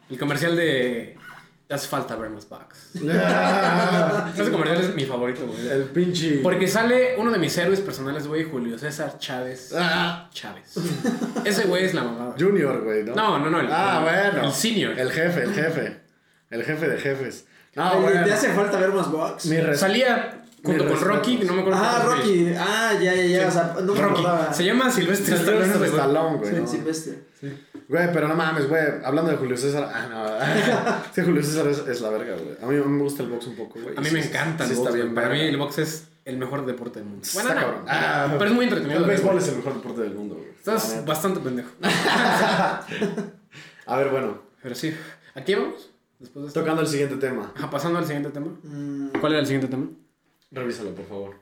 El 0.09 0.19
comercial 0.19 0.55
de. 0.55 1.17
Te 1.67 1.75
hace 1.75 1.87
falta 1.87 2.17
ver 2.17 2.29
más 2.31 2.49
bucks. 2.49 2.95
Ese 2.95 4.51
comercial 4.51 4.81
es 4.81 4.93
mi 4.95 5.05
favorito, 5.05 5.45
güey. 5.47 5.69
el 5.69 5.83
pinche. 5.85 6.39
Porque 6.43 6.67
sale 6.67 7.15
uno 7.17 7.31
de 7.31 7.37
mis 7.39 7.57
héroes 7.57 7.79
personales, 7.79 8.27
güey, 8.27 8.43
Julio 8.43 8.77
César 8.77 9.17
Chávez. 9.19 9.73
Ah, 9.77 10.29
Chávez. 10.33 10.73
Ese 11.45 11.65
güey 11.67 11.85
es 11.85 11.93
la 11.93 12.03
mamada. 12.03 12.35
Junior, 12.37 12.83
güey, 12.83 13.03
¿no? 13.03 13.15
No, 13.15 13.39
no, 13.39 13.49
no. 13.49 13.59
el- 13.61 13.67
Ah, 13.71 14.03
el- 14.25 14.31
bueno. 14.31 14.47
El 14.47 14.53
senior. 14.53 14.99
El 14.99 15.11
jefe, 15.11 15.43
el 15.43 15.53
jefe. 15.53 16.01
El 16.49 16.63
jefe 16.65 16.89
de 16.89 16.97
jefes. 16.97 17.45
No, 17.76 18.01
bueno. 18.01 18.24
¿Te 18.26 18.34
hace 18.34 18.49
falta 18.49 18.78
ver 18.80 18.91
más 18.91 19.09
box? 19.11 19.45
Mi 19.45 19.57
res- 19.59 19.80
Salía 19.80 20.38
junto 20.63 20.88
con 20.88 20.99
Rocky, 21.01 21.38
no 21.38 21.53
me 21.53 21.61
acuerdo. 21.61 21.80
Ah, 21.82 22.01
cómo 22.05 22.22
se 22.22 22.28
llama. 22.28 22.49
Rocky. 22.51 22.55
Ah, 22.59 22.93
ya, 23.01 23.13
ya, 23.15 23.24
ya. 23.26 23.47
O 23.47 23.51
sea, 23.51 23.76
no 23.82 23.93
me 23.93 24.01
Rocky. 24.01 24.13
acordaba. 24.22 24.53
Se 24.53 24.65
llama 24.65 24.91
Silvestre 24.91 25.36
Stallone. 25.36 25.65
Sylvester 25.65 25.89
güey. 25.89 26.01
Stallone, 26.01 26.38
güey. 26.38 26.67
Silvestre. 26.67 27.19
Güey, 27.88 28.13
pero 28.13 28.28
no 28.28 28.36
mames, 28.36 28.67
güey. 28.69 28.84
Hablando 29.03 29.32
de 29.32 29.38
Julio 29.38 29.57
César. 29.57 29.89
Ah, 29.93 30.07
no. 30.09 31.03
sí, 31.15 31.22
Julio 31.22 31.41
César 31.43 31.67
es, 31.67 31.80
es 31.80 32.01
la 32.01 32.09
verga, 32.09 32.36
güey. 32.36 32.55
A 32.61 32.65
mí, 32.67 32.78
a 32.78 32.86
mí 32.86 32.91
me 32.97 33.03
gusta 33.03 33.24
el 33.24 33.30
box 33.30 33.47
un 33.47 33.55
poco, 33.55 33.80
güey. 33.82 33.95
A 33.97 34.01
mí 34.01 34.07
Sí, 34.07 34.13
me 34.13 34.22
sí, 34.22 34.30
encanta 34.30 34.65
sí 34.65 34.72
el 34.72 34.78
está 34.78 34.89
box. 34.89 34.93
bien 34.95 35.13
güey. 35.13 35.15
Para 35.24 35.34
mí 35.34 35.41
el 35.41 35.57
box 35.57 35.78
es 35.80 36.07
el 36.26 36.38
mejor 36.38 36.65
deporte 36.65 36.99
del 36.99 37.07
mundo. 37.09 37.24
Está 37.26 37.41
Bueno, 37.41 37.55
no. 37.59 37.65
cabrón. 37.65 37.86
Ah, 37.88 38.28
pero 38.38 38.45
es 38.45 38.55
muy 38.55 38.65
entretenido. 38.65 38.99
El 38.99 39.05
béisbol 39.05 39.38
es 39.39 39.47
el 39.47 39.55
mejor 39.55 39.74
deporte 39.74 40.01
del 40.01 40.13
mundo, 40.13 40.36
güey. 40.36 40.47
La 40.65 40.76
Estás 40.76 40.89
neta. 40.93 41.05
bastante 41.07 41.39
pendejo. 41.39 41.69
A 43.88 43.97
ver, 43.97 44.09
bueno. 44.09 44.41
Pero 44.61 44.76
sí. 44.76 44.95
¿Aquí 45.34 45.55
vamos? 45.55 45.90
Después 46.22 46.43
de 46.43 46.47
esto. 46.47 46.59
Tocando 46.61 46.82
el 46.82 46.88
siguiente 46.88 47.15
tema. 47.17 47.51
Ajá, 47.55 47.69
pasando 47.69 47.99
al 47.99 48.05
siguiente 48.05 48.30
tema. 48.30 48.55
Mm, 48.63 49.07
¿Cuál 49.19 49.34
era 49.34 49.41
el 49.41 49.45
siguiente 49.47 49.67
tema? 49.67 49.89
Revísalo, 50.51 50.93
por 50.95 51.05
favor. 51.07 51.36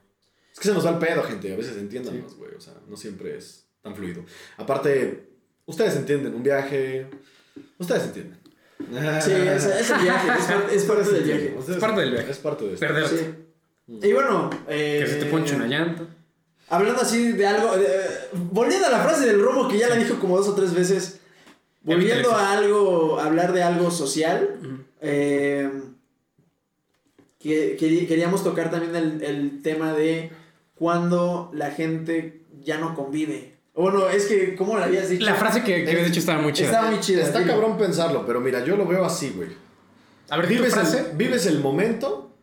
Es 0.53 0.59
que 0.59 0.67
se 0.69 0.73
nos 0.73 0.85
va 0.85 0.91
el 0.91 0.97
pedo, 0.97 1.21
gente. 1.23 1.53
A 1.53 1.57
veces 1.57 1.77
entiéndanos, 1.77 2.35
güey. 2.37 2.53
O 2.55 2.61
sea, 2.61 2.73
no 2.87 2.95
siempre 2.97 3.37
es 3.37 3.65
tan 3.81 3.95
fluido. 3.95 4.23
Aparte, 4.57 5.29
ustedes 5.65 5.95
entienden 5.95 6.33
un 6.33 6.43
viaje. 6.43 7.07
Ustedes 7.77 8.03
entienden. 8.05 8.39
Sí, 9.21 9.31
es, 9.33 9.65
es 9.65 9.89
el 9.91 9.99
viaje. 9.99 10.27
Es, 10.39 10.45
parte- 10.45 10.75
es 10.75 10.83
parte 10.85 11.11
del 11.11 11.23
viaje. 11.23 11.55
Ustedes- 11.59 11.77
Es 11.77 11.81
parte 11.81 12.01
del 12.01 12.11
viaje. 12.11 12.31
Es 12.31 12.37
parte 12.39 12.65
de 12.65 12.73
esto. 12.73 12.85
Perderte. 12.87 13.17
Sí. 13.17 13.99
Y 14.07 14.13
bueno, 14.13 14.49
eh, 14.67 15.01
Que 15.03 15.07
se 15.11 15.15
te 15.17 15.25
ponche 15.25 15.55
una 15.55 15.67
llanta. 15.67 16.03
Hablando 16.69 17.01
así 17.01 17.31
de 17.33 17.47
algo, 17.47 17.75
de- 17.77 17.85
eh, 17.85 18.07
volviendo 18.33 18.87
a 18.87 18.91
la 18.91 18.99
frase 19.03 19.25
del 19.25 19.41
Romo 19.41 19.67
que 19.67 19.77
ya 19.79 19.89
la 19.89 19.95
dijo 19.95 20.19
como 20.19 20.37
dos 20.37 20.47
o 20.49 20.53
tres 20.55 20.73
veces, 20.73 21.18
volviendo 21.83 22.31
a 22.31 22.51
algo, 22.51 23.19
a 23.19 23.25
hablar 23.25 23.53
de 23.53 23.63
algo 23.63 23.91
social, 23.91 24.83
eh, 25.01 25.69
que, 27.39 27.75
que- 27.79 28.07
queríamos 28.07 28.43
tocar 28.43 28.69
también 28.71 28.95
el, 28.95 29.23
el 29.23 29.61
tema 29.61 29.93
de 29.93 30.31
cuando 30.75 31.49
la 31.53 31.71
gente 31.71 32.41
ya 32.61 32.77
no 32.77 32.95
convive. 32.95 33.55
O 33.73 33.83
Bueno, 33.83 34.09
es 34.09 34.25
que, 34.25 34.55
¿cómo 34.55 34.77
lo 34.77 34.83
habías 34.83 35.09
dicho? 35.09 35.25
La 35.25 35.35
frase 35.35 35.63
que, 35.63 35.83
que 35.85 35.91
habías 35.91 36.07
dicho 36.07 36.19
estaba 36.19 36.41
muy 36.41 36.51
chida. 36.53 36.67
Estaba 36.67 36.91
muy 36.91 36.99
chida. 36.99 37.23
Está 37.23 37.45
cabrón 37.45 37.77
pensarlo, 37.77 38.25
pero 38.25 38.41
mira, 38.41 38.63
yo 38.65 38.75
lo 38.75 38.85
veo 38.85 39.05
así, 39.05 39.29
güey. 39.35 39.49
A 40.29 40.37
ver, 40.37 40.47
¿tu 40.47 40.53
¿Vives 40.53 40.73
frase? 40.73 41.11
el, 41.11 41.17
vives 41.17 41.45
el 41.45 41.59
momento? 41.59 42.35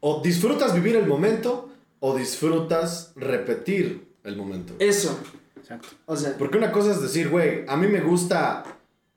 ¿O 0.00 0.20
disfrutas 0.22 0.74
vivir 0.74 0.96
el 0.96 1.06
momento? 1.06 1.68
¿O 2.00 2.16
disfrutas 2.16 3.12
repetir 3.16 4.08
el 4.24 4.36
momento? 4.36 4.74
Eso, 4.78 5.18
Exacto. 5.62 5.88
o 6.06 6.16
sea, 6.16 6.36
Porque 6.36 6.58
una 6.58 6.70
cosa 6.72 6.90
es 6.92 7.00
decir, 7.00 7.28
güey, 7.30 7.64
a 7.68 7.76
mí 7.76 7.86
me 7.86 8.00
gusta 8.00 8.64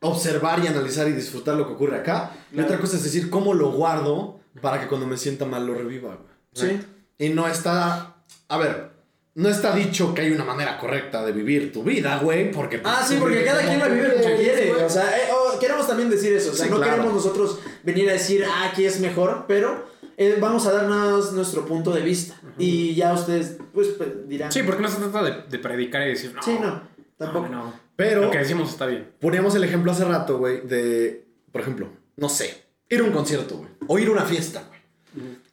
observar 0.02 0.64
y 0.64 0.68
analizar 0.68 1.08
y 1.08 1.14
disfrutar 1.14 1.56
lo 1.56 1.66
que 1.68 1.74
ocurre 1.74 1.98
acá. 1.98 2.32
Y 2.54 2.60
otra 2.60 2.80
cosa 2.80 2.96
es 2.98 3.04
decir, 3.04 3.30
cómo 3.30 3.54
lo 3.54 3.72
guardo 3.72 4.40
para 4.62 4.80
que 4.80 4.88
cuando 4.88 5.08
me 5.08 5.18
sienta 5.18 5.46
mal 5.46 5.66
lo 5.66 5.74
reviva, 5.74 6.16
güey. 6.16 6.30
sí. 6.54 6.80
Y 7.18 7.30
no 7.30 7.48
está. 7.48 8.18
A 8.50 8.58
ver, 8.58 8.90
no 9.36 9.48
está 9.50 9.74
dicho 9.74 10.14
que 10.14 10.22
hay 10.22 10.32
una 10.32 10.44
manera 10.44 10.78
correcta 10.78 11.26
de 11.26 11.32
vivir 11.32 11.72
tu 11.72 11.82
vida, 11.84 12.20
güey, 12.20 12.52
porque. 12.52 12.78
pues, 12.80 12.94
Ah, 12.96 13.06
sí, 13.08 13.16
porque 13.20 13.44
cada 13.46 13.62
quien 13.62 13.80
la 13.80 13.88
vive 13.88 14.14
como 14.22 14.36
quiere. 14.36 14.72
O 14.74 14.90
sea, 14.90 15.18
eh, 15.18 15.30
oh, 15.34 15.58
queremos 15.60 15.88
también 15.88 16.10
decir 16.10 16.34
eso. 16.34 16.52
O 16.52 16.54
sea, 16.54 16.66
Sí, 16.66 16.72
no 16.72 16.78
claro. 16.78 16.92
queremos 16.92 17.14
nosotros 17.14 17.60
venir 17.84 18.10
a 18.10 18.14
decir, 18.14 18.44
ah, 18.46 18.70
aquí 18.70 18.86
es 18.86 19.00
mejor, 19.00 19.46
pero 19.48 19.86
eh, 20.18 20.38
vamos 20.40 20.66
a 20.68 20.72
darnos 20.72 21.34
nuestro 21.34 21.66
punto 21.66 21.92
de 21.92 22.02
vista. 22.02 22.36
Y 22.58 22.96
ya 22.96 23.14
ustedes, 23.14 23.58
pues, 23.74 23.90
pues, 23.98 24.28
dirán. 24.28 24.52
Sí, 24.52 24.64
porque 24.64 24.82
no 24.82 24.88
se 24.90 24.98
trata 24.98 25.24
de, 25.24 25.44
de 25.50 25.60
predicar 25.60 26.02
y 26.04 26.10
decir, 26.12 26.34
no. 26.34 26.42
Sí, 26.42 26.58
no, 26.62 26.82
tampoco. 27.18 27.48
No, 27.50 27.66
no. 27.66 27.74
Pero 27.96 28.22
Lo 28.22 28.32
que 28.32 28.40
decimos 28.40 28.70
está 28.70 28.86
bien. 28.86 29.10
poníamos 29.20 29.56
el 29.56 29.64
ejemplo 29.64 29.92
hace 29.92 30.04
rato, 30.06 30.38
güey, 30.38 30.62
de. 30.62 31.26
Por 31.52 31.62
ejemplo, 31.62 31.90
no 32.18 32.28
sé, 32.28 32.66
ir 32.90 33.00
a 33.00 33.04
un 33.04 33.12
concierto, 33.12 33.58
güey. 33.58 33.70
O 33.88 33.98
ir 34.00 34.10
a 34.10 34.12
una 34.12 34.26
fiesta, 34.26 34.64
güey. 34.68 34.82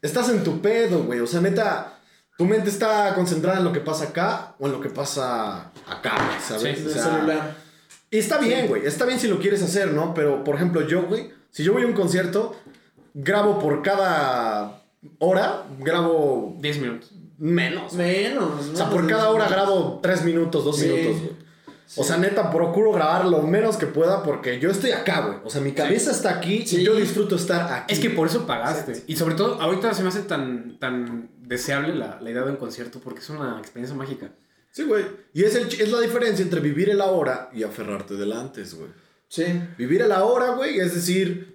Estás 0.01 0.29
en 0.31 0.43
tu 0.43 0.61
pedo, 0.61 1.05
güey. 1.05 1.21
O 1.21 1.27
sea, 1.29 1.41
neta, 1.41 2.01
tu 2.37 2.45
mente 2.45 2.69
está 2.71 3.15
concentrada 3.15 3.59
en 3.59 3.65
lo 3.65 3.73
que 3.73 3.79
pasa 3.79 4.07
acá 4.07 4.57
o 4.59 4.67
en 4.67 4.73
lo 4.73 4.81
que 4.81 4.89
pasa 4.89 5.71
acá, 5.89 6.39
¿sabes? 6.45 6.79
Sí, 6.81 6.87
O 6.87 6.91
sea, 6.91 7.03
celular. 7.05 7.57
Y 8.11 8.19
está 8.19 8.39
bien, 8.39 8.67
güey. 8.67 8.85
Está 8.85 9.07
bien 9.07 9.21
si 9.21 9.29
lo 9.29 9.39
quieres 9.39 9.63
hacer, 9.63 9.93
¿no? 9.93 10.13
Pero, 10.15 10.43
por 10.43 10.57
ejemplo, 10.57 10.81
yo, 10.87 11.03
güey, 11.05 11.31
si 11.51 11.63
yo 11.63 11.73
voy 11.73 11.85
a 11.85 11.87
un 11.87 11.93
concierto, 11.93 12.57
grabo 13.15 13.59
por 13.59 13.83
cada 13.83 14.83
hora, 15.19 15.65
grabo 15.79 16.57
10 16.61 16.79
minutos. 16.81 17.13
menos. 17.39 17.93
Menos. 17.95 18.69
O 18.73 18.77
sea, 18.77 18.89
por 18.89 19.07
cada 19.09 19.31
hora 19.31 19.49
grabo 19.49 19.99
tres 20.03 20.23
minutos, 20.25 20.65
dos 20.65 20.79
Sí. 20.79 20.87
minutos, 20.87 21.21
güey. 21.23 21.43
O 21.97 22.05
sea, 22.05 22.17
neta, 22.17 22.51
procuro 22.53 22.93
grabar 22.93 23.27
lo 23.27 23.43
menos 23.43 23.77
que 23.77 23.87
pueda 23.87 24.23
porque 24.23 24.61
yo 24.61 24.71
estoy 24.71 24.93
acá, 24.93 25.21
güey. 25.27 25.39
O 25.45 25.51
sea, 25.51 25.61
mi 25.61 25.73
cabeza 25.73 26.13
está 26.13 26.31
aquí 26.31 26.65
Sí. 26.65 26.77
y 26.81 26.85
yo 26.85 26.95
disfruto 26.95 27.35
estar 27.37 27.71
aquí. 27.73 27.93
Es 27.95 28.01
que 28.01 28.11
por 28.11 28.29
eso 28.29 28.47
pagaste. 28.47 29.03
Y 29.09 29.17
sobre 29.17 29.35
todo, 29.35 29.61
ahorita 29.61 29.93
se 29.93 30.03
me 30.03 30.09
hace 30.11 30.21
tan, 30.23 30.79
tan 30.79 31.31
deseable 31.43 31.95
la, 31.97 32.19
la 32.21 32.31
idea 32.31 32.43
de 32.45 32.51
un 32.53 32.57
concierto 32.57 33.01
porque 33.01 33.21
es 33.21 33.29
una 33.29 33.59
experiencia 33.59 33.97
mágica. 33.97 34.31
Sí, 34.71 34.85
güey. 34.85 35.05
Y 35.35 35.43
es, 35.43 35.55
el, 35.57 35.67
es 35.69 35.91
la 35.91 36.01
diferencia 36.01 36.43
entre 36.45 36.61
vivir 36.61 36.89
el 36.89 37.01
ahora 37.03 37.51
y 37.53 37.63
aferrarte 37.65 38.15
del 38.15 38.33
antes, 38.33 38.75
güey. 38.75 38.89
Sí. 39.29 39.45
Vivir 39.77 40.01
el 40.03 40.13
ahora, 40.13 40.51
güey, 40.53 40.79
es 40.79 40.95
decir, 40.95 41.52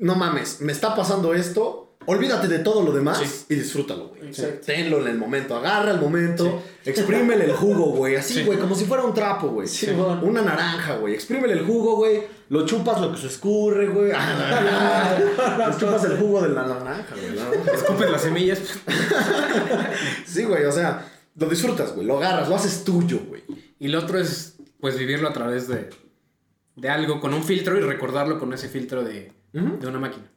no 0.00 0.14
mames, 0.14 0.60
me 0.60 0.72
está 0.72 0.94
pasando 0.94 1.34
esto, 1.34 1.96
olvídate 2.06 2.48
de 2.48 2.60
todo 2.60 2.82
lo 2.82 2.92
demás 2.92 3.18
Sí. 3.18 3.44
y 3.50 3.54
disfrútalo, 3.56 4.08
güey. 4.08 4.28
Exacto. 4.28 4.60
Tenlo 4.66 5.00
en 5.02 5.08
el 5.08 5.18
momento, 5.18 5.56
agarra 5.56 5.90
el 5.90 6.00
momento, 6.00 6.62
exprímele 6.84 7.44
el 7.44 7.52
jugo, 7.52 7.86
güey, 7.92 8.16
así, 8.16 8.34
Sí. 8.34 8.44
güey, 8.44 8.58
como 8.58 8.74
si 8.74 8.84
fuera 8.86 9.04
un 9.04 9.12
trapo, 9.12 9.48
güey. 9.48 9.68
Sí, 9.68 9.86
bueno. 9.90 10.20
Una 10.22 10.42
naranja, 10.42 10.96
güey, 10.96 11.14
exprímele 11.14 11.52
el 11.54 11.66
jugo, 11.66 11.96
güey, 11.96 12.22
lo 12.48 12.64
chupas 12.64 13.00
lo 13.00 13.12
que 13.12 13.18
se 13.18 13.26
escurre, 13.26 13.88
güey. 13.88 14.12
lo 14.12 15.78
chupas 15.78 16.04
el 16.04 16.16
jugo 16.18 16.40
de 16.42 16.48
la 16.50 16.62
naranja, 16.66 17.14
güey. 17.14 17.74
Escupes 17.74 18.10
las 18.10 18.22
semillas. 18.22 18.60
Sí, 20.26 20.44
güey, 20.44 20.64
o 20.64 20.72
sea, 20.72 21.06
lo 21.36 21.46
disfrutas, 21.48 21.94
güey, 21.94 22.06
lo 22.06 22.18
agarras, 22.18 22.48
lo 22.48 22.54
haces 22.56 22.84
tuyo, 22.84 23.20
güey. 23.28 23.42
Y 23.78 23.88
lo 23.88 23.98
otro 24.00 24.18
es, 24.18 24.56
pues, 24.80 24.98
vivirlo 24.98 25.28
a 25.28 25.32
través 25.32 25.68
de, 25.68 25.90
de 26.76 26.88
algo 26.88 27.20
con 27.20 27.34
un 27.34 27.42
filtro 27.44 27.76
y 27.78 27.80
recordarlo 27.80 28.38
con 28.38 28.52
ese 28.52 28.68
filtro 28.68 29.02
de. 29.04 29.32
De 29.52 29.86
una 29.86 29.98
máquina. 29.98 30.30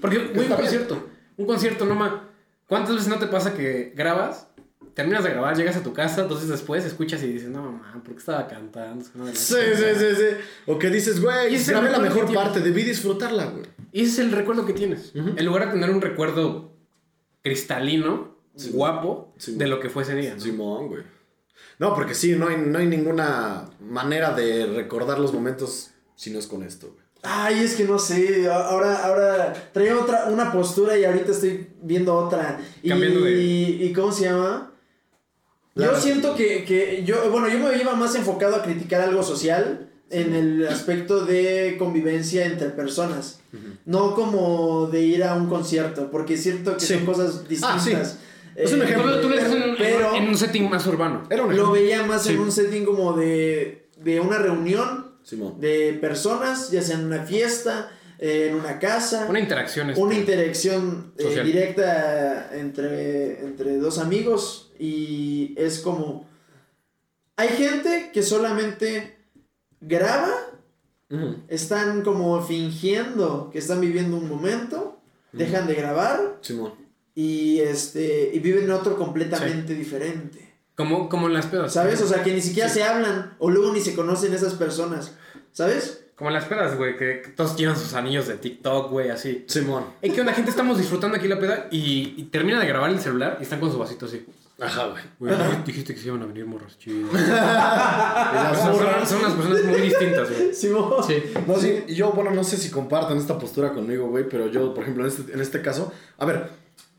Porque, 0.00 0.18
güey, 0.34 0.48
un 0.50 0.56
concierto. 0.56 1.08
Un 1.36 1.46
concierto, 1.46 1.84
no 1.86 1.94
ma. 1.94 2.28
¿Cuántas 2.68 2.94
veces 2.94 3.08
no 3.08 3.18
te 3.18 3.26
pasa 3.26 3.54
que 3.54 3.92
grabas? 3.96 4.48
Terminas 4.94 5.24
de 5.24 5.30
grabar, 5.30 5.56
llegas 5.56 5.76
a 5.76 5.82
tu 5.82 5.92
casa, 5.92 6.22
entonces 6.22 6.48
después 6.48 6.84
escuchas 6.84 7.20
y 7.24 7.26
dices, 7.32 7.48
no, 7.48 7.62
mamá, 7.62 8.00
¿por 8.04 8.12
qué 8.14 8.18
estaba 8.20 8.46
cantando? 8.46 9.04
Sí, 9.34 9.54
sí, 9.74 9.84
sí, 9.96 10.06
sí. 10.16 10.26
O 10.66 10.78
que 10.78 10.88
dices, 10.88 11.20
güey, 11.20 11.56
grabé 11.66 11.90
la 11.90 11.98
mejor 11.98 12.32
parte, 12.32 12.60
debí 12.60 12.84
disfrutarla, 12.84 13.46
güey. 13.46 13.64
Y 13.90 14.02
ese 14.02 14.12
es 14.12 14.18
el 14.20 14.32
recuerdo 14.32 14.64
que 14.66 14.72
tienes. 14.72 15.12
En 15.14 15.44
lugar 15.44 15.66
de 15.66 15.72
tener 15.72 15.90
un 15.90 16.00
recuerdo 16.00 16.72
cristalino, 17.42 18.34
Sí. 18.56 18.70
guapo, 18.70 19.34
Sí. 19.36 19.56
de 19.56 19.66
lo 19.66 19.80
que 19.80 19.90
fue 19.90 20.04
ese 20.04 20.14
día. 20.14 20.34
¿no? 20.34 20.40
Simón, 20.40 20.86
güey. 20.88 21.02
No, 21.80 21.92
porque 21.94 22.14
sí, 22.14 22.36
no 22.36 22.46
hay, 22.48 22.56
no 22.56 22.78
hay 22.78 22.86
ninguna 22.86 23.68
manera 23.80 24.32
de 24.32 24.66
recordar 24.66 25.18
los 25.18 25.32
momentos 25.34 25.90
si 26.14 26.30
no 26.30 26.38
es 26.38 26.46
con 26.46 26.62
esto, 26.62 26.92
güey. 26.92 27.03
Ay, 27.24 27.60
es 27.64 27.74
que 27.74 27.84
no 27.84 27.98
sé. 27.98 28.48
Ahora, 28.50 29.04
ahora 29.04 29.52
traía 29.72 29.96
otra, 29.98 30.26
una 30.26 30.52
postura 30.52 30.96
y 30.98 31.04
ahorita 31.04 31.32
estoy 31.32 31.68
viendo 31.82 32.14
otra. 32.14 32.60
Y, 32.82 32.90
Cambiando 32.90 33.20
de- 33.22 33.32
¿Y 33.42 33.92
cómo 33.92 34.12
se 34.12 34.24
llama? 34.24 34.70
Yo 35.74 35.82
Claro. 35.82 36.00
siento 36.00 36.36
que, 36.36 36.64
que 36.64 37.02
yo, 37.04 37.30
bueno, 37.30 37.48
yo 37.48 37.58
me 37.58 37.76
iba 37.80 37.94
más 37.96 38.14
enfocado 38.14 38.56
a 38.56 38.62
criticar 38.62 39.00
algo 39.00 39.22
social 39.22 39.88
en 40.10 40.34
el 40.34 40.68
aspecto 40.68 41.24
de 41.24 41.76
convivencia 41.78 42.44
entre 42.46 42.68
personas. 42.68 43.40
No 43.84 44.14
como 44.14 44.86
de 44.86 45.00
ir 45.02 45.24
a 45.24 45.34
un 45.34 45.48
concierto, 45.48 46.10
porque 46.10 46.34
es 46.34 46.42
cierto 46.42 46.74
que 46.74 46.80
Sí. 46.84 46.94
son 46.94 47.06
cosas 47.06 47.48
distintas. 47.48 48.18
Ah, 48.20 48.20
Es 48.56 48.72
un 48.72 48.82
Eh, 48.82 48.84
ejemplo. 48.84 49.20
Tú, 49.20 49.28
tú 49.28 49.34
en, 49.34 49.70
un- 49.70 49.76
Pero- 49.76 50.14
en 50.14 50.28
un 50.28 50.36
setting 50.38 50.70
más 50.70 50.86
urbano. 50.86 51.24
Era 51.28 51.42
un 51.42 51.56
Lo 51.56 51.72
veía 51.72 52.04
más 52.04 52.22
Sí. 52.22 52.34
en 52.34 52.38
un 52.40 52.52
setting 52.52 52.84
como 52.84 53.12
de, 53.14 53.88
de 53.96 54.20
una 54.20 54.38
reunión 54.38 55.06
Simón. 55.24 55.60
de 55.60 55.98
personas, 56.00 56.70
ya 56.70 56.82
sea 56.82 56.98
en 56.98 57.06
una 57.06 57.24
fiesta, 57.24 57.90
eh, 58.18 58.48
en 58.50 58.54
una 58.54 58.78
casa. 58.78 59.26
Una 59.28 59.40
interacción. 59.40 59.90
este, 59.90 60.02
una 60.02 60.14
interacción 60.14 61.12
eh, 61.18 61.42
directa 61.42 62.56
entre, 62.56 63.40
entre 63.40 63.78
dos 63.78 63.98
amigos 63.98 64.70
y 64.78 65.54
es 65.56 65.80
como 65.80 66.26
hay 67.36 67.48
gente 67.48 68.10
que 68.12 68.22
solamente 68.22 69.16
graba 69.80 70.32
están 71.46 72.02
como 72.02 72.42
fingiendo 72.42 73.50
que 73.52 73.58
están 73.58 73.80
viviendo 73.80 74.16
un 74.16 74.28
momento 74.28 75.00
dejan 75.32 75.68
de 75.68 75.74
grabar 75.74 76.38
Simón. 76.40 76.72
y 77.14 77.60
este 77.60 78.32
y 78.34 78.40
viven 78.40 78.68
otro 78.72 78.96
completamente 78.96 79.74
diferente 79.74 80.43
Como, 80.76 81.08
como 81.08 81.28
en 81.28 81.34
las 81.34 81.46
pedas. 81.46 81.72
sabes 81.72 82.00
o 82.02 82.08
sea 82.08 82.22
que 82.22 82.32
ni 82.34 82.40
siquiera 82.40 82.68
Sí. 82.68 82.76
se 82.80 82.84
hablan 82.84 83.34
o 83.38 83.50
luego 83.50 83.72
ni 83.72 83.80
se 83.80 83.94
conocen 83.94 84.34
esas 84.34 84.54
personas 84.54 85.12
sabes 85.52 86.04
Como 86.16 86.30
en 86.30 86.34
las 86.34 86.44
pedas, 86.46 86.76
güey, 86.76 86.96
que, 86.96 87.22
que 87.22 87.28
todos 87.30 87.56
llevan 87.56 87.76
sus 87.76 87.94
anillos 87.94 88.26
de 88.28 88.34
TikTok, 88.36 88.90
güey, 88.90 89.10
así. 89.10 89.44
Simón. 89.48 89.84
Ey, 90.00 90.10
¿qué 90.10 90.20
onda, 90.20 90.32
gente? 90.32 90.50
Estamos 90.50 90.78
disfrutando 90.78 91.16
aquí 91.16 91.26
la 91.28 91.38
peda 91.40 91.66
y, 91.72 92.14
y 92.16 92.22
termina 92.24 92.60
de 92.60 92.66
grabar 92.66 92.90
el 92.90 93.00
celular 93.00 93.36
y 93.40 93.42
están 93.42 93.58
con 93.60 93.70
su 93.72 93.78
vasito 93.78 94.06
así. 94.06 94.24
Ajá, 94.60 94.86
güey. 94.86 95.02
Güey, 95.18 95.34
dijiste- 95.36 95.62
dijiste 95.66 95.94
que 95.94 96.00
se 96.00 96.06
iban 96.06 96.22
a 96.22 96.26
venir 96.26 96.46
morros 96.46 96.78
chidos. 96.78 97.10
Y 97.14 97.16
las 97.16 98.58
son, 98.58 98.72
morras- 98.72 99.08
son 99.08 99.18
unas 99.20 99.32
personas 99.32 99.64
muy 99.64 99.80
distintas, 99.80 100.30
güey. 100.30 100.54
Simón. 100.54 101.02
Sí. 101.04 101.22
No, 101.48 101.56
sí, 101.58 101.84
y 101.88 101.94
yo, 101.96 102.12
bueno, 102.12 102.30
no 102.30 102.44
sé 102.44 102.56
si 102.56 102.70
compartan 102.70 103.16
esta 103.18 103.36
postura 103.38 103.72
conmigo, 103.72 104.06
güey, 104.08 104.28
pero 104.28 104.46
yo, 104.48 104.72
por 104.72 104.82
ejemplo, 104.84 105.04
en 105.04 105.10
este, 105.10 105.32
en 105.32 105.40
este 105.40 105.60
caso, 105.62 105.92
a 106.18 106.24
ver, 106.24 106.48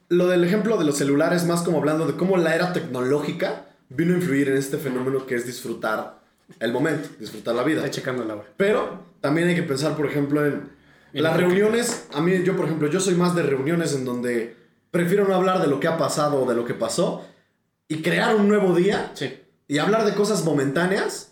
lo 0.10 0.28
del 0.28 0.44
ejemplo 0.44 0.78
de 0.78 0.86
los 0.86 0.98
celulares, 0.98 1.46
más 1.46 1.62
como 1.64 1.78
hablando 1.80 2.06
de 2.08 2.14
cómo 2.16 2.38
la 2.38 2.56
era 2.56 2.74
tecnológica 2.74 3.68
vino 3.90 4.14
a 4.14 4.18
influir 4.18 4.50
en 4.50 4.58
este 4.58 4.78
fenómeno 4.78 5.26
que 5.26 5.36
es 5.36 5.46
disfrutar 5.46 6.20
el 6.60 6.72
momento, 6.72 7.10
disfrutar 7.20 7.56
la 7.56 7.64
vida. 7.64 7.80
Está 7.80 7.92
checando 7.92 8.24
la 8.24 8.36
hora. 8.36 8.46
Pero 8.58 9.04
también 9.22 9.48
hay 9.48 9.56
que 9.56 9.64
pensar, 9.64 9.96
por 9.96 10.06
ejemplo, 10.06 10.46
en 10.46 10.70
las 11.14 11.36
reuniones. 11.38 12.08
A 12.14 12.22
mí, 12.22 12.44
yo, 12.44 12.56
por 12.56 12.66
ejemplo, 12.66 12.88
yo 12.88 13.00
soy 13.00 13.16
más 13.16 13.36
de 13.36 13.44
reuniones 13.44 13.94
en 13.94 14.06
donde 14.06 14.56
prefiero 14.92 15.28
no 15.28 15.34
hablar 15.36 15.62
de 15.62 15.68
lo 15.68 15.80
que 15.80 15.88
ha 15.88 15.98
pasado 15.98 16.44
o 16.44 16.50
de 16.50 16.56
lo 16.56 16.66
que 16.66 16.74
pasó 16.74 17.26
y 17.88 18.02
crear 18.02 18.36
un 18.36 18.48
nuevo 18.48 18.76
día 18.76 19.12
Sí. 19.14 19.34
y 19.68 19.78
hablar 19.80 20.06
de 20.06 20.14
cosas 20.14 20.44
momentáneas 20.46 21.32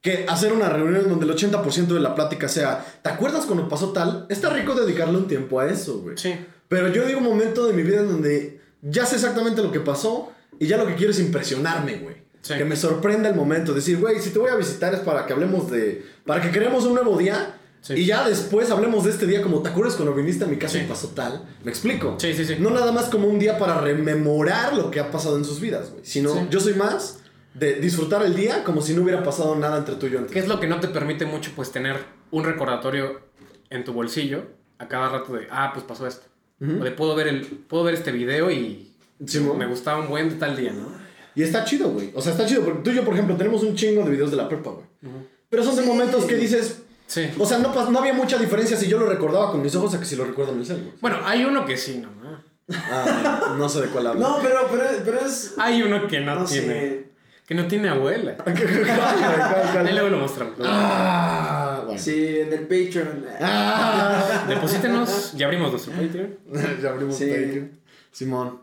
que 0.00 0.26
hacer 0.28 0.52
una 0.52 0.68
reunión 0.68 1.08
donde 1.08 1.24
el 1.26 1.30
80% 1.30 1.94
de 1.94 2.00
la 2.00 2.14
plática 2.16 2.48
sea, 2.48 2.84
¿te 3.02 3.08
acuerdas 3.08 3.46
cuando 3.46 3.68
pasó 3.68 3.92
tal? 3.92 4.26
Está 4.28 4.50
rico 4.50 4.74
dedicarle 4.74 5.16
un 5.16 5.28
tiempo 5.28 5.60
a 5.60 5.68
eso, 5.68 6.00
güey. 6.00 6.16
Sí. 6.18 6.34
Pero 6.72 6.88
yo 6.88 7.04
digo 7.06 7.18
un 7.18 7.24
momento 7.24 7.66
de 7.66 7.74
mi 7.74 7.82
vida 7.82 8.00
en 8.00 8.08
donde 8.08 8.60
ya 8.80 9.04
sé 9.04 9.16
exactamente 9.16 9.62
lo 9.62 9.70
que 9.70 9.80
pasó 9.80 10.32
y 10.58 10.66
ya 10.66 10.78
lo 10.78 10.86
que 10.86 10.94
quiero 10.94 11.10
es 11.12 11.20
impresionarme, 11.20 11.96
güey. 11.98 12.16
Sí. 12.40 12.54
Que 12.56 12.64
me 12.64 12.76
sorprenda 12.76 13.28
el 13.28 13.34
momento. 13.34 13.74
Decir, 13.74 13.98
güey, 13.98 14.18
si 14.20 14.30
te 14.30 14.38
voy 14.38 14.50
a 14.50 14.56
visitar 14.56 14.94
es 14.94 15.00
para 15.00 15.26
que 15.26 15.34
hablemos 15.34 15.70
de... 15.70 16.02
Para 16.24 16.40
que 16.40 16.50
creemos 16.50 16.86
un 16.86 16.94
nuevo 16.94 17.18
día 17.18 17.58
Sí. 17.82 17.94
y 17.94 18.06
ya 18.06 18.26
después 18.26 18.70
hablemos 18.70 19.04
de 19.04 19.10
este 19.10 19.26
día 19.26 19.42
como, 19.42 19.60
¿te 19.60 19.68
acuerdas 19.68 19.96
cuando 19.96 20.14
viniste 20.14 20.44
a 20.44 20.46
mi 20.46 20.56
casa 20.56 20.78
Sí. 20.78 20.84
y 20.84 20.88
pasó 20.88 21.08
tal? 21.08 21.44
¿Me 21.64 21.70
explico? 21.70 22.14
Sí, 22.18 22.32
sí, 22.32 22.44
sí. 22.46 22.54
No 22.58 22.70
nada 22.70 22.90
más 22.92 23.06
como 23.06 23.26
un 23.28 23.38
día 23.40 23.58
para 23.58 23.80
rememorar 23.80 24.74
lo 24.74 24.90
que 24.90 24.98
ha 25.00 25.10
pasado 25.10 25.36
en 25.36 25.44
sus 25.44 25.60
vidas, 25.60 25.90
güey. 25.90 26.04
Sino 26.06 26.48
yo 26.48 26.58
soy 26.60 26.74
más 26.74 27.18
de 27.54 27.74
disfrutar 27.80 28.22
el 28.22 28.34
día 28.34 28.64
como 28.64 28.80
si 28.80 28.94
no 28.94 29.02
hubiera 29.02 29.22
pasado 29.22 29.56
nada 29.56 29.76
entre 29.78 29.96
tú 29.96 30.06
y 30.06 30.10
yo 30.12 30.18
antes. 30.20 30.32
¿Qué 30.32 30.38
es 30.38 30.48
lo 30.48 30.58
que 30.60 30.68
no 30.68 30.80
te 30.80 30.88
permite 30.88 31.26
mucho, 31.26 31.50
pues, 31.54 31.70
tener 31.70 31.96
un 32.30 32.44
recordatorio 32.44 33.20
en 33.68 33.84
tu 33.84 33.92
bolsillo 33.92 34.44
a 34.78 34.86
cada 34.88 35.08
rato 35.08 35.34
de, 35.34 35.48
ah, 35.50 35.70
pues 35.74 35.84
pasó 35.84 36.06
esto? 36.06 36.26
O 36.62 36.84
de, 36.84 36.90
puedo 36.92 37.14
ver, 37.16 37.26
el, 37.28 37.42
puedo 37.44 37.82
ver 37.84 37.94
este 37.94 38.12
video 38.12 38.50
y 38.50 38.88
Sí, 39.26 39.40
me 39.40 39.66
gustaba 39.66 40.00
un 40.00 40.08
buen 40.08 40.28
de 40.30 40.34
tal 40.36 40.56
día, 40.56 40.72
¿no? 40.72 40.88
Y 41.34 41.42
está 41.42 41.64
chido, 41.64 41.90
güey. 41.90 42.10
O 42.14 42.20
sea, 42.20 42.32
está 42.32 42.44
chido. 42.46 42.62
Porque 42.64 42.80
tú 42.82 42.90
y 42.90 42.94
yo, 42.94 43.04
por 43.04 43.14
ejemplo, 43.14 43.36
tenemos 43.36 43.62
un 43.62 43.74
chingo 43.76 44.02
de 44.04 44.10
videos 44.10 44.30
de 44.30 44.36
la 44.36 44.48
prepa, 44.48 44.70
güey. 44.70 44.86
Pero 45.48 45.62
son 45.64 45.76
de 45.76 45.82
Sí. 45.82 45.88
momentos 45.88 46.24
que 46.24 46.34
dices... 46.36 46.82
Sí. 47.06 47.28
O 47.38 47.44
sea, 47.46 47.58
no, 47.58 47.72
pas- 47.74 47.88
no 47.88 47.98
había 48.00 48.12
mucha 48.14 48.36
diferencia 48.38 48.76
si 48.76 48.88
yo 48.88 48.98
lo 48.98 49.06
recordaba 49.06 49.50
con 49.52 49.62
mis 49.62 49.74
ojos 49.76 49.94
a 49.94 49.98
que 50.00 50.04
si 50.06 50.16
lo 50.16 50.24
recuerdo 50.24 50.52
en 50.52 50.58
el 50.60 50.66
cel, 50.66 50.78
güey. 50.78 50.92
Bueno, 51.00 51.18
hay 51.24 51.44
uno 51.44 51.64
que 51.66 51.76
sí, 51.76 51.98
¿no? 52.02 52.08
Ah, 52.74 53.54
no 53.58 53.68
sé 53.68 53.82
de 53.82 53.88
cuál 53.88 54.06
hablo. 54.08 54.20
no 54.20 54.38
pero 54.42 54.66
pero, 54.70 54.84
pero 55.04 55.20
es 55.26 55.54
Hay 55.58 55.82
uno 55.82 56.06
que 56.08 56.20
no, 56.20 56.34
no 56.36 56.44
tiene. 56.44 56.66
sé 56.68 57.06
Que 57.46 57.54
no 57.54 57.66
tiene 57.66 57.88
abuela. 57.90 58.36
¿Cuál, 58.42 58.54
cuál, 58.56 59.70
cuál? 59.72 59.86
Ahí 59.86 59.92
luego 59.94 60.08
lo 60.08 60.18
mostramos. 60.18 60.54
Ah, 60.64 61.71
bueno. 61.92 62.02
sí 62.02 62.38
en 62.40 62.52
el 62.52 62.60
Patreon 62.62 63.24
Ah. 63.40 64.44
Deposítenos, 64.48 65.32
ya 65.36 65.46
abrimos 65.46 65.70
nuestro 65.70 65.92
Patreon. 65.94 66.36
ya 66.82 66.90
abrimos 66.90 67.16
Sí. 67.16 67.26
Patreon. 67.26 67.70
Simón. 68.10 68.60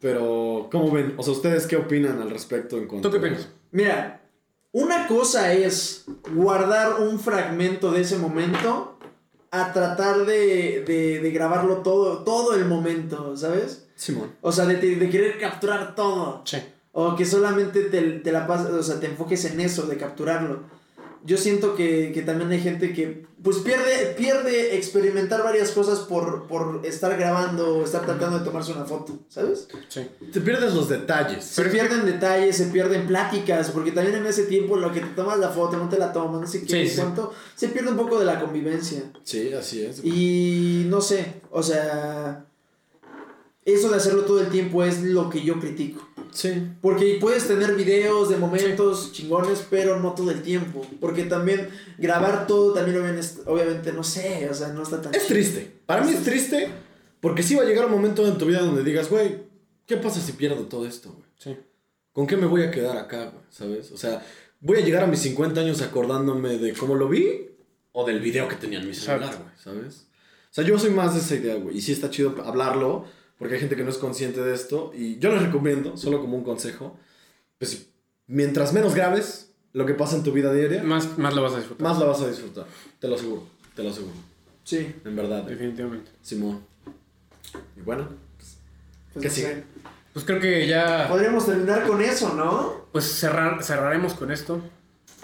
Pero, 0.00 0.68
¿cómo 0.72 0.90
ven? 0.90 1.14
O 1.18 1.22
sea, 1.22 1.32
¿ustedes 1.32 1.66
qué 1.66 1.76
opinan 1.76 2.20
al 2.22 2.30
respecto 2.30 2.78
en 2.78 2.86
cuanto 2.86 3.08
¿Tú 3.08 3.12
qué 3.12 3.18
opinas? 3.26 3.48
Mira, 3.70 4.22
una 4.72 5.06
cosa 5.06 5.52
es 5.52 6.04
guardar 6.34 7.00
un 7.00 7.20
fragmento 7.20 7.90
de 7.92 8.00
ese 8.02 8.16
momento 8.16 8.98
a 9.50 9.72
tratar 9.72 10.24
de, 10.26 10.84
de, 10.86 11.18
de 11.20 11.30
grabarlo 11.32 11.78
todo, 11.78 12.24
todo 12.24 12.54
el 12.54 12.64
momento, 12.66 13.36
¿sabes? 13.36 13.88
Simón. 13.96 14.30
O 14.40 14.52
sea, 14.52 14.64
de, 14.64 14.76
de 14.76 15.10
querer 15.10 15.38
capturar 15.38 15.94
todo. 15.94 16.42
Sí. 16.46 16.58
O 16.92 17.14
que 17.16 17.24
solamente 17.26 17.82
te, 17.82 18.00
te 18.00 18.32
la 18.32 18.46
pas- 18.48 18.70
o 18.70 18.82
sea, 18.82 18.98
te 19.00 19.06
enfoques 19.06 19.44
en 19.44 19.60
eso, 19.60 19.86
de 19.86 19.96
capturarlo. 19.96 20.62
Yo 21.24 21.36
siento 21.36 21.74
que, 21.74 22.12
que 22.12 22.22
también 22.22 22.50
hay 22.50 22.60
gente 22.60 22.92
que 22.92 23.26
pues 23.42 23.58
pierde, 23.58 24.14
pierde 24.18 24.76
experimentar 24.76 25.42
varias 25.42 25.70
cosas 25.70 26.00
por, 26.00 26.46
por 26.46 26.80
estar 26.84 27.16
grabando 27.16 27.78
o 27.78 27.84
estar 27.84 28.04
tratando 28.04 28.38
de 28.38 28.44
tomarse 28.44 28.72
una 28.72 28.84
foto, 28.84 29.18
¿sabes? 29.28 29.66
Sí. 29.88 30.06
Te 30.32 30.40
pierdes 30.42 30.74
los 30.74 30.88
detalles. 30.88 31.44
Se 31.44 31.64
pierden 31.64 32.04
detalles, 32.04 32.56
se 32.56 32.66
pierden 32.66 33.06
pláticas, 33.06 33.70
porque 33.70 33.92
también 33.92 34.16
en 34.16 34.26
ese 34.26 34.44
tiempo 34.44 34.76
lo 34.76 34.92
que 34.92 35.00
te 35.00 35.08
tomas 35.08 35.38
la 35.38 35.48
foto, 35.48 35.78
no 35.78 35.88
te 35.88 35.98
la 35.98 36.12
tomas, 36.12 36.40
no 36.42 36.46
sé 36.46 36.62
qué, 36.62 36.86
Sí, 36.86 36.88
sí. 36.88 37.00
cuánto, 37.00 37.32
se 37.54 37.68
pierde 37.68 37.90
un 37.92 37.96
poco 37.96 38.18
de 38.18 38.26
la 38.26 38.40
convivencia. 38.40 39.10
Sí, 39.22 39.52
así 39.54 39.84
es. 39.84 40.04
Y 40.04 40.84
no 40.88 41.00
sé, 41.00 41.40
o 41.50 41.62
sea, 41.62 42.44
eso 43.64 43.90
de 43.90 43.96
hacerlo 43.96 44.24
todo 44.24 44.40
el 44.40 44.48
tiempo 44.48 44.84
es 44.84 45.02
lo 45.02 45.30
que 45.30 45.42
yo 45.42 45.58
critico. 45.60 46.06
Sí. 46.32 46.62
Porque 46.80 47.18
puedes 47.20 47.46
tener 47.48 47.74
videos 47.74 48.28
de 48.28 48.36
momentos 48.36 49.12
chingones, 49.12 49.66
pero 49.68 49.98
no 50.00 50.12
todo 50.14 50.30
el 50.30 50.42
tiempo. 50.42 50.86
Porque 51.00 51.24
también 51.24 51.68
grabar 51.98 52.46
todo 52.46 52.72
también 52.72 52.98
obviamente, 53.00 53.28
obviamente 53.46 53.92
no 53.92 54.04
sé, 54.04 54.48
o 54.50 54.54
sea, 54.54 54.68
no 54.68 54.82
está 54.82 55.00
tan 55.02 55.14
Es 55.14 55.22
chido. 55.26 55.34
triste. 55.34 55.72
Para 55.86 56.02
mí 56.04 56.12
es 56.12 56.22
triste 56.22 56.70
porque 57.20 57.42
sí 57.42 57.54
va 57.54 57.62
a 57.62 57.66
llegar 57.66 57.86
un 57.86 57.92
momento 57.92 58.26
en 58.26 58.38
tu 58.38 58.46
vida 58.46 58.60
donde 58.60 58.82
digas, 58.84 59.10
güey, 59.10 59.42
¿qué 59.86 59.96
pasa 59.96 60.20
si 60.20 60.32
pierdo 60.32 60.62
todo 60.66 60.86
esto, 60.86 61.10
güey? 61.12 61.24
Sí. 61.38 61.56
¿Con 62.12 62.26
qué 62.26 62.36
me 62.36 62.46
voy 62.46 62.62
a 62.62 62.70
quedar 62.70 62.96
acá, 62.96 63.24
güey? 63.30 63.44
¿Sabes? 63.50 63.92
O 63.92 63.96
sea, 63.96 64.24
¿voy 64.60 64.78
a 64.78 64.80
llegar 64.84 65.04
a 65.04 65.06
mis 65.06 65.20
50 65.20 65.60
años 65.60 65.82
acordándome 65.82 66.58
de 66.58 66.72
cómo 66.74 66.94
lo 66.94 67.08
vi 67.08 67.50
o 67.92 68.06
del 68.06 68.20
video 68.20 68.48
que 68.48 68.56
tenía 68.56 68.80
en 68.80 68.86
mi 68.88 68.94
celular, 68.94 69.34
güey? 69.36 69.50
¿Sabes? 69.56 70.06
O 70.50 70.52
sea, 70.54 70.64
yo 70.64 70.78
soy 70.78 70.90
más 70.90 71.14
de 71.14 71.20
esa 71.20 71.34
idea, 71.36 71.54
güey. 71.56 71.76
Y 71.76 71.80
sí 71.80 71.92
está 71.92 72.10
chido 72.10 72.34
hablarlo 72.44 73.04
porque 73.40 73.54
hay 73.54 73.60
gente 73.60 73.74
que 73.74 73.82
no 73.82 73.90
es 73.90 73.96
consciente 73.98 74.40
de 74.42 74.54
esto. 74.54 74.92
Y 74.94 75.18
yo 75.18 75.32
les 75.32 75.42
recomiendo, 75.42 75.96
solo 75.96 76.20
como 76.20 76.36
un 76.36 76.44
consejo, 76.44 76.96
pues 77.58 77.86
mientras 78.28 78.72
menos 78.72 78.94
grabes 78.94 79.50
lo 79.72 79.86
que 79.86 79.94
pasa 79.94 80.14
en 80.16 80.22
tu 80.22 80.30
vida 80.30 80.52
diaria, 80.52 80.82
Más, 80.84 81.18
más 81.18 81.34
lo 81.34 81.42
vas 81.42 81.54
a 81.54 81.56
disfrutar. 81.56 81.82
más 81.88 81.98
la 81.98 82.04
vas 82.06 82.20
a 82.20 82.28
disfrutar. 82.28 82.66
Te 83.00 83.08
lo 83.08 83.14
aseguro, 83.16 83.44
te 83.74 83.82
lo 83.82 83.90
aseguro. 83.90 84.14
Sí. 84.62 84.94
En 85.04 85.16
verdad, 85.16 85.42
Definitivamente. 85.44 86.10
Simón. 86.22 86.60
Y 87.76 87.80
bueno, 87.80 88.08
pues 88.36 88.58
¿Qué 89.14 89.28
no 89.28 89.34
sigue? 89.34 89.46
sé. 89.48 89.64
Pues 90.12 90.24
creo 90.24 90.38
que 90.40 90.66
ya. 90.66 91.06
Podríamos 91.08 91.46
terminar 91.46 91.86
con 91.86 92.02
eso, 92.02 92.34
¿no? 92.34 92.86
Pues 92.92 93.04
cerrar, 93.06 93.62
cerraremos 93.64 94.14
con 94.14 94.30
esto. 94.30 94.60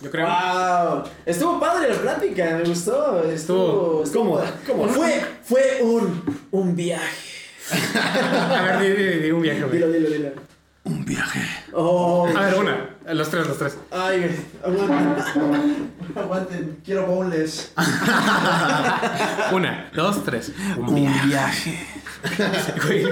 Yo 0.00 0.10
creo. 0.10 0.26
¡Wow! 0.26 1.02
Estuvo 1.26 1.58
padre 1.60 1.88
la 1.92 2.00
plática, 2.00 2.56
me 2.58 2.68
gustó. 2.68 3.22
Estuvo. 3.24 4.02
estuvo 4.04 4.22
cómoda, 4.24 4.44
padre. 4.44 4.60
cómoda. 4.66 4.92
Fue, 4.92 5.20
fue 5.42 5.82
un, 5.82 6.22
un 6.52 6.76
viaje. 6.76 7.25
A 7.70 8.62
ver, 8.62 8.78
di, 8.80 9.02
di, 9.02 9.18
di 9.22 9.30
un 9.30 9.40
viaje, 9.42 9.60
güey. 9.62 9.72
Dilo, 9.72 9.88
dilo, 9.88 10.08
dilo. 10.08 10.28
un 10.84 11.04
viaje. 11.04 11.40
Oh, 11.72 12.28
A 12.34 12.40
ver, 12.42 12.54
una. 12.54 12.90
Los 13.12 13.28
tres, 13.30 13.46
los 13.46 13.58
tres. 13.58 13.76
ay, 13.90 14.36
aguanten. 14.64 15.92
Aguanten, 16.16 16.78
quiero 16.84 17.06
boneless. 17.06 17.72
Una, 19.52 19.90
dos, 19.94 20.24
tres. 20.24 20.52
Un 20.76 20.94
viaje. 20.94 21.26
viaje. 21.26 21.86
Güey. 22.86 23.04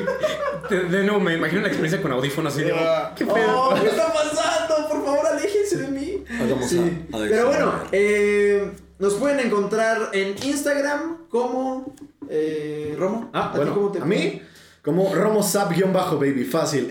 De, 0.70 0.84
de 0.88 1.04
nuevo, 1.04 1.20
me 1.20 1.34
imagino 1.34 1.60
la 1.62 1.68
experiencia 1.68 2.00
con 2.02 2.12
audífonos 2.12 2.52
así 2.54 2.64
de. 2.64 2.74
¿Qué 3.16 3.24
pedo? 3.26 3.60
Oh, 3.70 3.74
¿qué 3.80 3.88
está 3.88 4.12
pasando? 4.12 4.88
Por 4.88 5.04
favor, 5.04 5.26
aléjense 5.26 5.76
de 5.76 5.88
mí. 5.88 6.24
Hagamos 6.40 6.68
Sí. 6.68 6.78
a- 7.12 7.16
a- 7.16 7.20
Pero 7.20 7.46
bueno, 7.48 7.74
eh, 7.92 8.70
nos 8.98 9.14
pueden 9.14 9.40
encontrar 9.40 10.10
en 10.12 10.34
Instagram 10.44 11.18
como 11.28 11.94
eh, 12.30 12.94
Romo. 12.98 13.30
Ah, 13.32 13.50
ti 13.52 13.58
bueno, 13.58 13.74
cómo 13.74 13.90
te 13.92 13.98
a 14.00 14.04
mí, 14.04 14.40
como 14.82 15.14
Romosap-baby, 15.14 16.44
fácil, 16.44 16.90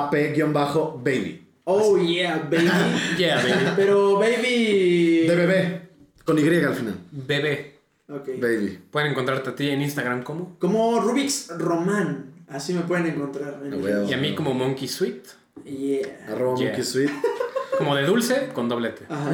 R-O-M-O-S-A-P-baby. 0.00 1.44
Oh 1.64 1.98
yeah, 1.98 2.38
baby. 2.50 2.70
Yeah, 3.18 3.36
baby. 3.42 3.72
Pero 3.76 4.14
baby. 4.18 5.26
De 5.26 5.34
bebé, 5.36 5.82
con 6.24 6.38
Y 6.38 6.42
al 6.64 6.74
final. 6.74 6.94
Bebé. 7.12 7.78
Ok. 8.08 8.28
Baby. 8.40 8.78
Pueden 8.90 9.10
encontrarte 9.10 9.50
a 9.50 9.54
ti 9.54 9.68
en 9.68 9.82
Instagram 9.82 10.22
como. 10.22 10.56
Como 10.58 10.98
Rubix 11.00 11.50
Román. 11.58 12.32
Así 12.48 12.72
me 12.72 12.80
pueden 12.80 13.06
encontrar. 13.06 13.60
en 13.62 13.72
A 13.72 13.76
el- 13.76 13.82
huevo. 13.82 14.08
Y 14.08 14.14
a 14.14 14.16
mí 14.16 14.34
como 14.34 14.54
Monkey 14.54 14.88
Sweet. 14.88 15.26
Yeah. 15.66 16.26
Arroba 16.28 16.56
Yeah. 16.58 16.68
Monkey 16.68 16.84
Sweet. 16.84 17.10
Como 17.78 17.94
de 17.94 18.04
dulce 18.06 18.48
con 18.54 18.68
doblete. 18.68 19.04
Ajá. 19.08 19.30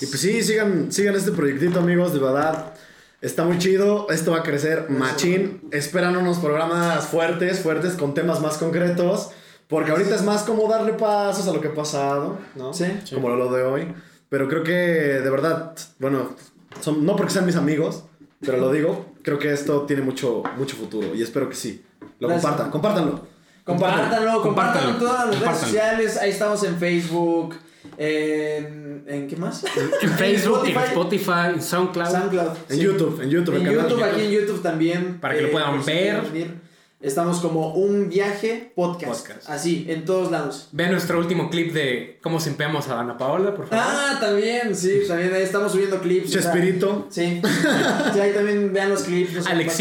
Y 0.00 0.06
pues 0.06 0.20
sí, 0.20 0.42
sigan, 0.44 0.92
sigan 0.92 1.16
este 1.16 1.32
proyectito, 1.32 1.80
amigos, 1.80 2.12
de 2.12 2.20
verdad. 2.20 2.72
Está 3.20 3.44
muy 3.44 3.58
chido, 3.58 4.06
esto 4.10 4.30
va 4.30 4.38
a 4.38 4.42
crecer 4.42 4.90
machín. 4.90 5.60
Esperan 5.72 6.16
unos 6.16 6.38
programas 6.38 7.06
fuertes, 7.06 7.60
fuertes, 7.60 7.94
con 7.94 8.14
temas 8.14 8.40
más 8.40 8.58
concretos. 8.58 9.30
Porque 9.66 9.90
ahorita 9.90 10.14
es 10.14 10.22
más 10.22 10.44
como 10.44 10.68
darle 10.68 10.92
pasos 10.94 11.46
a 11.46 11.52
lo 11.52 11.60
que 11.60 11.68
ha 11.68 11.74
pasado, 11.74 12.38
¿no? 12.54 12.72
Sí. 12.72 12.86
Como 13.12 13.28
lo 13.30 13.52
de 13.52 13.64
hoy. 13.64 13.94
Pero 14.28 14.48
creo 14.48 14.62
que, 14.62 14.72
de 14.72 15.30
verdad, 15.30 15.74
bueno, 15.98 16.34
son, 16.80 17.04
no 17.04 17.16
porque 17.16 17.32
sean 17.32 17.44
mis 17.44 17.56
amigos, 17.56 18.04
pero 18.40 18.58
lo 18.58 18.70
digo, 18.70 19.06
creo 19.22 19.38
que 19.38 19.52
esto 19.52 19.82
tiene 19.82 20.02
mucho, 20.02 20.42
mucho 20.56 20.76
futuro. 20.76 21.14
Y 21.14 21.22
espero 21.22 21.48
que 21.48 21.54
sí. 21.54 21.84
Lo 22.18 22.28
Gracias. 22.28 22.42
compartan, 22.42 22.70
compártanlo. 22.70 23.26
Compártanlo, 23.64 24.42
compártanlo 24.42 24.90
en 24.90 24.98
todas 24.98 25.28
las 25.28 25.40
redes 25.40 25.58
sociales. 25.58 26.16
Ahí 26.16 26.30
estamos 26.30 26.62
en 26.62 26.78
Facebook. 26.78 27.56
En, 27.96 29.04
¿en 29.06 29.28
qué 29.28 29.36
más? 29.36 29.64
En 30.02 30.10
Facebook, 30.10 30.66
en 30.66 30.76
Spotify, 30.76 31.32
en 31.54 31.62
SoundCloud. 31.62 32.10
SoundCloud. 32.10 32.48
En 32.68 32.76
sí. 32.76 32.82
YouTube, 32.82 33.20
en 33.22 33.30
YouTube, 33.30 33.54
En 33.56 33.66
el 33.66 33.76
canal. 33.76 33.90
YouTube, 33.90 34.04
aquí 34.04 34.20
en 34.22 34.30
YouTube 34.30 34.62
también. 34.62 35.20
Para 35.20 35.34
que 35.34 35.42
lo 35.42 35.50
puedan 35.50 35.76
por 35.76 35.84
si 35.84 35.90
ver. 35.92 36.68
Estamos 37.00 37.38
como 37.38 37.74
un 37.74 38.08
viaje 38.08 38.72
podcast. 38.74 39.20
Podcast. 39.28 39.48
Así, 39.48 39.86
en 39.88 40.04
todos 40.04 40.32
lados. 40.32 40.68
Vean 40.72 40.90
nuestro 40.90 41.20
último 41.20 41.48
clip 41.48 41.72
de 41.72 42.18
cómo 42.20 42.40
simpeamos 42.40 42.88
a 42.88 42.98
Ana 42.98 43.16
Paola, 43.16 43.54
por 43.54 43.68
favor. 43.68 43.84
Ah, 43.88 44.18
también, 44.20 44.74
sí, 44.74 45.02
también 45.06 45.32
ahí 45.32 45.42
estamos 45.42 45.70
subiendo 45.70 46.00
clips. 46.00 46.28
o 46.28 46.32
sea, 46.32 46.42
Chespirito. 46.42 47.06
Sí. 47.08 47.40
sí, 48.12 48.20
ahí 48.20 48.32
también 48.32 48.72
vean 48.72 48.88
los 48.90 49.04
clips. 49.04 49.32
los 49.34 49.46
Alex. 49.46 49.78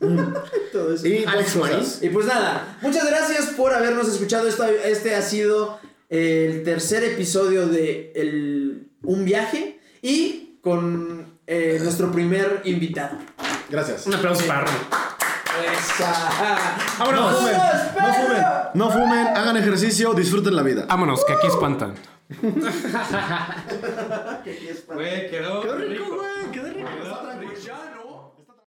Todo 0.72 0.94
eso. 0.94 1.06
Y 1.06 1.24
Alex 1.24 1.52
cosas. 1.52 2.02
Y 2.02 2.08
pues 2.08 2.26
nada, 2.26 2.76
muchas 2.82 3.06
gracias 3.06 3.46
por 3.56 3.72
habernos 3.72 4.08
escuchado. 4.08 4.48
Esto- 4.48 4.64
este 4.84 5.14
ha 5.14 5.22
sido 5.22 5.78
el 6.08 6.62
tercer 6.64 7.04
episodio 7.04 7.66
de 7.66 8.12
el- 8.16 8.88
Un 9.02 9.24
viaje 9.24 9.78
y 10.02 10.58
con 10.62 11.38
eh, 11.46 11.78
nuestro 11.82 12.10
primer 12.12 12.62
invitado. 12.64 13.16
Gracias. 13.70 14.06
Un 14.06 14.14
aplauso 14.14 14.46
para 14.46 14.62
Ron. 14.62 14.74
Esa. 15.72 16.28
Vámonos. 16.98 17.32
No 17.32 17.38
fumen, 17.38 17.54
no 17.96 18.14
fumen, 18.14 18.42
no 18.74 18.90
fumen, 18.90 19.26
hagan 19.36 19.56
ejercicio, 19.56 20.14
disfruten 20.14 20.54
la 20.56 20.62
vida. 20.62 20.84
Vámonos, 20.88 21.24
que 21.24 21.32
aquí 21.32 21.46
espantan. 21.48 21.94
Qué 24.44 24.52
fiesta. 24.52 24.94
Güey, 24.94 25.30
quedó 25.30 25.62
Qué 25.62 25.72
rico, 25.84 26.04
güey. 26.16 26.52